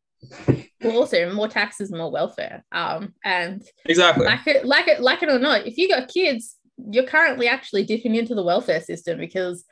Well, 0.82 0.96
also 0.96 1.32
more 1.32 1.48
taxes, 1.48 1.92
more 1.92 2.10
welfare. 2.10 2.64
Um, 2.72 3.14
and 3.24 3.62
exactly 3.84 4.26
like 4.26 4.46
it, 4.46 4.64
like 4.64 4.88
it, 4.88 5.00
like 5.00 5.22
it 5.22 5.28
or 5.28 5.38
not, 5.38 5.66
if 5.66 5.76
you 5.76 5.88
got 5.88 6.08
kids, 6.08 6.56
you're 6.90 7.06
currently 7.06 7.48
actually 7.48 7.84
dipping 7.84 8.14
into 8.14 8.34
the 8.34 8.42
welfare 8.42 8.80
system 8.80 9.18
because 9.18 9.64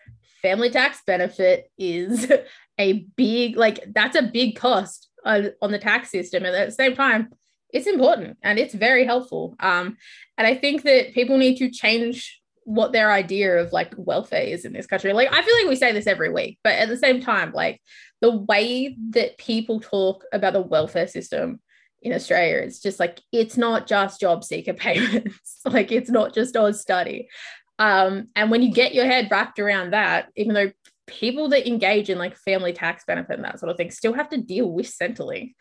family 0.43 0.71
tax 0.71 1.03
benefit 1.07 1.71
is 1.79 2.31
a 2.79 3.05
big 3.17 3.57
like 3.57 3.81
that's 3.93 4.17
a 4.17 4.23
big 4.23 4.57
cost 4.57 5.09
on, 5.25 5.51
on 5.61 5.73
the 5.73 5.79
tax 5.79 6.11
system. 6.11 6.45
And 6.45 6.55
at 6.55 6.67
the 6.67 6.75
same 6.75 6.95
time 6.95 7.31
it's 7.71 7.87
important 7.87 8.39
and 8.43 8.59
it's 8.59 8.75
very 8.75 9.05
helpful. 9.05 9.57
Um 9.61 9.97
and 10.37 10.47
i 10.47 10.55
think 10.55 10.83
that 10.83 11.15
people 11.15 11.37
need 11.37 11.57
to 11.59 11.71
change 11.71 12.41
what 12.65 12.93
their 12.93 13.11
idea 13.11 13.57
of 13.57 13.73
like 13.73 13.95
welfare 13.97 14.43
is 14.43 14.65
in 14.65 14.73
this 14.73 14.87
country. 14.87 15.13
Like 15.13 15.33
i 15.33 15.43
feel 15.43 15.57
like 15.57 15.69
we 15.69 15.77
say 15.77 15.93
this 15.93 16.07
every 16.07 16.31
week 16.31 16.59
but 16.63 16.75
at 16.75 16.89
the 16.89 16.97
same 16.97 17.21
time 17.21 17.53
like 17.53 17.81
the 18.21 18.37
way 18.37 18.97
that 19.11 19.39
people 19.39 19.81
talk 19.81 20.25
about 20.33 20.53
the 20.53 20.61
welfare 20.61 21.07
system 21.07 21.61
in 22.03 22.13
australia 22.13 22.59
it's 22.59 22.81
just 22.81 23.01
like 23.01 23.21
it's 23.33 23.57
not 23.57 23.87
just 23.87 24.21
job 24.21 24.45
seeker 24.45 24.73
payments. 24.87 25.61
Like 25.65 25.91
it's 25.93 26.11
not 26.11 26.35
just 26.35 26.57
on 26.57 26.75
study 26.75 27.29
um, 27.79 28.29
and 28.35 28.51
when 28.51 28.63
you 28.63 28.73
get 28.73 28.95
your 28.95 29.07
head 29.07 29.29
wrapped 29.31 29.59
around 29.59 29.93
that, 29.93 30.29
even 30.37 30.55
though 30.55 30.73
people 31.07 31.49
that 31.51 31.69
engage 31.69 32.11
in 32.11 32.19
like 32.19 32.37
family 32.37 32.73
tax 32.73 33.05
benefit 33.07 33.37
and 33.37 33.45
that 33.45 33.59
sort 33.61 33.71
of 33.71 33.77
thing 33.77 33.91
still 33.91 34.13
have 34.13 34.29
to 34.31 34.39
deal 34.39 34.71
with 34.71 34.87
Centrelink, 34.87 35.55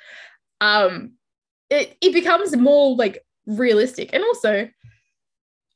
um, 0.60 1.14
it, 1.70 1.96
it 2.02 2.14
becomes 2.14 2.56
more 2.56 2.96
like 2.96 3.24
realistic. 3.46 4.10
And 4.14 4.24
also, 4.24 4.70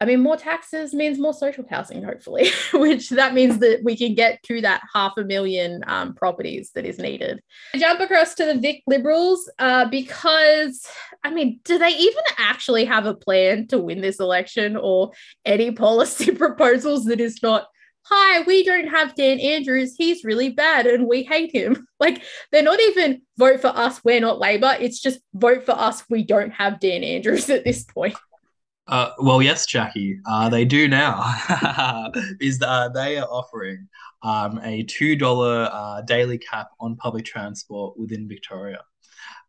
I 0.02 0.06
mean, 0.06 0.22
more 0.22 0.36
taxes 0.36 0.96
means 0.96 1.20
more 1.20 1.34
social 1.34 1.64
housing, 1.70 2.04
hopefully, 2.04 2.50
which 2.74 3.10
that 3.10 3.36
means 3.36 3.60
that 3.60 3.82
we 3.84 3.96
can 3.96 4.16
get 4.16 4.42
to 4.44 4.60
that 4.62 4.82
half 4.92 5.14
a 5.16 5.24
million 5.24 5.84
um, 5.86 6.16
properties 6.16 6.72
that 6.74 6.88
is 6.88 6.98
needed. 6.98 7.40
Jump 7.76 8.00
across 8.00 8.34
to 8.36 8.46
the 8.46 8.56
Vic 8.56 8.82
Liberals 8.88 9.48
uh, 9.60 9.86
because, 9.86 10.88
I 11.24 11.30
mean, 11.30 11.60
do 11.64 11.78
they 11.78 11.90
even 11.90 12.24
actually 12.40 12.86
have 12.86 13.06
a 13.06 13.14
plan 13.14 13.68
to 13.68 13.78
win 13.78 14.02
this 14.02 14.20
election 14.20 14.76
or 14.76 15.12
any 15.46 15.70
policy 15.70 16.32
proposals 16.36 17.06
that 17.06 17.22
is 17.22 17.44
not? 17.44 17.68
Hi, 18.06 18.42
we 18.42 18.64
don't 18.64 18.88
have 18.88 19.14
Dan 19.14 19.40
Andrews. 19.40 19.94
He's 19.96 20.24
really 20.24 20.50
bad 20.50 20.88
and 20.88 21.08
we 21.08 21.22
hate 21.24 21.56
him. 21.56 21.88
Like, 22.02 22.24
they're 22.52 22.64
not 22.64 22.80
even 22.80 23.22
vote 23.38 23.62
for 23.62 23.68
us, 23.68 24.04
we're 24.04 24.20
not 24.20 24.40
Labor. 24.40 24.76
It's 24.80 25.00
just 25.00 25.20
vote 25.36 25.68
for 25.68 25.74
us, 25.74 26.04
we 26.10 26.24
don't 26.24 26.50
have 26.50 26.80
Dan 26.80 27.04
Andrews 27.04 27.48
at 27.52 27.64
this 27.64 27.84
point. 27.84 28.16
Uh, 28.92 29.14
well, 29.20 29.42
yes, 29.42 29.66
Jacqui, 29.66 30.18
uh, 30.26 30.50
they 30.50 30.66
do 30.66 30.86
now. 30.90 31.24
is 32.42 32.62
uh, 32.62 32.90
they 32.90 33.18
are 33.18 33.28
offering 33.28 33.88
um, 34.22 34.60
a 34.64 34.84
two 34.84 35.16
dollar 35.16 35.70
uh, 35.72 36.02
daily 36.02 36.38
cap 36.38 36.68
on 36.82 36.98
public 36.98 37.24
transport 37.24 37.98
within 37.98 38.28
Victoria, 38.28 38.82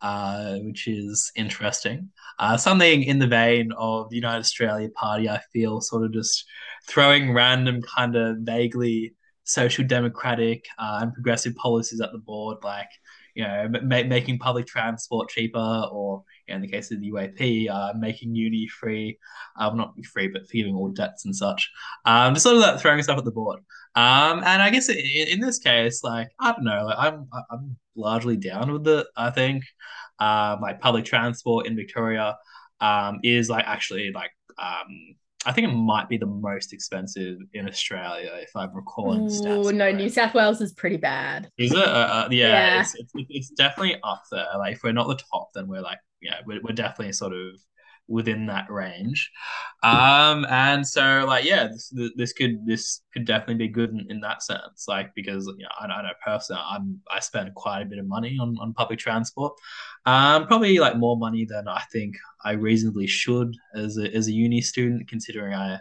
uh, 0.00 0.58
which 0.58 0.86
is 0.86 1.32
interesting. 1.34 2.08
Uh, 2.38 2.56
something 2.56 3.02
in 3.02 3.18
the 3.18 3.26
vein 3.26 3.72
of 3.76 4.08
the 4.10 4.16
United 4.16 4.38
Australia 4.38 4.88
Party, 4.90 5.28
I 5.28 5.40
feel, 5.52 5.80
sort 5.80 6.04
of 6.04 6.12
just 6.12 6.44
throwing 6.88 7.32
random 7.32 7.82
kind 7.82 8.14
of 8.14 8.36
vaguely 8.42 9.16
social 9.42 9.84
democratic 9.84 10.66
and 10.78 11.12
progressive 11.12 11.56
policies 11.56 12.00
at 12.00 12.12
the 12.12 12.18
board, 12.18 12.58
like 12.62 12.90
you 13.34 13.42
know, 13.42 13.68
ma- 13.82 14.04
making 14.04 14.38
public 14.38 14.66
transport 14.66 15.28
cheaper 15.30 15.88
or 15.90 16.22
in 16.52 16.60
the 16.62 16.68
case 16.68 16.90
of 16.90 17.00
the 17.00 17.10
UAP, 17.10 17.70
uh, 17.70 17.92
making 17.98 18.34
uni 18.34 18.68
free, 18.68 19.18
um, 19.58 19.76
not 19.76 19.94
free, 20.04 20.28
but 20.28 20.46
forgiving 20.46 20.74
all 20.74 20.90
debts 20.90 21.24
and 21.24 21.34
such. 21.34 21.70
Um, 22.04 22.34
just 22.34 22.44
sort 22.44 22.56
of 22.56 22.62
like 22.62 22.80
throwing 22.80 23.02
stuff 23.02 23.18
at 23.18 23.24
the 23.24 23.30
board. 23.30 23.60
Um, 23.94 24.42
and 24.44 24.62
I 24.62 24.70
guess 24.70 24.88
in, 24.88 24.96
in 24.98 25.40
this 25.40 25.58
case, 25.58 26.02
like 26.02 26.30
I 26.38 26.52
don't 26.52 26.64
know, 26.64 26.84
like 26.86 26.98
I'm 26.98 27.28
I'm 27.50 27.76
largely 27.94 28.36
down 28.36 28.72
with 28.72 28.86
it. 28.88 29.06
I 29.16 29.30
think, 29.30 29.64
um, 30.18 30.60
like 30.60 30.80
public 30.80 31.04
transport 31.04 31.66
in 31.66 31.76
Victoria, 31.76 32.36
um, 32.80 33.20
is 33.22 33.50
like 33.50 33.64
actually 33.66 34.12
like 34.12 34.30
um 34.58 35.16
I 35.44 35.52
think 35.52 35.68
it 35.68 35.74
might 35.74 36.08
be 36.08 36.18
the 36.18 36.26
most 36.26 36.72
expensive 36.72 37.38
in 37.52 37.68
Australia, 37.68 38.30
if 38.40 38.54
I'm 38.54 38.74
recalling 38.74 39.26
the 39.26 39.32
stats. 39.32 39.66
Oh 39.66 39.70
no, 39.70 39.90
New 39.90 40.08
South 40.08 40.34
Wales 40.34 40.60
is 40.60 40.72
pretty 40.72 40.98
bad. 40.98 41.50
Is 41.58 41.72
it? 41.72 41.78
Uh, 41.78 41.80
uh, 41.80 42.28
yeah, 42.30 42.48
yeah. 42.48 42.80
It's, 42.80 42.94
it's, 42.94 43.12
it's, 43.28 43.50
definitely 43.50 43.96
up 44.04 44.22
there. 44.30 44.46
Like, 44.56 44.76
if 44.76 44.84
we're 44.84 44.92
not 44.92 45.08
the 45.08 45.20
top, 45.32 45.48
then 45.54 45.66
we're 45.66 45.80
like, 45.80 45.98
yeah, 46.22 46.36
we're, 46.46 46.60
we're 46.62 46.74
definitely 46.74 47.12
sort 47.12 47.32
of 47.32 47.54
within 48.08 48.46
that 48.46 48.70
range. 48.70 49.30
Um, 49.82 50.44
and 50.48 50.86
so 50.86 51.24
like, 51.26 51.44
yeah, 51.44 51.68
this, 51.68 51.92
this 52.16 52.32
could 52.32 52.66
this 52.66 53.00
could 53.12 53.24
definitely 53.24 53.66
be 53.66 53.68
good 53.68 53.90
in, 53.90 54.06
in 54.10 54.20
that 54.20 54.42
sense. 54.42 54.84
Like, 54.88 55.14
because 55.14 55.46
you 55.46 55.64
know, 55.64 55.70
I, 55.80 55.86
I 55.86 56.02
know 56.02 56.08
personally, 56.24 56.62
I'm 56.64 57.00
I 57.10 57.20
spend 57.20 57.54
quite 57.54 57.82
a 57.82 57.86
bit 57.86 57.98
of 57.98 58.06
money 58.06 58.38
on 58.40 58.56
on 58.60 58.74
public 58.74 58.98
transport. 58.98 59.54
Um, 60.04 60.46
probably 60.46 60.78
like 60.78 60.96
more 60.96 61.16
money 61.16 61.44
than 61.44 61.68
I 61.68 61.82
think 61.92 62.16
I 62.44 62.52
reasonably 62.52 63.06
should 63.06 63.54
as 63.74 63.98
a 63.98 64.14
as 64.14 64.28
a 64.28 64.32
uni 64.32 64.60
student, 64.60 65.08
considering 65.08 65.54
I 65.54 65.80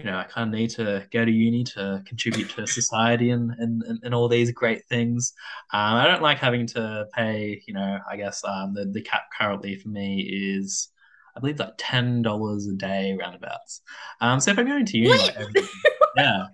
you 0.00 0.10
know, 0.10 0.16
I 0.16 0.24
kind 0.24 0.48
of 0.48 0.58
need 0.58 0.70
to 0.70 1.06
go 1.12 1.24
to 1.24 1.30
uni 1.30 1.62
to 1.64 2.02
contribute 2.06 2.48
to 2.50 2.66
society 2.66 3.30
and, 3.30 3.52
and, 3.58 3.82
and 4.02 4.14
all 4.14 4.28
these 4.28 4.50
great 4.50 4.86
things. 4.86 5.34
Um, 5.72 5.96
I 5.96 6.06
don't 6.06 6.22
like 6.22 6.38
having 6.38 6.66
to 6.68 7.06
pay, 7.14 7.62
you 7.66 7.74
know, 7.74 7.98
I 8.10 8.16
guess 8.16 8.42
um, 8.44 8.72
the, 8.72 8.86
the 8.86 9.02
cap 9.02 9.24
currently 9.38 9.76
for 9.76 9.88
me 9.88 10.20
is, 10.20 10.88
I 11.36 11.40
believe, 11.40 11.58
like 11.58 11.76
$10 11.76 12.72
a 12.72 12.76
day 12.76 13.16
roundabouts. 13.20 13.82
Um, 14.22 14.40
so 14.40 14.52
if 14.52 14.58
I'm 14.58 14.66
going 14.66 14.86
to 14.86 14.98
uni, 14.98 15.10
like 15.10 15.36
every, 15.36 15.68
yeah. 16.16 16.46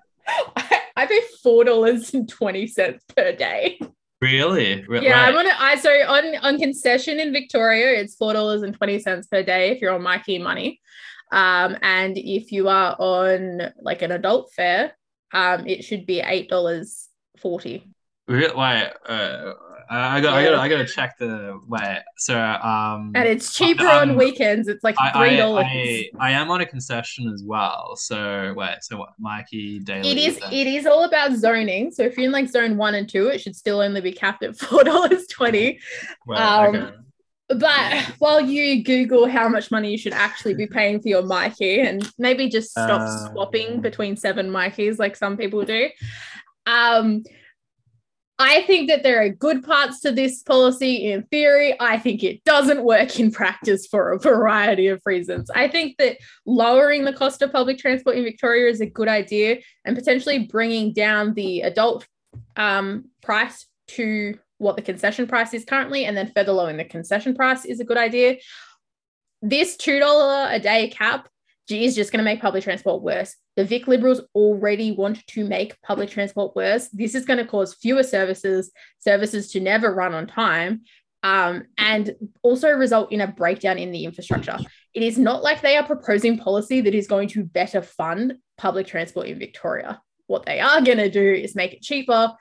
I 0.96 1.06
pay 1.06 1.20
$4.20 1.44 2.98
per 3.14 3.32
day. 3.32 3.78
Really? 4.20 4.84
Yeah, 4.90 5.26
I'm 5.26 5.36
on. 5.36 5.46
A, 5.46 5.52
I 5.58 5.76
so 5.76 5.90
on 5.90 6.36
on 6.36 6.58
concession 6.58 7.20
in 7.20 7.34
Victoria, 7.34 8.00
it's 8.00 8.14
four 8.14 8.32
dollars 8.32 8.62
and 8.62 8.74
twenty 8.74 8.98
cents 8.98 9.26
per 9.26 9.42
day 9.42 9.72
if 9.72 9.82
you're 9.82 9.92
on 9.92 10.00
Myki 10.00 10.42
money. 10.42 10.80
Um, 11.32 11.76
and 11.82 12.16
if 12.16 12.52
you 12.52 12.68
are 12.68 12.96
on 12.98 13.72
like 13.80 14.02
an 14.02 14.12
adult 14.12 14.52
fare, 14.52 14.92
um, 15.32 15.66
it 15.66 15.84
should 15.84 16.06
be 16.06 16.20
eight 16.20 16.48
dollars 16.48 17.08
forty. 17.38 17.88
Wait, 18.28 18.52
uh, 19.08 19.52
I 19.88 20.20
got, 20.20 20.32
yeah. 20.32 20.34
I 20.34 20.44
got, 20.44 20.54
I 20.54 20.68
got 20.68 20.76
to 20.78 20.86
check 20.86 21.16
the 21.18 21.60
wait. 21.68 22.02
So, 22.16 22.38
um, 22.38 23.12
and 23.14 23.28
it's 23.28 23.54
cheaper 23.54 23.86
um, 23.86 24.10
on 24.10 24.16
weekends. 24.16 24.66
It's 24.66 24.82
like 24.82 24.96
three 25.14 25.36
dollars. 25.36 25.64
I, 25.68 26.10
I, 26.18 26.28
I, 26.28 26.30
am 26.32 26.50
on 26.50 26.60
a 26.60 26.66
concession 26.66 27.30
as 27.32 27.44
well. 27.44 27.94
So 27.96 28.52
wait, 28.56 28.78
so 28.82 28.96
what, 28.96 29.10
Myki 29.20 29.84
daily? 29.84 30.10
It 30.10 30.18
is, 30.18 30.40
it 30.50 30.66
is 30.66 30.86
all 30.86 31.04
about 31.04 31.32
zoning. 31.34 31.92
So 31.92 32.02
if 32.02 32.16
you're 32.16 32.26
in 32.26 32.32
like 32.32 32.48
zone 32.48 32.76
one 32.76 32.96
and 32.96 33.08
two, 33.08 33.28
it 33.28 33.40
should 33.40 33.54
still 33.54 33.80
only 33.80 34.00
be 34.00 34.12
capped 34.12 34.42
at 34.42 34.56
four 34.58 34.82
dollars 34.82 35.26
twenty. 35.28 35.78
Well, 36.26 36.68
um, 36.68 36.76
okay. 36.76 36.96
But 37.48 38.02
while 38.18 38.40
you 38.40 38.82
Google 38.82 39.28
how 39.28 39.48
much 39.48 39.70
money 39.70 39.92
you 39.92 39.98
should 39.98 40.12
actually 40.12 40.54
be 40.54 40.66
paying 40.78 41.00
for 41.00 41.08
your 41.08 41.22
Myki 41.22 41.84
and 41.86 42.08
maybe 42.18 42.48
just 42.48 42.70
stop 42.70 43.02
uh, 43.02 43.32
swapping 43.32 43.80
between 43.80 44.16
seven 44.16 44.50
Mykis 44.50 44.98
like 44.98 45.16
some 45.16 45.36
people 45.36 45.64
do, 45.64 45.88
Um, 46.66 47.22
I 48.38 48.62
think 48.62 48.90
that 48.90 49.02
there 49.02 49.22
are 49.22 49.30
good 49.30 49.64
parts 49.64 50.00
to 50.00 50.12
this 50.12 50.42
policy 50.42 51.10
in 51.10 51.22
theory. 51.24 51.74
I 51.80 51.98
think 51.98 52.22
it 52.22 52.44
doesn't 52.44 52.84
work 52.84 53.18
in 53.18 53.30
practice 53.30 53.86
for 53.86 54.12
a 54.12 54.18
variety 54.18 54.88
of 54.88 55.00
reasons. 55.06 55.50
I 55.54 55.68
think 55.68 55.96
that 55.98 56.18
lowering 56.44 57.04
the 57.04 57.14
cost 57.14 57.40
of 57.40 57.50
public 57.50 57.78
transport 57.78 58.16
in 58.16 58.24
Victoria 58.24 58.68
is 58.68 58.82
a 58.82 58.86
good 58.86 59.08
idea 59.08 59.58
and 59.86 59.96
potentially 59.96 60.40
bringing 60.40 60.92
down 60.92 61.32
the 61.32 61.62
adult 61.62 62.06
um, 62.56 63.06
price 63.22 63.66
to 63.88 64.38
what 64.58 64.76
the 64.76 64.82
concession 64.82 65.26
price 65.26 65.52
is 65.54 65.64
currently 65.64 66.04
and 66.04 66.16
then 66.16 66.32
further 66.34 66.52
lowering 66.52 66.76
the 66.76 66.84
concession 66.84 67.34
price 67.34 67.64
is 67.64 67.80
a 67.80 67.84
good 67.84 67.98
idea. 67.98 68.36
This 69.42 69.76
$2 69.76 70.54
a 70.54 70.58
day 70.60 70.88
cap 70.88 71.28
is 71.68 71.94
just 71.94 72.12
going 72.12 72.18
to 72.18 72.24
make 72.24 72.40
public 72.40 72.64
transport 72.64 73.02
worse. 73.02 73.34
The 73.56 73.64
Vic 73.64 73.88
Liberals 73.88 74.20
already 74.34 74.92
want 74.92 75.26
to 75.28 75.44
make 75.44 75.80
public 75.82 76.10
transport 76.10 76.54
worse. 76.54 76.88
This 76.88 77.14
is 77.14 77.24
going 77.24 77.38
to 77.38 77.44
cause 77.44 77.74
fewer 77.74 78.02
services, 78.02 78.70
services 78.98 79.50
to 79.52 79.60
never 79.60 79.94
run 79.94 80.14
on 80.14 80.26
time, 80.26 80.82
um, 81.22 81.64
and 81.76 82.14
also 82.42 82.70
result 82.70 83.10
in 83.12 83.20
a 83.20 83.26
breakdown 83.26 83.78
in 83.78 83.90
the 83.90 84.04
infrastructure. 84.04 84.58
It 84.94 85.02
is 85.02 85.18
not 85.18 85.42
like 85.42 85.60
they 85.60 85.76
are 85.76 85.84
proposing 85.84 86.38
policy 86.38 86.80
that 86.82 86.94
is 86.94 87.08
going 87.08 87.28
to 87.30 87.44
better 87.44 87.82
fund 87.82 88.34
public 88.56 88.86
transport 88.86 89.26
in 89.26 89.38
Victoria. 89.38 90.00
What 90.28 90.46
they 90.46 90.60
are 90.60 90.80
going 90.80 90.98
to 90.98 91.10
do 91.10 91.32
is 91.32 91.54
make 91.54 91.74
it 91.74 91.82
cheaper, 91.82 92.32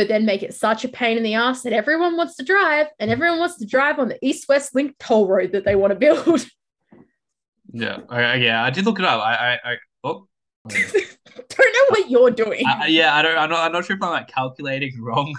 but 0.00 0.08
then 0.08 0.24
make 0.24 0.42
it 0.42 0.54
such 0.54 0.82
a 0.82 0.88
pain 0.88 1.18
in 1.18 1.22
the 1.22 1.34
ass 1.34 1.60
that 1.60 1.74
everyone 1.74 2.16
wants 2.16 2.34
to 2.34 2.42
drive, 2.42 2.86
and 2.98 3.10
everyone 3.10 3.38
wants 3.38 3.58
to 3.58 3.66
drive 3.66 3.98
on 3.98 4.08
the 4.08 4.18
East 4.26 4.48
West 4.48 4.74
Link 4.74 4.96
toll 4.98 5.28
road 5.28 5.52
that 5.52 5.66
they 5.66 5.76
want 5.76 5.90
to 5.92 5.94
build. 5.94 6.46
Yeah, 7.72 7.98
I, 8.08 8.34
yeah, 8.34 8.64
I 8.64 8.70
did 8.70 8.84
look 8.84 8.98
it 8.98 9.04
up. 9.04 9.22
I, 9.22 9.34
I, 9.62 9.72
I 9.72 9.76
oh. 10.02 10.26
don't 10.68 10.78
know 10.78 11.84
what 11.90 12.10
you're 12.10 12.32
doing. 12.32 12.64
I, 12.66 12.88
yeah, 12.88 13.14
I 13.14 13.22
don't. 13.22 13.38
I'm 13.38 13.48
not. 13.48 13.60
I'm 13.60 13.70
not 13.70 13.84
sure 13.84 13.94
if 13.94 14.02
I'm 14.02 14.10
like 14.10 14.26
calculating 14.26 14.92
wrong 15.00 15.32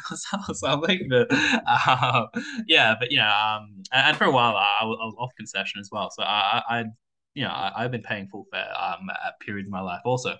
or 0.49 0.53
something, 0.55 1.09
but 1.09 1.28
uh, 1.30 2.28
yeah, 2.68 2.95
but 2.97 3.12
you 3.12 3.18
know, 3.18 3.28
um, 3.28 3.84
and 3.91 4.16
for 4.16 4.24
a 4.24 4.32
while 4.32 4.55
I, 4.55 4.86
was, 4.86 4.97
I 5.01 5.05
was 5.07 5.16
off 5.18 5.32
concession 5.36 5.82
as 5.82 5.89
well, 5.91 6.09
so 6.09 6.24
I, 6.24 6.62
I 6.70 6.86
you 7.34 7.43
know, 7.43 7.51
I, 7.51 7.84
have 7.84 7.91
been 7.91 8.01
paying 8.01 8.27
full 8.27 8.45
fare 8.51 8.67
um, 8.77 9.09
at 9.09 9.39
periods 9.39 9.67
of 9.67 9.71
my 9.71 9.79
life 9.79 10.01
also, 10.03 10.36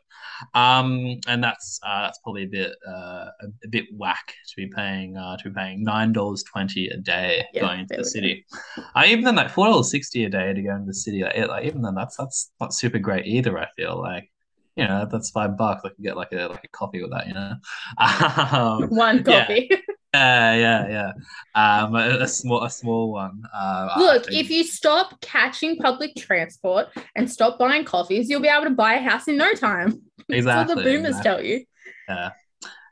um, 0.54 1.20
and 1.28 1.42
that's 1.42 1.80
uh, 1.86 2.02
that's 2.02 2.20
probably 2.20 2.44
a 2.44 2.48
bit 2.48 2.74
uh, 2.88 3.28
a, 3.42 3.48
a, 3.64 3.68
bit 3.70 3.86
whack 3.96 4.34
to 4.50 4.56
be 4.58 4.68
paying 4.68 5.16
uh, 5.16 5.38
to 5.38 5.50
be 5.50 5.56
paying 5.56 5.84
nine 5.84 6.12
dollars 6.12 6.44
twenty 6.44 6.88
a 6.88 6.98
day 6.98 7.46
yeah, 7.54 7.62
going 7.62 7.80
into 7.82 7.96
the 7.96 8.04
city. 8.04 8.46
I 8.94 9.08
even 9.08 9.24
then 9.24 9.36
like 9.36 9.52
four 9.52 9.68
dollars 9.68 9.90
sixty 9.90 10.26
a 10.26 10.30
day 10.30 10.54
to 10.54 10.62
go 10.62 10.76
into 10.76 10.88
the 10.88 10.94
city. 10.94 11.24
Like, 11.24 11.38
like, 11.48 11.66
even 11.66 11.82
then 11.82 11.96
that's 11.96 12.18
that's 12.18 12.52
not 12.60 12.74
super 12.74 13.00
great 13.00 13.26
either. 13.26 13.58
I 13.58 13.68
feel 13.78 13.98
like 13.98 14.30
you 14.76 14.86
know 14.86 15.08
that's 15.10 15.30
five 15.32 15.58
bucks. 15.58 15.84
I 15.86 15.90
could 15.90 16.04
get 16.04 16.18
like 16.18 16.34
a 16.34 16.48
like 16.48 16.66
a 16.66 16.70
coffee 16.70 17.02
with 17.02 17.12
that. 17.12 17.28
You 17.28 17.34
know, 17.36 17.54
um, 18.58 18.90
one 18.90 19.24
coffee. 19.24 19.68
Yeah. 19.72 19.78
Yeah, 20.14 20.56
yeah, 20.56 21.12
yeah. 21.56 21.84
Um, 21.84 21.96
a, 21.96 22.20
a 22.22 22.28
small, 22.28 22.64
a 22.64 22.70
small 22.70 23.12
one. 23.12 23.44
Uh, 23.54 23.94
Look, 23.98 24.32
if 24.32 24.50
you 24.50 24.64
stop 24.64 25.20
catching 25.22 25.78
public 25.78 26.16
transport 26.16 26.88
and 27.16 27.32
stop 27.32 27.58
buying 27.58 27.86
coffees, 27.86 28.30
you'll 28.30 28.42
be 28.42 28.50
able 28.50 28.66
to 28.66 28.72
buy 28.72 28.96
a 28.96 29.02
house 29.02 29.28
in 29.28 29.38
no 29.38 29.54
time. 29.54 30.02
Exactly. 30.28 30.42
That's 30.42 30.70
what 30.70 30.78
the 30.78 30.84
boomers 30.84 31.18
exactly. 31.18 31.24
tell 31.24 31.44
you. 31.44 31.66
Yeah. 32.10 32.30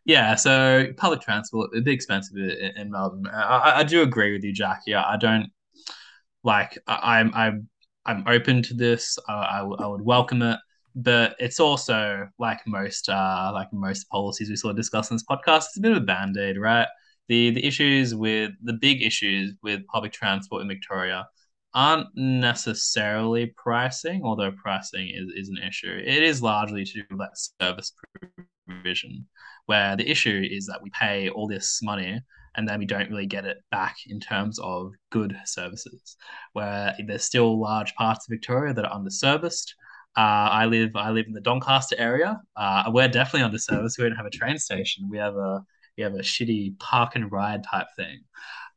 Yeah, 0.05 0.36
so 0.36 0.88
public 0.97 1.22
transport 1.22 1.70
a 1.76 1.82
bit 1.82 1.93
expensive 1.93 2.36
in, 2.38 2.49
in 2.78 2.89
Melbourne. 2.89 3.28
I, 3.32 3.80
I, 3.80 3.84
do 3.84 4.01
agree 4.01 4.32
with 4.32 4.43
you, 4.43 4.51
Jacqui. 4.51 4.95
I 4.95 5.17
don't 5.17 5.51
like. 6.43 6.80
I, 6.88 7.20
I'm 7.20 7.32
I'm 7.36 7.70
I'm 8.05 8.24
open 8.28 8.63
to 8.63 8.74
this. 8.74 9.20
I, 9.28 9.34
I, 9.34 9.59
I 9.59 9.88
would 9.88 10.01
welcome 10.01 10.41
it 10.41 10.57
but 10.95 11.36
it's 11.39 11.59
also 11.59 12.28
like 12.39 12.65
most 12.65 13.09
uh 13.09 13.51
like 13.53 13.72
most 13.72 14.09
policies 14.09 14.49
we 14.49 14.55
sort 14.55 14.72
of 14.72 14.76
discuss 14.76 15.11
in 15.11 15.15
this 15.15 15.24
podcast 15.24 15.65
it's 15.67 15.78
a 15.78 15.82
bit 15.82 15.91
of 15.91 15.97
a 15.99 16.01
band-aid 16.01 16.57
right 16.57 16.88
the 17.30 17.51
the 17.51 17.65
issues 17.65 18.13
with 18.13 18.51
the 18.61 18.73
big 18.73 19.01
issues 19.01 19.53
with 19.63 19.86
public 19.88 20.11
transport 20.11 20.61
in 20.61 20.67
Victoria 20.67 21.27
aren't 21.73 22.07
necessarily 22.15 23.53
pricing, 23.55 24.21
although 24.23 24.51
pricing 24.51 25.07
is, 25.13 25.32
is 25.36 25.49
an 25.49 25.57
issue. 25.65 26.01
It 26.03 26.23
is 26.23 26.41
largely 26.41 26.84
to 26.84 26.93
do 26.93 27.03
with 27.11 27.19
that 27.19 27.38
service 27.61 27.93
provision, 28.67 29.27
where 29.67 29.95
the 29.95 30.09
issue 30.09 30.43
is 30.49 30.65
that 30.65 30.82
we 30.82 30.89
pay 30.89 31.30
all 31.30 31.47
this 31.47 31.80
money 31.84 32.19
and 32.55 32.67
then 32.67 32.80
we 32.80 32.86
don't 32.86 33.09
really 33.09 33.27
get 33.27 33.45
it 33.45 33.57
back 33.69 33.97
in 34.07 34.19
terms 34.19 34.57
of 34.59 34.91
good 35.11 35.38
services. 35.45 36.17
Where 36.53 36.95
there's 37.05 37.23
still 37.23 37.61
large 37.61 37.93
parts 37.95 38.25
of 38.25 38.32
Victoria 38.32 38.73
that 38.73 38.86
are 38.86 38.99
underserviced. 38.99 39.73
Uh, 40.17 40.49
I 40.51 40.65
live 40.65 40.95
I 40.95 41.11
live 41.11 41.27
in 41.27 41.34
the 41.34 41.41
Doncaster 41.41 41.95
area. 41.99 42.41
Uh, 42.55 42.86
we're 42.88 43.07
definitely 43.07 43.47
underserviced. 43.47 43.99
We 43.99 44.05
don't 44.05 44.17
have 44.17 44.25
a 44.25 44.32
train 44.32 44.57
station. 44.57 45.07
We 45.07 45.19
have 45.19 45.36
a 45.36 45.63
we 45.99 46.03
have 46.03 46.15
a 46.15 46.19
shitty 46.19 46.79
park 46.79 47.15
and 47.15 47.31
ride 47.31 47.63
type 47.69 47.87
thing, 47.95 48.21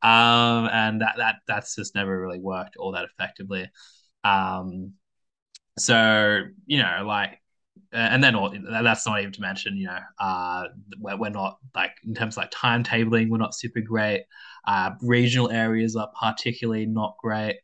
um, 0.01 0.69
and 0.71 1.01
that 1.01 1.15
that 1.17 1.35
that's 1.47 1.75
just 1.75 1.95
never 1.95 2.21
really 2.21 2.39
worked 2.39 2.75
all 2.77 2.91
that 2.91 3.05
effectively. 3.05 3.69
Um, 4.23 4.93
so 5.79 6.43
you 6.65 6.79
know, 6.79 7.03
like, 7.05 7.39
and 7.93 8.23
then 8.23 8.35
all, 8.35 8.53
that's 8.69 9.07
not 9.07 9.19
even 9.21 9.31
to 9.33 9.41
mention, 9.41 9.77
you 9.77 9.87
know, 9.87 9.99
uh, 10.19 10.65
we're, 10.99 11.17
we're 11.17 11.29
not 11.29 11.57
like 11.73 11.91
in 12.05 12.13
terms 12.13 12.35
of 12.37 12.43
like 12.43 12.51
timetabling, 12.51 13.29
we're 13.29 13.37
not 13.37 13.55
super 13.55 13.81
great. 13.81 14.25
Uh, 14.67 14.91
regional 15.01 15.49
areas 15.49 15.95
are 15.95 16.11
particularly 16.19 16.85
not 16.85 17.15
great. 17.21 17.57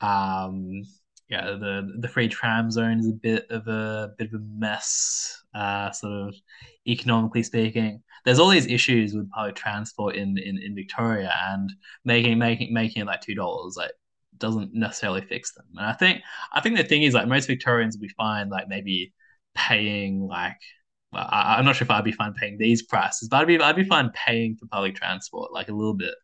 Um, 0.00 0.84
yeah, 1.28 1.44
the 1.46 1.96
the 1.98 2.08
free 2.08 2.28
tram 2.28 2.70
zone 2.70 3.00
is 3.00 3.08
a 3.08 3.12
bit 3.12 3.46
of 3.50 3.66
a 3.68 4.12
bit 4.18 4.28
of 4.28 4.34
a 4.34 4.44
mess, 4.44 5.42
uh, 5.54 5.90
sort 5.92 6.28
of 6.28 6.34
economically 6.86 7.42
speaking. 7.42 8.02
There's 8.24 8.38
all 8.38 8.48
these 8.48 8.66
issues 8.66 9.14
with 9.14 9.30
public 9.30 9.56
transport 9.56 10.16
in, 10.16 10.36
in, 10.38 10.58
in 10.58 10.74
Victoria, 10.74 11.32
and 11.48 11.72
making 12.04 12.38
making 12.38 12.72
making 12.72 13.02
it 13.02 13.06
like 13.06 13.20
two 13.20 13.34
dollars 13.34 13.76
like 13.76 13.92
doesn't 14.38 14.74
necessarily 14.74 15.20
fix 15.22 15.52
them. 15.54 15.66
And 15.76 15.86
I 15.86 15.92
think 15.92 16.22
I 16.52 16.60
think 16.60 16.76
the 16.76 16.84
thing 16.84 17.02
is 17.02 17.14
like 17.14 17.28
most 17.28 17.46
Victorians 17.46 17.98
we 18.00 18.08
find 18.08 18.50
like 18.50 18.68
maybe 18.68 19.12
paying 19.54 20.26
like 20.26 20.56
well, 21.12 21.28
I, 21.28 21.58
am 21.58 21.64
not 21.64 21.76
sure 21.76 21.84
if 21.84 21.90
I'd 21.90 22.04
be 22.04 22.12
fine 22.12 22.34
paying 22.34 22.56
these 22.56 22.82
prices, 22.82 23.28
but 23.28 23.38
I'd 23.38 23.46
be 23.46 23.60
I'd 23.60 23.76
be 23.76 23.84
fine 23.84 24.10
paying 24.10 24.56
for 24.56 24.66
public 24.66 24.94
transport 24.94 25.52
like 25.52 25.68
a 25.68 25.74
little 25.74 25.94
bit 25.94 26.14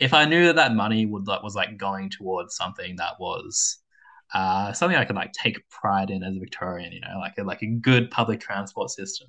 if 0.00 0.14
I 0.14 0.24
knew 0.24 0.46
that 0.46 0.56
that 0.56 0.74
money 0.74 1.06
would 1.06 1.28
like 1.28 1.42
was 1.42 1.54
like 1.54 1.76
going 1.76 2.08
towards 2.10 2.56
something 2.56 2.96
that 2.96 3.20
was 3.20 3.78
uh, 4.32 4.72
something 4.72 4.96
I 4.96 5.04
could 5.04 5.16
like 5.16 5.32
take 5.32 5.68
pride 5.68 6.10
in 6.10 6.22
as 6.22 6.36
a 6.36 6.40
Victorian, 6.40 6.92
you 6.92 7.00
know, 7.00 7.18
like 7.18 7.34
a, 7.38 7.42
like 7.42 7.62
a 7.62 7.66
good 7.66 8.10
public 8.10 8.40
transport 8.40 8.90
system. 8.90 9.28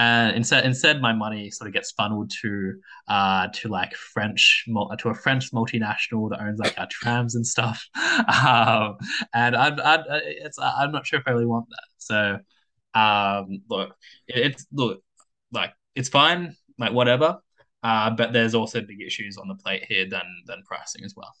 And 0.00 0.34
instead, 0.34 0.64
instead, 0.64 1.02
my 1.02 1.12
money 1.12 1.50
sort 1.50 1.68
of 1.68 1.74
gets 1.74 1.90
funneled 1.90 2.30
to 2.40 2.80
uh, 3.06 3.48
to 3.48 3.68
like 3.68 3.92
French 3.94 4.64
to 4.66 5.08
a 5.10 5.14
French 5.14 5.52
multinational 5.52 6.30
that 6.30 6.40
owns 6.40 6.58
like 6.58 6.74
our 6.78 6.88
trams 6.90 7.34
and 7.34 7.46
stuff. 7.46 7.86
Um, 8.30 8.96
and 9.34 9.54
I'm 9.56 9.78
i 9.80 10.02
it's 10.24 10.58
I'm 10.58 10.92
not 10.92 11.06
sure 11.06 11.20
if 11.20 11.24
I 11.26 11.32
really 11.32 11.46
want 11.46 11.66
that. 11.68 11.84
So 11.98 12.38
um, 12.98 13.62
look, 13.68 13.94
it's 14.26 14.66
look 14.72 15.02
like 15.52 15.72
it's 15.94 16.08
fine, 16.08 16.56
like 16.78 16.92
whatever. 16.92 17.38
Uh, 17.82 18.10
but 18.10 18.32
there's 18.32 18.54
also 18.54 18.80
big 18.80 19.02
issues 19.02 19.36
on 19.36 19.48
the 19.48 19.54
plate 19.54 19.84
here 19.86 20.08
than 20.08 20.24
than 20.46 20.62
pricing 20.66 21.04
as 21.04 21.14
well 21.14 21.32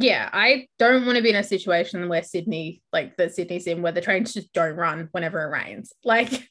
yeah, 0.00 0.30
I 0.32 0.68
don't 0.78 1.06
want 1.06 1.16
to 1.16 1.22
be 1.22 1.30
in 1.30 1.36
a 1.36 1.42
situation 1.42 2.08
where 2.08 2.22
Sydney, 2.22 2.82
like 2.92 3.16
the 3.16 3.28
Sydney's 3.28 3.66
in, 3.66 3.82
where 3.82 3.90
the 3.90 4.00
trains 4.00 4.32
just 4.32 4.52
don't 4.52 4.76
run 4.76 5.08
whenever 5.10 5.42
it 5.42 5.50
rains. 5.50 5.92
Like, 6.04 6.48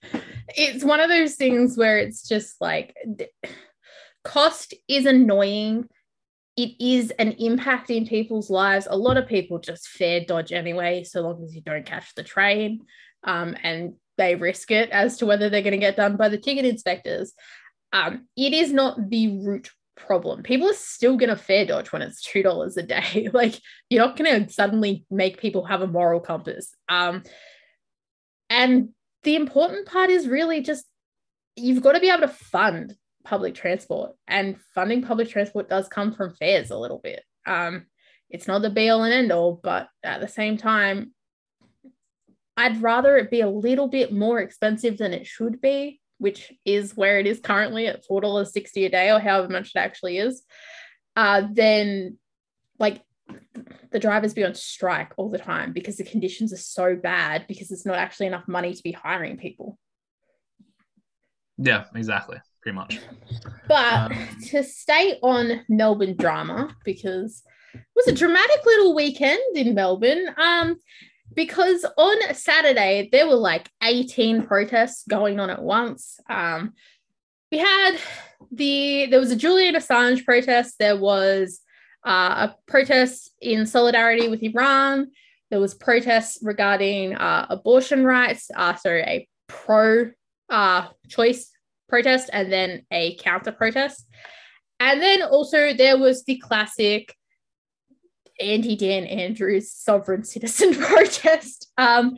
it's 0.56 0.84
one 0.84 1.00
of 1.00 1.10
those 1.10 1.36
things 1.36 1.78
where 1.78 1.98
it's 1.98 2.28
just 2.28 2.60
like 2.62 2.96
cost 4.24 4.74
is 4.88 5.06
annoying. 5.06 5.88
It 6.56 6.72
is 6.80 7.12
an 7.12 7.34
impact 7.34 7.90
in 7.90 8.08
people's 8.08 8.50
lives. 8.50 8.88
A 8.90 8.98
lot 8.98 9.18
of 9.18 9.28
people 9.28 9.60
just 9.60 9.88
fare 9.88 10.24
dodge 10.26 10.52
anyway, 10.52 11.04
so 11.04 11.22
long 11.22 11.44
as 11.44 11.56
you 11.56 11.62
don't 11.62 11.86
catch 11.86 12.14
the 12.16 12.24
train. 12.24 12.86
Um, 13.24 13.56
and 13.62 13.94
they 14.18 14.36
risk 14.36 14.72
it 14.72 14.90
as 14.90 15.18
to 15.18 15.26
whether 15.26 15.50
they're 15.50 15.62
going 15.62 15.72
to 15.72 15.78
get 15.78 15.96
done 15.96 16.18
by 16.18 16.30
the 16.30 16.38
ticket 16.38 16.66
inspectors. 16.66 17.34
Um, 17.94 18.28
it 18.36 18.54
is 18.54 18.74
not 18.74 19.10
the 19.10 19.40
root 19.40 19.70
problem. 19.96 20.44
People 20.44 20.70
are 20.70 20.74
still 20.74 21.18
going 21.18 21.30
to 21.30 21.36
fare 21.36 21.66
dodge 21.66 21.92
when 21.92 22.02
it's 22.02 22.22
two 22.22 22.44
dollars 22.44 22.78
a 22.78 22.84
day. 22.84 23.30
like 23.34 23.60
you're 23.90 24.06
not 24.06 24.18
going 24.18 24.46
to 24.46 24.54
suddenly 24.54 25.06
make 25.10 25.40
people 25.40 25.66
have 25.66 25.82
a 25.82 25.88
moral 25.88 26.20
compass. 26.20 26.74
Um, 26.90 27.24
and 28.50 28.90
the 29.28 29.36
important 29.36 29.86
part 29.88 30.10
is 30.10 30.28
really 30.28 30.62
just 30.62 30.86
you've 31.58 31.84
got 31.84 31.92
to 31.94 32.00
be 32.00 32.10
able 32.10 32.22
to 32.22 32.30
fund 32.30 32.96
public 33.26 33.56
transport, 33.56 34.14
and 34.26 34.58
funding 34.74 35.02
public 35.02 35.30
transport 35.30 35.70
does 35.70 35.90
come 35.90 36.14
from 36.14 36.34
fares 36.34 36.72
a 36.72 36.78
little 36.78 37.00
bit. 37.04 37.24
Um, 37.46 37.88
it's 38.30 38.48
not 38.48 38.62
the 38.62 38.70
be 38.70 38.88
all 38.88 39.04
and 39.04 39.14
end 39.14 39.34
all, 39.34 39.60
but 39.62 39.90
at 40.02 40.22
the 40.22 40.30
same 40.30 40.56
time, 40.56 41.14
I'd 42.56 42.82
rather 42.82 43.18
it 43.18 43.30
be 43.30 43.42
a 43.42 43.50
little 43.50 43.90
bit 43.90 44.14
more 44.14 44.40
expensive 44.40 44.98
than 44.98 45.14
it 45.14 45.28
should 45.28 45.60
be 45.60 46.00
which 46.18 46.52
is 46.66 46.98
where 46.98 47.20
it 47.20 47.28
is 47.28 47.40
currently 47.40 47.88
at 47.88 48.04
$4.60 48.08 48.86
a 48.86 48.90
day 48.90 49.12
or 49.12 49.20
however 49.20 49.50
much 49.50 49.72
it 49.76 49.80
actually 49.80 50.18
is, 50.18 50.44
uh, 51.16 51.44
then 51.52 52.18
like 52.80 53.02
the 53.92 54.00
drivers 54.00 54.34
be 54.34 54.44
on 54.44 54.54
strike 54.56 55.14
all 55.18 55.30
the 55.30 55.38
time 55.38 55.74
because 55.74 55.98
the 55.98 56.04
conditions 56.04 56.54
are 56.54 56.58
so 56.58 56.96
bad 56.96 57.46
because 57.48 57.70
there's 57.70 57.86
not 57.86 57.98
actually 57.98 58.28
enough 58.28 58.48
money 58.48 58.74
to 58.74 58.84
be 58.84 58.92
hiring 58.92 59.38
people. 59.38 59.78
Yeah, 61.58 61.86
exactly. 61.96 62.38
pretty 62.62 62.76
much. 62.76 63.00
But 63.68 64.12
Um, 64.12 64.28
to 64.50 64.64
stay 64.64 65.18
on 65.24 65.62
Melbourne 65.70 66.16
drama, 66.16 66.76
because 66.86 67.44
it 67.74 67.82
was 67.96 68.08
a 68.08 68.12
dramatic 68.14 68.66
little 68.66 68.94
weekend 68.96 69.40
in 69.56 69.74
Melbourne. 69.74 70.34
Um, 70.38 70.78
because 71.34 71.86
on 71.98 72.34
Saturday 72.34 73.10
there 73.12 73.28
were 73.28 73.36
like 73.36 73.70
18 73.84 74.44
protests 74.44 75.04
going 75.10 75.40
on 75.40 75.50
at 75.50 75.62
once. 75.62 76.20
Um, 76.30 76.74
we 77.52 77.60
had 77.60 77.98
the 78.52 79.08
there 79.10 79.20
was 79.20 79.32
a 79.32 79.36
Julian 79.36 79.76
Assange 79.76 80.26
protest. 80.26 80.76
There 80.80 80.98
was 80.98 81.62
uh, 82.06 82.50
a 82.50 82.56
protest 82.68 83.32
in 83.42 83.66
solidarity 83.66 84.28
with 84.28 84.44
Iran. 84.44 85.12
There 85.50 85.60
was 85.60 85.74
protests 85.74 86.40
regarding 86.42 87.16
uh, 87.16 87.48
abortion 87.50 88.04
rights. 88.04 88.50
Uh, 88.56 88.76
so 88.76 88.92
a 88.92 89.28
pro 89.48 90.12
uh, 90.50 90.88
choice 91.08 91.52
protest 91.88 92.30
and 92.34 92.52
then 92.52 92.86
a 92.92 93.16
counter 93.16 93.52
protest. 93.52 94.06
And 94.80 95.02
then 95.02 95.24
also 95.24 95.74
there 95.74 95.98
was 95.98 96.24
the 96.26 96.38
classic 96.38 97.16
anti 98.40 98.76
Dan 98.76 99.06
Andrews 99.06 99.72
sovereign 99.72 100.24
citizen 100.24 100.76
protest. 100.80 101.72
Um, 101.78 102.18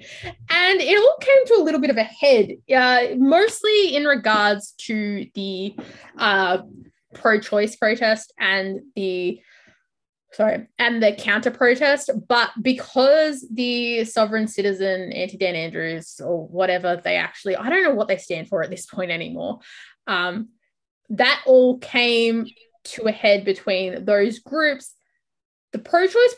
and 0.49 0.81
it 0.81 0.97
all 0.97 1.17
came 1.21 1.45
to 1.47 1.61
a 1.61 1.63
little 1.63 1.79
bit 1.79 1.89
of 1.89 1.97
a 1.97 2.03
head, 2.03 2.57
uh, 2.75 3.15
mostly 3.17 3.95
in 3.95 4.05
regards 4.05 4.73
to 4.79 5.27
the 5.33 5.75
uh, 6.17 6.59
pro 7.13 7.39
choice 7.39 7.75
protest 7.75 8.33
and 8.39 8.81
the 8.95 9.39
sorry, 10.31 10.67
and 10.77 11.01
the 11.01 11.13
counter 11.13 11.51
protest. 11.51 12.09
But 12.27 12.51
because 12.61 13.45
the 13.51 14.05
sovereign 14.05 14.47
citizen, 14.47 15.11
anti 15.11 15.37
Dan 15.37 15.55
Andrews, 15.55 16.21
or 16.23 16.47
whatever 16.47 17.01
they 17.03 17.15
actually, 17.15 17.55
I 17.55 17.69
don't 17.69 17.83
know 17.83 17.93
what 17.93 18.07
they 18.07 18.17
stand 18.17 18.47
for 18.47 18.63
at 18.63 18.69
this 18.69 18.85
point 18.85 19.11
anymore, 19.11 19.59
um, 20.07 20.49
that 21.09 21.41
all 21.45 21.77
came 21.79 22.47
to 22.85 23.03
a 23.03 23.11
head 23.11 23.45
between 23.45 24.05
those 24.05 24.39
groups. 24.39 24.93
The 25.71 25.79
pro 25.79 26.07
choice 26.07 26.35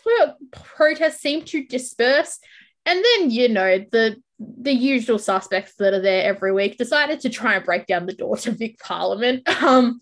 pro- 0.53 1.09
seemed 1.09 1.47
to 1.47 1.65
disperse. 1.65 2.39
And 2.85 3.03
then, 3.03 3.31
you 3.31 3.49
know, 3.49 3.85
the 3.91 4.17
the 4.39 4.73
usual 4.73 5.19
suspects 5.19 5.75
that 5.75 5.93
are 5.93 6.01
there 6.01 6.23
every 6.23 6.51
week 6.51 6.77
decided 6.77 7.19
to 7.19 7.29
try 7.29 7.55
and 7.55 7.63
break 7.63 7.85
down 7.85 8.07
the 8.07 8.13
door 8.13 8.37
to 8.37 8.51
Vic 8.51 8.79
Parliament. 8.79 9.47
Um, 9.61 10.01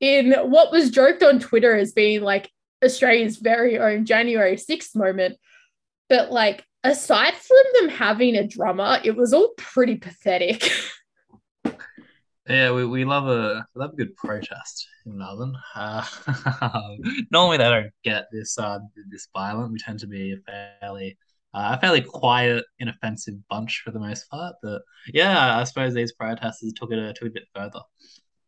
in 0.00 0.32
what 0.32 0.70
was 0.70 0.90
joked 0.90 1.24
on 1.24 1.40
Twitter 1.40 1.74
as 1.74 1.92
being 1.92 2.22
like 2.22 2.50
Australia's 2.84 3.36
very 3.36 3.78
own 3.78 4.04
January 4.04 4.56
6th 4.56 4.94
moment. 4.96 5.36
But 6.08 6.30
like 6.32 6.64
aside 6.84 7.34
from 7.34 7.64
them 7.74 7.88
having 7.90 8.36
a 8.36 8.46
drummer, 8.46 8.98
it 9.04 9.16
was 9.16 9.32
all 9.32 9.50
pretty 9.56 9.96
pathetic. 9.96 10.70
Yeah, 12.48 12.72
we, 12.72 12.86
we 12.86 13.04
love 13.04 13.26
a 13.26 13.66
love 13.74 13.92
a 13.92 13.96
good 13.96 14.16
protest 14.16 14.88
in 15.04 15.18
Melbourne. 15.18 15.54
Uh, 15.74 16.02
normally 17.30 17.58
they 17.58 17.64
don't 17.64 17.90
get 18.04 18.24
this 18.32 18.58
uh 18.58 18.78
this 19.10 19.28
violent. 19.34 19.70
We 19.70 19.78
tend 19.78 19.98
to 19.98 20.06
be 20.06 20.32
a 20.32 20.36
fairly 20.80 21.18
uh, 21.52 21.76
a 21.76 21.80
fairly 21.80 22.00
quiet, 22.00 22.64
inoffensive 22.78 23.34
bunch 23.50 23.82
for 23.84 23.90
the 23.90 24.00
most 24.00 24.30
part. 24.30 24.56
But 24.62 24.80
yeah, 25.12 25.58
I 25.58 25.64
suppose 25.64 25.92
these 25.92 26.12
protesters 26.12 26.72
took 26.72 26.90
it 26.90 26.98
a, 26.98 27.12
took 27.12 27.26
it 27.26 27.30
a 27.30 27.34
bit 27.34 27.48
further. 27.54 27.80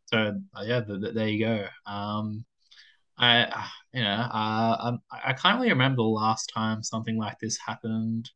So 0.06 0.40
uh, 0.56 0.62
yeah, 0.64 0.80
th- 0.80 1.00
th- 1.02 1.14
there 1.14 1.28
you 1.28 1.44
go. 1.44 1.66
Um, 1.84 2.46
I 3.20 3.66
you 3.92 4.02
know 4.02 4.28
uh, 4.32 4.76
um, 4.80 4.98
I, 5.12 5.30
I 5.30 5.32
can't 5.34 5.58
really 5.58 5.70
remember 5.70 5.98
the 5.98 6.02
last 6.02 6.50
time 6.54 6.82
something 6.82 7.16
like 7.16 7.38
this 7.38 7.58
happened. 7.58 8.30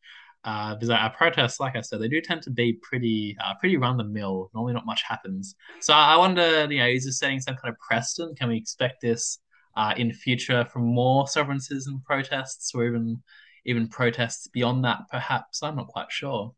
Uh, 0.47 0.75
because 0.75 0.91
our 0.91 1.09
protests, 1.09 1.59
like 1.59 1.75
I 1.75 1.81
said, 1.81 2.03
they 2.03 2.09
do 2.09 2.21
tend 2.21 2.43
to 2.43 2.51
be 2.51 2.75
pretty, 2.83 3.35
uh, 3.43 3.55
pretty 3.59 3.79
run 3.79 3.97
the 3.97 4.05
mill. 4.05 4.51
Normally, 4.53 4.75
not 4.75 4.85
much 4.85 5.03
happens. 5.03 5.55
So 5.81 5.95
I 5.95 6.19
wonder, 6.19 6.71
you 6.71 6.81
know, 6.81 6.87
is 6.87 7.07
this 7.07 7.19
setting 7.19 7.41
some 7.41 7.57
kind 7.57 7.73
of 7.73 7.79
precedent? 7.79 8.39
Can 8.39 8.51
we 8.51 8.59
expect 8.59 9.01
this 9.01 9.39
uh, 9.75 9.95
in 9.97 10.13
future 10.13 10.67
from 10.71 10.83
more 10.83 11.27
sovereign 11.29 11.61
citizen 11.61 12.03
protests, 12.05 12.75
or 12.75 12.85
even, 12.85 13.23
even 13.65 13.89
protests 13.89 14.47
beyond 14.49 14.85
that? 14.85 14.99
Perhaps 15.11 15.63
I'm 15.63 15.77
not 15.77 15.89
quite 15.89 16.13
sure. 16.13 16.55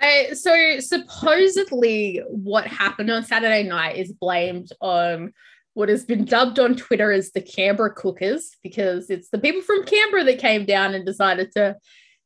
I, 0.00 0.32
so 0.32 0.80
supposedly, 0.80 2.22
what 2.26 2.66
happened 2.66 3.10
on 3.10 3.22
Saturday 3.22 3.64
night 3.64 3.96
is 3.96 4.12
blamed 4.12 4.70
on 4.80 5.34
what 5.76 5.90
has 5.90 6.06
been 6.06 6.24
dubbed 6.24 6.58
on 6.58 6.74
Twitter 6.74 7.12
as 7.12 7.32
the 7.32 7.40
Canberra 7.42 7.92
cookers, 7.92 8.56
because 8.62 9.10
it's 9.10 9.28
the 9.28 9.36
people 9.38 9.60
from 9.60 9.84
Canberra 9.84 10.24
that 10.24 10.38
came 10.38 10.64
down 10.64 10.94
and 10.94 11.04
decided 11.04 11.52
to 11.52 11.76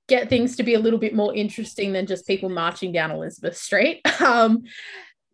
get 0.06 0.28
things 0.28 0.54
to 0.54 0.62
be 0.62 0.74
a 0.74 0.78
little 0.78 1.00
bit 1.00 1.16
more 1.16 1.34
interesting 1.34 1.92
than 1.92 2.06
just 2.06 2.28
people 2.28 2.48
marching 2.48 2.92
down 2.92 3.10
Elizabeth 3.10 3.56
Street. 3.56 4.02
Um, 4.24 4.62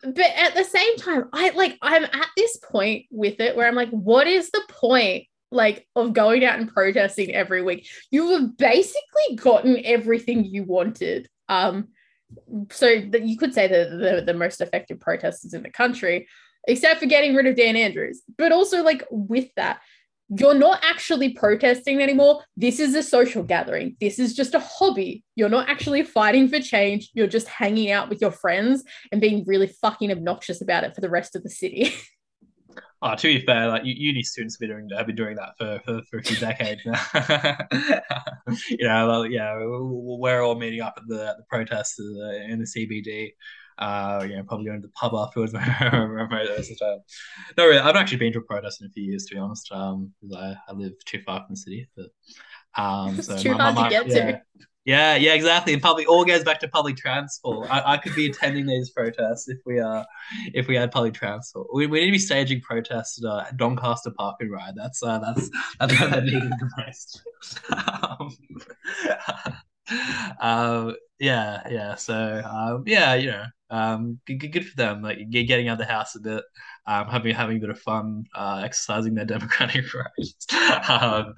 but 0.03 0.31
at 0.37 0.55
the 0.55 0.65
same 0.65 0.97
time, 0.97 1.25
I 1.33 1.51
like 1.51 1.77
I'm 1.83 2.05
at 2.05 2.29
this 2.37 2.57
point 2.59 3.05
with 3.11 3.41
it 3.41 3.55
where 3.55 3.67
I'm 3.67 3.75
like, 3.75 3.91
what 3.91 4.27
is 4.27 4.51
the 4.51 4.63
point 4.69 5.25
like 5.51 5.87
of 5.97 6.13
going 6.13 6.45
out 6.45 6.59
and 6.59 6.73
protesting 6.73 7.35
every 7.35 7.63
week? 7.63 7.87
You 8.11 8.31
have 8.31 8.57
basically 8.57 9.37
gotten 9.37 9.85
everything 9.85 10.45
you 10.45 10.65
wanted. 10.65 11.29
Um, 11.49 11.89
so 12.71 13.01
that 13.11 13.23
you 13.23 13.37
could 13.37 13.55
say 13.55 13.69
that 13.69 13.91
the, 13.91 14.23
the 14.25 14.39
most 14.39 14.61
effective 14.61 15.01
protesters 15.01 15.55
in 15.55 15.63
the 15.63 15.71
country, 15.71 16.29
except 16.67 17.01
for 17.01 17.07
getting 17.07 17.35
rid 17.35 17.47
of 17.47 17.57
Dan 17.57 17.77
Andrews. 17.77 18.23
But 18.37 18.53
also, 18.53 18.83
like 18.83 19.05
with 19.11 19.49
that, 19.57 19.81
you're 20.29 20.55
not 20.55 20.81
actually 20.83 21.31
protesting 21.31 22.03
anymore. 22.03 22.43
This 22.57 22.81
is 22.81 22.95
a 22.95 23.03
social 23.03 23.43
gathering. 23.43 23.97
This 24.01 24.19
is 24.19 24.35
just 24.35 24.55
a 24.55 24.61
hobby. 24.61 25.25
You're 25.37 25.49
not 25.49 25.69
actually 25.69 26.03
fighting 26.03 26.49
for 26.49 26.59
change. 26.59 27.11
You're 27.15 27.29
just 27.29 27.47
hanging 27.47 27.93
out 27.93 28.09
with 28.09 28.21
your 28.21 28.33
friends 28.33 28.83
and 29.13 29.21
being 29.21 29.45
really 29.47 29.69
fucking 29.69 30.11
obnoxious 30.11 30.61
about 30.61 30.85
it 30.85 30.95
for 30.95 31.01
the 31.01 31.11
rest 31.11 31.37
of 31.37 31.43
the 31.43 31.51
city. 31.51 31.95
Oh, 33.03 33.15
to 33.15 33.23
be 33.27 33.45
fair, 33.45 33.69
like 33.69 33.83
uni 33.85 34.23
students 34.23 34.55
have 34.55 34.61
been 34.61 34.71
doing 34.71 34.89
have 34.97 35.07
been 35.07 35.17
doing 35.17 35.37
that 35.37 35.51
for 35.59 35.81
for, 35.85 36.03
for 36.11 36.19
a 36.19 36.23
few 36.23 36.37
decades 36.39 36.81
now. 36.87 36.99
you 38.71 38.89
know, 38.89 39.07
well, 39.07 39.27
yeah, 39.27 39.55
we're 39.61 40.41
all 40.41 40.55
meeting 40.55 40.81
up 40.81 40.95
at 40.97 41.07
the 41.07 41.29
at 41.29 41.37
the 41.37 41.45
protests 41.49 42.01
uh, 42.01 42.51
in 42.51 42.59
the 42.59 42.65
CBD. 42.65 43.33
Uh, 43.79 44.25
you 44.29 44.37
know, 44.37 44.43
probably 44.45 44.67
going 44.67 44.81
to 44.81 44.87
the 44.87 44.93
pub 44.93 45.13
afterwards. 45.15 45.53
no, 47.59 47.67
really, 47.67 47.79
I've 47.79 47.97
actually 47.97 48.19
been 48.19 48.33
to 48.33 48.39
a 48.39 48.43
protest 48.43 48.81
in 48.81 48.87
a 48.87 48.91
few 48.91 49.05
years, 49.05 49.27
to 49.27 49.35
be 49.35 49.41
honest. 49.41 49.71
Um, 49.71 50.13
because 50.21 50.37
I, 50.37 50.57
I 50.69 50.73
live 50.75 50.93
too 51.05 51.21
far 51.27 51.41
from 51.41 51.49
the 51.51 51.57
city, 51.57 51.89
but 51.97 52.07
um, 52.83 53.21
so 53.23 53.37
too 53.37 53.53
my- 53.53 53.59
hard 53.59 53.75
my- 53.75 53.85
to 53.85 53.91
get 53.91 54.07
yeah. 54.09 54.33
to. 54.33 54.41
Yeah, 54.87 55.17
yeah, 55.17 55.35
exactly. 55.35 55.73
And 55.73 55.83
public 55.83 56.09
all 56.09 56.25
goes 56.25 56.45
back 56.45 56.61
to 56.61 56.69
public 56.69 56.97
transport. 56.97 57.69
I, 57.69 57.95
I 57.95 57.97
could 57.97 58.15
be 58.15 58.27
attending 58.31 58.67
these 58.67 58.91
protests 58.91 59.49
if 59.49 59.59
we 59.67 59.81
uh 59.81 60.05
if 60.55 60.69
we 60.69 60.77
had 60.77 60.93
public 60.93 61.13
transport. 61.13 61.67
We, 61.75 61.89
we 61.89 61.99
need 61.99 62.07
to 62.07 62.13
be 62.13 62.19
staging 62.21 62.61
protests 62.61 63.23
at 63.23 63.29
uh, 63.29 63.45
Doncaster 63.57 64.13
Park 64.13 64.37
and 64.39 64.53
Ride. 64.53 64.75
That's 64.77 65.03
uh 65.03 65.19
that's 65.19 65.51
that's 65.81 66.01
what 66.01 66.13
I 66.13 66.21
needed 66.21 66.53
the 66.53 66.71
most. 66.79 67.21
um, 67.73 68.31
um, 70.41 70.95
yeah, 71.19 71.63
yeah. 71.71 71.95
So 71.95 72.43
um, 72.45 72.85
yeah, 72.87 73.15
you 73.15 73.31
know, 73.31 73.45
um, 73.71 74.21
good, 74.27 74.39
good, 74.53 74.67
for 74.67 74.77
them. 74.77 75.03
Like 75.03 75.19
getting 75.31 75.69
out 75.69 75.75
of 75.75 75.79
the 75.79 75.85
house 75.85 76.15
a 76.15 76.21
bit, 76.21 76.45
um, 76.87 77.09
having 77.09 77.35
having 77.35 77.57
a 77.57 77.61
bit 77.61 77.71
of 77.71 77.79
fun, 77.79 78.25
uh, 78.35 78.63
exercising 78.65 79.15
their 79.15 79.25
democratic 79.27 79.85
rights. 79.95 80.47
um, 80.89 81.35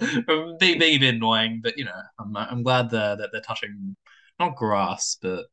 being, 0.59 0.78
being 0.78 0.96
a 0.96 0.99
bit 0.99 1.14
annoying, 1.14 1.61
but 1.62 1.78
you 1.78 1.84
know, 1.84 2.01
I'm 2.18 2.36
I'm 2.36 2.62
glad 2.62 2.90
that 2.90 3.18
that 3.18 3.30
they're 3.32 3.40
touching 3.40 3.96
not 4.38 4.57
grass, 4.57 5.16
but 5.20 5.46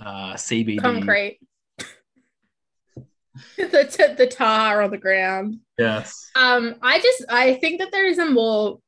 uh, 0.00 0.34
CBD. 0.34 0.80
Concrete. 0.80 1.40
the, 3.56 3.88
t- 3.90 4.14
the 4.14 4.26
tar 4.26 4.82
on 4.82 4.90
the 4.90 4.98
ground. 4.98 5.58
Yes. 5.78 6.30
Um, 6.34 6.76
I 6.82 6.98
just 7.00 7.24
I 7.28 7.54
think 7.54 7.80
that 7.80 7.92
there 7.92 8.06
is 8.06 8.18
a 8.18 8.26
more 8.26 8.78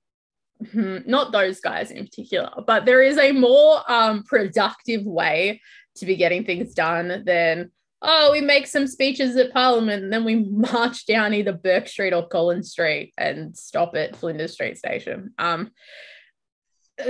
hmm, 0.73 0.99
not 1.07 1.33
those 1.33 1.61
guys 1.61 1.91
in 1.91 2.05
particular, 2.05 2.51
but 2.67 2.85
there 2.85 3.03
is 3.03 3.19
a 3.19 3.33
more 3.33 3.91
um 3.91 4.23
productive 4.25 5.05
way 5.05 5.61
to 5.97 6.07
be 6.07 6.17
getting 6.17 6.45
things 6.45 6.75
done 6.75 7.23
than 7.27 7.71
oh 8.03 8.31
we 8.33 8.41
make 8.41 8.67
some 8.67 8.87
speeches 8.87 9.37
at 9.37 9.53
Parliament 9.53 10.03
and 10.03 10.13
then 10.13 10.25
we 10.25 10.35
march 10.51 11.07
down 11.07 11.35
either 11.35 11.53
Bourke 11.53 11.89
Street 11.89 12.13
or 12.13 12.27
Collins 12.27 12.71
Street 12.71 13.13
and 13.19 13.57
stop 13.57 13.95
at 13.95 14.17
Flinders 14.17 14.55
Street 14.55 14.79
Station. 14.79 15.33
Um, 15.39 15.71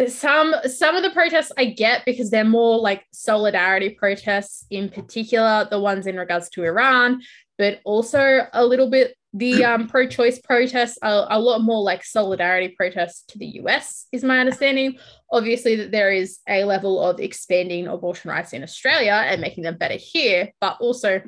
some 0.08 0.54
some 0.64 0.96
of 0.96 1.02
the 1.02 1.10
protests 1.10 1.52
I 1.56 1.66
get 1.66 2.04
because 2.04 2.30
they're 2.30 2.44
more 2.44 2.78
like 2.78 3.04
solidarity 3.12 3.90
protests, 3.90 4.64
in 4.70 4.88
particular 4.88 5.66
the 5.70 5.80
ones 5.80 6.06
in 6.06 6.16
regards 6.16 6.48
to 6.50 6.64
Iran, 6.64 7.22
but 7.58 7.80
also 7.84 8.46
a 8.52 8.64
little 8.64 8.88
bit 8.88 9.16
the 9.32 9.64
um, 9.64 9.86
pro-choice 9.86 10.40
protests 10.40 10.98
are 11.02 11.26
a 11.30 11.38
lot 11.38 11.62
more 11.62 11.82
like 11.82 12.04
solidarity 12.04 12.74
protests 12.76 13.24
to 13.28 13.38
the 13.38 13.46
US, 13.62 14.06
is 14.12 14.24
my 14.24 14.40
understanding. 14.40 14.98
Obviously, 15.30 15.76
that 15.76 15.92
there 15.92 16.10
is 16.10 16.40
a 16.48 16.64
level 16.64 17.00
of 17.02 17.20
expanding 17.20 17.86
abortion 17.86 18.30
rights 18.30 18.52
in 18.52 18.62
Australia 18.62 19.24
and 19.26 19.40
making 19.40 19.62
them 19.64 19.78
better 19.78 19.96
here, 19.96 20.50
but 20.60 20.76
also 20.80 21.22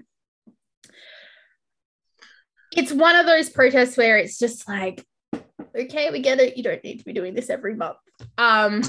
it's 2.75 2.93
one 2.93 3.17
of 3.17 3.27
those 3.27 3.51
protests 3.51 3.97
where 3.97 4.17
it's 4.17 4.39
just 4.39 4.67
like, 4.69 5.05
okay, 5.77 6.11
we 6.11 6.21
get 6.21 6.41
it. 6.41 6.57
You 6.57 6.63
don't 6.63 6.83
need 6.83 6.99
to 6.99 7.05
be 7.05 7.13
doing 7.13 7.35
this 7.35 7.51
every 7.51 7.75
month. 7.75 7.99
Um, 8.39 8.83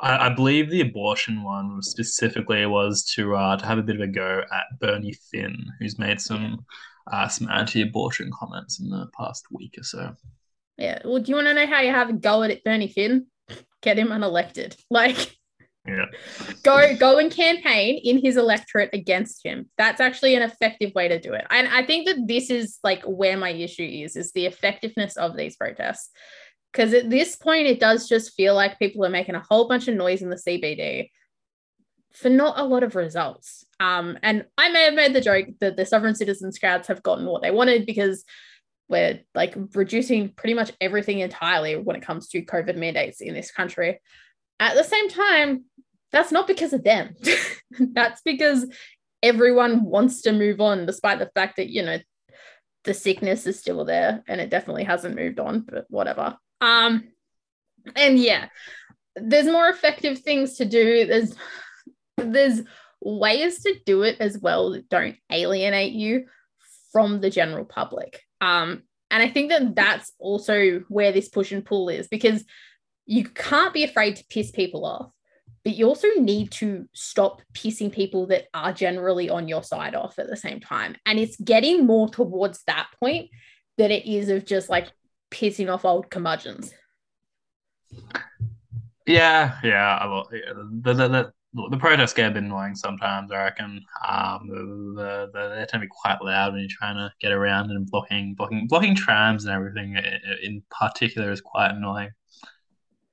I, 0.00 0.26
I 0.26 0.28
believe 0.30 0.70
the 0.70 0.80
abortion 0.80 1.42
one 1.42 1.82
specifically 1.82 2.66
was 2.66 3.04
to 3.14 3.36
uh, 3.36 3.56
to 3.56 3.66
have 3.66 3.78
a 3.78 3.82
bit 3.82 3.96
of 3.96 4.02
a 4.02 4.06
go 4.06 4.42
at 4.52 4.80
Bernie 4.80 5.16
Finn, 5.30 5.56
who's 5.78 5.98
made 5.98 6.20
some 6.20 6.64
uh, 7.12 7.28
some 7.28 7.48
anti-abortion 7.50 8.30
comments 8.32 8.80
in 8.80 8.88
the 8.90 9.06
past 9.16 9.46
week 9.50 9.74
or 9.78 9.82
so. 9.84 10.14
yeah. 10.76 10.98
Well, 11.04 11.20
do 11.22 11.30
you 11.30 11.36
want 11.36 11.48
to 11.48 11.54
know 11.54 11.66
how 11.66 11.80
you 11.80 11.90
have 11.90 12.10
a 12.10 12.14
go 12.14 12.42
at 12.42 12.50
it, 12.50 12.64
Bernie 12.64 12.88
Finn? 12.88 13.26
Get 13.82 13.98
him 13.98 14.08
unelected. 14.08 14.76
Like, 14.90 15.36
Yeah. 15.86 16.06
go 16.64 16.96
go 16.96 17.18
and 17.18 17.30
campaign 17.30 18.00
in 18.02 18.18
his 18.18 18.36
electorate 18.36 18.90
against 18.92 19.44
him. 19.46 19.70
That's 19.78 20.00
actually 20.00 20.34
an 20.34 20.42
effective 20.42 20.92
way 20.96 21.06
to 21.06 21.20
do 21.20 21.32
it. 21.32 21.46
And 21.48 21.68
I 21.68 21.84
think 21.86 22.08
that 22.08 22.26
this 22.26 22.50
is 22.50 22.78
like 22.82 23.02
where 23.04 23.36
my 23.36 23.50
issue 23.50 23.84
is, 23.84 24.16
is 24.16 24.32
the 24.32 24.46
effectiveness 24.46 25.16
of 25.16 25.36
these 25.36 25.54
protests. 25.56 26.10
Because 26.72 26.92
at 26.92 27.08
this 27.08 27.36
point, 27.36 27.68
it 27.68 27.78
does 27.80 28.08
just 28.08 28.34
feel 28.34 28.54
like 28.56 28.78
people 28.80 29.04
are 29.06 29.08
making 29.10 29.36
a 29.36 29.44
whole 29.48 29.68
bunch 29.68 29.86
of 29.88 29.94
noise 29.94 30.22
in 30.22 30.28
the 30.28 30.36
CBD 30.44 31.08
for 32.16 32.30
not 32.30 32.58
a 32.58 32.64
lot 32.64 32.82
of 32.82 32.96
results. 32.96 33.66
Um, 33.78 34.18
and 34.22 34.46
I 34.56 34.70
may 34.70 34.84
have 34.84 34.94
made 34.94 35.12
the 35.12 35.20
joke 35.20 35.48
that 35.60 35.76
the 35.76 35.84
sovereign 35.84 36.14
citizens 36.14 36.58
crowds 36.58 36.88
have 36.88 37.02
gotten 37.02 37.26
what 37.26 37.42
they 37.42 37.50
wanted 37.50 37.84
because 37.84 38.24
we're 38.88 39.20
like 39.34 39.54
reducing 39.74 40.30
pretty 40.30 40.54
much 40.54 40.72
everything 40.80 41.18
entirely 41.18 41.76
when 41.76 41.94
it 41.94 42.02
comes 42.02 42.28
to 42.28 42.42
COVID 42.42 42.76
mandates 42.76 43.20
in 43.20 43.34
this 43.34 43.50
country. 43.50 44.00
At 44.58 44.74
the 44.74 44.84
same 44.84 45.10
time, 45.10 45.64
that's 46.10 46.32
not 46.32 46.46
because 46.46 46.72
of 46.72 46.84
them. 46.84 47.16
that's 47.92 48.22
because 48.22 48.64
everyone 49.22 49.84
wants 49.84 50.22
to 50.22 50.32
move 50.32 50.62
on, 50.62 50.86
despite 50.86 51.18
the 51.18 51.30
fact 51.34 51.56
that, 51.56 51.68
you 51.68 51.82
know, 51.82 51.98
the 52.84 52.94
sickness 52.94 53.46
is 53.46 53.58
still 53.58 53.84
there 53.84 54.22
and 54.26 54.40
it 54.40 54.48
definitely 54.48 54.84
hasn't 54.84 55.16
moved 55.16 55.38
on, 55.38 55.66
but 55.68 55.84
whatever. 55.90 56.38
Um, 56.62 57.08
and 57.94 58.18
yeah, 58.18 58.48
there's 59.16 59.46
more 59.46 59.68
effective 59.68 60.20
things 60.20 60.54
to 60.54 60.64
do. 60.64 61.04
There's 61.04 61.34
there's 62.16 62.62
ways 63.00 63.62
to 63.62 63.74
do 63.84 64.02
it 64.02 64.16
as 64.20 64.38
well 64.38 64.70
that 64.70 64.88
don't 64.88 65.16
alienate 65.30 65.92
you 65.92 66.26
from 66.92 67.20
the 67.20 67.30
general 67.30 67.64
public. 67.64 68.22
Um, 68.40 68.82
and 69.10 69.22
I 69.22 69.28
think 69.28 69.50
that 69.50 69.74
that's 69.74 70.12
also 70.18 70.80
where 70.88 71.12
this 71.12 71.28
push 71.28 71.52
and 71.52 71.64
pull 71.64 71.88
is 71.88 72.08
because 72.08 72.44
you 73.04 73.24
can't 73.24 73.72
be 73.72 73.84
afraid 73.84 74.16
to 74.16 74.24
piss 74.28 74.50
people 74.50 74.84
off, 74.84 75.10
but 75.64 75.76
you 75.76 75.86
also 75.86 76.08
need 76.16 76.50
to 76.52 76.88
stop 76.92 77.40
pissing 77.52 77.92
people 77.92 78.26
that 78.28 78.46
are 78.52 78.72
generally 78.72 79.30
on 79.30 79.46
your 79.46 79.62
side 79.62 79.94
off 79.94 80.18
at 80.18 80.28
the 80.28 80.36
same 80.36 80.58
time. 80.58 80.96
And 81.06 81.18
it's 81.18 81.36
getting 81.36 81.86
more 81.86 82.08
towards 82.08 82.62
that 82.66 82.88
point 82.98 83.30
than 83.78 83.90
it 83.90 84.06
is 84.06 84.28
of 84.28 84.44
just 84.44 84.68
like 84.68 84.88
pissing 85.30 85.72
off 85.72 85.84
old 85.84 86.10
curmudgeons. 86.10 86.72
Yeah, 89.06 89.58
yeah, 89.62 90.04
a 90.04 90.06
lot. 90.08 90.28
Yeah, 90.32 90.52
the, 90.54 90.94
the, 90.94 91.08
the, 91.08 91.32
the 91.70 91.76
protests 91.78 92.12
get 92.12 92.30
a 92.30 92.34
bit 92.34 92.42
annoying 92.42 92.74
sometimes, 92.74 93.32
I 93.32 93.44
reckon. 93.44 93.82
Um, 94.06 94.94
the, 94.94 95.30
the, 95.32 95.48
they 95.48 95.66
tend 95.66 95.70
to 95.72 95.78
be 95.80 95.88
quite 95.88 96.20
loud 96.22 96.52
when 96.52 96.60
you're 96.60 96.68
trying 96.70 96.96
to 96.96 97.12
get 97.20 97.32
around 97.32 97.70
and 97.70 97.90
blocking, 97.90 98.34
blocking, 98.34 98.66
blocking 98.66 98.94
trams 98.94 99.44
and 99.44 99.54
everything 99.54 99.96
in 100.42 100.62
particular 100.70 101.30
is 101.30 101.40
quite 101.40 101.70
annoying. 101.70 102.10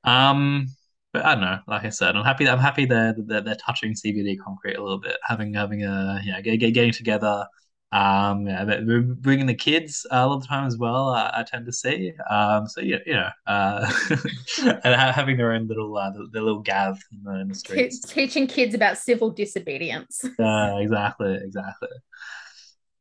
Um, 0.03 0.67
but 1.13 1.25
I 1.25 1.35
don't 1.35 1.43
know. 1.43 1.59
Like 1.67 1.85
I 1.85 1.89
said, 1.89 2.15
I'm 2.15 2.25
happy. 2.25 2.49
I'm 2.49 2.59
happy 2.59 2.85
they're 2.85 3.15
they're, 3.17 3.41
they're 3.41 3.55
touching 3.55 3.93
CBD 3.93 4.37
concrete 4.43 4.75
a 4.75 4.81
little 4.81 4.97
bit, 4.97 5.17
having 5.23 5.53
having 5.53 5.83
a 5.83 6.19
yeah, 6.23 6.41
get, 6.41 6.57
get, 6.57 6.73
getting 6.73 6.91
together. 6.91 7.45
Um, 7.93 8.47
yeah, 8.47 8.65
but 8.65 8.85
we're 8.87 9.01
bringing 9.01 9.45
the 9.45 9.53
kids 9.53 10.03
uh, 10.11 10.15
a 10.15 10.25
lot 10.25 10.35
of 10.37 10.41
the 10.41 10.47
time 10.47 10.65
as 10.65 10.77
well. 10.79 11.09
Uh, 11.09 11.29
I 11.31 11.43
tend 11.43 11.67
to 11.67 11.71
see. 11.71 12.11
Um, 12.27 12.67
so 12.67 12.81
yeah, 12.81 12.97
you 13.05 13.13
know, 13.13 13.29
uh, 13.45 13.93
and 14.63 14.95
ha- 14.95 15.11
having 15.13 15.37
their 15.37 15.51
own 15.51 15.67
little 15.67 15.95
uh, 15.95 16.11
their 16.31 16.41
little 16.41 16.61
gav 16.61 16.99
in 17.11 17.23
the, 17.23 17.39
in 17.41 17.47
the 17.49 17.53
streets. 17.53 17.99
Teaching 17.99 18.47
kids 18.47 18.73
about 18.73 18.97
civil 18.97 19.29
disobedience. 19.29 20.25
Uh, 20.43 20.77
exactly, 20.79 21.35
exactly. 21.35 21.89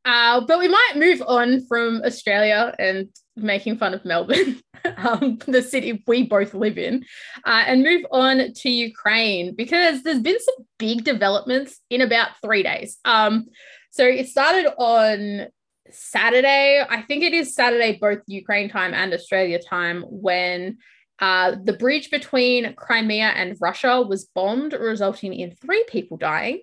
Uh, 0.04 0.40
but 0.42 0.58
we 0.58 0.68
might 0.68 0.92
move 0.96 1.22
on 1.26 1.64
from 1.66 2.02
Australia 2.04 2.74
and 2.78 3.08
making 3.36 3.78
fun 3.78 3.94
of 3.94 4.04
Melbourne, 4.04 4.60
um, 4.98 5.38
the 5.46 5.62
city 5.62 6.02
we 6.06 6.24
both 6.24 6.54
live 6.54 6.78
in, 6.78 7.04
uh, 7.44 7.64
and 7.66 7.82
move 7.82 8.04
on 8.10 8.52
to 8.52 8.70
Ukraine 8.70 9.54
because 9.54 10.02
there's 10.02 10.20
been 10.20 10.38
some 10.40 10.66
big 10.78 11.04
developments 11.04 11.80
in 11.90 12.00
about 12.00 12.30
three 12.42 12.62
days. 12.62 12.98
Um, 13.04 13.46
so 13.92 14.06
it 14.06 14.28
started 14.28 14.72
on 14.78 15.48
Saturday, 15.90 16.82
I 16.88 17.02
think 17.02 17.22
it 17.22 17.34
is 17.34 17.54
Saturday, 17.54 17.98
both 18.00 18.20
Ukraine 18.26 18.70
time 18.70 18.94
and 18.94 19.12
Australia 19.12 19.58
time, 19.58 20.02
when 20.08 20.78
uh, 21.18 21.56
the 21.62 21.74
bridge 21.74 22.10
between 22.10 22.74
Crimea 22.74 23.26
and 23.36 23.56
Russia 23.60 24.00
was 24.00 24.24
bombed, 24.34 24.72
resulting 24.72 25.34
in 25.34 25.52
three 25.52 25.84
people 25.88 26.16
dying. 26.16 26.62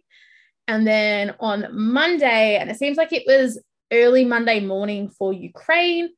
And 0.67 0.87
then 0.87 1.35
on 1.39 1.67
Monday, 1.71 2.57
and 2.57 2.69
it 2.71 2.77
seems 2.77 2.97
like 2.97 3.13
it 3.13 3.23
was 3.27 3.61
early 3.93 4.25
Monday 4.25 4.59
morning 4.59 5.09
for 5.09 5.31
Ukraine, 5.31 6.09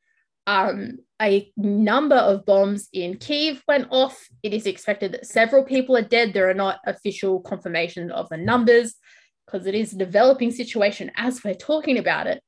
um, 0.48 1.00
a 1.22 1.52
number 1.58 2.16
of 2.16 2.46
bombs 2.46 2.88
in 2.94 3.18
Kiev 3.18 3.62
went 3.68 3.88
off. 3.92 4.18
It 4.44 4.54
is 4.54 4.66
expected 4.66 5.12
that 5.12 5.28
several 5.28 5.64
people 5.64 5.98
are 5.98 6.02
dead. 6.02 6.34
There 6.34 6.50
are 6.50 6.54
not 6.54 6.80
official 6.86 7.42
confirmation 7.42 8.12
of 8.12 8.30
the 8.30 8.38
numbers 8.38 8.96
because 9.52 9.68
it 9.68 9.76
is 9.76 9.94
a 9.94 9.98
developing 9.98 10.52
situation 10.52 11.12
as 11.16 11.44
we're 11.44 11.54
talking 11.54 11.98
about 11.98 12.28
it. 12.28 12.42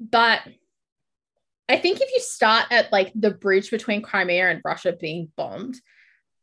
But 0.00 0.40
I 1.68 1.76
think 1.78 2.00
if 2.00 2.10
you 2.12 2.20
start 2.20 2.66
at 2.70 2.92
like 2.92 3.12
the 3.14 3.30
bridge 3.30 3.70
between 3.70 4.02
Crimea 4.02 4.50
and 4.50 4.60
Russia 4.64 4.92
being 4.98 5.30
bombed, 5.36 5.80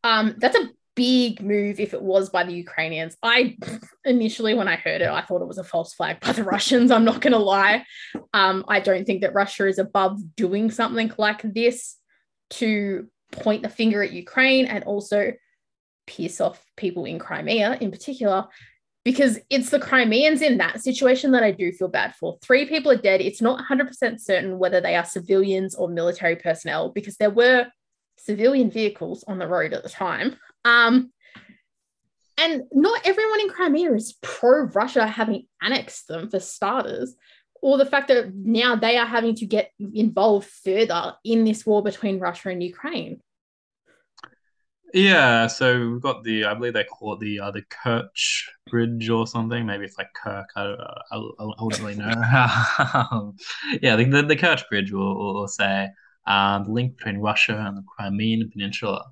um, 0.03 0.35
that's 0.37 0.57
a 0.57 0.69
big 0.95 1.41
move 1.41 1.79
if 1.79 1.93
it 1.93 2.01
was 2.01 2.29
by 2.29 2.43
the 2.43 2.53
Ukrainians. 2.53 3.15
I 3.21 3.57
initially, 4.03 4.53
when 4.53 4.67
I 4.67 4.75
heard 4.75 5.01
it, 5.01 5.09
I 5.09 5.21
thought 5.21 5.41
it 5.41 5.47
was 5.47 5.57
a 5.57 5.63
false 5.63 5.93
flag 5.93 6.19
by 6.21 6.31
the 6.31 6.43
Russians. 6.55 6.91
I'm 6.91 7.05
not 7.05 7.21
going 7.21 7.33
to 7.33 7.39
lie. 7.39 7.85
Um, 8.33 8.65
I 8.67 8.79
don't 8.79 9.05
think 9.05 9.21
that 9.21 9.33
Russia 9.33 9.67
is 9.67 9.79
above 9.79 10.19
doing 10.35 10.71
something 10.71 11.11
like 11.17 11.41
this 11.43 11.97
to 12.51 13.07
point 13.31 13.63
the 13.63 13.69
finger 13.69 14.03
at 14.03 14.11
Ukraine 14.11 14.65
and 14.65 14.83
also 14.83 15.33
piss 16.07 16.41
off 16.41 16.63
people 16.75 17.05
in 17.05 17.19
Crimea 17.19 17.77
in 17.79 17.91
particular. 17.91 18.47
Because 19.03 19.39
it's 19.49 19.71
the 19.71 19.79
Crimeans 19.79 20.41
in 20.41 20.59
that 20.59 20.81
situation 20.81 21.31
that 21.31 21.43
I 21.43 21.51
do 21.51 21.71
feel 21.71 21.87
bad 21.87 22.13
for. 22.15 22.37
Three 22.43 22.67
people 22.67 22.91
are 22.91 22.97
dead. 22.97 23.19
It's 23.19 23.41
not 23.41 23.63
100% 23.67 24.19
certain 24.19 24.59
whether 24.59 24.79
they 24.79 24.95
are 24.95 25.05
civilians 25.05 25.73
or 25.73 25.89
military 25.89 26.35
personnel 26.35 26.89
because 26.89 27.17
there 27.17 27.31
were 27.31 27.65
civilian 28.17 28.69
vehicles 28.69 29.23
on 29.27 29.39
the 29.39 29.47
road 29.47 29.73
at 29.73 29.81
the 29.81 29.89
time. 29.89 30.35
Um, 30.65 31.11
and 32.37 32.63
not 32.71 33.01
everyone 33.05 33.41
in 33.41 33.49
Crimea 33.49 33.93
is 33.93 34.17
pro 34.21 34.63
Russia 34.63 35.05
having 35.05 35.47
annexed 35.61 36.07
them 36.07 36.29
for 36.29 36.39
starters, 36.39 37.15
or 37.61 37.77
the 37.77 37.85
fact 37.85 38.07
that 38.07 38.33
now 38.33 38.75
they 38.75 38.97
are 38.97 39.05
having 39.05 39.35
to 39.35 39.45
get 39.45 39.71
involved 39.79 40.47
further 40.47 41.15
in 41.23 41.43
this 41.43 41.65
war 41.65 41.83
between 41.83 42.19
Russia 42.19 42.49
and 42.49 42.63
Ukraine. 42.63 43.21
Yeah, 44.93 45.47
so 45.47 45.91
we've 45.91 46.01
got 46.01 46.23
the, 46.23 46.45
I 46.45 46.53
believe 46.53 46.73
they 46.73 46.83
call 46.83 47.13
it 47.13 47.19
the 47.19 47.39
uh, 47.39 47.51
the 47.51 47.63
Kerch 47.63 48.43
Bridge 48.69 49.09
or 49.09 49.25
something. 49.25 49.65
Maybe 49.65 49.85
it's 49.85 49.97
like 49.97 50.09
Kirk. 50.13 50.49
I 50.55 50.63
don't. 50.63 50.79
I, 50.79 51.15
I, 51.15 51.63
wouldn't 51.63 51.81
really 51.81 51.95
know. 51.95 52.11
um, 52.93 53.35
yeah, 53.81 53.95
the, 53.95 54.03
the, 54.05 54.23
the 54.23 54.35
Kerch 54.35 54.67
Bridge 54.69 54.91
will, 54.91 55.33
will 55.33 55.47
say 55.47 55.89
um, 56.27 56.65
the 56.65 56.71
link 56.71 56.97
between 56.97 57.17
Russia 57.17 57.63
and 57.67 57.77
the 57.77 57.83
Crimean 57.83 58.49
Peninsula. 58.51 59.05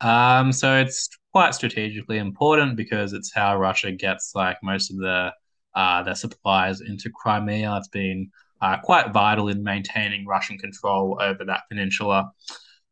Um, 0.00 0.52
so 0.52 0.76
it's 0.76 1.08
quite 1.32 1.54
strategically 1.54 2.18
important 2.18 2.76
because 2.76 3.12
it's 3.12 3.32
how 3.32 3.58
Russia 3.58 3.92
gets 3.92 4.32
like 4.34 4.56
most 4.62 4.90
of 4.90 4.98
their 4.98 5.32
uh, 5.74 6.02
their 6.02 6.14
supplies 6.14 6.80
into 6.80 7.10
Crimea. 7.10 7.76
It's 7.76 7.88
been 7.88 8.30
uh, 8.62 8.78
quite 8.78 9.12
vital 9.12 9.48
in 9.48 9.62
maintaining 9.62 10.26
Russian 10.26 10.58
control 10.58 11.18
over 11.20 11.44
that 11.44 11.62
peninsula. 11.68 12.32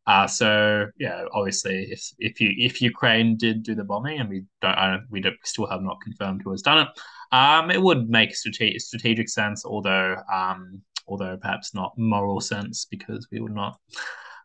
Uh, 0.06 0.26
so 0.26 0.86
yeah, 0.98 1.24
obviously, 1.32 1.88
if 1.90 2.12
if 2.18 2.40
you 2.40 2.52
if 2.56 2.82
Ukraine 2.82 3.36
did 3.36 3.62
do 3.62 3.74
the 3.74 3.84
bombing, 3.84 4.20
and 4.20 4.28
we 4.28 4.44
don't, 4.60 4.74
I 4.74 4.98
we 5.10 5.20
don't, 5.20 5.36
still 5.44 5.66
have 5.66 5.80
not 5.82 6.00
confirmed 6.02 6.42
who 6.44 6.50
has 6.50 6.62
done 6.62 6.86
it, 6.86 6.88
um, 7.32 7.70
it 7.70 7.80
would 7.80 8.08
make 8.08 8.34
strategic 8.34 8.80
strategic 8.80 9.28
sense, 9.28 9.64
although 9.64 10.16
um, 10.32 10.82
although 11.06 11.36
perhaps 11.38 11.74
not 11.74 11.96
moral 11.96 12.40
sense, 12.40 12.86
because 12.90 13.26
we 13.32 13.40
would 13.40 13.54
not 13.54 13.78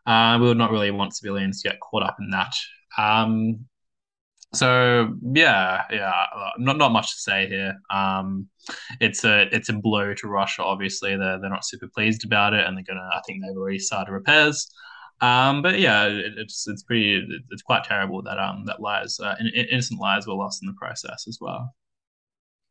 uh, 0.06 0.38
we 0.40 0.46
would 0.46 0.58
not 0.58 0.70
really 0.70 0.90
want 0.90 1.14
civilians 1.14 1.60
to 1.62 1.68
get 1.68 1.80
caught 1.80 2.02
up 2.02 2.16
in 2.20 2.30
that. 2.30 2.54
Um, 2.96 3.66
so 4.52 5.14
yeah, 5.22 5.82
yeah, 5.90 6.26
not 6.58 6.76
not 6.78 6.90
much 6.90 7.12
to 7.12 7.20
say 7.20 7.48
here. 7.48 7.76
Um, 7.90 8.48
it's 9.00 9.24
a 9.24 9.42
it's 9.54 9.68
a 9.68 9.74
blow 9.74 10.14
to 10.14 10.28
Russia. 10.28 10.64
Obviously, 10.64 11.16
they're 11.16 11.38
they're 11.40 11.50
not 11.50 11.64
super 11.64 11.86
pleased 11.86 12.24
about 12.24 12.54
it, 12.54 12.66
and 12.66 12.76
they're 12.76 12.84
gonna. 12.84 13.08
I 13.12 13.20
think 13.26 13.42
they've 13.42 13.56
already 13.56 13.78
started 13.78 14.12
repairs. 14.12 14.72
Um, 15.20 15.60
but 15.60 15.78
yeah, 15.78 16.06
it, 16.06 16.34
it's 16.38 16.66
it's 16.66 16.82
pretty 16.82 17.26
it's 17.50 17.62
quite 17.62 17.84
terrible 17.84 18.22
that 18.22 18.38
um 18.38 18.64
that 18.66 18.80
lives 18.80 19.20
uh, 19.20 19.36
innocent 19.54 20.00
lives 20.00 20.26
were 20.26 20.34
lost 20.34 20.62
in 20.62 20.66
the 20.66 20.74
process 20.74 21.26
as 21.28 21.38
well. 21.40 21.74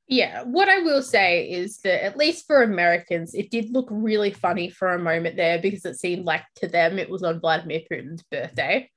Yeah, 0.07 0.41
what 0.41 0.67
I 0.69 0.79
will 0.79 1.03
say 1.03 1.47
is 1.47 1.77
that 1.81 2.03
at 2.03 2.17
least 2.17 2.47
for 2.47 2.63
Americans, 2.63 3.35
it 3.35 3.51
did 3.51 3.71
look 3.71 3.87
really 3.91 4.31
funny 4.31 4.67
for 4.71 4.95
a 4.95 4.99
moment 4.99 5.35
there 5.35 5.61
because 5.61 5.85
it 5.85 5.99
seemed 5.99 6.25
like 6.25 6.43
to 6.55 6.67
them 6.67 6.97
it 6.97 7.11
was 7.11 7.21
on 7.21 7.39
Vladimir 7.39 7.81
Putin's 7.91 8.23
birthday. 8.23 8.89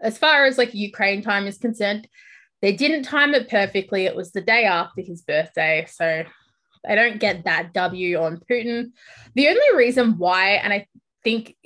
as 0.00 0.18
far 0.18 0.46
as 0.46 0.58
like 0.58 0.74
Ukraine 0.74 1.22
time 1.22 1.46
is 1.46 1.58
concerned, 1.58 2.08
they 2.60 2.72
didn't 2.72 3.04
time 3.04 3.34
it 3.34 3.48
perfectly. 3.48 4.06
It 4.06 4.16
was 4.16 4.32
the 4.32 4.40
day 4.40 4.64
after 4.64 5.00
his 5.00 5.22
birthday. 5.22 5.86
So 5.88 6.24
they 6.86 6.94
don't 6.94 7.20
get 7.20 7.44
that 7.44 7.72
W 7.72 8.18
on 8.18 8.40
Putin. 8.50 8.92
The 9.34 9.48
only 9.48 9.76
reason 9.76 10.18
why, 10.18 10.50
and 10.50 10.72
I 10.72 10.86
think 11.22 11.56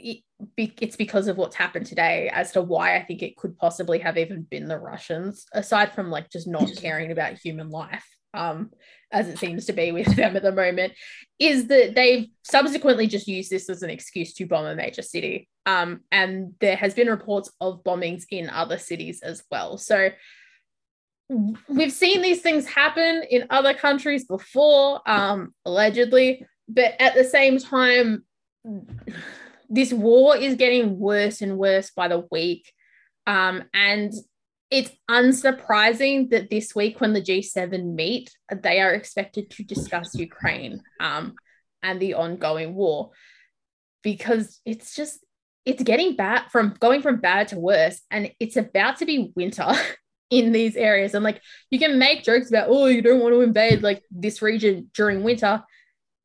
it's 0.56 0.96
because 0.96 1.28
of 1.28 1.36
what's 1.36 1.56
happened 1.56 1.86
today 1.86 2.30
as 2.32 2.52
to 2.52 2.62
why 2.62 2.96
I 2.96 3.02
think 3.02 3.22
it 3.22 3.36
could 3.36 3.56
possibly 3.58 3.98
have 4.00 4.16
even 4.18 4.42
been 4.42 4.68
the 4.68 4.78
Russians, 4.78 5.46
aside 5.52 5.92
from 5.92 6.10
like 6.10 6.30
just 6.30 6.46
not 6.46 6.70
caring 6.76 7.12
about 7.12 7.38
human 7.38 7.70
life, 7.70 8.04
um, 8.34 8.70
as 9.10 9.28
it 9.28 9.38
seems 9.38 9.66
to 9.66 9.72
be 9.72 9.92
with 9.92 10.06
them 10.16 10.36
at 10.36 10.42
the 10.42 10.52
moment, 10.52 10.92
is 11.38 11.66
that 11.68 11.94
they've 11.94 12.28
subsequently 12.42 13.06
just 13.06 13.28
used 13.28 13.50
this 13.50 13.68
as 13.68 13.82
an 13.82 13.90
excuse 13.90 14.32
to 14.34 14.46
bomb 14.46 14.66
a 14.66 14.74
major 14.74 15.02
city. 15.02 15.48
Um, 15.66 16.00
and 16.10 16.54
there 16.60 16.76
has 16.76 16.94
been 16.94 17.08
reports 17.08 17.50
of 17.60 17.84
bombings 17.84 18.24
in 18.30 18.50
other 18.50 18.78
cities 18.78 19.20
as 19.22 19.42
well. 19.50 19.78
So 19.78 20.10
we've 21.68 21.92
seen 21.92 22.22
these 22.22 22.42
things 22.42 22.66
happen 22.66 23.22
in 23.30 23.46
other 23.50 23.74
countries 23.74 24.24
before, 24.24 25.00
um, 25.06 25.54
allegedly, 25.64 26.46
but 26.68 26.94
at 27.00 27.14
the 27.14 27.24
same 27.24 27.58
time, 27.58 28.24
this 29.72 29.90
war 29.90 30.36
is 30.36 30.56
getting 30.56 30.98
worse 30.98 31.40
and 31.40 31.56
worse 31.56 31.90
by 31.90 32.06
the 32.06 32.26
week. 32.30 32.70
Um, 33.26 33.64
and 33.72 34.12
it's 34.70 34.90
unsurprising 35.10 36.28
that 36.30 36.50
this 36.50 36.74
week, 36.74 37.00
when 37.00 37.14
the 37.14 37.22
G7 37.22 37.94
meet, 37.94 38.30
they 38.54 38.80
are 38.80 38.92
expected 38.92 39.50
to 39.50 39.64
discuss 39.64 40.14
Ukraine 40.14 40.82
um, 41.00 41.34
and 41.82 42.00
the 42.00 42.14
ongoing 42.14 42.74
war 42.74 43.12
because 44.02 44.60
it's 44.66 44.94
just 44.94 45.24
it's 45.64 45.82
getting 45.82 46.16
bad 46.16 46.50
from 46.50 46.74
going 46.78 47.00
from 47.00 47.20
bad 47.20 47.48
to 47.48 47.58
worse 47.58 48.00
and 48.10 48.30
it's 48.40 48.56
about 48.56 48.98
to 48.98 49.06
be 49.06 49.32
winter 49.36 49.68
in 50.30 50.50
these 50.50 50.76
areas 50.76 51.14
and 51.14 51.22
like 51.22 51.40
you 51.70 51.78
can 51.78 51.98
make 51.98 52.24
jokes 52.24 52.48
about 52.48 52.66
oh 52.68 52.86
you 52.86 53.00
don't 53.00 53.20
want 53.20 53.32
to 53.32 53.42
invade 53.42 53.82
like 53.82 54.02
this 54.10 54.42
region 54.42 54.90
during 54.94 55.22
winter 55.22 55.62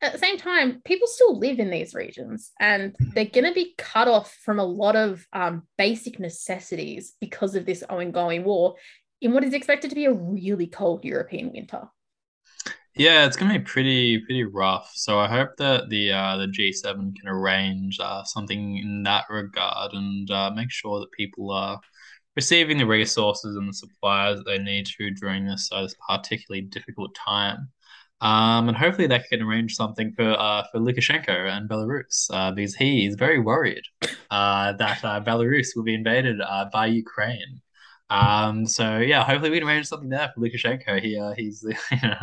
at 0.01 0.13
the 0.13 0.19
same 0.19 0.37
time, 0.37 0.81
people 0.85 1.07
still 1.07 1.39
live 1.39 1.59
in 1.59 1.71
these 1.71 1.93
regions 1.93 2.51
and 2.59 2.95
they're 2.99 3.25
going 3.25 3.45
to 3.45 3.53
be 3.53 3.73
cut 3.77 4.07
off 4.07 4.33
from 4.43 4.59
a 4.59 4.65
lot 4.65 4.95
of 4.95 5.25
um, 5.33 5.63
basic 5.77 6.19
necessities 6.19 7.13
because 7.19 7.55
of 7.55 7.65
this 7.65 7.83
ongoing 7.89 8.43
war 8.43 8.75
in 9.21 9.33
what 9.33 9.43
is 9.43 9.53
expected 9.53 9.89
to 9.89 9.95
be 9.95 10.05
a 10.05 10.13
really 10.13 10.67
cold 10.67 11.03
European 11.03 11.51
winter. 11.51 11.89
Yeah, 12.95 13.25
it's 13.25 13.37
going 13.37 13.51
to 13.51 13.59
be 13.59 13.65
pretty 13.65 14.19
pretty 14.19 14.43
rough. 14.43 14.91
So 14.95 15.19
I 15.19 15.27
hope 15.27 15.51
that 15.57 15.89
the 15.89 16.11
uh, 16.11 16.37
the 16.37 16.47
G7 16.47 17.15
can 17.15 17.27
arrange 17.27 17.99
uh, 17.99 18.23
something 18.23 18.77
in 18.77 19.03
that 19.03 19.25
regard 19.29 19.93
and 19.93 20.29
uh, 20.31 20.51
make 20.55 20.71
sure 20.71 20.99
that 20.99 21.11
people 21.11 21.51
are 21.51 21.79
receiving 22.35 22.77
the 22.77 22.85
resources 22.85 23.55
and 23.55 23.67
the 23.67 23.73
supplies 23.73 24.37
that 24.37 24.45
they 24.45 24.59
need 24.59 24.85
to 24.85 25.11
during 25.11 25.45
this, 25.45 25.69
uh, 25.71 25.81
this 25.81 25.95
particularly 26.07 26.61
difficult 26.61 27.15
time. 27.15 27.69
Um, 28.19 28.67
and 28.67 28.75
hopefully 28.75 29.07
they 29.07 29.19
can 29.19 29.43
arrange 29.43 29.75
something 29.75 30.11
for 30.13 30.31
uh, 30.31 30.63
for 30.71 30.79
Lukashenko 30.79 31.29
and 31.29 31.69
Belarus 31.69 32.27
uh, 32.31 32.51
because 32.51 32.75
he 32.75 33.05
is 33.05 33.15
very 33.15 33.39
worried 33.39 33.83
uh, 34.31 34.73
that 34.73 35.03
uh, 35.03 35.21
Belarus 35.21 35.75
will 35.75 35.83
be 35.83 35.93
invaded 35.93 36.41
uh, 36.41 36.65
by 36.71 36.87
Ukraine. 36.87 37.61
Um, 38.09 38.65
so 38.65 38.99
yeah, 38.99 39.23
hopefully 39.23 39.51
we 39.51 39.59
can 39.59 39.67
arrange 39.67 39.87
something 39.87 40.09
there 40.09 40.31
for 40.33 40.41
Lukashenko. 40.41 41.01
He 41.01 41.17
uh, 41.17 41.33
he's 41.35 41.63
you 41.91 41.97
know, 42.01 42.17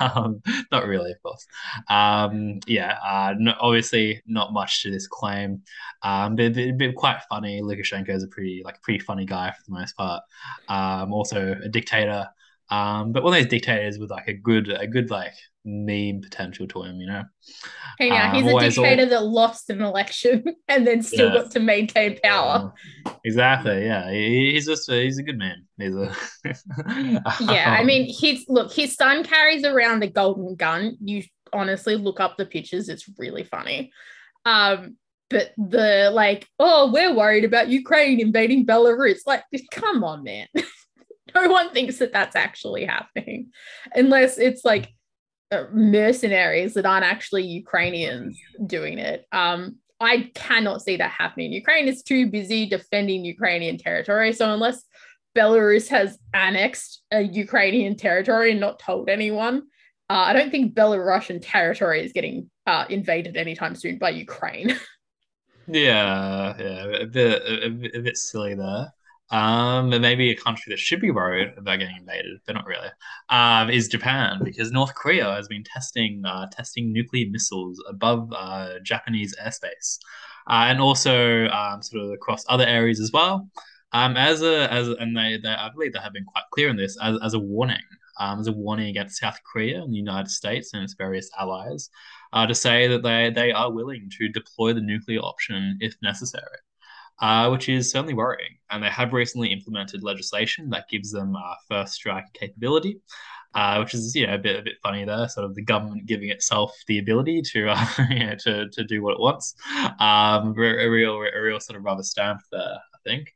um, 0.00 0.42
not 0.70 0.86
really, 0.86 1.12
of 1.12 1.22
course. 1.22 1.46
Um, 1.88 2.60
yeah, 2.66 2.98
uh, 3.02 3.34
no, 3.38 3.54
obviously 3.60 4.22
not 4.26 4.52
much 4.52 4.82
to 4.82 4.90
this 4.90 5.06
claim. 5.06 5.62
Um, 6.02 6.36
but, 6.36 6.54
but, 6.54 6.78
but 6.78 6.94
quite 6.94 7.22
funny. 7.28 7.62
Lukashenko 7.62 8.10
is 8.10 8.22
a 8.22 8.28
pretty 8.28 8.62
like 8.64 8.82
pretty 8.82 8.98
funny 9.00 9.24
guy 9.24 9.50
for 9.50 9.62
the 9.66 9.72
most 9.78 9.96
part. 9.96 10.22
Um, 10.68 11.12
also 11.12 11.58
a 11.62 11.68
dictator. 11.68 12.28
Um, 12.72 13.12
but 13.12 13.22
one 13.22 13.34
of 13.34 13.40
those 13.40 13.50
dictators 13.50 13.98
with 13.98 14.10
like 14.10 14.28
a 14.28 14.32
good, 14.32 14.70
a 14.70 14.86
good 14.86 15.10
like 15.10 15.34
meme 15.64 16.22
potential 16.22 16.66
to 16.68 16.82
him, 16.82 17.00
you 17.00 17.06
know. 17.06 17.22
Hey, 17.98 18.08
now 18.08 18.30
um, 18.30 18.34
he's 18.34 18.46
a 18.46 18.58
dictator 18.58 19.02
all... 19.02 19.08
that 19.10 19.24
lost 19.24 19.68
an 19.68 19.82
election 19.82 20.42
and 20.68 20.86
then 20.86 21.02
still 21.02 21.28
yeah. 21.28 21.42
got 21.42 21.50
to 21.50 21.60
maintain 21.60 22.18
power. 22.22 22.72
exactly. 23.24 23.84
Yeah, 23.84 24.10
he, 24.10 24.52
he's 24.52 24.66
just 24.66 24.88
a, 24.88 25.02
he's 25.02 25.18
a 25.18 25.22
good 25.22 25.38
man. 25.38 25.66
He's 25.76 25.94
a 25.94 26.14
yeah. 27.40 27.76
I 27.78 27.84
mean, 27.84 28.06
he's 28.06 28.48
look. 28.48 28.72
His 28.72 28.94
son 28.94 29.22
carries 29.22 29.64
around 29.64 30.02
a 30.02 30.08
golden 30.08 30.54
gun. 30.54 30.96
You 31.04 31.24
honestly 31.52 31.96
look 31.96 32.20
up 32.20 32.38
the 32.38 32.46
pictures. 32.46 32.88
It's 32.88 33.06
really 33.18 33.44
funny. 33.44 33.92
Um, 34.46 34.96
but 35.28 35.52
the 35.56 36.10
like, 36.12 36.48
oh, 36.58 36.90
we're 36.90 37.14
worried 37.14 37.44
about 37.44 37.68
Ukraine 37.68 38.20
invading 38.20 38.64
Belarus. 38.64 39.20
Like, 39.26 39.42
come 39.72 40.04
on, 40.04 40.22
man. 40.22 40.46
no 41.34 41.48
one 41.48 41.70
thinks 41.70 41.98
that 41.98 42.12
that's 42.12 42.36
actually 42.36 42.84
happening 42.84 43.50
unless 43.94 44.38
it's 44.38 44.64
like 44.64 44.92
uh, 45.50 45.64
mercenaries 45.72 46.74
that 46.74 46.86
aren't 46.86 47.04
actually 47.04 47.44
Ukrainians 47.44 48.38
doing 48.66 48.98
it. 48.98 49.26
Um, 49.32 49.76
I 50.00 50.30
cannot 50.34 50.82
see 50.82 50.96
that 50.96 51.10
happening. 51.10 51.52
Ukraine 51.52 51.86
is 51.88 52.02
too 52.02 52.28
busy 52.28 52.66
defending 52.66 53.24
Ukrainian 53.24 53.78
territory. 53.78 54.32
So 54.32 54.52
unless 54.52 54.82
Belarus 55.36 55.88
has 55.88 56.18
annexed 56.34 57.02
a 57.12 57.20
Ukrainian 57.20 57.96
territory 57.96 58.50
and 58.50 58.60
not 58.60 58.78
told 58.78 59.08
anyone, 59.08 59.62
uh, 60.10 60.24
I 60.26 60.32
don't 60.32 60.50
think 60.50 60.74
Belarusian 60.74 61.38
territory 61.40 62.04
is 62.04 62.12
getting 62.12 62.50
uh, 62.66 62.86
invaded 62.88 63.36
anytime 63.36 63.74
soon 63.74 63.98
by 63.98 64.10
Ukraine. 64.10 64.76
yeah, 65.68 66.54
yeah, 66.58 66.84
a 67.00 67.06
bit, 67.06 67.42
a, 67.42 67.98
a 67.98 68.00
bit 68.00 68.16
silly 68.16 68.54
there 68.54 68.92
um, 69.32 69.88
maybe 69.88 70.30
a 70.30 70.36
country 70.36 70.70
that 70.70 70.78
should 70.78 71.00
be 71.00 71.10
worried 71.10 71.54
about 71.56 71.78
getting 71.78 71.96
invaded, 71.96 72.38
but 72.46 72.54
not 72.54 72.66
really, 72.66 72.90
um, 73.30 73.70
is 73.70 73.88
Japan 73.88 74.40
because 74.44 74.70
North 74.70 74.94
Korea 74.94 75.24
has 75.34 75.48
been 75.48 75.64
testing 75.64 76.22
uh, 76.26 76.48
testing 76.52 76.92
nuclear 76.92 77.26
missiles 77.30 77.82
above 77.88 78.30
uh, 78.36 78.74
Japanese 78.82 79.34
airspace, 79.42 79.98
uh, 80.48 80.68
and 80.68 80.80
also 80.80 81.46
um, 81.46 81.82
sort 81.82 82.04
of 82.04 82.10
across 82.10 82.44
other 82.48 82.66
areas 82.66 83.00
as 83.00 83.10
well. 83.10 83.48
Um, 83.94 84.18
as 84.18 84.42
a 84.42 84.70
as 84.70 84.88
and 84.88 85.16
they, 85.16 85.38
they 85.42 85.48
I 85.48 85.70
believe 85.70 85.94
they 85.94 86.00
have 86.00 86.12
been 86.12 86.24
quite 86.24 86.44
clear 86.52 86.68
in 86.68 86.76
this 86.76 86.98
as, 87.02 87.16
as 87.22 87.32
a 87.32 87.38
warning, 87.38 87.88
um, 88.20 88.38
as 88.38 88.48
a 88.48 88.52
warning 88.52 88.90
against 88.90 89.18
South 89.18 89.38
Korea 89.50 89.82
and 89.82 89.94
the 89.94 89.98
United 89.98 90.30
States 90.30 90.74
and 90.74 90.82
its 90.82 90.94
various 90.94 91.30
allies, 91.38 91.88
uh, 92.34 92.46
to 92.46 92.54
say 92.54 92.86
that 92.86 93.02
they 93.02 93.30
they 93.34 93.50
are 93.50 93.72
willing 93.72 94.10
to 94.18 94.28
deploy 94.28 94.74
the 94.74 94.82
nuclear 94.82 95.20
option 95.20 95.78
if 95.80 95.96
necessary 96.02 96.58
uh, 97.22 97.48
which 97.48 97.68
is 97.68 97.90
certainly 97.90 98.14
worrying. 98.14 98.58
And 98.70 98.82
they 98.82 98.90
have 98.90 99.14
recently 99.14 99.52
implemented 99.52 100.02
legislation 100.02 100.68
that 100.70 100.88
gives 100.90 101.10
them 101.10 101.34
uh, 101.36 101.54
first 101.68 101.94
strike 101.94 102.26
capability. 102.34 103.00
Uh, 103.54 103.76
which 103.80 103.92
is 103.92 104.14
you 104.14 104.26
know 104.26 104.34
a 104.34 104.38
bit 104.38 104.58
a 104.58 104.62
bit 104.62 104.76
funny 104.82 105.04
there, 105.04 105.28
sort 105.28 105.44
of 105.44 105.54
the 105.54 105.62
government 105.62 106.06
giving 106.06 106.30
itself 106.30 106.72
the 106.86 106.98
ability 106.98 107.42
to 107.42 107.68
uh, 107.70 107.86
you 108.08 108.26
know, 108.26 108.34
to 108.34 108.66
to 108.70 108.82
do 108.82 109.02
what 109.02 109.12
it 109.12 109.20
wants. 109.20 109.54
Um, 110.00 110.54
a 110.56 110.88
real 110.88 111.16
a 111.16 111.40
real 111.42 111.60
sort 111.60 111.78
of 111.78 111.84
rubber 111.84 112.02
stamp 112.02 112.40
there, 112.50 112.78
I 112.94 112.98
think. 113.04 113.34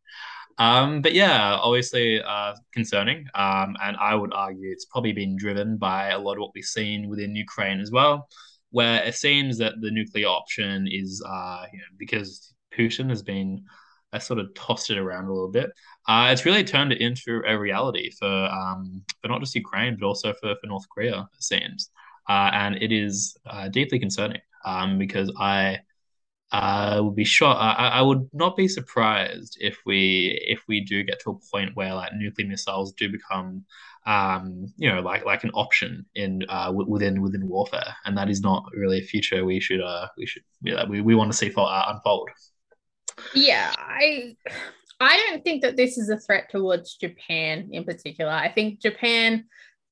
Um, 0.58 1.02
but 1.02 1.12
yeah, 1.12 1.54
obviously 1.56 2.22
uh, 2.22 2.54
concerning. 2.72 3.26
Um, 3.34 3.76
and 3.82 3.94
I 3.98 4.14
would 4.14 4.32
argue 4.32 4.70
it's 4.70 4.86
probably 4.86 5.12
been 5.12 5.36
driven 5.36 5.76
by 5.76 6.08
a 6.08 6.18
lot 6.18 6.34
of 6.34 6.38
what 6.38 6.52
we've 6.54 6.64
seen 6.64 7.10
within 7.10 7.36
Ukraine 7.36 7.80
as 7.80 7.90
well, 7.90 8.26
where 8.70 9.02
it 9.04 9.16
seems 9.16 9.58
that 9.58 9.74
the 9.82 9.90
nuclear 9.90 10.28
option 10.28 10.88
is, 10.90 11.22
uh, 11.28 11.66
you 11.74 11.78
know, 11.78 11.84
because 11.98 12.54
Putin 12.76 13.08
has 13.08 13.22
been 13.22 13.64
I 14.12 14.18
sort 14.18 14.38
of 14.38 14.54
tossed 14.54 14.90
it 14.90 14.98
around 14.98 15.26
a 15.26 15.32
little 15.32 15.50
bit. 15.50 15.70
Uh, 16.08 16.28
it's 16.32 16.44
really 16.44 16.64
turned 16.64 16.92
it 16.92 17.00
into 17.00 17.42
a 17.46 17.58
reality 17.58 18.10
for 18.10 18.26
um, 18.26 19.02
for 19.20 19.28
not 19.28 19.40
just 19.40 19.54
Ukraine 19.54 19.96
but 19.98 20.06
also 20.06 20.32
for, 20.34 20.54
for 20.60 20.66
North 20.66 20.88
Korea, 20.88 21.28
it 21.34 21.42
seems, 21.42 21.90
uh, 22.28 22.50
and 22.52 22.76
it 22.76 22.92
is 22.92 23.36
uh, 23.46 23.68
deeply 23.68 23.98
concerning 23.98 24.40
um, 24.64 24.98
because 24.98 25.32
I 25.38 25.80
uh, 26.52 27.00
would 27.02 27.16
be 27.16 27.24
shocked. 27.24 27.60
I, 27.60 27.88
I 27.88 28.02
would 28.02 28.28
not 28.32 28.56
be 28.56 28.68
surprised 28.68 29.58
if 29.60 29.78
we 29.84 30.38
if 30.46 30.60
we 30.68 30.80
do 30.80 31.02
get 31.02 31.20
to 31.22 31.30
a 31.30 31.38
point 31.50 31.74
where 31.74 31.92
like 31.94 32.12
nuclear 32.14 32.46
missiles 32.46 32.92
do 32.92 33.10
become 33.10 33.64
um, 34.06 34.72
you 34.76 34.88
know, 34.88 35.00
like 35.00 35.24
like 35.24 35.42
an 35.42 35.50
option 35.50 36.06
in 36.14 36.44
uh, 36.48 36.72
within 36.72 37.20
within 37.20 37.48
warfare, 37.48 37.96
and 38.04 38.16
that 38.16 38.30
is 38.30 38.40
not 38.40 38.64
really 38.72 39.00
a 39.00 39.02
future 39.02 39.44
we 39.44 39.58
should 39.58 39.80
uh, 39.80 40.06
we 40.16 40.26
should 40.26 40.44
we, 40.88 41.00
we 41.00 41.14
want 41.14 41.30
to 41.32 41.36
see 41.36 41.50
for, 41.50 41.68
uh, 41.68 41.92
unfold. 41.92 42.30
Yeah, 43.34 43.74
I 43.76 44.36
I 45.00 45.26
don't 45.28 45.44
think 45.44 45.62
that 45.62 45.76
this 45.76 45.98
is 45.98 46.08
a 46.08 46.18
threat 46.18 46.50
towards 46.50 46.94
Japan 46.96 47.68
in 47.72 47.84
particular. 47.84 48.30
I 48.30 48.50
think 48.50 48.80
Japan 48.80 49.44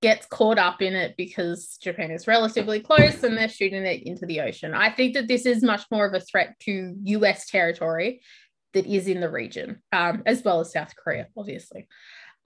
gets 0.02 0.26
caught 0.26 0.58
up 0.58 0.82
in 0.82 0.94
it 0.94 1.14
because 1.16 1.78
Japan 1.82 2.10
is 2.10 2.26
relatively 2.26 2.80
close 2.80 3.22
and 3.22 3.36
they're 3.36 3.48
shooting 3.48 3.84
it 3.84 4.02
into 4.02 4.26
the 4.26 4.40
ocean. 4.40 4.74
I 4.74 4.90
think 4.90 5.14
that 5.14 5.28
this 5.28 5.46
is 5.46 5.62
much 5.62 5.82
more 5.90 6.06
of 6.06 6.14
a 6.14 6.20
threat 6.20 6.56
to 6.60 6.94
US 7.04 7.48
territory 7.48 8.20
that 8.74 8.86
is 8.86 9.08
in 9.08 9.20
the 9.20 9.30
region, 9.30 9.82
um, 9.92 10.22
as 10.26 10.42
well 10.42 10.60
as 10.60 10.72
South 10.72 10.94
Korea, 10.96 11.28
obviously. 11.36 11.88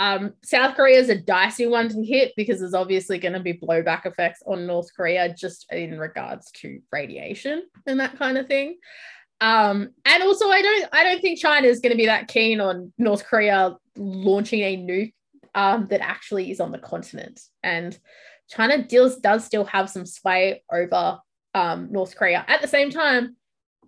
Um, 0.01 0.35
South 0.45 0.77
Korea 0.77 1.01
is 1.01 1.09
a 1.09 1.21
dicey 1.21 1.67
one 1.67 1.89
to 1.89 2.05
hit 2.05 2.33
because 2.37 2.61
there's 2.61 2.75
obviously 2.75 3.19
going 3.19 3.33
to 3.33 3.41
be 3.41 3.55
blowback 3.55 4.07
effects 4.07 4.41
on 4.47 4.67
North 4.67 4.95
Korea 4.95 5.35
just 5.35 5.67
in 5.73 5.99
regards 5.99 6.53
to 6.53 6.81
radiation 6.93 7.65
and 7.87 7.99
that 7.99 8.17
kind 8.19 8.39
of 8.39 8.47
thing. 8.47 8.77
Um, 9.41 9.91
and 10.05 10.23
also, 10.23 10.49
I 10.49 10.63
don't, 10.63 10.89
I 10.93 11.03
don't 11.05 11.21
think 11.21 11.39
China 11.39 11.67
is 11.67 11.81
going 11.81 11.93
to 11.93 11.97
be 11.97 12.07
that 12.07 12.29
keen 12.29 12.61
on 12.61 12.93
North 12.99 13.25
Korea 13.25 13.77
launching 13.97 14.61
a 14.61 14.77
nuke 14.77 15.13
um, 15.55 15.87
that 15.87 16.01
actually 16.01 16.51
is 16.51 16.61
on 16.61 16.73
the 16.73 16.79
continent. 16.79 17.41
And 17.63 17.99
China 18.49 18.83
deals 18.83 19.17
does 19.17 19.45
still 19.45 19.65
have 19.67 19.91
some 19.91 20.07
sway 20.07 20.63
over 20.73 21.19
um, 21.55 21.89
North 21.91 22.17
Korea. 22.17 22.45
At 22.49 22.63
the 22.63 22.69
same 22.69 22.91
time, 22.91 23.37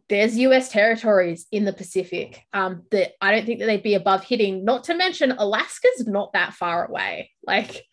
there's 0.09 0.37
US 0.39 0.69
territories 0.69 1.47
in 1.53 1.65
the 1.65 1.73
Pacific 1.73 2.43
um, 2.53 2.83
that 2.91 3.13
I 3.21 3.31
don't 3.31 3.47
think 3.47 3.61
that 3.61 3.67
they'd 3.67 3.83
be 3.83 3.95
above 3.95 4.25
hitting. 4.25 4.65
Not 4.65 4.85
to 4.85 4.95
mention, 4.95 5.33
Alaska's 5.33 6.07
not 6.07 6.33
that 6.33 6.53
far 6.53 6.87
away. 6.87 7.31
Like, 7.47 7.85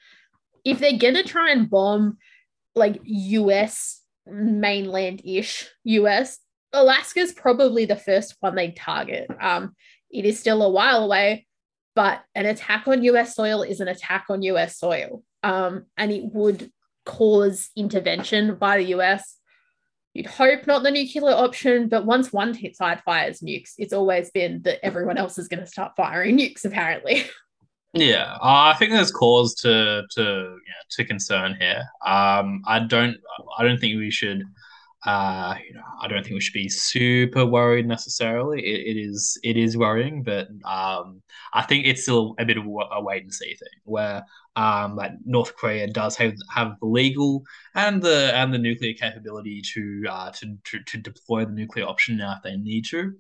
if 0.66 0.80
they're 0.80 0.98
gonna 0.98 1.24
try 1.24 1.52
and 1.52 1.70
bomb 1.70 2.18
like 2.76 3.00
US 3.04 4.02
mainland 4.26 5.22
ish 5.24 5.70
US, 5.84 6.40
Alaska's 6.82 7.32
probably 7.32 7.86
the 7.86 7.96
first 7.96 8.36
one 8.40 8.56
they 8.56 8.72
target. 8.72 9.30
Um, 9.40 9.76
it 10.10 10.26
is 10.26 10.40
still 10.40 10.62
a 10.64 10.70
while 10.70 11.04
away, 11.04 11.46
but 11.96 12.24
an 12.36 12.46
attack 12.46 12.88
on 12.88 13.04
US 13.04 13.36
soil 13.36 13.62
is 13.64 13.80
an 13.80 13.88
attack 13.88 14.26
on 14.30 14.42
US 14.44 14.78
soil. 14.78 15.24
Um, 15.44 15.86
and 15.98 16.12
it 16.12 16.24
would 16.26 16.72
cause 17.06 17.70
intervention 17.76 18.56
by 18.56 18.78
the 18.78 18.96
US. 18.96 19.38
You'd 20.14 20.26
hope 20.26 20.66
not 20.66 20.84
the 20.84 20.92
nuclear 20.92 21.34
option, 21.34 21.90
but 21.90 22.06
once 22.06 22.34
one 22.34 22.58
side 22.74 23.02
fires 23.04 23.42
nukes, 23.42 23.74
it's 23.78 23.94
always 23.94 24.32
been 24.32 24.62
that 24.64 24.84
everyone 24.84 25.18
else 25.18 25.38
is 25.38 25.48
going 25.48 25.60
to 25.60 25.68
start 25.68 25.94
firing 25.96 26.38
nukes, 26.38 26.66
apparently. 26.66 27.26
Yeah, 27.94 28.34
uh, 28.42 28.74
I 28.74 28.76
think 28.78 28.92
there's 28.92 29.12
cause 29.12 29.56
to 29.56 30.04
to 30.12 30.22
yeah, 30.68 30.82
to 30.92 31.06
concern 31.06 31.56
here. 31.60 31.84
Um, 32.06 32.62
I 32.68 32.80
don't 32.80 33.18
I 33.58 33.64
don't 33.64 33.80
think 33.80 33.98
we 33.98 34.12
should 34.12 34.44
uh, 35.06 35.56
you 35.66 35.74
know, 35.74 35.84
I 36.02 36.08
don't 36.08 36.24
think 36.24 36.34
we 36.34 36.42
should 36.42 36.54
be 36.54 36.70
super 36.70 37.46
worried 37.46 37.88
necessarily. 37.88 38.62
It, 38.66 38.98
it 38.98 39.00
is 39.00 39.38
it 39.44 39.56
is 39.56 39.78
worrying, 39.78 40.24
but 40.24 40.48
um, 40.66 41.22
I 41.54 41.62
think 41.62 41.86
it's 41.86 42.02
still 42.02 42.36
a 42.40 42.46
bit 42.46 42.58
of 42.58 42.66
a 42.66 43.02
wait 43.02 43.24
and 43.24 43.34
see 43.34 43.54
thing 43.54 43.80
where 43.84 44.26
um, 44.56 44.96
like 44.96 45.12
North 45.24 45.56
Korea 45.56 45.88
does 45.88 46.18
have 46.18 46.34
have 46.50 46.80
the 46.82 46.88
legal 46.88 47.44
and 47.76 48.02
the 48.02 48.36
and 48.36 48.52
the 48.52 48.58
nuclear 48.58 48.94
capability 48.94 49.62
to 49.74 50.06
uh, 50.10 50.32
to, 50.32 50.58
to, 50.66 50.80
to 50.84 50.98
deploy 50.98 51.46
the 51.46 51.52
nuclear 51.52 51.86
option 51.86 52.18
now 52.18 52.34
if 52.36 52.44
they 52.44 52.58
need 52.58 52.86
to. 52.86 53.14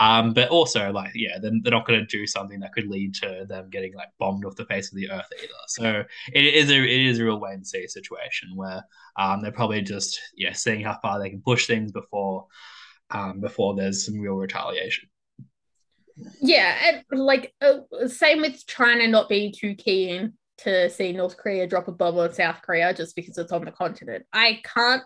Um, 0.00 0.32
but 0.32 0.48
also 0.50 0.92
like 0.92 1.10
yeah, 1.14 1.38
they're, 1.40 1.50
they're 1.62 1.72
not 1.72 1.86
going 1.86 2.00
to 2.00 2.06
do 2.06 2.26
something 2.26 2.60
that 2.60 2.72
could 2.72 2.86
lead 2.86 3.14
to 3.16 3.46
them 3.48 3.68
getting 3.68 3.94
like 3.94 4.10
bombed 4.18 4.44
off 4.44 4.54
the 4.54 4.64
face 4.66 4.92
of 4.92 4.96
the 4.96 5.10
earth 5.10 5.26
either. 5.36 5.52
So 5.66 6.04
it 6.32 6.44
is 6.44 6.70
a 6.70 6.76
it 6.76 7.06
is 7.06 7.18
a 7.18 7.24
real 7.24 7.40
wait 7.40 7.54
and 7.54 7.66
see 7.66 7.86
situation 7.88 8.54
where 8.54 8.84
um, 9.16 9.42
they're 9.42 9.50
probably 9.50 9.82
just 9.82 10.20
yeah 10.36 10.52
seeing 10.52 10.82
how 10.82 10.98
far 11.02 11.18
they 11.18 11.30
can 11.30 11.40
push 11.40 11.66
things 11.66 11.90
before 11.90 12.46
um, 13.10 13.40
before 13.40 13.74
there's 13.74 14.04
some 14.04 14.20
real 14.20 14.34
retaliation. 14.34 15.08
Yeah, 16.40 17.02
and 17.10 17.20
like 17.20 17.54
uh, 17.60 18.08
same 18.08 18.40
with 18.40 18.66
China 18.66 19.06
not 19.08 19.28
being 19.28 19.52
too 19.52 19.74
keen 19.74 20.34
to 20.58 20.90
see 20.90 21.12
North 21.12 21.36
Korea 21.36 21.66
drop 21.66 21.88
a 21.88 21.92
bomb 21.92 22.18
on 22.18 22.32
South 22.32 22.60
Korea 22.62 22.92
just 22.92 23.14
because 23.14 23.38
it's 23.38 23.52
on 23.52 23.64
the 23.64 23.70
continent. 23.70 24.26
I 24.32 24.60
can't 24.64 25.02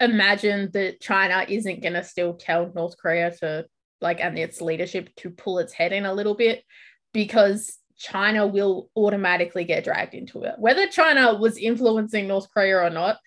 imagine 0.00 0.70
that 0.72 1.00
China 1.00 1.44
isn't 1.48 1.82
going 1.82 1.94
to 1.94 2.04
still 2.04 2.34
tell 2.34 2.72
North 2.74 2.96
Korea 2.96 3.32
to 3.38 3.66
like 4.02 4.20
and 4.20 4.38
its 4.38 4.60
leadership 4.60 5.14
to 5.16 5.30
pull 5.30 5.58
its 5.58 5.72
head 5.72 5.92
in 5.92 6.04
a 6.04 6.14
little 6.14 6.34
bit 6.34 6.64
because 7.12 7.78
China 7.96 8.46
will 8.46 8.90
automatically 8.96 9.64
get 9.64 9.84
dragged 9.84 10.14
into 10.14 10.42
it. 10.42 10.54
Whether 10.58 10.86
China 10.88 11.34
was 11.34 11.56
influencing 11.56 12.26
North 12.26 12.48
Korea 12.52 12.78
or 12.78 12.90
not, 12.90 13.18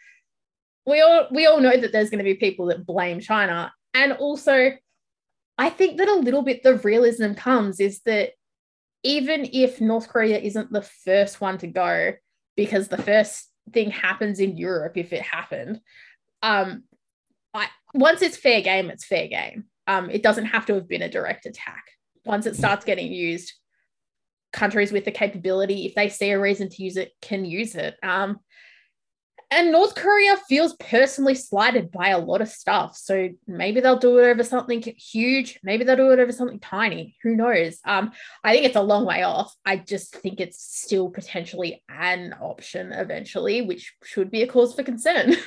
we 0.85 1.01
all 1.01 1.27
we 1.31 1.45
all 1.45 1.59
know 1.59 1.75
that 1.75 1.91
there's 1.91 2.09
going 2.09 2.19
to 2.19 2.23
be 2.23 2.35
people 2.35 2.67
that 2.67 2.85
blame 2.85 3.19
China. 3.19 3.73
And 3.93 4.13
also, 4.13 4.71
I 5.57 5.69
think 5.69 5.97
that 5.97 6.09
a 6.09 6.15
little 6.15 6.41
bit 6.41 6.63
the 6.63 6.77
realism 6.77 7.33
comes 7.33 7.79
is 7.79 8.01
that 8.01 8.31
even 9.03 9.47
if 9.53 9.79
North 9.79 10.09
Korea 10.09 10.39
isn't 10.39 10.71
the 10.71 10.81
first 10.81 11.39
one 11.39 11.57
to 11.59 11.67
go, 11.67 12.13
because 12.55 12.87
the 12.87 13.01
first 13.01 13.49
thing 13.71 13.91
happens 13.91 14.39
in 14.39 14.57
Europe, 14.57 14.97
if 14.97 15.13
it 15.13 15.21
happened, 15.21 15.79
um, 16.41 16.83
I, 17.53 17.67
once 17.93 18.21
it's 18.21 18.37
fair 18.37 18.61
game, 18.61 18.89
it's 18.89 19.05
fair 19.05 19.27
game. 19.27 19.65
Um, 19.87 20.09
it 20.09 20.23
doesn't 20.23 20.45
have 20.45 20.65
to 20.67 20.75
have 20.75 20.87
been 20.87 21.01
a 21.01 21.09
direct 21.09 21.45
attack. 21.45 21.83
Once 22.25 22.45
it 22.45 22.55
starts 22.55 22.85
getting 22.85 23.11
used, 23.11 23.53
countries 24.51 24.91
with 24.91 25.05
the 25.05 25.11
capability, 25.11 25.85
if 25.85 25.95
they 25.95 26.09
see 26.09 26.31
a 26.31 26.39
reason 26.39 26.69
to 26.69 26.83
use 26.83 26.97
it, 26.97 27.11
can 27.21 27.45
use 27.45 27.75
it. 27.75 27.95
Um, 28.01 28.39
and 29.51 29.71
North 29.71 29.95
Korea 29.95 30.37
feels 30.49 30.75
personally 30.79 31.35
slighted 31.35 31.91
by 31.91 32.09
a 32.09 32.17
lot 32.17 32.41
of 32.41 32.49
stuff. 32.49 32.97
So 32.97 33.29
maybe 33.47 33.79
they'll 33.79 33.99
do 33.99 34.17
it 34.17 34.29
over 34.29 34.43
something 34.43 34.81
huge. 34.81 35.59
Maybe 35.63 35.83
they'll 35.83 35.95
do 35.95 36.11
it 36.11 36.19
over 36.19 36.31
something 36.31 36.59
tiny. 36.59 37.15
Who 37.21 37.35
knows? 37.35 37.77
Um, 37.85 38.11
I 38.43 38.53
think 38.53 38.65
it's 38.65 38.75
a 38.75 38.81
long 38.81 39.05
way 39.05 39.21
off. 39.21 39.53
I 39.63 39.77
just 39.77 40.15
think 40.15 40.39
it's 40.39 40.61
still 40.61 41.09
potentially 41.09 41.83
an 41.89 42.33
option 42.41 42.91
eventually, 42.91 43.61
which 43.61 43.93
should 44.03 44.31
be 44.31 44.41
a 44.41 44.47
cause 44.47 44.73
for 44.73 44.83
concern. 44.83 45.35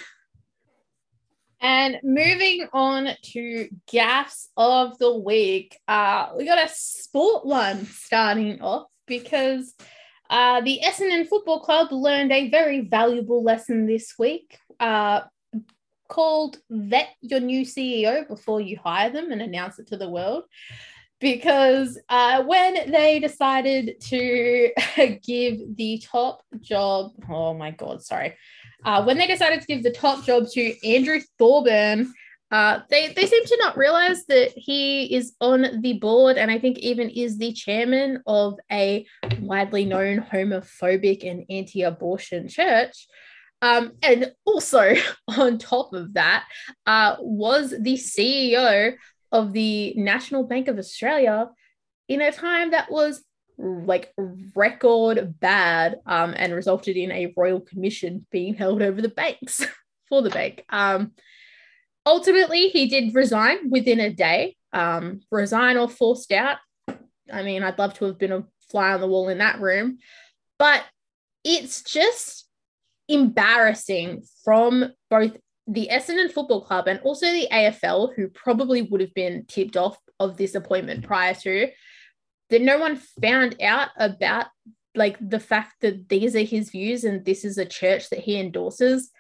and 1.61 1.99
moving 2.03 2.69
on 2.73 3.09
to 3.23 3.69
gaffs 3.91 4.49
of 4.57 4.97
the 4.99 5.17
week, 5.17 5.77
uh, 5.89 6.31
we 6.37 6.45
got 6.45 6.65
a 6.65 6.71
sport 6.73 7.45
one 7.45 7.85
starting 7.87 8.61
off 8.63 8.87
because 9.07 9.75
uh, 10.31 10.61
the 10.61 10.81
Essendon 10.85 11.27
Football 11.27 11.61
Club 11.61 11.91
learned 11.91 12.33
a 12.33 12.51
very 12.51 12.83
valuable 12.83 13.43
lesson 13.43 13.87
this 13.87 14.15
week 14.19 14.59
uh, 14.79 15.23
called 16.09 16.59
Vet 16.71 17.09
Your 17.23 17.41
New 17.41 17.63
CEO 17.63 18.27
Before 18.29 18.61
You 18.61 18.79
Hire 18.83 19.11
Them 19.11 19.33
and 19.33 19.43
Announce 19.43 19.79
it 19.79 19.89
to 19.89 19.97
the 19.97 20.09
world. 20.09 20.45
Because 21.21 21.99
uh, 22.09 22.45
when 22.45 22.93
they 22.93 23.19
decided 23.19 24.01
to 24.03 24.71
give 25.25 25.77
the 25.77 26.01
top 26.05 26.43
job, 26.61 27.11
oh 27.29 27.55
my 27.55 27.73
God, 27.73 28.03
sorry. 28.03 28.37
Uh, 28.85 29.03
when 29.03 29.18
they 29.18 29.26
decided 29.26 29.61
to 29.61 29.66
give 29.66 29.83
the 29.83 29.91
top 29.91 30.24
job 30.24 30.47
to 30.49 30.89
Andrew 30.89 31.20
Thorburn, 31.39 32.12
uh, 32.51 32.81
they 32.89 33.12
they 33.12 33.26
seem 33.26 33.45
to 33.45 33.59
not 33.61 33.76
realize 33.76 34.24
that 34.26 34.53
he 34.57 35.14
is 35.14 35.35
on 35.41 35.81
the 35.83 35.95
board, 35.95 36.39
and 36.39 36.51
I 36.51 36.59
think 36.59 36.79
even 36.79 37.11
is 37.11 37.37
the 37.37 37.53
chairman 37.53 38.22
of 38.26 38.59
a 38.72 39.07
widely 39.41 39.85
known 39.85 40.20
homophobic 40.20 41.29
and 41.29 41.45
anti-abortion 41.51 42.49
church. 42.49 43.07
Um, 43.61 43.95
and 44.03 44.33
also 44.47 44.95
on 45.29 45.59
top 45.59 45.93
of 45.93 46.14
that, 46.14 46.47
uh, 46.87 47.16
was 47.18 47.70
the 47.70 47.95
CEO 47.95 48.95
of 49.31 49.53
the 49.53 49.93
National 49.97 50.45
Bank 50.45 50.68
of 50.68 50.79
Australia 50.79 51.51
in 52.09 52.22
a 52.22 52.33
time 52.33 52.70
that 52.70 52.91
was 52.91 53.22
like 53.59 54.13
record 54.55 55.39
bad 55.41 55.97
um, 56.07 56.35
and 56.37 56.55
resulted 56.55 56.97
in 56.97 57.11
a 57.11 57.33
royal 57.37 57.61
commission 57.61 58.27
being 58.31 58.55
held 58.55 58.83
over 58.83 59.03
the 59.03 59.09
banks 59.09 59.65
for 60.09 60.23
the 60.23 60.31
bank. 60.31 60.65
Um, 60.71 61.13
ultimately, 62.07 62.69
he 62.69 62.87
did 62.87 63.15
resign 63.15 63.71
within 63.71 64.01
a 64.01 64.11
day. 64.11 64.57
Um, 64.73 65.21
resign 65.31 65.77
or 65.77 65.89
forced 65.89 66.31
out. 66.31 66.59
I 67.33 67.43
mean, 67.43 67.63
I'd 67.63 67.79
love 67.79 67.95
to 67.95 68.05
have 68.05 68.19
been 68.19 68.33
a 68.33 68.45
fly 68.71 68.93
on 68.93 69.01
the 69.01 69.09
wall 69.09 69.29
in 69.29 69.39
that 69.39 69.61
room, 69.61 69.99
but 70.59 70.85
it's 71.45 71.83
just 71.83 72.47
embarrassing 73.09 74.23
from 74.45 74.93
both 75.11 75.37
the 75.67 75.89
Essendon 75.91 76.33
Football 76.33 76.63
Club 76.63 76.89
and 76.89 77.01
also 77.01 77.27
the 77.27 77.49
AFL, 77.51 78.15
who 78.15 78.29
probably 78.29 78.83
would 78.83 79.01
have 79.01 79.15
been 79.15 79.45
tipped 79.47 79.77
off 79.77 79.99
of 80.19 80.37
this 80.37 80.55
appointment 80.55 81.05
prior 81.05 81.35
to, 81.35 81.69
that 82.51 82.62
no 82.62 82.78
one 82.78 82.96
found 82.96 83.61
out 83.62 83.88
about 83.96 84.46
like 84.94 85.16
the 85.20 85.40
fact 85.40 85.74
that 85.80 86.09
these 86.09 86.34
are 86.34 86.40
his 86.40 86.70
views 86.70 87.05
and 87.05 87.24
this 87.24 87.44
is 87.44 87.59
a 87.59 87.64
church 87.64 88.11
that 88.11 88.20
he 88.20 88.38
endorses 88.38 89.11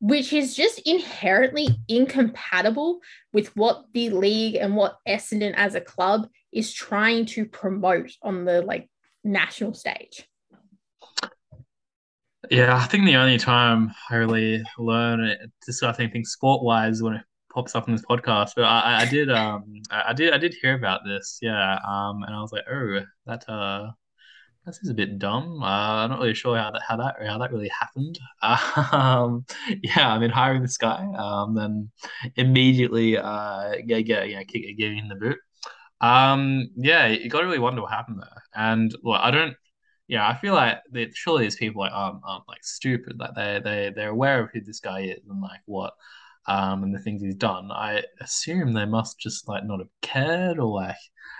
which 0.00 0.32
is 0.32 0.54
just 0.54 0.80
inherently 0.86 1.68
incompatible 1.88 3.00
with 3.32 3.54
what 3.54 3.84
the 3.92 4.08
league 4.10 4.56
and 4.56 4.74
what 4.74 4.96
Essendon 5.06 5.52
as 5.54 5.74
a 5.74 5.80
club 5.80 6.26
is 6.52 6.72
trying 6.72 7.26
to 7.26 7.44
promote 7.44 8.10
on 8.22 8.46
the 8.46 8.62
like 8.62 8.88
national 9.24 9.74
stage. 9.74 10.26
Yeah, 12.50 12.74
I 12.74 12.86
think 12.86 13.04
the 13.04 13.16
only 13.16 13.36
time 13.36 13.92
I 14.08 14.16
really 14.16 14.62
learn 14.78 15.36
discussing 15.64 16.10
things 16.10 16.30
sport 16.30 16.64
wise 16.64 17.02
when 17.02 17.14
it 17.14 17.24
pops 17.50 17.74
up 17.74 17.88
in 17.88 17.94
this 17.94 18.04
podcast. 18.04 18.52
But 18.56 18.64
I, 18.64 19.02
I 19.02 19.04
did 19.06 19.30
um 19.30 19.82
I 19.90 20.12
did 20.12 20.32
I 20.32 20.38
did 20.38 20.54
hear 20.60 20.74
about 20.74 21.00
this, 21.04 21.38
yeah. 21.42 21.78
Um 21.86 22.22
and 22.22 22.34
I 22.34 22.40
was 22.40 22.52
like, 22.52 22.64
oh, 22.70 23.00
that 23.26 23.48
uh 23.48 23.90
this 24.66 24.78
is 24.82 24.90
a 24.90 24.94
bit 24.94 25.18
dumb. 25.18 25.62
Uh, 25.62 26.04
I'm 26.04 26.10
not 26.10 26.20
really 26.20 26.34
sure 26.34 26.56
how 26.56 26.70
that 26.70 26.82
how 26.86 26.96
that 26.96 27.16
how 27.26 27.38
that 27.38 27.52
really 27.52 27.70
happened. 27.70 28.18
Um, 28.92 29.44
yeah, 29.82 30.12
I 30.12 30.18
mean, 30.18 30.30
hiring 30.30 30.62
this 30.62 30.76
guy, 30.76 31.06
um, 31.16 31.54
then 31.54 31.90
immediately 32.36 33.16
uh, 33.16 33.74
get 33.86 34.02
get 34.02 34.28
you 34.28 34.36
know, 34.36 34.42
getting 34.44 34.98
in 34.98 35.08
the 35.08 35.14
boot. 35.14 35.38
Um, 36.00 36.70
yeah, 36.76 37.06
you 37.08 37.28
got 37.28 37.40
to 37.40 37.46
really 37.46 37.58
wonder 37.58 37.82
what 37.82 37.90
happened 37.90 38.20
there. 38.20 38.42
And 38.54 38.94
well, 39.02 39.20
I 39.20 39.30
don't. 39.30 39.54
Yeah, 40.08 40.28
I 40.28 40.36
feel 40.36 40.54
like 40.54 40.78
that 40.92 41.14
surely 41.14 41.44
these 41.44 41.56
people 41.56 41.82
like 41.82 41.92
aren't, 41.94 42.20
aren't 42.24 42.48
like 42.48 42.64
stupid. 42.64 43.18
Like 43.18 43.34
they 43.36 43.60
they 43.62 43.92
they're 43.94 44.10
aware 44.10 44.42
of 44.42 44.50
who 44.52 44.60
this 44.60 44.80
guy 44.80 45.02
is 45.02 45.20
and 45.28 45.40
like 45.40 45.60
what 45.66 45.92
um, 46.50 46.82
and 46.82 46.92
the 46.92 46.98
things 46.98 47.22
he's 47.22 47.36
done, 47.36 47.70
I 47.70 48.02
assume 48.20 48.72
they 48.72 48.84
must 48.84 49.20
just 49.20 49.46
like 49.46 49.64
not 49.64 49.78
have 49.78 49.88
cared 50.02 50.58
or 50.58 50.74
like 50.74 50.96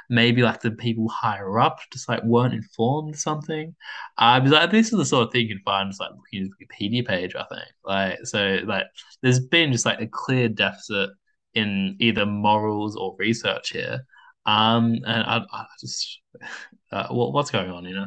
maybe 0.09 0.41
like 0.41 0.61
the 0.61 0.71
people 0.71 1.09
higher 1.09 1.59
up 1.59 1.81
just 1.93 2.09
like 2.09 2.23
weren't 2.23 2.55
informed 2.55 3.17
or 3.17 3.19
something. 3.19 3.75
Uh, 4.19 4.39
because 4.39 4.53
like, 4.53 4.71
this 4.71 4.93
is 4.93 4.99
the 4.99 5.05
sort 5.05 5.27
of 5.27 5.33
thing 5.33 5.49
you 5.49 5.57
can 5.57 5.65
find 5.65 5.91
just 5.91 6.01
like 6.01 6.11
looking 6.11 6.39
at 6.39 6.43
his 6.43 6.51
Wikipedia 6.61 7.05
page, 7.05 7.35
I 7.35 7.45
think. 7.53 7.69
Like 7.85 8.25
so 8.25 8.61
like 8.65 8.85
there's 9.21 9.41
been 9.41 9.73
just 9.73 9.85
like 9.85 10.01
a 10.01 10.07
clear 10.07 10.49
deficit 10.49 11.11
in 11.55 11.97
either 11.99 12.25
morals 12.25 12.95
or 12.95 13.17
research 13.19 13.71
here. 13.71 14.07
Um, 14.47 14.95
and 15.05 15.25
I, 15.25 15.41
I 15.53 15.65
just 15.81 16.21
uh, 16.93 17.09
what, 17.09 17.33
what's 17.33 17.51
going 17.51 17.71
on, 17.73 17.85
you 17.85 17.97
know? 17.97 18.07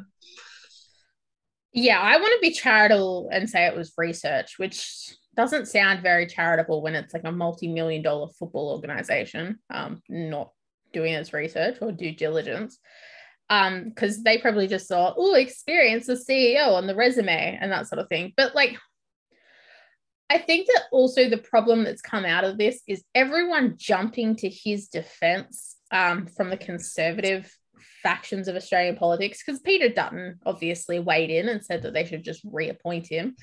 Yeah, 1.74 1.99
I 1.99 2.16
want 2.16 2.32
to 2.32 2.39
be 2.47 2.54
charitable 2.54 3.28
and 3.30 3.49
say 3.49 3.66
it 3.66 3.76
was 3.76 3.91
research, 3.97 4.58
which 4.58 5.14
doesn't 5.36 5.67
sound 5.67 6.01
very 6.01 6.27
charitable 6.27 6.81
when 6.81 6.95
it's 6.95 7.13
like 7.13 7.23
a 7.25 7.31
multi-million 7.31 8.01
dollar 8.01 8.27
football 8.39 8.71
organization 8.71 9.59
um 9.69 10.01
not 10.09 10.51
doing 10.91 11.13
its 11.13 11.34
research 11.34 11.77
or 11.81 11.91
due 11.91 12.15
diligence. 12.15 12.79
Um 13.49 13.86
because 13.89 14.23
they 14.23 14.38
probably 14.38 14.67
just 14.67 14.88
saw 14.88 15.13
oh 15.17 15.34
experience 15.34 16.07
the 16.07 16.13
ceo 16.13 16.73
on 16.75 16.88
the 16.88 16.95
resume 16.95 17.57
and 17.59 17.71
that 17.71 17.88
sort 17.88 17.99
of 17.99 18.07
thing. 18.09 18.34
But 18.38 18.55
like 18.55 18.77
i 20.29 20.38
think 20.38 20.67
that 20.67 20.84
also 20.91 21.29
the 21.29 21.38
problem 21.38 21.84
that's 21.84 22.01
come 22.01 22.25
out 22.25 22.43
of 22.43 22.57
this 22.57 22.81
is 22.88 23.03
everyone 23.13 23.75
jumping 23.77 24.36
to 24.36 24.49
his 24.49 24.88
defense 24.88 25.75
um, 25.91 26.25
from 26.25 26.49
the 26.49 26.57
conservative 26.57 27.51
factions 28.01 28.47
of 28.47 28.55
australian 28.55 28.95
politics 28.95 29.43
because 29.45 29.61
peter 29.61 29.89
dutton 29.89 30.39
obviously 30.45 30.99
weighed 30.99 31.29
in 31.29 31.49
and 31.49 31.63
said 31.63 31.84
that 31.84 31.93
they 31.93 32.05
should 32.05 32.23
just 32.23 32.41
reappoint 32.45 33.07
him 33.07 33.36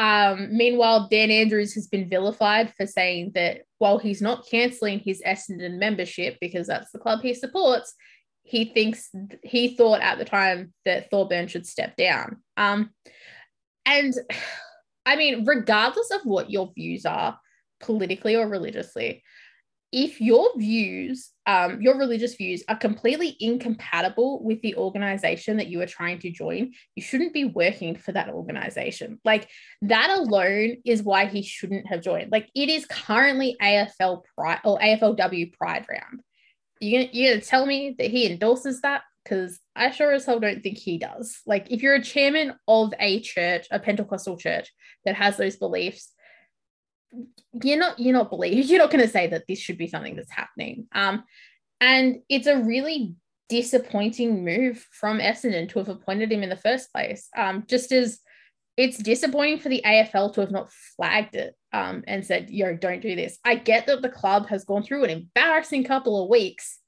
um, 0.00 0.56
meanwhile, 0.56 1.08
Dan 1.10 1.30
Andrews 1.30 1.74
has 1.74 1.86
been 1.86 2.08
vilified 2.08 2.72
for 2.74 2.86
saying 2.86 3.32
that 3.34 3.64
while 3.76 3.98
he's 3.98 4.22
not 4.22 4.48
cancelling 4.50 4.98
his 4.98 5.20
Essendon 5.20 5.78
membership 5.78 6.38
because 6.40 6.68
that's 6.68 6.90
the 6.90 6.98
club 6.98 7.20
he 7.20 7.34
supports, 7.34 7.94
he 8.42 8.64
thinks 8.64 9.10
he 9.42 9.76
thought 9.76 10.00
at 10.00 10.16
the 10.16 10.24
time 10.24 10.72
that 10.86 11.10
Thorburn 11.10 11.48
should 11.48 11.66
step 11.66 11.96
down. 11.96 12.38
Um, 12.56 12.92
and 13.84 14.14
I 15.04 15.16
mean, 15.16 15.44
regardless 15.44 16.10
of 16.12 16.22
what 16.24 16.50
your 16.50 16.72
views 16.74 17.04
are 17.04 17.38
politically 17.80 18.36
or 18.36 18.48
religiously, 18.48 19.22
if 19.92 20.20
your 20.20 20.50
views, 20.56 21.30
um, 21.46 21.82
your 21.82 21.98
religious 21.98 22.34
views, 22.34 22.62
are 22.68 22.76
completely 22.76 23.36
incompatible 23.40 24.42
with 24.42 24.60
the 24.62 24.76
organization 24.76 25.56
that 25.56 25.66
you 25.66 25.80
are 25.80 25.86
trying 25.86 26.20
to 26.20 26.30
join, 26.30 26.72
you 26.94 27.02
shouldn't 27.02 27.34
be 27.34 27.44
working 27.44 27.96
for 27.96 28.12
that 28.12 28.28
organization. 28.28 29.20
Like 29.24 29.48
that 29.82 30.10
alone 30.10 30.76
is 30.84 31.02
why 31.02 31.26
he 31.26 31.42
shouldn't 31.42 31.88
have 31.88 32.02
joined. 32.02 32.30
Like 32.30 32.48
it 32.54 32.68
is 32.68 32.86
currently 32.86 33.56
AFL 33.60 34.22
Pride 34.36 34.60
or 34.64 34.78
AFLW 34.78 35.52
Pride 35.54 35.86
round. 35.90 36.22
You 36.80 36.98
gonna, 36.98 37.10
you 37.12 37.30
gonna 37.30 37.42
tell 37.42 37.66
me 37.66 37.96
that 37.98 38.10
he 38.10 38.26
endorses 38.26 38.80
that? 38.82 39.02
Because 39.24 39.58
I 39.74 39.90
sure 39.90 40.12
as 40.12 40.24
hell 40.24 40.40
don't 40.40 40.62
think 40.62 40.78
he 40.78 40.98
does. 40.98 41.40
Like 41.46 41.70
if 41.70 41.82
you're 41.82 41.96
a 41.96 42.02
chairman 42.02 42.54
of 42.68 42.94
a 43.00 43.20
church, 43.20 43.66
a 43.70 43.80
Pentecostal 43.80 44.36
church 44.36 44.72
that 45.04 45.16
has 45.16 45.36
those 45.36 45.56
beliefs, 45.56 46.12
you're 47.62 47.78
not 47.78 47.98
you're 47.98 48.12
not 48.12 48.30
believe 48.30 48.66
you're 48.66 48.78
not 48.78 48.90
going 48.90 49.04
to 49.04 49.10
say 49.10 49.26
that 49.26 49.44
this 49.48 49.58
should 49.58 49.78
be 49.78 49.88
something 49.88 50.14
that's 50.14 50.30
happening 50.30 50.86
um 50.92 51.24
and 51.80 52.20
it's 52.28 52.46
a 52.46 52.58
really 52.58 53.14
disappointing 53.48 54.44
move 54.44 54.86
from 54.92 55.18
Essendon 55.18 55.68
to 55.68 55.80
have 55.80 55.88
appointed 55.88 56.30
him 56.30 56.44
in 56.44 56.48
the 56.48 56.56
first 56.56 56.92
place 56.92 57.28
um 57.36 57.64
just 57.66 57.90
as 57.90 58.20
it's 58.80 58.96
disappointing 58.96 59.58
for 59.58 59.68
the 59.68 59.82
AFL 59.84 60.32
to 60.32 60.40
have 60.40 60.50
not 60.50 60.70
flagged 60.96 61.36
it 61.36 61.54
um, 61.70 62.02
and 62.06 62.24
said, 62.24 62.48
yo, 62.48 62.74
don't 62.74 63.02
do 63.02 63.14
this. 63.14 63.38
I 63.44 63.56
get 63.56 63.86
that 63.86 64.00
the 64.00 64.08
club 64.08 64.48
has 64.48 64.64
gone 64.64 64.82
through 64.82 65.04
an 65.04 65.10
embarrassing 65.10 65.84
couple 65.84 66.22
of 66.22 66.30
weeks. 66.30 66.78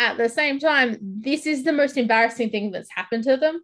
At 0.00 0.16
the 0.16 0.28
same 0.28 0.58
time, 0.58 0.98
this 1.00 1.46
is 1.46 1.62
the 1.62 1.72
most 1.72 1.96
embarrassing 1.96 2.50
thing 2.50 2.72
that's 2.72 2.90
happened 2.92 3.22
to 3.24 3.36
them 3.36 3.62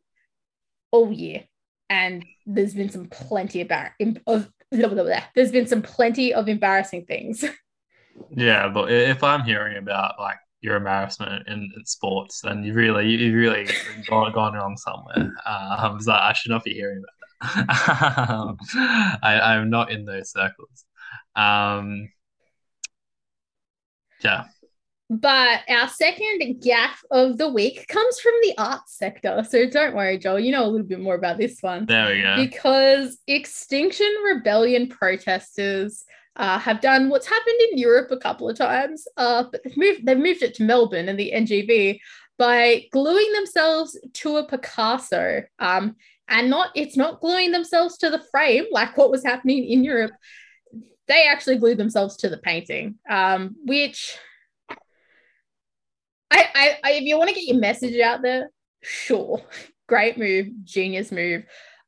all 0.93 1.13
year. 1.13 1.45
And 1.91 2.25
there's 2.47 2.75
been 2.75 2.91
some 2.91 3.07
plenty 3.07 3.61
of, 3.63 3.71
of 4.29 4.49
blah, 4.71 4.89
blah, 4.89 5.05
blah. 5.05 5.23
there's 5.35 5.53
been 5.53 5.67
some 5.67 5.83
plenty 5.83 6.33
of 6.35 6.49
embarrassing 6.49 7.05
things. 7.07 7.45
Yeah, 8.31 8.69
but 8.69 8.91
if 8.91 9.23
I'm 9.23 9.45
hearing 9.45 9.77
about 9.77 10.19
like 10.19 10.39
your 10.61 10.75
embarrassment 10.75 11.47
in, 11.47 11.71
in 11.77 11.85
sports, 11.85 12.41
then 12.43 12.65
you 12.65 12.75
really 12.75 13.09
you 13.09 13.37
really 13.37 13.69
gone, 14.09 14.33
gone 14.33 14.55
wrong 14.55 14.77
somewhere. 14.77 15.33
Um, 15.47 16.01
so 16.01 16.13
I 16.13 16.33
should 16.33 16.51
not 16.51 16.65
be 16.65 16.75
hearing 16.75 17.03
about 17.03 17.67
that. 17.67 18.29
um, 18.31 18.57
I, 19.23 19.41
I'm 19.41 19.71
not 19.71 19.93
in 19.93 20.05
those 20.05 20.33
circles. 20.33 20.85
Um, 21.37 22.09
yeah. 24.25 24.47
But 25.11 25.63
our 25.71 25.89
second 25.89 26.63
gaffe 26.63 27.03
of 27.11 27.39
the 27.39 27.49
week 27.49 27.89
comes 27.89 28.21
from 28.21 28.35
the 28.43 28.55
arts 28.59 28.97
sector. 28.97 29.45
So 29.49 29.69
don't 29.69 29.95
worry, 29.95 30.19
Joel, 30.19 30.41
you 30.41 30.53
know 30.53 30.65
a 30.65 30.69
little 30.69 30.87
bit 30.87 31.01
more 31.01 31.15
about 31.15 31.39
this 31.39 31.63
one. 31.63 31.87
There 31.87 32.15
we 32.15 32.23
go. 32.23 32.37
Because 32.37 33.19
Extinction 33.27 34.13
Rebellion 34.25 34.87
protesters 34.89 36.05
uh, 36.37 36.59
have 36.59 36.83
done 36.83 37.09
what's 37.09 37.27
happened 37.27 37.57
in 37.73 37.79
Europe 37.79 38.11
a 38.11 38.19
couple 38.19 38.51
of 38.51 38.57
times, 38.59 39.09
uh, 39.17 39.45
but 39.51 39.63
they've 39.65 39.77
moved, 39.77 40.07
they've 40.07 40.19
moved 40.19 40.43
it 40.43 40.55
to 40.55 40.63
Melbourne 40.63 41.09
and 41.09 41.19
the 41.19 41.33
NGV 41.35 42.01
by 42.37 42.85
gluing 42.93 43.33
themselves 43.33 43.99
to 44.13 44.37
a 44.37 44.47
Picasso. 44.47 45.43
Um, 45.59 45.97
and 46.29 46.51
not 46.51 46.71
it's 46.75 46.97
not 46.97 47.21
gluing 47.21 47.53
themselves 47.53 47.97
to 47.99 48.11
the 48.11 48.23
frame 48.31 48.67
like 48.71 48.99
what 48.99 49.11
was 49.11 49.25
happening 49.25 49.65
in 49.65 49.83
Europe. 49.83 50.13
They 51.07 51.27
actually 51.27 51.57
glued 51.57 51.79
themselves 51.79 52.19
to 52.19 52.29
the 52.29 52.37
painting, 52.37 52.97
um, 53.09 53.57
which 53.65 54.19
I, 56.31 56.77
I, 56.85 56.91
if 56.93 57.03
you 57.03 57.17
want 57.19 57.29
to 57.29 57.35
get 57.35 57.47
your 57.47 57.59
message 57.59 57.99
out 58.01 58.23
there, 58.23 58.51
sure, 58.83 59.43
great 59.89 60.19
move, 60.19 60.49
genius 60.65 61.11
move. 61.11 61.45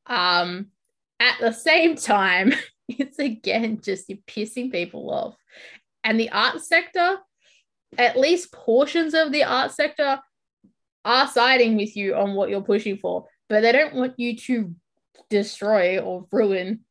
Um, 0.07 0.67
at 1.19 1.37
the 1.39 1.51
same 1.51 1.95
time, 1.95 2.53
it's 2.87 3.19
again 3.19 3.79
just 3.81 4.09
you're 4.09 4.17
pissing 4.27 4.71
people 4.71 5.11
off, 5.11 5.35
and 6.03 6.19
the 6.19 6.31
art 6.31 6.61
sector, 6.61 7.17
at 7.97 8.17
least 8.17 8.51
portions 8.51 9.13
of 9.13 9.31
the 9.31 9.43
art 9.43 9.71
sector, 9.71 10.19
are 11.05 11.27
siding 11.27 11.77
with 11.77 11.95
you 11.95 12.15
on 12.15 12.33
what 12.33 12.49
you're 12.49 12.61
pushing 12.61 12.97
for, 12.97 13.25
but 13.49 13.61
they 13.61 13.71
don't 13.71 13.95
want 13.95 14.13
you 14.17 14.35
to 14.37 14.75
destroy 15.29 15.99
or 15.99 16.27
ruin 16.31 16.81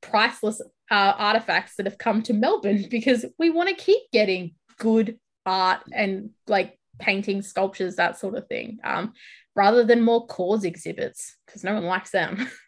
priceless 0.00 0.60
uh, 0.90 1.12
artifacts 1.16 1.76
that 1.76 1.86
have 1.86 1.98
come 1.98 2.22
to 2.22 2.32
Melbourne 2.32 2.86
because 2.90 3.24
we 3.38 3.50
want 3.50 3.68
to 3.68 3.74
keep 3.74 4.02
getting 4.12 4.54
good 4.78 5.18
art 5.46 5.80
and 5.92 6.30
like 6.46 6.78
painting, 6.98 7.42
sculptures, 7.42 7.96
that 7.96 8.18
sort 8.18 8.36
of 8.36 8.46
thing, 8.48 8.78
um, 8.84 9.12
rather 9.54 9.84
than 9.84 10.02
more 10.02 10.26
cause 10.26 10.64
exhibits 10.64 11.36
because 11.46 11.64
no 11.64 11.74
one 11.74 11.84
likes 11.84 12.10
them. 12.10 12.48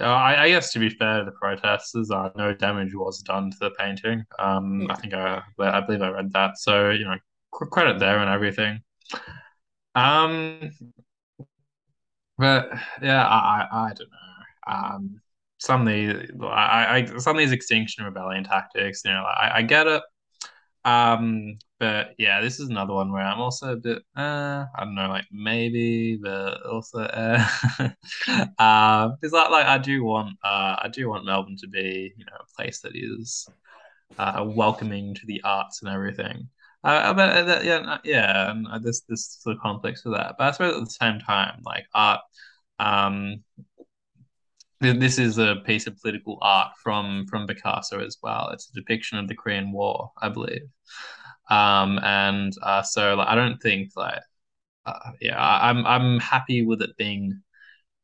Uh, 0.00 0.04
I, 0.04 0.44
I, 0.44 0.48
guess 0.48 0.72
to 0.74 0.78
be 0.78 0.90
fair 0.90 1.18
to 1.18 1.24
the 1.24 1.32
protesters, 1.32 2.12
uh, 2.12 2.30
no 2.36 2.54
damage 2.54 2.94
was 2.94 3.18
done 3.18 3.50
to 3.50 3.56
the 3.58 3.70
painting. 3.72 4.24
Um, 4.38 4.82
yeah. 4.82 4.92
I 4.92 4.94
think 4.94 5.12
I, 5.12 5.42
I 5.58 5.80
believe 5.80 6.02
I 6.02 6.10
read 6.10 6.32
that. 6.34 6.56
So 6.56 6.90
you 6.90 7.04
know, 7.04 7.16
credit 7.50 7.98
there 7.98 8.20
and 8.20 8.30
everything. 8.30 8.80
Um, 9.96 10.70
but 12.36 12.70
yeah, 13.02 13.26
I, 13.26 13.66
I, 13.72 13.86
I 13.86 13.88
don't 13.88 14.10
know. 14.10 14.72
Um, 14.72 15.20
some 15.58 15.80
of 15.82 15.88
these 15.88 16.30
I, 16.42 17.08
I 17.12 17.18
some 17.18 17.36
of 17.36 17.40
these 17.40 17.52
extinction 17.52 18.04
rebellion 18.04 18.44
tactics, 18.44 19.02
you 19.04 19.10
know, 19.10 19.24
I, 19.24 19.56
I 19.56 19.62
get 19.62 19.86
it. 19.86 20.02
Um, 20.88 21.58
but 21.78 22.14
yeah, 22.18 22.40
this 22.40 22.60
is 22.60 22.68
another 22.68 22.94
one 22.94 23.12
where 23.12 23.22
I'm 23.22 23.40
also 23.40 23.72
a 23.72 23.76
bit, 23.76 23.98
uh, 24.16 24.64
I 24.76 24.84
don't 24.84 24.94
know, 24.94 25.08
like 25.08 25.26
maybe, 25.32 26.16
but 26.16 26.64
also, 26.66 27.00
uh, 27.00 27.46
uh, 28.58 29.08
because 29.08 29.32
like, 29.32 29.50
like 29.50 29.66
I 29.66 29.78
do 29.78 30.02
want, 30.04 30.36
uh, 30.44 30.76
I 30.82 30.88
do 30.92 31.08
want 31.08 31.24
Melbourne 31.26 31.56
to 31.60 31.68
be, 31.68 32.12
you 32.16 32.24
know, 32.24 32.36
a 32.40 32.56
place 32.56 32.80
that 32.80 32.92
is, 32.94 33.48
uh, 34.18 34.44
welcoming 34.46 35.14
to 35.14 35.26
the 35.26 35.40
arts 35.44 35.82
and 35.82 35.90
everything. 35.90 36.48
Uh, 36.84 37.12
but 37.14 37.48
uh, 37.48 37.60
yeah, 37.62 37.98
yeah, 38.04 38.50
and 38.50 38.66
uh, 38.68 38.78
there's 38.78 39.02
this 39.08 39.38
sort 39.40 39.56
of 39.56 39.62
conflicts 39.62 40.04
with 40.04 40.14
that. 40.14 40.36
But 40.38 40.48
I 40.48 40.50
suppose 40.52 40.76
at 40.76 40.84
the 40.84 40.90
same 40.90 41.18
time, 41.20 41.60
like 41.64 41.86
art, 41.94 42.20
um, 42.78 43.42
this 44.80 45.18
is 45.18 45.38
a 45.38 45.56
piece 45.66 45.86
of 45.86 46.00
political 46.00 46.38
art 46.42 46.72
from 46.82 47.26
from 47.28 47.46
Picasso 47.46 48.00
as 48.00 48.18
well. 48.22 48.50
It's 48.52 48.70
a 48.70 48.74
depiction 48.74 49.18
of 49.18 49.28
the 49.28 49.34
Korean 49.34 49.72
War, 49.72 50.12
I 50.20 50.28
believe. 50.28 50.62
Um, 51.50 51.98
and 52.02 52.52
uh, 52.62 52.82
so 52.82 53.14
like, 53.16 53.28
I 53.28 53.34
don't 53.34 53.58
think 53.58 53.90
like 53.96 54.20
uh, 54.86 55.12
yeah, 55.20 55.36
I'm 55.38 55.86
I'm 55.86 56.20
happy 56.20 56.64
with 56.64 56.82
it 56.82 56.96
being 56.96 57.42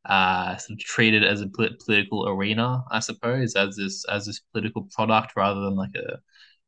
uh, 0.06 0.56
sort 0.56 0.78
of 0.78 0.84
treated 0.84 1.24
as 1.24 1.40
a 1.40 1.48
political 1.48 2.28
arena, 2.28 2.84
I 2.90 3.00
suppose, 3.00 3.54
as 3.56 3.76
this 3.76 4.04
as 4.06 4.26
this 4.26 4.40
political 4.52 4.88
product 4.94 5.32
rather 5.36 5.60
than 5.62 5.76
like 5.76 5.94
a 5.96 6.18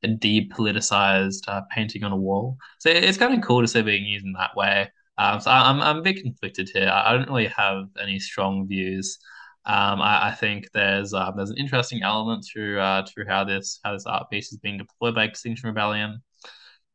a 0.05 0.09
depoliticized 0.09 1.49
uh, 1.49 1.63
painting 1.71 2.05
on 2.05 2.13
a 2.13 2.17
wall. 2.17 2.59
So 2.79 2.91
it's 2.91 3.19
kind 3.19 3.35
of 3.35 3.43
cool 3.45 3.63
to 3.63 3.69
see 3.69 3.81
it 3.81 3.87
being 3.87 4.05
used 4.05 4.27
in 4.27 4.33
that 4.35 4.57
way. 4.57 4.91
Um, 5.19 5.41
so 5.41 5.51
I'm 5.51 5.81
I'm 5.81 5.99
a 5.99 6.03
bit 6.03 6.23
conflicted 6.23 6.71
here. 6.73 6.91
I 6.93 7.13
don't 7.13 7.29
really 7.29 7.49
have 7.49 7.87
any 8.01 8.19
strong 8.19 8.69
views 8.69 9.19
Um, 9.67 10.01
I, 10.01 10.29
I 10.29 10.33
think 10.33 10.69
there's 10.73 11.13
um, 11.13 11.35
there's 11.37 11.51
an 11.51 11.59
interesting 11.59 12.03
element 12.03 12.45
through 12.45 12.79
uh, 12.79 13.05
through 13.05 13.27
how 13.27 13.45
this 13.45 13.81
how 13.85 13.93
this 13.93 14.07
art 14.07 14.31
piece 14.31 14.53
is 14.53 14.59
being 14.59 14.79
deployed 14.79 15.17
by 15.17 15.25
Extinction 15.25 15.69
Rebellion. 15.69 16.23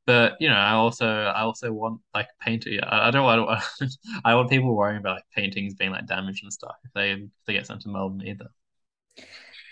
But 0.08 0.38
you 0.40 0.48
know, 0.48 0.56
I 0.56 0.72
also 0.72 1.08
I 1.08 1.42
also 1.42 1.72
want 1.74 2.00
like 2.14 2.28
painting. 2.40 2.80
I, 2.82 3.10
I 3.10 3.12
don't 3.12 3.26
want 3.26 3.62
I 4.26 4.36
want 4.36 4.50
people 4.50 4.76
worrying 4.76 5.00
about 5.00 5.18
like 5.18 5.26
paintings 5.36 5.74
being 5.74 5.92
like 5.92 6.08
damaged 6.08 6.44
and 6.44 6.54
stuff 6.54 6.76
if 6.86 6.92
they 6.94 7.12
if 7.12 7.30
they 7.46 7.54
get 7.54 7.68
sent 7.68 7.82
to 7.82 7.90
Melbourne 7.90 8.26
either. 8.26 8.48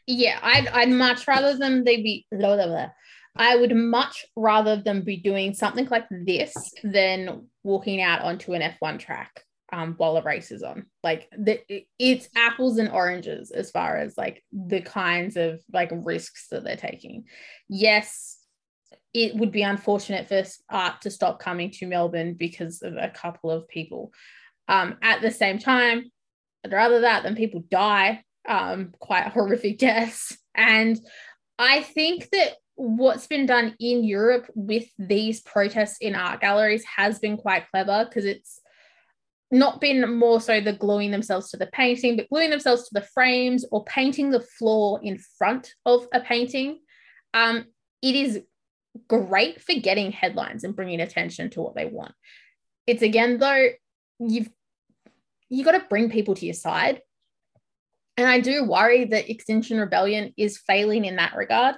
Yeah, 0.05 0.39
I'd 0.41 0.67
I'd 0.67 0.89
much 0.89 1.25
rather 1.27 1.55
them 1.57 1.85
they 1.85 1.97
be 1.97 2.25
blah, 2.31 2.55
blah, 2.55 2.67
blah. 2.67 2.89
I 3.35 3.55
would 3.55 3.73
much 3.73 4.25
rather 4.35 4.75
them 4.81 5.03
be 5.03 5.17
doing 5.17 5.53
something 5.53 5.87
like 5.89 6.07
this 6.09 6.53
than 6.83 7.47
walking 7.63 8.01
out 8.01 8.21
onto 8.21 8.53
an 8.53 8.61
F1 8.61 8.99
track 8.99 9.45
um, 9.71 9.93
while 9.97 10.17
a 10.17 10.23
race 10.23 10.51
is 10.51 10.63
on. 10.63 10.85
Like 11.03 11.29
the, 11.37 11.61
it's 11.97 12.29
apples 12.35 12.77
and 12.77 12.89
oranges 12.89 13.51
as 13.51 13.71
far 13.71 13.97
as 13.97 14.17
like 14.17 14.43
the 14.51 14.81
kinds 14.81 15.37
of 15.37 15.61
like 15.71 15.91
risks 15.93 16.47
that 16.51 16.63
they're 16.63 16.75
taking. 16.75 17.25
Yes, 17.67 18.37
it 19.13 19.35
would 19.35 19.51
be 19.51 19.63
unfortunate 19.63 20.27
for 20.27 20.43
art 20.69 21.01
to 21.01 21.11
stop 21.11 21.39
coming 21.39 21.71
to 21.71 21.87
Melbourne 21.87 22.33
because 22.33 22.81
of 22.81 22.95
a 22.95 23.09
couple 23.09 23.51
of 23.51 23.67
people. 23.67 24.11
Um, 24.67 24.97
at 25.01 25.21
the 25.21 25.31
same 25.31 25.59
time, 25.59 26.11
I'd 26.63 26.71
rather 26.71 27.01
that 27.01 27.23
than 27.23 27.35
people 27.35 27.63
die 27.71 28.23
um, 28.47 28.93
quite 28.99 29.27
horrific 29.33 29.79
deaths. 29.79 30.37
And 30.55 30.99
I 31.57 31.81
think 31.81 32.29
that 32.31 32.53
what's 32.75 33.27
been 33.27 33.45
done 33.45 33.75
in 33.79 34.03
Europe 34.03 34.49
with 34.55 34.85
these 34.97 35.41
protests 35.41 35.97
in 35.99 36.15
art 36.15 36.39
galleries 36.39 36.85
has 36.85 37.19
been 37.19 37.35
quite 37.35 37.69
clever 37.71 38.05
because 38.05 38.25
it's 38.25 38.61
not 39.51 39.81
been 39.81 40.17
more 40.17 40.39
so 40.39 40.61
the 40.61 40.73
gluing 40.73 41.11
themselves 41.11 41.49
to 41.49 41.57
the 41.57 41.67
painting, 41.67 42.15
but 42.15 42.29
gluing 42.29 42.49
themselves 42.49 42.87
to 42.87 42.93
the 42.93 43.05
frames 43.13 43.65
or 43.71 43.83
painting 43.85 44.29
the 44.29 44.41
floor 44.41 44.99
in 45.01 45.17
front 45.37 45.73
of 45.85 46.07
a 46.13 46.19
painting. 46.19 46.79
Um, 47.33 47.65
it 48.01 48.15
is 48.15 48.41
great 49.07 49.61
for 49.61 49.73
getting 49.73 50.11
headlines 50.11 50.63
and 50.63 50.75
bringing 50.75 51.01
attention 51.01 51.49
to 51.51 51.61
what 51.61 51.75
they 51.75 51.85
want. 51.85 52.13
It's 52.85 53.01
again 53.01 53.37
though, 53.37 53.69
you've 54.19 54.49
you 55.49 55.63
got 55.63 55.71
to 55.71 55.85
bring 55.89 56.11
people 56.11 56.35
to 56.35 56.45
your 56.45 56.53
side. 56.53 57.01
And 58.17 58.27
I 58.27 58.39
do 58.39 58.65
worry 58.65 59.05
that 59.05 59.31
Extinction 59.31 59.79
Rebellion 59.79 60.33
is 60.37 60.59
failing 60.59 61.05
in 61.05 61.15
that 61.15 61.35
regard 61.35 61.75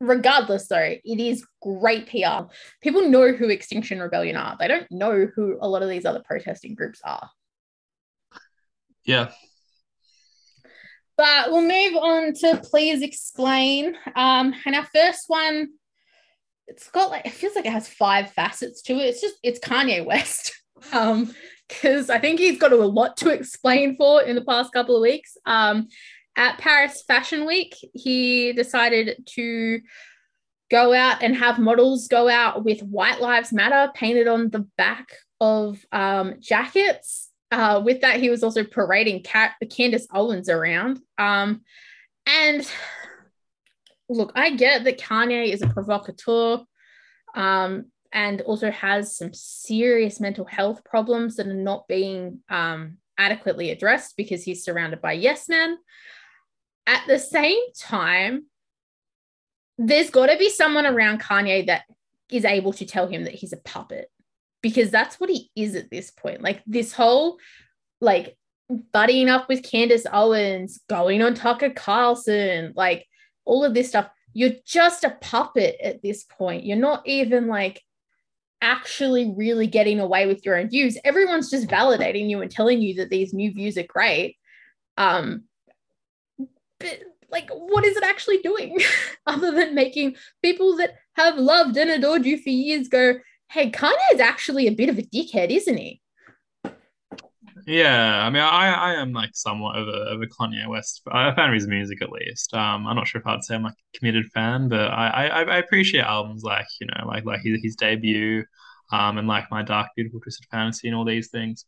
regardless 0.00 0.68
though 0.68 0.76
it 0.76 1.00
is 1.04 1.46
great 1.62 2.08
pr 2.08 2.48
people 2.82 3.08
know 3.08 3.32
who 3.32 3.48
extinction 3.48 4.00
rebellion 4.00 4.36
are. 4.36 4.56
They 4.58 4.68
don't 4.68 4.90
know 4.90 5.28
who 5.34 5.58
a 5.60 5.68
lot 5.68 5.82
of 5.82 5.88
these 5.88 6.04
other 6.04 6.22
protesting 6.24 6.74
groups 6.74 7.00
are. 7.04 7.30
Yeah. 9.04 9.30
But 11.16 11.52
we'll 11.52 11.62
move 11.62 11.96
on 11.96 12.32
to 12.34 12.60
please 12.64 13.02
explain. 13.02 13.96
Um 14.16 14.54
and 14.66 14.74
our 14.74 14.86
first 14.86 15.24
one 15.28 15.68
it's 16.66 16.90
got 16.90 17.10
like 17.10 17.26
it 17.26 17.32
feels 17.32 17.54
like 17.54 17.66
it 17.66 17.72
has 17.72 17.88
five 17.88 18.30
facets 18.30 18.82
to 18.82 18.94
it. 18.94 19.06
It's 19.06 19.20
just 19.20 19.36
it's 19.42 19.60
kanye 19.60 20.04
west. 20.04 20.52
Um 20.92 21.32
because 21.66 22.10
i 22.10 22.18
think 22.18 22.38
he's 22.38 22.58
got 22.58 22.72
a 22.72 22.76
lot 22.76 23.16
to 23.16 23.30
explain 23.30 23.96
for 23.96 24.22
in 24.22 24.34
the 24.34 24.44
past 24.44 24.72
couple 24.72 24.96
of 24.96 25.02
weeks. 25.02 25.36
Um 25.46 25.88
at 26.36 26.58
Paris 26.58 27.02
Fashion 27.06 27.46
Week, 27.46 27.76
he 27.92 28.52
decided 28.52 29.24
to 29.34 29.80
go 30.70 30.92
out 30.92 31.22
and 31.22 31.36
have 31.36 31.58
models 31.58 32.08
go 32.08 32.28
out 32.28 32.64
with 32.64 32.82
White 32.82 33.20
Lives 33.20 33.52
Matter 33.52 33.92
painted 33.94 34.26
on 34.26 34.50
the 34.50 34.66
back 34.76 35.08
of 35.40 35.84
um, 35.92 36.36
jackets. 36.40 37.30
Uh, 37.50 37.80
with 37.84 38.00
that, 38.00 38.20
he 38.20 38.30
was 38.30 38.42
also 38.42 38.64
parading 38.64 39.22
Cat- 39.22 39.54
Candace 39.70 40.08
Owens 40.12 40.48
around. 40.48 41.00
Um, 41.18 41.60
and 42.26 42.68
look, 44.08 44.32
I 44.34 44.50
get 44.50 44.84
that 44.84 44.98
Kanye 44.98 45.52
is 45.52 45.62
a 45.62 45.68
provocateur 45.68 46.64
um, 47.34 47.86
and 48.12 48.40
also 48.42 48.70
has 48.70 49.16
some 49.16 49.32
serious 49.32 50.20
mental 50.20 50.44
health 50.44 50.84
problems 50.84 51.36
that 51.36 51.46
are 51.46 51.54
not 51.54 51.86
being 51.86 52.40
um, 52.48 52.98
adequately 53.18 53.70
addressed 53.70 54.16
because 54.16 54.42
he's 54.42 54.64
surrounded 54.64 55.00
by 55.00 55.12
yes 55.12 55.48
men. 55.48 55.78
At 56.86 57.06
the 57.06 57.18
same 57.18 57.60
time, 57.78 58.46
there's 59.78 60.10
got 60.10 60.26
to 60.26 60.36
be 60.36 60.50
someone 60.50 60.86
around 60.86 61.20
Kanye 61.20 61.66
that 61.66 61.84
is 62.30 62.44
able 62.44 62.72
to 62.74 62.86
tell 62.86 63.06
him 63.06 63.24
that 63.24 63.34
he's 63.34 63.52
a 63.52 63.58
puppet 63.58 64.10
because 64.62 64.90
that's 64.90 65.20
what 65.20 65.30
he 65.30 65.50
is 65.56 65.74
at 65.74 65.90
this 65.90 66.10
point. 66.10 66.42
Like 66.42 66.62
this 66.66 66.92
whole 66.92 67.38
like 68.00 68.36
buddying 68.70 69.28
up 69.28 69.48
with 69.48 69.62
Candace 69.62 70.06
Owens, 70.10 70.80
going 70.88 71.22
on 71.22 71.34
Tucker 71.34 71.70
Carlson, 71.70 72.72
like 72.76 73.06
all 73.44 73.64
of 73.64 73.74
this 73.74 73.88
stuff. 73.88 74.08
You're 74.32 74.54
just 74.66 75.04
a 75.04 75.16
puppet 75.20 75.76
at 75.82 76.02
this 76.02 76.24
point. 76.24 76.64
You're 76.64 76.76
not 76.76 77.06
even 77.06 77.46
like 77.46 77.82
actually 78.60 79.32
really 79.36 79.66
getting 79.66 80.00
away 80.00 80.26
with 80.26 80.44
your 80.44 80.56
own 80.56 80.70
views. 80.70 80.98
Everyone's 81.04 81.50
just 81.50 81.68
validating 81.68 82.28
you 82.28 82.40
and 82.40 82.50
telling 82.50 82.80
you 82.80 82.94
that 82.94 83.10
these 83.10 83.32
new 83.32 83.52
views 83.52 83.76
are 83.76 83.84
great. 83.84 84.36
Um, 84.96 85.44
like 87.30 87.50
what 87.50 87.84
is 87.84 87.96
it 87.96 88.04
actually 88.04 88.38
doing? 88.38 88.78
Other 89.26 89.50
than 89.50 89.74
making 89.74 90.16
people 90.42 90.76
that 90.76 90.94
have 91.14 91.36
loved 91.36 91.76
and 91.76 91.90
adored 91.90 92.24
you 92.24 92.38
for 92.38 92.50
years 92.50 92.88
go 92.88 93.14
hey 93.50 93.70
kanye 93.70 94.12
is 94.12 94.20
actually 94.20 94.66
a 94.66 94.74
bit 94.74 94.88
of 94.88 94.98
a 94.98 95.02
dickhead 95.02 95.50
isn't 95.50 95.76
he? 95.76 96.00
Yeah 97.66 98.26
i 98.26 98.28
mean 98.28 98.42
i 98.42 98.72
i 98.72 98.94
am 98.94 99.12
like 99.12 99.30
somewhat 99.32 99.76
of 99.76 99.88
a, 99.88 100.12
of 100.12 100.20
a 100.20 100.26
kanye 100.26 100.68
west 100.68 101.00
a 101.10 101.34
fan 101.34 101.48
of 101.48 101.54
his 101.54 101.66
music 101.66 102.02
at 102.02 102.10
least. 102.10 102.52
Um 102.52 102.86
i'm 102.86 102.96
not 102.96 103.08
sure 103.08 103.20
if 103.20 103.26
i'd 103.26 103.42
say 103.42 103.54
i'm 103.54 103.62
like 103.62 103.72
a 103.72 103.98
committed 103.98 104.26
fan 104.32 104.68
but 104.68 104.90
i 104.90 105.28
i, 105.28 105.42
I 105.42 105.56
appreciate 105.58 106.02
albums 106.02 106.42
like 106.42 106.66
you 106.80 106.86
know 106.88 107.06
like 107.06 107.24
like 107.24 107.40
his, 107.40 107.62
his 107.62 107.76
debut 107.76 108.44
um 108.92 109.16
and 109.16 109.26
like 109.26 109.50
my 109.50 109.62
dark 109.62 109.88
beautiful 109.96 110.20
twisted 110.20 110.46
fantasy 110.50 110.88
and 110.88 110.96
all 110.96 111.06
these 111.06 111.30
things 111.30 111.64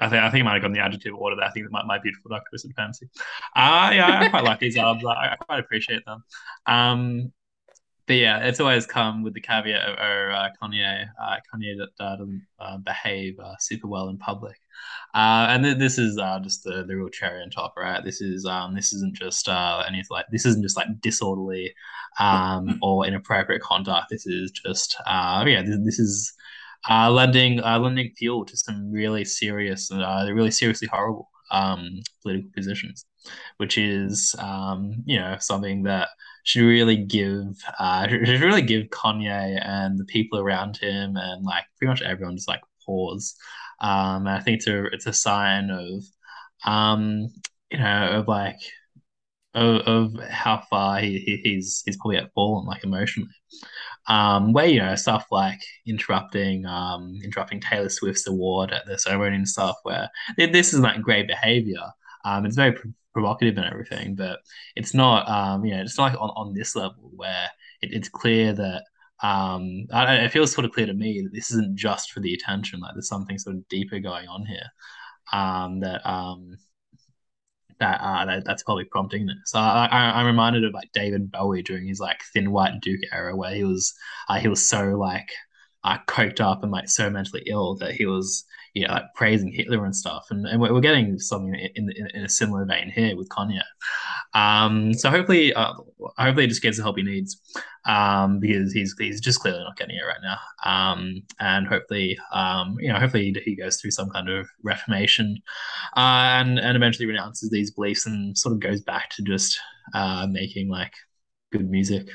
I 0.00 0.08
think 0.08 0.22
I 0.22 0.30
think 0.30 0.44
might 0.44 0.54
have 0.54 0.62
gotten 0.62 0.74
the 0.74 0.80
adjective 0.80 1.14
order 1.14 1.36
there. 1.36 1.44
I 1.44 1.50
think 1.50 1.66
that 1.66 1.72
my, 1.72 1.84
my 1.84 1.98
beautiful 1.98 2.30
dark 2.30 2.44
twisted 2.48 2.72
fantasy. 2.74 3.08
Uh 3.54 3.90
yeah, 3.94 4.20
I 4.20 4.28
quite 4.28 4.44
like 4.44 4.60
these. 4.60 4.76
I, 4.76 4.92
I 4.92 5.36
quite 5.36 5.60
appreciate 5.60 6.04
them. 6.04 6.24
Um, 6.66 7.32
but 8.10 8.16
yeah, 8.16 8.38
it's 8.40 8.58
always 8.58 8.86
come 8.86 9.22
with 9.22 9.34
the 9.34 9.40
caveat 9.40 9.88
of 9.88 9.96
uh, 9.96 10.48
Kanye. 10.60 11.06
Uh, 11.22 11.36
Kanye 11.46 11.76
that 11.78 12.04
uh, 12.04 12.16
doesn't 12.16 12.44
uh, 12.58 12.76
behave 12.78 13.38
uh, 13.38 13.54
super 13.60 13.86
well 13.86 14.08
in 14.08 14.18
public, 14.18 14.56
uh, 15.14 15.46
and 15.48 15.62
th- 15.62 15.78
this 15.78 15.96
is 15.96 16.16
just 16.42 16.64
the, 16.64 16.84
the 16.88 16.96
real 16.96 17.08
cherry 17.08 17.40
on 17.40 17.50
top, 17.50 17.74
right? 17.76 18.02
This 18.02 18.20
is 18.20 18.46
um, 18.46 18.74
this 18.74 18.92
isn't 18.92 19.14
just 19.14 19.48
uh, 19.48 19.84
anything 19.86 20.08
like 20.10 20.26
this 20.32 20.44
isn't 20.44 20.62
just 20.62 20.76
like 20.76 20.88
disorderly 21.00 21.72
um, 22.18 22.80
or 22.82 23.06
inappropriate 23.06 23.62
conduct. 23.62 24.08
This 24.10 24.26
is 24.26 24.50
just 24.50 24.96
yeah, 25.06 25.62
this, 25.64 25.78
this 25.84 25.98
is 26.00 26.32
uh, 26.88 27.10
lending 27.10 27.60
uh, 27.60 27.78
lending 27.78 28.12
fuel 28.16 28.44
to 28.44 28.56
some 28.56 28.90
really 28.90 29.24
serious, 29.24 29.90
uh, 29.90 30.28
really 30.32 30.50
seriously 30.50 30.88
horrible 30.88 31.28
um, 31.50 32.00
political 32.22 32.50
positions, 32.54 33.04
which 33.58 33.76
is 33.78 34.34
um, 34.38 35.02
you 35.04 35.18
know 35.18 35.36
something 35.40 35.82
that 35.84 36.08
should 36.44 36.62
really 36.62 36.96
give 36.96 37.56
uh, 37.78 38.08
should 38.08 38.40
really 38.40 38.62
give 38.62 38.86
Kanye 38.86 39.60
and 39.64 39.98
the 39.98 40.04
people 40.04 40.38
around 40.38 40.76
him 40.78 41.16
and 41.16 41.44
like 41.44 41.64
pretty 41.78 41.90
much 41.90 42.02
everyone 42.02 42.36
just 42.36 42.48
like 42.48 42.60
pause. 42.86 43.34
Um, 43.80 44.26
and 44.26 44.30
I 44.30 44.40
think 44.40 44.58
it's 44.58 44.66
a 44.66 44.84
it's 44.86 45.06
a 45.06 45.12
sign 45.12 45.70
of 45.70 46.04
um, 46.64 47.28
you 47.70 47.78
know 47.78 48.18
of 48.20 48.28
like 48.28 48.58
of, 49.54 49.80
of 50.16 50.28
how 50.28 50.62
far 50.70 51.00
he, 51.00 51.18
he, 51.18 51.40
he's 51.42 51.82
he's 51.84 51.96
probably 51.96 52.18
at 52.18 52.32
fallen 52.34 52.66
like 52.66 52.84
emotionally 52.84 53.30
um, 54.06 54.52
where 54.52 54.66
you 54.66 54.80
know 54.80 54.94
stuff 54.94 55.26
like 55.30 55.60
interrupting 55.86 56.66
um, 56.66 57.18
interrupting 57.24 57.60
Taylor 57.60 57.88
Swift's 57.88 58.26
award 58.26 58.72
at 58.72 58.86
the 58.86 58.98
ceremony 58.98 59.36
and 59.36 59.48
stuff, 59.48 59.76
where 59.82 60.10
this 60.36 60.72
is 60.72 60.80
like 60.80 61.00
great 61.02 61.26
behavior. 61.26 61.84
Um, 62.24 62.44
it's 62.44 62.56
very 62.56 62.76
provocative 63.12 63.56
and 63.56 63.66
everything, 63.66 64.14
but 64.14 64.40
it's 64.76 64.94
not 64.94 65.28
um, 65.28 65.64
you 65.64 65.74
know 65.74 65.82
it's 65.82 65.98
not 65.98 66.12
like 66.12 66.20
on, 66.20 66.30
on 66.30 66.54
this 66.54 66.74
level 66.76 67.10
where 67.14 67.48
it, 67.82 67.92
it's 67.92 68.08
clear 68.08 68.52
that 68.52 68.84
um, 69.22 69.86
I, 69.92 70.16
it 70.16 70.32
feels 70.32 70.52
sort 70.52 70.64
of 70.64 70.72
clear 70.72 70.86
to 70.86 70.94
me 70.94 71.22
that 71.22 71.32
this 71.32 71.50
isn't 71.50 71.76
just 71.76 72.12
for 72.12 72.20
the 72.20 72.34
attention. 72.34 72.80
Like 72.80 72.94
there's 72.94 73.08
something 73.08 73.38
sort 73.38 73.56
of 73.56 73.68
deeper 73.68 73.98
going 73.98 74.28
on 74.28 74.46
here 74.46 74.66
um, 75.32 75.80
that 75.80 76.08
um, 76.08 76.56
that, 77.80 78.00
uh, 78.00 78.24
that 78.26 78.44
that's 78.44 78.62
probably 78.62 78.84
prompting 78.84 79.26
this. 79.26 79.36
So 79.46 79.58
I, 79.58 80.20
am 80.20 80.26
reminded 80.26 80.64
of 80.64 80.74
like 80.74 80.92
David 80.92 81.32
Bowie 81.32 81.62
during 81.62 81.88
his 81.88 82.00
like 82.00 82.22
Thin 82.32 82.52
White 82.52 82.80
Duke 82.80 83.00
era, 83.12 83.34
where 83.34 83.54
he 83.54 83.64
was 83.64 83.92
uh, 84.28 84.38
he 84.38 84.48
was 84.48 84.64
so 84.64 84.96
like 84.96 85.28
uh, 85.82 85.98
coked 86.06 86.40
up 86.40 86.62
and 86.62 86.70
like 86.70 86.88
so 86.88 87.10
mentally 87.10 87.42
ill 87.46 87.76
that 87.76 87.92
he 87.92 88.06
was 88.06 88.44
you 88.74 88.86
know 88.86 88.94
like 88.94 89.14
praising 89.14 89.52
Hitler 89.52 89.84
and 89.84 89.94
stuff. 89.94 90.26
And, 90.30 90.46
and 90.46 90.60
we're, 90.60 90.80
getting 90.80 91.18
something 91.18 91.54
in, 91.54 91.90
in, 91.90 92.08
in 92.14 92.24
a 92.24 92.28
similar 92.28 92.64
vein 92.64 92.90
here 92.90 93.16
with 93.16 93.28
Kanye. 93.28 93.60
Um 94.34 94.94
so 94.94 95.10
hopefully 95.10 95.52
uh, 95.54 95.74
hopefully 96.18 96.44
he 96.44 96.48
just 96.48 96.62
gets 96.62 96.76
the 96.76 96.82
help 96.82 96.96
he 96.96 97.02
needs. 97.02 97.40
Um 97.86 98.38
because 98.40 98.72
he's 98.72 98.94
he's 98.98 99.20
just 99.20 99.40
clearly 99.40 99.60
not 99.60 99.76
getting 99.76 99.96
it 99.96 100.02
right 100.02 100.20
now. 100.22 100.38
Um 100.64 101.22
and 101.38 101.66
hopefully 101.66 102.18
um 102.32 102.76
you 102.80 102.92
know 102.92 102.98
hopefully 102.98 103.34
he 103.44 103.56
goes 103.56 103.80
through 103.80 103.90
some 103.90 104.10
kind 104.10 104.28
of 104.28 104.48
reformation 104.62 105.36
uh, 105.96 106.40
and 106.40 106.58
and 106.58 106.76
eventually 106.76 107.06
renounces 107.06 107.50
these 107.50 107.70
beliefs 107.70 108.06
and 108.06 108.36
sort 108.36 108.54
of 108.54 108.60
goes 108.60 108.80
back 108.80 109.10
to 109.10 109.22
just 109.22 109.58
uh 109.94 110.26
making 110.30 110.68
like 110.68 110.94
good 111.50 111.68
music. 111.68 112.08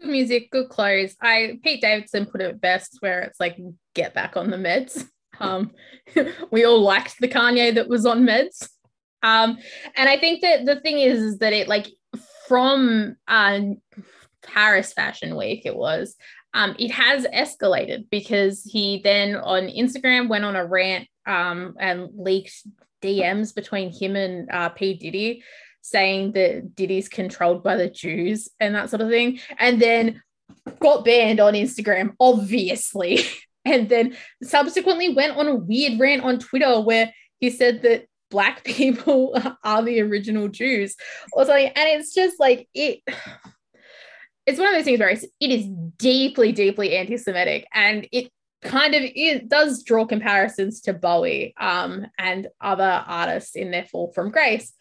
Good 0.00 0.10
music, 0.10 0.50
good 0.50 0.68
clothes. 0.68 1.16
I 1.20 1.58
Pete 1.62 1.80
Davidson 1.80 2.26
put 2.26 2.42
it 2.42 2.60
best 2.60 2.98
where 3.00 3.22
it's 3.22 3.40
like 3.40 3.58
get 3.94 4.14
back 4.14 4.36
on 4.36 4.50
the 4.50 4.56
meds. 4.56 5.08
Um, 5.40 5.72
we 6.50 6.64
all 6.64 6.80
liked 6.80 7.18
the 7.18 7.28
Kanye 7.28 7.74
that 7.74 7.88
was 7.88 8.06
on 8.06 8.22
meds. 8.22 8.68
Um, 9.22 9.58
and 9.96 10.08
I 10.08 10.18
think 10.18 10.42
that 10.42 10.66
the 10.66 10.80
thing 10.80 10.98
is, 10.98 11.22
is 11.22 11.38
that 11.38 11.52
it 11.52 11.68
like 11.68 11.88
from 12.46 13.16
uh, 13.26 13.60
Paris 14.42 14.92
Fashion 14.92 15.36
Week, 15.36 15.62
it 15.64 15.74
was, 15.74 16.14
um, 16.52 16.76
it 16.78 16.90
has 16.90 17.26
escalated 17.26 18.06
because 18.10 18.62
he 18.64 19.00
then 19.02 19.34
on 19.34 19.64
Instagram 19.64 20.28
went 20.28 20.44
on 20.44 20.56
a 20.56 20.64
rant 20.64 21.08
um, 21.26 21.74
and 21.80 22.10
leaked 22.16 22.66
DMs 23.02 23.54
between 23.54 23.90
him 23.90 24.14
and 24.14 24.50
uh, 24.50 24.68
P. 24.68 24.94
Diddy 24.94 25.42
saying 25.80 26.32
that 26.32 26.74
Diddy's 26.74 27.08
controlled 27.08 27.62
by 27.62 27.76
the 27.76 27.90
Jews 27.90 28.48
and 28.58 28.74
that 28.74 28.88
sort 28.88 29.02
of 29.02 29.10
thing. 29.10 29.38
And 29.58 29.80
then 29.80 30.22
got 30.80 31.04
banned 31.04 31.40
on 31.40 31.54
Instagram, 31.54 32.14
obviously. 32.18 33.20
and 33.64 33.88
then 33.88 34.16
subsequently 34.42 35.14
went 35.14 35.36
on 35.36 35.48
a 35.48 35.54
weird 35.54 35.98
rant 35.98 36.22
on 36.22 36.38
Twitter 36.38 36.80
where 36.80 37.12
he 37.38 37.50
said 37.50 37.82
that 37.82 38.06
black 38.30 38.64
people 38.64 39.36
are 39.62 39.82
the 39.82 40.00
original 40.00 40.48
Jews 40.48 40.96
or 41.32 41.44
something. 41.44 41.66
And 41.66 41.88
it's 42.00 42.14
just 42.14 42.38
like 42.40 42.68
it 42.74 43.00
it's 44.46 44.58
one 44.58 44.68
of 44.68 44.74
those 44.74 44.84
things 44.84 45.00
where 45.00 45.08
it 45.08 45.30
is 45.40 45.66
deeply, 45.96 46.52
deeply 46.52 46.96
anti-Semitic 46.96 47.66
and 47.72 48.06
it 48.12 48.30
kind 48.62 48.94
of 48.94 49.02
it 49.04 49.48
does 49.48 49.82
draw 49.82 50.04
comparisons 50.04 50.80
to 50.82 50.92
Bowie 50.92 51.54
um, 51.58 52.06
and 52.18 52.48
other 52.60 53.04
artists 53.06 53.56
in 53.56 53.70
their 53.70 53.84
fall 53.84 54.12
from 54.12 54.30
grace 54.30 54.72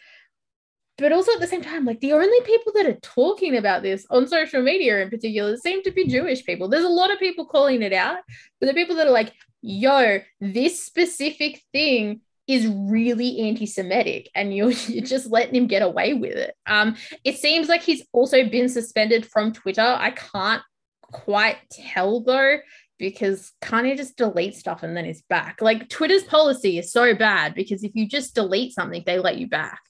but 0.98 1.12
also 1.12 1.32
at 1.34 1.40
the 1.40 1.48
same 1.48 1.62
time, 1.62 1.86
like 1.86 2.00
the 2.02 2.14
only 2.14 2.40
people 2.42 2.72
that 2.76 2.86
are 2.86 3.00
talking 3.02 3.58
about 3.58 3.82
this 3.82 4.06
on 4.10 4.28
social 4.28 4.62
media 4.62 5.02
in 5.02 5.10
particular 5.10 5.58
seem 5.58 5.82
to 5.84 5.92
be 5.92 6.08
Jewish 6.08 6.46
people. 6.46 6.68
There's 6.68 6.84
a 6.84 6.90
lot 6.90 7.12
of 7.12 7.20
people 7.20 7.46
calling 7.46 7.82
it 7.82 7.94
out, 7.94 8.20
but 8.60 8.68
the 8.68 8.74
people 8.74 8.96
that 8.98 9.08
are 9.08 9.12
like, 9.12 9.34
yo, 9.62 10.20
this 10.40 10.86
specific 10.86 11.62
thing 11.72 12.22
is 12.48 12.68
really 12.68 13.40
anti-Semitic 13.40 14.30
and 14.36 14.56
you're, 14.56 14.72
you're 14.88 15.06
just 15.06 15.32
letting 15.32 15.56
him 15.56 15.68
get 15.68 15.82
away 15.82 16.14
with 16.14 16.36
it. 16.36 16.56
Um, 16.68 16.96
it 17.24 17.38
seems 17.38 17.70
like 17.70 17.82
he's 17.82 18.06
also 18.12 18.48
been 18.48 18.70
suspended 18.70 19.26
from 19.26 19.52
Twitter. 19.52 19.82
I 19.82 20.12
can't 20.12 20.62
quite 21.02 21.58
tell 21.72 22.22
though, 22.22 22.58
because 23.00 23.52
Kanye 23.62 23.98
just 23.98 24.18
delete 24.18 24.56
stuff 24.56 24.84
and 24.84 24.96
then 24.96 25.06
he's 25.06 25.24
back. 25.24 25.62
Like 25.62 25.90
Twitter's 25.90 26.24
policy 26.24 26.78
is 26.78 26.92
so 26.92 27.16
bad 27.16 27.56
because 27.56 27.84
if 27.84 27.92
you 27.96 28.08
just 28.08 28.36
delete 28.36 28.74
something, 28.74 29.04
they 29.06 29.18
let 29.20 29.38
you 29.38 29.48
back. 29.48 29.82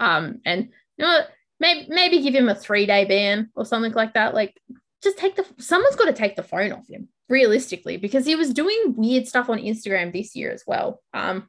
Um, 0.00 0.40
and 0.44 0.70
you 0.96 1.04
know, 1.04 1.20
maybe 1.60 1.86
maybe 1.88 2.22
give 2.22 2.34
him 2.34 2.48
a 2.48 2.54
three 2.54 2.86
day 2.86 3.04
ban 3.04 3.50
or 3.54 3.64
something 3.64 3.92
like 3.92 4.14
that. 4.14 4.34
Like, 4.34 4.58
just 5.02 5.18
take 5.18 5.36
the 5.36 5.46
someone's 5.58 5.96
got 5.96 6.06
to 6.06 6.12
take 6.12 6.34
the 6.34 6.42
phone 6.42 6.72
off 6.72 6.88
him 6.88 7.08
realistically 7.28 7.96
because 7.96 8.26
he 8.26 8.34
was 8.34 8.52
doing 8.52 8.94
weird 8.96 9.28
stuff 9.28 9.48
on 9.48 9.58
Instagram 9.58 10.12
this 10.12 10.34
year 10.34 10.50
as 10.50 10.64
well. 10.66 11.00
Um, 11.14 11.48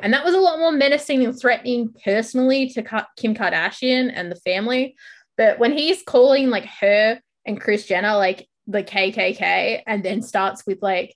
and 0.00 0.12
that 0.12 0.24
was 0.24 0.34
a 0.34 0.40
lot 0.40 0.58
more 0.58 0.70
menacing 0.70 1.24
and 1.24 1.38
threatening 1.38 1.94
personally 2.04 2.68
to 2.70 2.82
Kim 3.16 3.34
Kardashian 3.34 4.12
and 4.14 4.30
the 4.30 4.36
family. 4.36 4.96
But 5.36 5.58
when 5.58 5.72
he's 5.72 6.02
calling 6.02 6.50
like 6.50 6.66
her 6.80 7.20
and 7.46 7.60
Kris 7.60 7.86
Jenner 7.86 8.16
like 8.16 8.46
the 8.66 8.82
KKK 8.82 9.82
and 9.86 10.04
then 10.04 10.22
starts 10.22 10.66
with 10.66 10.82
like 10.82 11.14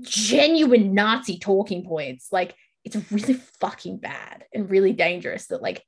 genuine 0.00 0.94
Nazi 0.94 1.38
talking 1.38 1.84
points, 1.84 2.28
like 2.32 2.54
it's 2.84 2.96
really 3.10 3.34
fucking 3.60 3.98
bad 3.98 4.44
and 4.52 4.70
really 4.70 4.92
dangerous 4.92 5.46
that 5.48 5.62
like 5.62 5.82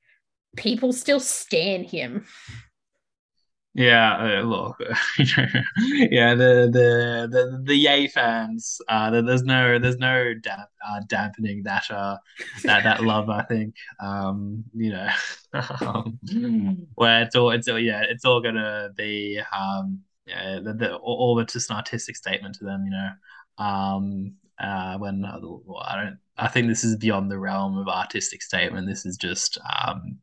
people 0.56 0.92
still 0.92 1.20
stand 1.20 1.86
him. 1.86 2.26
Yeah, 3.74 4.40
uh, 4.40 4.42
look, 4.42 4.76
yeah, 5.18 6.34
the 6.34 6.68
the 6.70 7.26
the 7.30 7.62
the 7.64 7.74
Ye 7.74 8.06
fans. 8.06 8.78
Uh, 8.86 9.22
there's 9.22 9.44
no 9.44 9.78
there's 9.78 9.96
no 9.96 10.34
damp, 10.34 10.68
uh, 10.86 11.00
dampening 11.08 11.62
that 11.62 11.90
uh 11.90 12.18
that 12.64 12.84
that 12.84 13.02
love. 13.04 13.30
I 13.30 13.42
think 13.44 13.74
um 13.98 14.64
you 14.74 14.90
know 14.90 15.08
um, 15.80 16.18
where 16.96 17.22
it's 17.22 17.34
all 17.34 17.50
it's 17.50 17.66
all 17.66 17.78
yeah 17.78 18.02
it's 18.06 18.26
all 18.26 18.42
gonna 18.42 18.90
be 18.94 19.40
um 19.56 20.00
yeah 20.26 20.60
the, 20.62 20.74
the 20.74 20.96
all, 20.96 21.36
all 21.38 21.44
just 21.44 21.70
an 21.70 21.76
artistic 21.76 22.16
statement 22.16 22.56
to 22.56 22.64
them. 22.64 22.84
You 22.84 22.90
know 22.90 23.64
um 23.64 24.34
uh 24.60 24.98
when 24.98 25.24
uh, 25.24 25.38
I 25.80 25.96
don't 25.96 26.18
I 26.38 26.48
think 26.48 26.68
this 26.68 26.84
is 26.84 26.96
beyond 26.96 27.30
the 27.30 27.38
realm 27.38 27.76
of 27.78 27.88
artistic 27.88 28.42
statement. 28.42 28.88
This 28.88 29.04
is 29.04 29.16
just 29.16 29.58
um, 29.86 30.18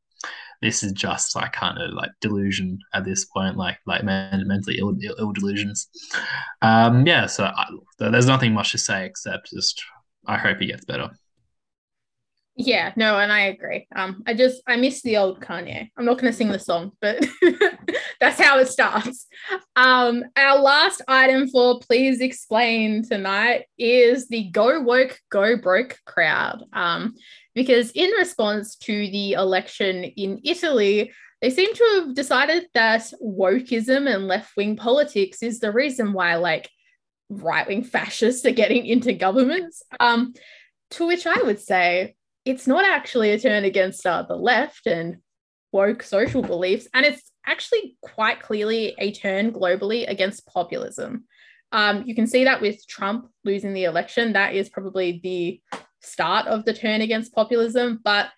this 0.61 0.83
is 0.83 0.91
just 0.91 1.35
like 1.35 1.53
kind 1.53 1.77
of 1.77 1.93
like 1.93 2.11
delusion 2.19 2.79
at 2.93 3.05
this 3.05 3.25
point, 3.25 3.57
like 3.57 3.77
like 3.85 4.03
mentally 4.03 4.79
ill, 4.79 4.95
Ill, 5.01 5.15
Ill, 5.19 5.31
delusions. 5.31 5.87
Um, 6.61 7.05
yeah, 7.05 7.25
so 7.27 7.45
I, 7.45 7.65
there's 7.99 8.27
nothing 8.27 8.53
much 8.53 8.71
to 8.71 8.77
say 8.77 9.05
except 9.05 9.51
just 9.51 9.81
I 10.25 10.37
hope 10.37 10.59
he 10.59 10.67
gets 10.67 10.85
better. 10.85 11.09
Yeah, 12.61 12.91
no, 12.97 13.17
and 13.17 13.31
I 13.31 13.43
agree. 13.43 13.87
Um, 13.95 14.21
I 14.27 14.33
just 14.33 14.61
I 14.67 14.75
miss 14.75 15.01
the 15.01 15.15
old 15.15 15.39
Kanye. 15.39 15.87
I'm 15.95 16.03
not 16.03 16.17
gonna 16.17 16.33
sing 16.33 16.49
the 16.49 16.59
song, 16.59 16.91
but 16.99 17.25
that's 18.19 18.37
how 18.37 18.59
it 18.59 18.67
starts. 18.67 19.27
Um, 19.77 20.25
our 20.35 20.59
last 20.59 21.01
item 21.07 21.47
for 21.47 21.79
please 21.79 22.19
explain 22.19 23.07
tonight 23.07 23.67
is 23.77 24.27
the 24.27 24.49
go 24.49 24.81
woke, 24.81 25.17
go 25.29 25.55
broke 25.55 25.99
crowd. 26.05 26.65
Um, 26.73 27.15
because 27.55 27.91
in 27.91 28.11
response 28.11 28.75
to 28.79 28.93
the 29.09 29.33
election 29.33 30.03
in 30.03 30.41
Italy, 30.43 31.13
they 31.41 31.51
seem 31.51 31.73
to 31.73 32.03
have 32.05 32.13
decided 32.13 32.67
that 32.73 33.09
wokeism 33.23 34.13
and 34.13 34.27
left 34.27 34.51
wing 34.57 34.75
politics 34.75 35.41
is 35.41 35.61
the 35.61 35.71
reason 35.71 36.11
why 36.11 36.35
like 36.35 36.69
right 37.29 37.69
wing 37.69 37.85
fascists 37.85 38.45
are 38.45 38.51
getting 38.51 38.85
into 38.85 39.13
governments. 39.13 39.81
Um, 39.97 40.33
to 40.91 41.07
which 41.07 41.25
I 41.25 41.41
would 41.43 41.61
say 41.61 42.15
it's 42.45 42.67
not 42.67 42.85
actually 42.85 43.31
a 43.31 43.39
turn 43.39 43.63
against 43.63 44.05
uh, 44.05 44.23
the 44.23 44.35
left 44.35 44.87
and 44.87 45.17
woke 45.71 46.03
social 46.03 46.41
beliefs, 46.41 46.87
and 46.93 47.05
it's 47.05 47.31
actually 47.45 47.97
quite 48.01 48.41
clearly 48.41 48.95
a 48.97 49.11
turn 49.11 49.51
globally 49.51 50.09
against 50.09 50.47
populism. 50.47 51.25
Um, 51.71 52.03
you 52.05 52.15
can 52.15 52.27
see 52.27 52.45
that 52.45 52.61
with 52.61 52.87
Trump 52.87 53.29
losing 53.43 53.73
the 53.73 53.83
election. 53.83 54.33
That 54.33 54.55
is 54.55 54.69
probably 54.69 55.19
the 55.21 55.61
start 56.01 56.47
of 56.47 56.65
the 56.65 56.73
turn 56.73 57.01
against 57.01 57.33
populism. 57.33 57.99
But 58.03 58.29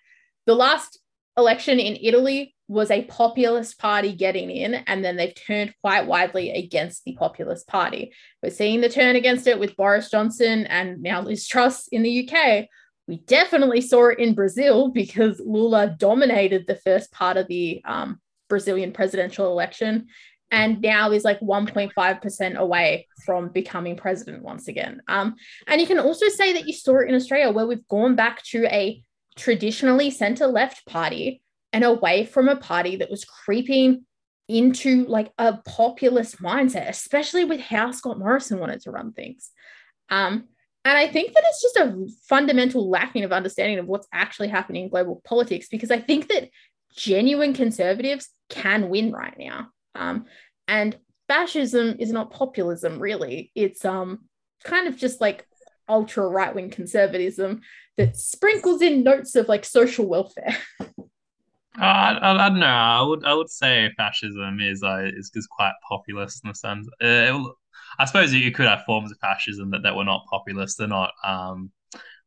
the 0.46 0.54
last 0.54 0.98
election 1.36 1.78
in 1.78 1.96
Italy 2.00 2.54
was 2.68 2.90
a 2.90 3.04
populist 3.04 3.78
party 3.78 4.12
getting 4.12 4.50
in, 4.50 4.74
and 4.74 5.04
then 5.04 5.16
they've 5.16 5.34
turned 5.34 5.74
quite 5.82 6.06
widely 6.06 6.50
against 6.50 7.04
the 7.04 7.14
populist 7.14 7.66
party. 7.68 8.12
We're 8.42 8.50
seeing 8.50 8.80
the 8.80 8.88
turn 8.88 9.16
against 9.16 9.46
it 9.46 9.58
with 9.58 9.76
Boris 9.76 10.10
Johnson 10.10 10.66
and 10.66 11.02
now 11.02 11.22
Liz 11.22 11.46
Truss 11.46 11.88
in 11.88 12.02
the 12.02 12.28
UK, 12.28 12.66
we 13.08 13.16
definitely 13.16 13.80
saw 13.80 14.08
it 14.08 14.18
in 14.18 14.34
Brazil 14.34 14.88
because 14.88 15.40
Lula 15.44 15.94
dominated 15.98 16.66
the 16.66 16.76
first 16.76 17.10
part 17.12 17.36
of 17.36 17.48
the 17.48 17.82
um, 17.84 18.20
Brazilian 18.48 18.92
presidential 18.92 19.46
election 19.46 20.06
and 20.50 20.82
now 20.82 21.10
is 21.10 21.24
like 21.24 21.40
1.5% 21.40 22.56
away 22.56 23.08
from 23.24 23.48
becoming 23.48 23.96
president 23.96 24.42
once 24.42 24.68
again. 24.68 25.00
Um, 25.08 25.34
and 25.66 25.80
you 25.80 25.86
can 25.86 25.98
also 25.98 26.28
say 26.28 26.52
that 26.52 26.66
you 26.66 26.74
saw 26.74 26.98
it 26.98 27.08
in 27.08 27.14
Australia 27.14 27.50
where 27.50 27.66
we've 27.66 27.88
gone 27.88 28.14
back 28.14 28.42
to 28.44 28.66
a 28.66 29.02
traditionally 29.36 30.10
center 30.10 30.46
left 30.46 30.86
party 30.86 31.40
and 31.72 31.84
away 31.84 32.26
from 32.26 32.48
a 32.48 32.56
party 32.56 32.96
that 32.96 33.10
was 33.10 33.24
creeping 33.24 34.04
into 34.46 35.06
like 35.06 35.32
a 35.38 35.56
populist 35.64 36.42
mindset, 36.42 36.86
especially 36.88 37.46
with 37.46 37.60
how 37.60 37.90
Scott 37.90 38.18
Morrison 38.18 38.58
wanted 38.58 38.82
to 38.82 38.90
run 38.90 39.12
things. 39.12 39.50
Um, 40.10 40.48
and 40.84 40.98
I 40.98 41.06
think 41.06 41.32
that 41.32 41.44
it's 41.46 41.62
just 41.62 41.76
a 41.76 42.06
fundamental 42.26 42.90
lacking 42.90 43.24
of 43.24 43.32
understanding 43.32 43.78
of 43.78 43.86
what's 43.86 44.08
actually 44.12 44.48
happening 44.48 44.84
in 44.84 44.88
global 44.88 45.22
politics 45.24 45.68
because 45.68 45.90
I 45.90 45.98
think 45.98 46.28
that 46.28 46.48
genuine 46.94 47.54
conservatives 47.54 48.28
can 48.48 48.88
win 48.88 49.12
right 49.12 49.36
now. 49.38 49.68
Um, 49.94 50.26
and 50.66 50.96
fascism 51.28 51.96
is 51.98 52.10
not 52.10 52.30
populism, 52.30 52.98
really. 52.98 53.52
It's 53.54 53.84
um 53.84 54.20
kind 54.64 54.88
of 54.88 54.96
just 54.96 55.20
like 55.20 55.46
ultra 55.88 56.26
right 56.26 56.54
wing 56.54 56.70
conservatism 56.70 57.60
that 57.96 58.16
sprinkles 58.16 58.82
in 58.82 59.02
notes 59.02 59.34
of 59.34 59.48
like 59.48 59.64
social 59.64 60.06
welfare. 60.06 60.56
Uh, 61.80 61.84
I, 61.84 62.34
I, 62.34 62.48
don't 62.50 62.58
know. 62.58 62.66
I 62.66 63.00
would 63.00 63.24
I 63.24 63.32
would 63.32 63.48
say 63.48 63.90
fascism 63.96 64.60
is 64.60 64.82
uh, 64.82 65.08
is, 65.16 65.30
is 65.34 65.46
quite 65.46 65.72
populist 65.88 66.44
in 66.44 66.48
the 66.50 66.54
sense. 66.54 66.86
Uh, 67.00 67.42
I 67.98 68.04
suppose 68.04 68.32
you 68.32 68.52
could 68.52 68.66
have 68.66 68.84
forms 68.84 69.10
of 69.12 69.18
fascism 69.18 69.70
that, 69.70 69.82
that 69.82 69.96
were 69.96 70.04
not 70.04 70.26
populist. 70.30 70.78
They're 70.78 70.88
not 70.88 71.12
um, 71.24 71.70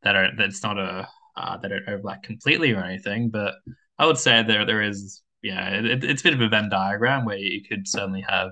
that 0.04 0.16
are 0.16 0.30
that's 0.38 0.64
not 0.64 0.78
a 0.78 1.08
uh, 1.38 1.58
that 1.58 1.68
don't 1.70 1.90
overlap 1.90 2.24
completely 2.24 2.72
or 2.72 2.84
anything. 2.84 3.30
But 3.30 3.56
I 3.98 4.06
would 4.06 4.18
say 4.18 4.44
there 4.44 4.66
there 4.66 4.82
is 4.82 5.22
yeah, 5.42 5.70
it, 5.70 6.04
it's 6.04 6.22
a 6.22 6.24
bit 6.24 6.34
of 6.34 6.42
a 6.42 6.50
Venn 6.50 6.70
diagram 6.70 7.26
where 7.26 7.38
you 7.38 7.64
could 7.64 7.88
certainly 7.88 8.26
have 8.28 8.52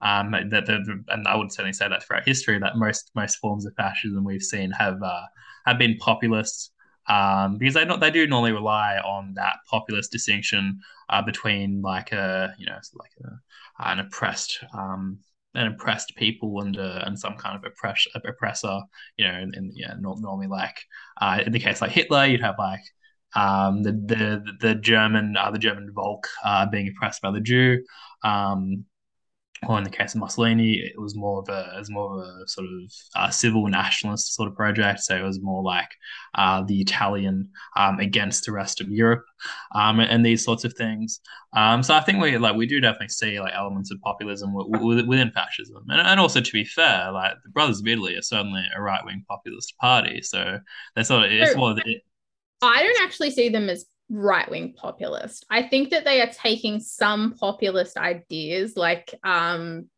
um, 0.00 0.32
that 0.32 0.66
the, 0.66 1.04
and 1.08 1.28
I 1.28 1.36
would 1.36 1.52
certainly 1.52 1.72
say 1.72 1.88
that 1.88 2.02
throughout 2.02 2.26
history 2.26 2.58
that 2.58 2.76
most 2.76 3.10
most 3.14 3.36
forms 3.36 3.64
of 3.66 3.74
fascism 3.76 4.24
we've 4.24 4.42
seen 4.42 4.70
have 4.72 5.00
uh, 5.02 5.22
have 5.66 5.78
been 5.78 5.96
populist 5.98 6.72
um, 7.08 7.58
because 7.58 7.74
they 7.74 7.84
not 7.84 8.00
they 8.00 8.10
do 8.10 8.26
normally 8.26 8.52
rely 8.52 8.96
on 8.98 9.34
that 9.34 9.56
populist 9.70 10.10
distinction 10.10 10.80
uh, 11.08 11.22
between 11.22 11.82
like 11.82 12.12
a 12.12 12.54
you 12.58 12.66
know 12.66 12.78
like 12.94 13.12
a, 13.24 13.90
an 13.90 14.00
oppressed 14.00 14.64
um, 14.76 15.18
an 15.54 15.66
oppressed 15.66 16.14
people 16.16 16.60
and 16.62 16.78
uh, 16.78 17.02
and 17.04 17.18
some 17.18 17.36
kind 17.36 17.56
of 17.56 17.64
oppress, 17.64 18.06
oppressor 18.14 18.80
you 19.16 19.26
know 19.26 19.38
in 19.52 19.72
yeah 19.74 19.94
normally 19.98 20.46
like 20.46 20.76
uh, 21.20 21.40
in 21.44 21.52
the 21.52 21.58
case 21.58 21.80
like 21.80 21.90
Hitler 21.90 22.26
you'd 22.26 22.40
have 22.40 22.56
like 22.58 22.82
um, 23.34 23.82
the 23.82 23.92
the 23.92 24.44
the 24.60 24.74
German 24.74 25.36
uh, 25.36 25.50
the 25.50 25.58
German 25.58 25.90
Volk 25.92 26.28
uh, 26.44 26.66
being 26.66 26.88
oppressed 26.88 27.22
by 27.22 27.30
the 27.30 27.40
Jew. 27.40 27.82
Um, 28.22 28.84
or 29.68 29.78
in 29.78 29.84
the 29.84 29.90
case 29.90 30.14
of 30.14 30.20
Mussolini, 30.20 30.74
it 30.74 31.00
was 31.00 31.14
more 31.14 31.40
of 31.40 31.48
a, 31.48 31.72
it 31.76 31.78
was 31.78 31.90
more 31.90 32.18
of 32.18 32.26
a 32.26 32.48
sort 32.48 32.66
of 32.66 32.92
uh, 33.14 33.30
civil 33.30 33.68
nationalist 33.68 34.34
sort 34.34 34.48
of 34.48 34.56
project. 34.56 35.00
So 35.00 35.16
it 35.16 35.22
was 35.22 35.40
more 35.40 35.62
like 35.62 35.88
uh, 36.34 36.62
the 36.62 36.80
Italian 36.80 37.48
um, 37.76 38.00
against 38.00 38.44
the 38.44 38.52
rest 38.52 38.80
of 38.80 38.88
Europe, 38.90 39.24
um, 39.74 40.00
and 40.00 40.26
these 40.26 40.44
sorts 40.44 40.64
of 40.64 40.74
things. 40.74 41.20
Um, 41.56 41.82
so 41.82 41.94
I 41.94 42.00
think 42.00 42.20
we 42.20 42.36
like 42.38 42.56
we 42.56 42.66
do 42.66 42.80
definitely 42.80 43.08
see 43.08 43.38
like 43.38 43.54
elements 43.54 43.90
of 43.92 44.00
populism 44.00 44.52
w- 44.52 44.72
w- 44.72 45.06
within 45.06 45.30
fascism, 45.30 45.84
and, 45.88 46.00
and 46.00 46.18
also 46.18 46.40
to 46.40 46.52
be 46.52 46.64
fair, 46.64 47.12
like 47.12 47.34
the 47.44 47.50
Brothers 47.50 47.80
of 47.80 47.86
Italy 47.86 48.16
are 48.16 48.22
certainly 48.22 48.64
a 48.76 48.82
right 48.82 49.04
wing 49.04 49.24
populist 49.28 49.76
party. 49.78 50.22
So 50.22 50.58
they're 50.94 51.04
sort 51.04 51.24
of 51.24 51.32
it's 51.32 51.56
more. 51.56 51.76
It, 51.84 52.02
I 52.62 52.82
don't 52.82 53.04
actually 53.04 53.30
see 53.32 53.48
them 53.48 53.68
as 53.68 53.84
right 54.08 54.50
wing 54.50 54.74
populist. 54.76 55.46
I 55.50 55.62
think 55.62 55.90
that 55.90 56.04
they 56.04 56.20
are 56.20 56.30
taking 56.30 56.80
some 56.80 57.34
populist 57.34 57.96
ideas 57.96 58.76
like 58.76 59.14
um, 59.24 59.88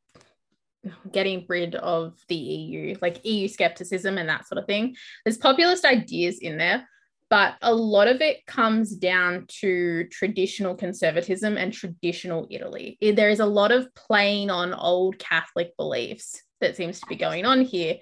getting 1.11 1.45
rid 1.49 1.75
of 1.75 2.15
the 2.29 2.35
EU, 2.35 2.97
like 3.01 3.25
EU 3.25 3.49
skepticism 3.49 4.19
and 4.19 4.29
that 4.29 4.47
sort 4.47 4.59
of 4.59 4.67
thing. 4.67 4.97
There's 5.25 5.39
populist 5.39 5.85
ideas 5.85 6.39
in 6.39 6.59
there, 6.59 6.89
but 7.31 7.55
a 7.63 7.75
lot 7.75 8.09
of 8.09 8.21
it 8.21 8.47
comes 8.47 8.95
down 8.95 9.47
to 9.61 10.05
traditional 10.09 10.75
conservatism 10.75 11.57
and 11.57 11.73
traditional 11.73 12.47
Italy. 12.51 12.99
There 13.01 13.31
is 13.31 13.41
a 13.41 13.47
lot 13.47 13.73
of 13.73 13.93
playing 13.95 14.51
on 14.51 14.75
old 14.75 15.19
Catholic 15.19 15.77
beliefs 15.77 16.43
that 16.61 16.77
seems 16.77 17.01
to 17.01 17.07
be 17.07 17.17
going 17.17 17.45
on 17.45 17.63
here. 17.63 17.97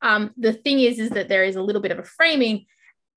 Um, 0.00 0.32
the 0.36 0.52
thing 0.52 0.80
is, 0.80 0.98
is 0.98 1.10
that 1.10 1.28
there 1.28 1.44
is 1.44 1.56
a 1.56 1.62
little 1.62 1.82
bit 1.82 1.90
of 1.90 1.98
a 1.98 2.04
framing 2.04 2.66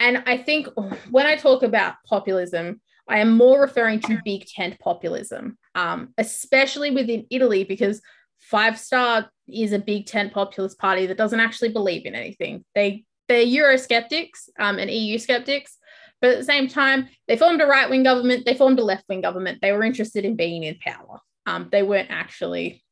and 0.02 0.24
I 0.26 0.38
think 0.38 0.68
when 1.12 1.28
I 1.28 1.36
talk 1.36 1.62
about 1.62 1.96
populism, 2.06 2.82
I 3.08 3.20
am 3.20 3.38
more 3.38 3.62
referring 3.62 4.00
to 4.02 4.20
big 4.26 4.48
tent 4.48 4.80
populism, 4.80 5.58
um, 5.76 6.14
especially 6.18 6.92
within 6.92 7.28
Italy, 7.30 7.64
because 7.64 8.02
Five 8.40 8.80
Star 8.80 9.30
is 9.48 9.74
a 9.74 9.80
big 9.80 10.08
tent 10.08 10.34
populist 10.34 10.80
party 10.80 11.06
that 11.06 11.18
doesn't 11.18 11.40
actually 11.40 11.70
believe 11.70 12.06
in 12.06 12.16
anything. 12.16 12.66
They 12.74 13.06
they're 13.28 13.46
Eurosceptics 13.46 14.50
um, 14.60 14.80
and 14.80 14.90
EU 14.90 15.18
skeptics, 15.20 15.78
but 16.20 16.32
at 16.32 16.38
the 16.40 16.44
same 16.44 16.68
time, 16.68 17.08
they 17.28 17.38
formed 17.38 17.62
a 17.62 17.66
right 17.66 17.90
wing 17.90 18.04
government. 18.04 18.46
They 18.46 18.56
formed 18.56 18.80
a 18.80 18.84
left 18.84 19.06
wing 19.08 19.22
government. 19.22 19.60
They 19.62 19.72
were 19.72 19.84
interested 19.84 20.26
in 20.26 20.36
being 20.36 20.64
in 20.64 20.80
power. 20.80 21.20
Um, 21.46 21.70
they 21.72 21.84
weren't 21.84 22.12
actually 22.12 22.84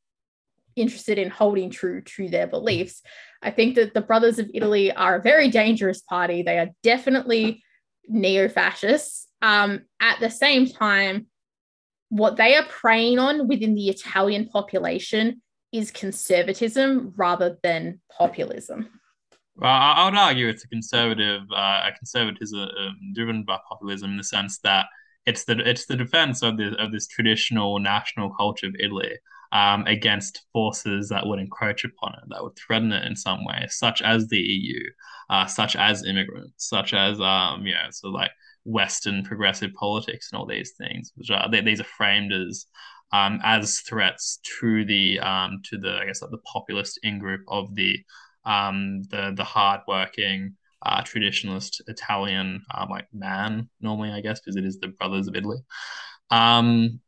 interested 0.76 1.18
in 1.18 1.30
holding 1.30 1.70
true 1.70 2.02
to 2.02 2.30
their 2.30 2.48
beliefs. 2.48 3.02
I 3.42 3.52
think 3.52 3.76
that 3.76 3.94
the 3.94 4.02
Brothers 4.02 4.40
of 4.40 4.50
Italy 4.54 4.92
are 4.92 5.16
a 5.16 5.22
very 5.22 5.50
dangerous 5.50 6.02
party. 6.02 6.42
They 6.42 6.60
are 6.60 6.70
definitely 6.84 7.64
neo 8.08 8.50
fascists. 8.50 9.28
Um, 9.42 9.82
at 10.02 10.20
the 10.20 10.30
same 10.30 10.68
time, 10.68 11.28
what 12.10 12.38
they 12.38 12.56
are 12.56 12.66
preying 12.66 13.20
on 13.20 13.48
within 13.48 13.76
the 13.76 13.90
Italian 13.90 14.50
population 14.50 15.42
is 15.72 15.92
conservatism 15.92 17.14
rather 17.16 17.58
than 17.62 18.02
populism. 18.12 18.90
Well, 19.56 19.72
I 19.72 20.06
would 20.06 20.18
argue 20.18 20.48
it's 20.48 20.64
a 20.64 20.70
conservative, 20.70 21.42
uh, 21.52 21.84
a 21.88 21.92
conservatism 21.98 22.60
um, 22.60 22.98
driven 23.14 23.44
by 23.44 23.60
populism 23.68 24.12
in 24.12 24.18
the 24.18 24.24
sense 24.24 24.60
that 24.60 24.88
it's 25.26 25.44
the 25.44 25.60
it's 25.70 25.86
the 25.86 25.98
defense 25.98 26.42
of 26.42 26.58
this 26.58 26.74
of 26.80 26.92
this 26.92 27.08
traditional 27.08 27.78
national 27.80 28.32
culture 28.32 28.68
of 28.68 28.76
Italy 28.80 29.18
um, 29.52 29.86
against 29.88 30.42
forces 30.54 31.10
that 31.10 31.26
would 31.26 31.40
encroach 31.40 31.84
upon 31.84 32.14
it, 32.14 32.30
that 32.30 32.44
would 32.44 32.56
threaten 32.56 32.92
it 32.92 33.06
in 33.06 33.16
some 33.16 33.44
way, 33.46 33.66
such 33.70 34.02
as 34.02 34.28
the 34.28 34.38
EU, 34.38 34.80
uh, 35.30 35.46
such 35.46 35.76
as 35.76 36.06
immigrants, 36.06 36.68
such 36.68 36.94
as 36.94 37.20
um, 37.20 37.66
you 37.66 37.74
know, 37.74 37.88
so 37.92 38.10
like 38.10 38.32
Western 38.66 39.24
progressive 39.24 39.74
politics 39.74 40.30
and 40.32 40.40
all 40.40 40.46
these 40.46 40.74
things, 40.78 41.12
which 41.16 41.32
are 41.32 41.50
they, 41.50 41.62
these 41.62 41.82
are 41.82 41.86
framed 41.86 42.32
as 42.32 42.66
um, 43.12 43.40
as 43.44 43.80
threats 43.80 44.40
to 44.60 44.86
the 44.86 45.20
um, 45.20 45.62
to 45.66 45.78
the 45.78 45.98
I 46.02 46.06
guess 46.06 46.22
like 46.22 46.32
the 46.32 46.38
populist 46.40 47.00
in 47.04 47.20
group 47.20 47.42
of 47.48 47.74
the 47.76 47.98
um, 48.46 49.04
the 49.10 49.34
the 49.36 49.44
hardworking 49.44 50.56
uh, 50.86 51.02
traditionalist 51.02 51.82
Italian 51.88 52.64
uh, 52.74 52.86
like 52.90 53.08
man 53.14 53.70
normally 53.82 54.12
I 54.12 54.22
guess 54.22 54.40
because 54.40 54.56
it 54.56 54.66
is 54.66 54.80
the 54.80 54.90
brothers 54.90 55.28
of 55.28 55.36
Italy. 55.36 55.58
Um, 56.30 57.00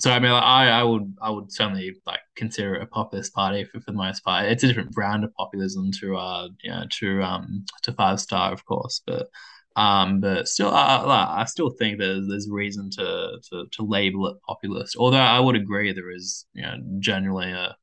so 0.00 0.10
I 0.10 0.18
mean, 0.18 0.32
like, 0.32 0.42
I 0.42 0.68
I 0.70 0.82
would 0.82 1.14
I 1.20 1.30
would 1.30 1.52
certainly 1.52 1.94
like 2.06 2.20
consider 2.36 2.76
it 2.76 2.82
a 2.82 2.86
populist 2.86 3.34
party 3.34 3.64
for, 3.64 3.80
for 3.80 3.90
the 3.92 3.96
most 3.98 4.24
part. 4.24 4.46
It's 4.46 4.64
a 4.64 4.68
different 4.68 4.92
brand 4.92 5.24
of 5.24 5.34
populism 5.34 5.90
to 6.00 6.16
uh 6.16 6.48
you 6.62 6.70
know 6.70 6.84
to 7.00 7.22
um 7.22 7.64
to 7.82 7.92
Five 7.92 8.20
Star 8.20 8.52
of 8.52 8.64
course, 8.64 9.02
but 9.06 9.28
um 9.76 10.20
but 10.20 10.48
still 10.48 10.70
I, 10.70 10.96
I, 10.96 11.42
I 11.42 11.44
still 11.44 11.70
think 11.70 11.98
there's 11.98 12.26
there's 12.28 12.48
reason 12.50 12.90
to, 12.92 13.38
to 13.50 13.66
to 13.72 13.82
label 13.82 14.26
it 14.28 14.36
populist. 14.46 14.96
Although 14.96 15.18
I 15.18 15.38
would 15.40 15.56
agree 15.56 15.92
there 15.92 16.10
is 16.10 16.46
you 16.54 16.62
know 16.62 16.76
generally 17.00 17.52
a 17.52 17.76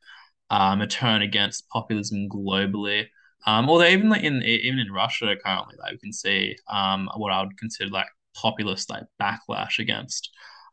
um 0.49 0.81
a 0.81 0.87
turn 0.87 1.21
against 1.21 1.69
populism 1.69 2.29
globally. 2.29 3.07
Um, 3.45 3.69
although 3.69 3.85
even 3.87 4.09
like 4.09 4.23
in 4.23 4.41
even 4.43 4.79
in 4.79 4.91
Russia 4.91 5.35
currently, 5.43 5.75
like 5.79 5.93
we 5.93 5.97
can 5.99 6.13
see 6.13 6.55
um 6.69 7.09
what 7.15 7.31
I 7.31 7.41
would 7.43 7.57
consider 7.57 7.89
like 7.91 8.07
populist 8.35 8.89
like 8.89 9.03
backlash 9.21 9.79
against 9.79 10.29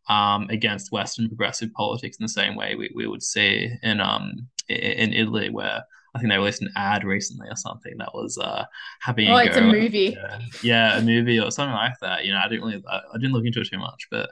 um, 0.09 0.49
against 0.51 0.93
Western 0.93 1.29
progressive 1.29 1.73
politics 1.73 2.19
in 2.19 2.25
the 2.25 2.29
same 2.29 2.57
way 2.57 2.75
we, 2.75 2.91
we 2.95 3.07
would 3.07 3.23
see 3.23 3.71
in 3.83 4.01
um 4.01 4.49
in 4.69 5.13
Italy, 5.13 5.51
where 5.51 5.83
I 6.15 6.19
think 6.19 6.31
they 6.31 6.39
released 6.39 6.63
an 6.63 6.71
ad 6.77 7.05
recently 7.05 7.49
or 7.49 7.57
something 7.57 7.95
that 7.99 8.15
was 8.15 8.39
uh 8.39 8.65
having 9.01 9.29
oh, 9.29 9.37
a 9.37 9.45
it's 9.45 9.57
a 9.57 9.63
movie. 9.63 10.17
Yeah, 10.17 10.39
yeah, 10.63 10.99
a 10.99 11.03
movie 11.03 11.41
or 11.41 11.51
something 11.51 11.75
like 11.75 11.95
that. 12.03 12.25
You 12.25 12.33
know, 12.33 12.41
I 12.45 12.49
didn't 12.49 12.65
really 12.65 12.83
I, 12.89 12.97
I 12.97 13.19
didn't 13.19 13.33
look 13.33 13.47
into 13.47 13.61
it 13.61 13.69
too 13.71 13.79
much, 13.79 14.07
but 14.11 14.31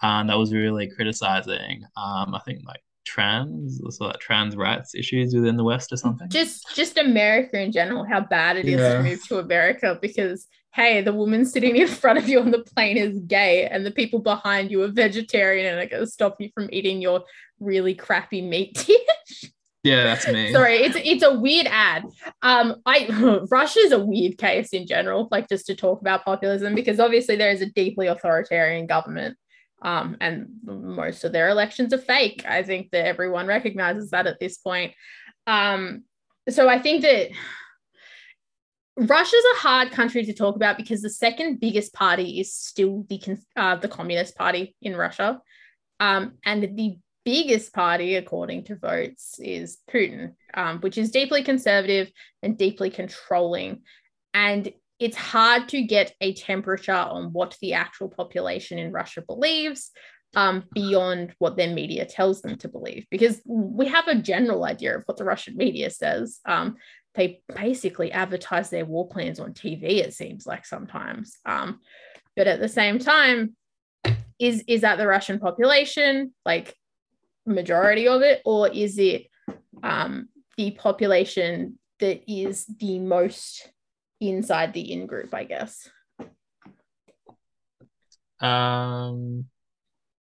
um, 0.00 0.26
that 0.26 0.38
was 0.38 0.52
really 0.52 0.90
criticizing 0.90 1.84
um 1.96 2.34
I 2.34 2.40
think 2.44 2.60
like 2.66 2.80
trans 3.04 3.80
so 3.90 4.06
like 4.06 4.18
trans 4.18 4.56
rights 4.56 4.94
issues 4.94 5.34
within 5.34 5.56
the 5.56 5.64
West 5.64 5.92
or 5.92 5.96
something. 5.96 6.28
Just 6.28 6.74
just 6.74 6.98
America 6.98 7.60
in 7.60 7.72
general, 7.72 8.04
how 8.04 8.20
bad 8.20 8.56
it 8.56 8.66
is 8.66 8.80
yeah. 8.80 8.94
to 8.94 9.02
move 9.02 9.26
to 9.28 9.38
America 9.38 9.98
because 10.00 10.48
hey, 10.72 11.02
the 11.02 11.12
woman 11.12 11.44
sitting 11.44 11.76
in 11.76 11.86
front 11.86 12.18
of 12.18 12.28
you 12.28 12.40
on 12.40 12.50
the 12.50 12.60
plane 12.60 12.96
is 12.96 13.18
gay, 13.20 13.66
and 13.66 13.84
the 13.84 13.90
people 13.90 14.20
behind 14.20 14.70
you 14.70 14.82
are 14.82 14.88
vegetarian 14.88 15.66
and 15.66 15.80
are 15.80 15.90
going 15.90 16.04
to 16.04 16.10
stop 16.10 16.36
you 16.40 16.50
from 16.54 16.68
eating 16.72 17.00
your 17.00 17.24
really 17.60 17.94
crappy 17.94 18.42
meat 18.42 18.74
dish. 18.86 19.52
Yeah, 19.84 20.04
that's 20.04 20.28
me. 20.28 20.52
Sorry, 20.52 20.76
it's 20.76 20.96
it's 20.96 21.24
a 21.24 21.38
weird 21.38 21.66
ad. 21.68 22.04
Um, 22.40 22.76
I 22.86 23.08
Russia's 23.50 23.90
a 23.90 23.98
weird 23.98 24.38
case 24.38 24.72
in 24.72 24.86
general, 24.86 25.28
like 25.32 25.48
just 25.48 25.66
to 25.66 25.74
talk 25.74 26.00
about 26.00 26.24
populism, 26.24 26.74
because 26.74 27.00
obviously 27.00 27.36
there 27.36 27.50
is 27.50 27.62
a 27.62 27.66
deeply 27.66 28.06
authoritarian 28.06 28.86
government. 28.86 29.36
Um, 29.82 30.16
and 30.20 30.46
most 30.62 31.24
of 31.24 31.32
their 31.32 31.48
elections 31.48 31.92
are 31.92 31.98
fake. 31.98 32.44
I 32.46 32.62
think 32.62 32.92
that 32.92 33.04
everyone 33.04 33.48
recognizes 33.48 34.10
that 34.10 34.28
at 34.28 34.38
this 34.38 34.58
point. 34.58 34.92
Um, 35.48 36.04
so 36.48 36.68
I 36.68 36.78
think 36.78 37.02
that 37.02 37.30
Russia's 38.96 39.44
a 39.54 39.58
hard 39.58 39.90
country 39.90 40.24
to 40.24 40.34
talk 40.34 40.56
about 40.56 40.76
because 40.76 41.00
the 41.00 41.10
second 41.10 41.60
biggest 41.60 41.94
party 41.94 42.40
is 42.40 42.54
still 42.54 43.04
the 43.08 43.38
uh, 43.56 43.76
the 43.76 43.88
Communist 43.88 44.36
Party 44.36 44.74
in 44.82 44.94
Russia, 44.94 45.40
um, 45.98 46.34
and 46.44 46.62
the 46.76 46.98
biggest 47.24 47.72
party, 47.72 48.16
according 48.16 48.64
to 48.64 48.76
votes, 48.76 49.38
is 49.38 49.78
Putin, 49.90 50.34
um, 50.54 50.80
which 50.80 50.98
is 50.98 51.10
deeply 51.10 51.42
conservative 51.42 52.10
and 52.42 52.58
deeply 52.58 52.90
controlling, 52.90 53.80
and 54.34 54.70
it's 54.98 55.16
hard 55.16 55.68
to 55.70 55.82
get 55.82 56.14
a 56.20 56.34
temperature 56.34 56.92
on 56.92 57.32
what 57.32 57.56
the 57.60 57.72
actual 57.72 58.08
population 58.08 58.78
in 58.78 58.92
Russia 58.92 59.22
believes 59.22 59.90
um, 60.34 60.64
beyond 60.72 61.34
what 61.38 61.56
their 61.56 61.74
media 61.74 62.04
tells 62.04 62.40
them 62.42 62.56
to 62.58 62.68
believe, 62.68 63.06
because 63.10 63.40
we 63.46 63.86
have 63.88 64.06
a 64.06 64.20
general 64.20 64.64
idea 64.64 64.96
of 64.96 65.02
what 65.06 65.16
the 65.16 65.24
Russian 65.24 65.56
media 65.56 65.90
says. 65.90 66.40
Um, 66.44 66.76
they 67.14 67.42
basically 67.54 68.10
advertise 68.12 68.70
their 68.70 68.84
war 68.84 69.06
plans 69.08 69.38
on 69.38 69.52
TV, 69.52 69.98
it 69.98 70.14
seems 70.14 70.46
like 70.46 70.64
sometimes. 70.64 71.36
Um, 71.44 71.80
but 72.36 72.46
at 72.46 72.60
the 72.60 72.68
same 72.68 72.98
time, 72.98 73.56
is 74.38 74.64
is 74.66 74.80
that 74.80 74.96
the 74.98 75.06
Russian 75.06 75.38
population, 75.38 76.32
like 76.44 76.74
majority 77.46 78.08
of 78.08 78.22
it, 78.22 78.40
or 78.44 78.68
is 78.68 78.98
it 78.98 79.26
um, 79.82 80.28
the 80.56 80.72
population 80.72 81.78
that 82.00 82.22
is 82.30 82.66
the 82.66 82.98
most 82.98 83.70
inside 84.20 84.72
the 84.72 84.92
in 84.92 85.06
group, 85.06 85.34
I 85.34 85.44
guess. 85.44 85.88
Um, 88.40 89.46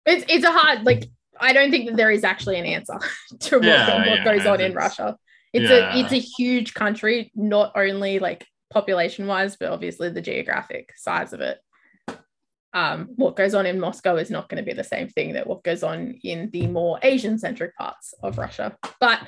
It's 0.06 0.24
it's 0.28 0.44
a 0.44 0.52
hard 0.52 0.84
like 0.84 1.08
I 1.40 1.52
don't 1.52 1.70
think 1.70 1.88
that 1.88 1.96
there 1.96 2.10
is 2.12 2.22
actually 2.22 2.58
an 2.60 2.66
answer 2.66 2.98
to 3.40 3.56
what, 3.56 3.64
Yeah, 3.64 3.96
what 3.98 4.06
yeah, 4.06 4.24
goes 4.24 4.46
on 4.46 4.60
in 4.60 4.72
Russia. 4.74 5.16
It's 5.54 5.70
yeah. 5.70 5.94
a 5.94 5.98
it's 6.00 6.12
a 6.12 6.16
huge 6.16 6.74
country, 6.74 7.30
not 7.34 7.72
only 7.76 8.18
like 8.18 8.46
population 8.70 9.26
wise, 9.26 9.56
but 9.56 9.70
obviously 9.70 10.10
the 10.10 10.20
geographic 10.20 10.92
size 10.96 11.32
of 11.32 11.40
it. 11.40 11.58
Um, 12.74 13.10
what 13.14 13.36
goes 13.36 13.54
on 13.54 13.66
in 13.66 13.78
Moscow 13.78 14.16
is 14.16 14.32
not 14.32 14.48
going 14.48 14.60
to 14.60 14.68
be 14.68 14.76
the 14.76 14.82
same 14.82 15.06
thing 15.08 15.34
that 15.34 15.46
what 15.46 15.62
goes 15.62 15.84
on 15.84 16.18
in 16.24 16.50
the 16.50 16.66
more 16.66 16.98
Asian 17.04 17.38
centric 17.38 17.76
parts 17.76 18.14
of 18.20 18.36
Russia. 18.36 18.76
But 18.98 19.20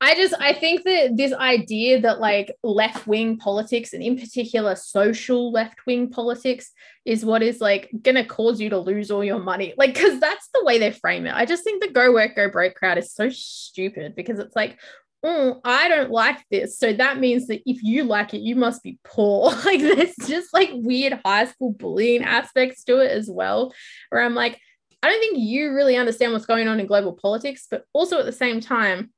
I 0.00 0.14
just 0.14 0.32
I 0.40 0.54
think 0.54 0.84
that 0.84 1.18
this 1.18 1.34
idea 1.34 2.00
that 2.00 2.18
like 2.18 2.50
left 2.62 3.06
wing 3.06 3.36
politics 3.36 3.92
and 3.92 4.02
in 4.02 4.18
particular 4.18 4.74
social 4.74 5.52
left 5.52 5.84
wing 5.86 6.08
politics 6.08 6.72
is 7.04 7.26
what 7.26 7.42
is 7.42 7.60
like 7.60 7.90
going 8.00 8.14
to 8.14 8.24
cause 8.24 8.58
you 8.58 8.70
to 8.70 8.78
lose 8.78 9.10
all 9.10 9.22
your 9.22 9.38
money. 9.38 9.74
Like, 9.76 9.92
because 9.92 10.18
that's 10.18 10.48
the 10.54 10.64
way 10.64 10.78
they 10.78 10.90
frame 10.90 11.26
it. 11.26 11.34
I 11.34 11.44
just 11.44 11.62
think 11.62 11.82
the 11.82 11.90
go 11.90 12.10
woke, 12.12 12.34
go 12.34 12.48
broke 12.48 12.74
crowd 12.74 12.96
is 12.96 13.12
so 13.12 13.28
stupid 13.28 14.14
because 14.14 14.38
it's 14.38 14.56
like, 14.56 14.78
oh, 15.24 15.60
I 15.64 15.88
don't 15.88 16.10
like 16.10 16.44
this. 16.50 16.78
So 16.78 16.92
that 16.92 17.18
means 17.18 17.46
that 17.48 17.62
if 17.66 17.82
you 17.82 18.04
like 18.04 18.34
it, 18.34 18.42
you 18.42 18.54
must 18.54 18.82
be 18.82 18.98
poor. 19.02 19.50
like, 19.64 19.80
there's 19.80 20.14
just 20.26 20.52
like 20.52 20.70
weird 20.72 21.20
high 21.24 21.46
school 21.46 21.72
bullying 21.72 22.22
aspects 22.22 22.84
to 22.84 22.98
it 23.00 23.10
as 23.10 23.28
well, 23.28 23.72
where 24.10 24.22
I'm 24.22 24.34
like, 24.34 24.60
I 25.02 25.10
don't 25.10 25.20
think 25.20 25.38
you 25.38 25.72
really 25.72 25.96
understand 25.96 26.32
what's 26.32 26.46
going 26.46 26.68
on 26.68 26.78
in 26.78 26.86
global 26.86 27.14
politics, 27.14 27.66
but 27.70 27.84
also 27.92 28.18
at 28.20 28.26
the 28.26 28.32
same 28.32 28.60
time, 28.60 29.10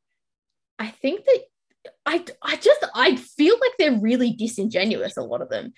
I 0.79 0.89
think 0.89 1.25
that 1.25 1.41
I, 2.05 2.25
I 2.43 2.57
just 2.57 2.85
I 2.95 3.17
feel 3.17 3.57
like 3.61 3.73
they're 3.79 4.01
really 4.01 4.33
disingenuous, 4.33 5.17
a 5.17 5.23
lot 5.23 5.43
of 5.43 5.49
them 5.49 5.73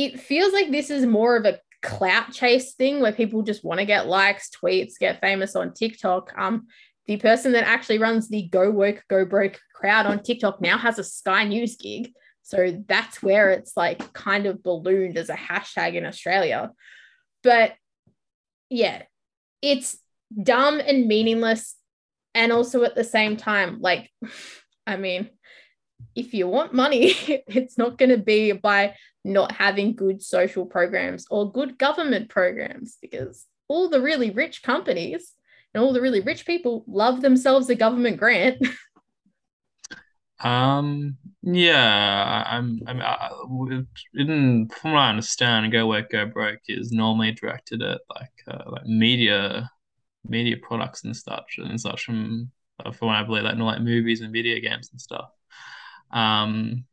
it 0.00 0.20
feels 0.20 0.52
like 0.52 0.70
this 0.70 0.90
is 0.90 1.04
more 1.04 1.36
of 1.36 1.44
a 1.44 1.58
clout 1.82 2.32
chase 2.32 2.74
thing 2.74 3.00
where 3.00 3.12
people 3.12 3.42
just 3.42 3.64
want 3.64 3.80
to 3.80 3.86
get 3.86 4.06
likes, 4.06 4.50
tweets, 4.50 4.98
get 4.98 5.20
famous 5.20 5.56
on 5.56 5.72
TikTok. 5.72 6.32
Um, 6.36 6.66
the 7.10 7.16
person 7.16 7.50
that 7.50 7.66
actually 7.66 7.98
runs 7.98 8.28
the 8.28 8.42
Go 8.42 8.70
Woke, 8.70 9.02
Go 9.10 9.24
Broke 9.24 9.58
crowd 9.74 10.06
on 10.06 10.22
TikTok 10.22 10.60
now 10.60 10.78
has 10.78 10.96
a 10.96 11.02
Sky 11.02 11.42
News 11.42 11.74
gig. 11.74 12.12
So 12.44 12.84
that's 12.86 13.20
where 13.20 13.50
it's 13.50 13.76
like 13.76 14.12
kind 14.12 14.46
of 14.46 14.62
ballooned 14.62 15.18
as 15.18 15.28
a 15.28 15.34
hashtag 15.34 15.96
in 15.96 16.06
Australia. 16.06 16.70
But 17.42 17.72
yeah, 18.68 19.02
it's 19.60 19.98
dumb 20.40 20.78
and 20.78 21.08
meaningless. 21.08 21.74
And 22.32 22.52
also 22.52 22.84
at 22.84 22.94
the 22.94 23.02
same 23.02 23.36
time, 23.36 23.80
like, 23.80 24.08
I 24.86 24.96
mean, 24.96 25.30
if 26.14 26.32
you 26.32 26.46
want 26.46 26.74
money, 26.74 27.06
it's 27.48 27.76
not 27.76 27.98
going 27.98 28.10
to 28.10 28.18
be 28.18 28.52
by 28.52 28.94
not 29.24 29.50
having 29.50 29.96
good 29.96 30.22
social 30.22 30.64
programs 30.64 31.26
or 31.28 31.50
good 31.50 31.76
government 31.76 32.28
programs 32.28 32.98
because 33.02 33.46
all 33.66 33.88
the 33.88 34.00
really 34.00 34.30
rich 34.30 34.62
companies 34.62 35.34
and 35.74 35.82
all 35.82 35.92
the 35.92 36.00
really 36.00 36.20
rich 36.20 36.46
people 36.46 36.84
love 36.86 37.20
themselves 37.20 37.68
a 37.70 37.74
government 37.74 38.16
grant. 38.16 38.66
Um, 40.42 41.18
yeah, 41.42 42.44
I'm, 42.46 42.80
I'm, 42.86 43.00
I, 43.02 43.30
in, 44.14 44.68
from 44.68 44.92
what 44.92 45.00
I 45.00 45.10
understand, 45.10 45.70
Go 45.70 45.86
Woke, 45.86 46.08
Go 46.10 46.24
Broke 46.24 46.60
is 46.66 46.92
normally 46.92 47.32
directed 47.32 47.82
at 47.82 48.00
like, 48.08 48.32
uh, 48.48 48.70
like 48.70 48.86
media, 48.86 49.70
media 50.26 50.56
products 50.62 51.04
and 51.04 51.14
such, 51.14 51.56
and 51.58 51.78
such 51.78 52.04
from, 52.04 52.50
uh, 52.82 52.90
from 52.90 53.08
what 53.08 53.16
I 53.16 53.22
believe, 53.22 53.44
like, 53.44 53.58
like 53.58 53.82
movies 53.82 54.22
and 54.22 54.32
video 54.32 54.60
games 54.60 54.88
and 54.92 54.98
stuff. 54.98 55.30
Um, 56.10 56.86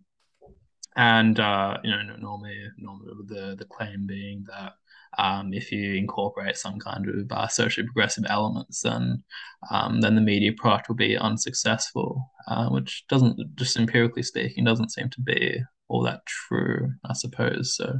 and 0.97 1.39
uh, 1.39 1.77
you 1.83 1.91
know, 1.91 2.01
normally, 2.17 2.57
normally 2.77 3.13
the 3.27 3.55
the 3.55 3.65
claim 3.65 4.07
being 4.07 4.45
that 4.49 4.73
um, 5.17 5.53
if 5.53 5.71
you 5.71 5.95
incorporate 5.95 6.57
some 6.57 6.79
kind 6.79 7.07
of 7.07 7.31
uh, 7.31 7.47
socially 7.47 7.87
progressive 7.87 8.25
elements, 8.29 8.81
then 8.81 9.23
um, 9.71 10.01
then 10.01 10.15
the 10.15 10.21
media 10.21 10.51
product 10.55 10.89
will 10.89 10.95
be 10.95 11.17
unsuccessful, 11.17 12.29
uh, 12.47 12.69
which 12.69 13.05
doesn't 13.09 13.55
just 13.55 13.77
empirically 13.77 14.23
speaking 14.23 14.63
doesn't 14.63 14.91
seem 14.91 15.09
to 15.09 15.21
be 15.21 15.61
all 15.89 16.03
that 16.03 16.25
true, 16.25 16.91
I 17.05 17.13
suppose. 17.13 17.75
So 17.75 17.99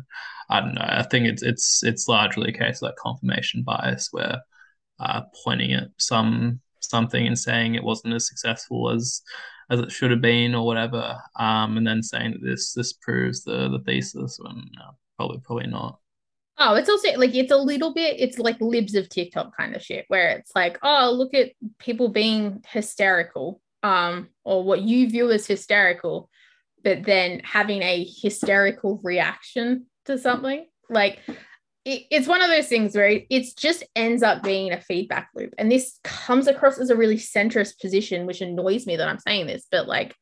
I 0.50 0.60
don't 0.60 0.76
know. 0.76 0.86
I 0.88 1.04
think 1.04 1.28
it's 1.28 1.44
it's 1.44 1.84
it's 1.84 2.08
largely 2.08 2.50
a 2.50 2.58
case 2.58 2.78
of 2.78 2.84
like 2.84 2.96
confirmation 2.96 3.64
bias, 3.64 4.10
where 4.12 4.42
uh, 5.00 5.22
pointing 5.44 5.74
at 5.74 5.90
some 5.98 6.62
something 6.82 7.28
and 7.28 7.38
saying 7.38 7.76
it 7.76 7.84
wasn't 7.84 8.14
as 8.14 8.28
successful 8.28 8.90
as 8.90 9.22
as 9.70 9.80
it 9.80 9.92
should 9.92 10.12
have 10.12 10.22
been 10.22 10.56
or 10.56 10.66
whatever, 10.66 11.18
um, 11.38 11.78
and 11.78 11.86
then 11.86 12.02
saying 12.02 12.32
that 12.32 12.44
this 12.44 12.74
this 12.74 12.94
proves 12.94 13.44
the 13.44 13.70
the 13.70 13.80
thesis 13.86 14.38
when 14.42 14.70
no, 14.76 14.98
probably 15.18 15.40
probably 15.46 15.68
not. 15.68 16.00
Oh, 16.60 16.74
it's 16.76 16.90
also 16.90 17.10
like 17.18 17.36
it's 17.36 17.52
a 17.52 17.58
little 17.58 17.94
bit, 17.94 18.20
it's 18.20 18.40
like 18.40 18.60
libs 18.60 18.96
of 18.96 19.10
TikTok 19.10 19.56
kind 19.56 19.76
of 19.76 19.82
shit 19.84 20.06
where 20.08 20.30
it's 20.32 20.52
like, 20.56 20.80
oh, 20.82 21.12
look 21.12 21.34
at 21.34 21.52
people 21.78 22.10
being 22.10 22.64
hysterical, 22.68 23.62
um, 23.84 24.30
or 24.44 24.64
what 24.64 24.82
you 24.82 25.10
view 25.10 25.30
as 25.32 25.46
hysterical, 25.46 26.30
but 26.84 27.04
then 27.04 27.42
having 27.44 27.84
a 27.84 28.08
hysterical 28.22 29.00
reaction 29.04 29.86
to 30.06 30.18
something. 30.18 30.66
Like 30.90 31.20
it, 31.86 32.04
it's 32.10 32.28
one 32.28 32.42
of 32.42 32.50
those 32.50 32.68
things 32.68 32.96
where 32.96 33.08
it 33.08 33.28
it's 33.30 33.54
just 33.54 33.84
ends 33.96 34.24
up 34.24 34.42
being 34.42 34.72
a 34.72 34.82
feedback 34.82 35.30
loop. 35.36 35.54
And 35.58 35.72
this 35.72 36.00
comes 36.04 36.48
across 36.48 36.80
as 36.80 36.90
a 36.90 36.96
really 36.96 37.18
centrist 37.18 37.80
position, 37.80 38.26
which 38.26 38.42
annoys 38.42 38.88
me 38.88 38.96
that 38.96 39.08
I'm 39.08 39.20
saying 39.20 39.48
this, 39.48 39.68
but 39.70 39.88
like 39.88 40.16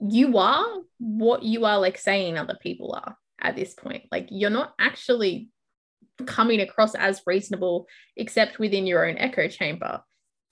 you 0.00 0.36
are 0.36 0.66
what 0.98 1.42
you 1.42 1.64
are 1.64 1.78
like 1.78 1.96
saying 1.96 2.36
other 2.36 2.58
people 2.60 2.92
are 2.92 3.16
at 3.44 3.56
this 3.56 3.74
point. 3.74 4.04
Like 4.10 4.28
you're 4.30 4.50
not 4.50 4.74
actually 4.80 5.48
coming 6.26 6.60
across 6.60 6.94
as 6.94 7.22
reasonable, 7.26 7.86
except 8.16 8.58
within 8.58 8.86
your 8.86 9.06
own 9.06 9.18
echo 9.18 9.48
chamber. 9.48 10.02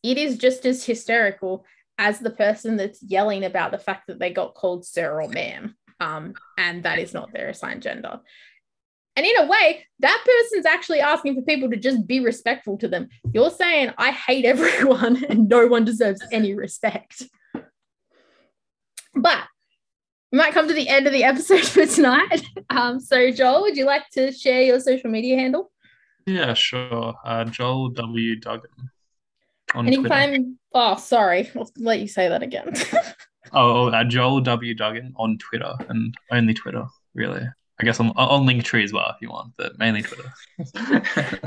It 0.03 0.19
is 0.19 0.39
just 0.39 0.67
as 0.67 0.85
hysterical 0.85 1.65
as 1.99 2.19
the 2.19 2.31
person 2.31 2.77
that's 2.77 3.03
yelling 3.03 3.45
about 3.45 3.71
the 3.71 3.79
fact 3.79 4.09
that 4.09 4.19
they 4.19 4.33
got 4.33 4.55
called 4.55 4.85
sir 4.85 5.21
or 5.21 5.29
ma'am, 5.29 5.77
um, 6.01 6.35
and 6.59 6.83
that 6.83 6.99
is 6.99 7.15
not 7.15 7.33
their 7.33 7.49
assigned 7.49 7.83
gender. 7.83 8.21
And 9.15 9.27
in 9.27 9.37
a 9.37 9.47
way, 9.47 9.87
that 10.01 10.25
person's 10.25 10.65
actually 10.65 11.01
asking 11.01 11.35
for 11.35 11.43
people 11.43 11.71
to 11.71 11.77
just 11.77 12.07
be 12.07 12.21
respectful 12.21 12.79
to 12.79 12.89
them. 12.89 13.09
You're 13.33 13.51
saying, 13.51 13.93
I 13.99 14.11
hate 14.11 14.47
everyone 14.47 15.23
and 15.29 15.49
no 15.49 15.67
one 15.67 15.85
deserves 15.85 16.23
any 16.33 16.55
respect. 16.55 17.23
But 19.15 19.45
we 20.33 20.39
might 20.39 20.55
come 20.55 20.67
to 20.67 20.75
the 20.75 20.89
end 20.89 21.07
of 21.07 21.13
the 21.13 21.25
episode 21.25 21.61
for 21.67 21.87
tonight. 21.87 22.43
Um, 22.71 22.99
so, 22.99 23.31
Joel, 23.31 23.63
would 23.63 23.77
you 23.77 23.85
like 23.85 24.09
to 24.15 24.33
share 24.33 24.63
your 24.63 24.81
social 24.81 25.11
media 25.11 25.37
handle? 25.37 25.71
Yeah, 26.27 26.55
sure. 26.55 27.15
Uh, 27.25 27.45
Joel 27.45 27.91
W 27.91 28.41
Duggan 28.41 28.91
on 29.75 29.87
and 29.87 29.95
you 29.95 30.03
can 30.03 30.11
Twitter. 30.11 30.15
find, 30.15 30.57
oh, 30.73 30.97
sorry, 30.97 31.51
I'll 31.57 31.71
let 31.77 32.01
you 32.01 32.09
say 32.09 32.29
that 32.29 32.43
again. 32.43 32.75
Oh, 33.55 33.89
uh, 33.89 34.05
Joel 34.05 34.41
W 34.41 34.73
Duggan 34.75 35.13
on 35.17 35.37
Twitter 35.37 35.75
and 35.91 36.15
only 36.31 36.55
Twitter, 36.55 36.87
really. 37.13 37.47
I 37.79 37.85
guess 37.85 38.01
I'm 38.01 38.11
on 38.13 38.47
Linktree 38.47 38.83
as 38.83 38.95
well 38.95 39.11
if 39.11 39.17
you 39.21 39.29
want, 39.29 39.53
but 39.59 39.79
mainly 39.79 40.01
Twitter. 40.01 40.33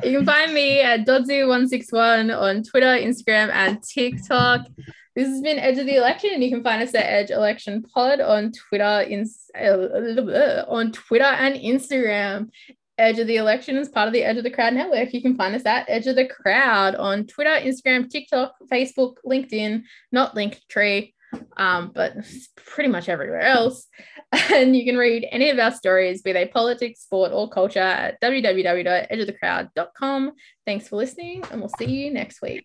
You 0.03 0.17
can 0.19 0.25
find 0.25 0.53
me 0.53 0.81
at 0.81 1.07
doddsie161 1.07 2.37
on 2.39 2.61
Twitter, 2.61 2.85
Instagram, 2.85 3.49
and 3.49 3.81
TikTok. 3.81 4.67
This 5.15 5.29
has 5.29 5.41
been 5.41 5.59
Edge 5.59 5.77
of 5.77 5.85
the 5.85 5.95
Election, 5.95 6.31
and 6.33 6.43
you 6.43 6.49
can 6.49 6.63
find 6.63 6.83
us 6.83 6.93
at 6.93 7.05
Edge 7.05 7.31
Election 7.31 7.83
Pod 7.83 8.19
on 8.19 8.51
Twitter, 8.51 9.05
in, 9.07 9.25
uh, 9.57 10.65
on 10.67 10.91
Twitter 10.91 11.23
and 11.23 11.55
Instagram. 11.55 12.49
Edge 12.97 13.19
of 13.19 13.27
the 13.27 13.37
Election 13.37 13.77
is 13.77 13.87
part 13.87 14.07
of 14.07 14.13
the 14.13 14.23
Edge 14.23 14.37
of 14.37 14.43
the 14.43 14.51
Crowd 14.51 14.73
network. 14.73 15.13
You 15.13 15.21
can 15.21 15.37
find 15.37 15.55
us 15.55 15.65
at 15.65 15.85
Edge 15.87 16.07
of 16.07 16.17
the 16.17 16.27
Crowd 16.27 16.95
on 16.95 17.27
Twitter, 17.27 17.49
Instagram, 17.49 18.09
TikTok, 18.09 18.55
Facebook, 18.71 19.15
LinkedIn, 19.25 19.83
not 20.11 20.35
Linktree, 20.35 21.13
um, 21.55 21.91
but 21.93 22.17
pretty 22.57 22.89
much 22.89 23.07
everywhere 23.09 23.41
else. 23.41 23.87
And 24.51 24.75
you 24.75 24.83
can 24.83 24.97
read 24.97 25.25
any 25.31 25.49
of 25.49 25.57
our 25.59 25.71
stories, 25.71 26.21
be 26.21 26.33
they 26.33 26.45
politics, 26.45 26.99
sport, 26.99 27.31
or 27.31 27.49
culture, 27.49 27.79
at 27.79 28.19
www.edgeofthecrowd.com. 28.21 30.31
Thanks 30.65 30.89
for 30.89 30.97
listening, 30.97 31.45
and 31.51 31.61
we'll 31.61 31.71
see 31.77 31.85
you 31.85 32.11
next 32.11 32.41
week. 32.41 32.61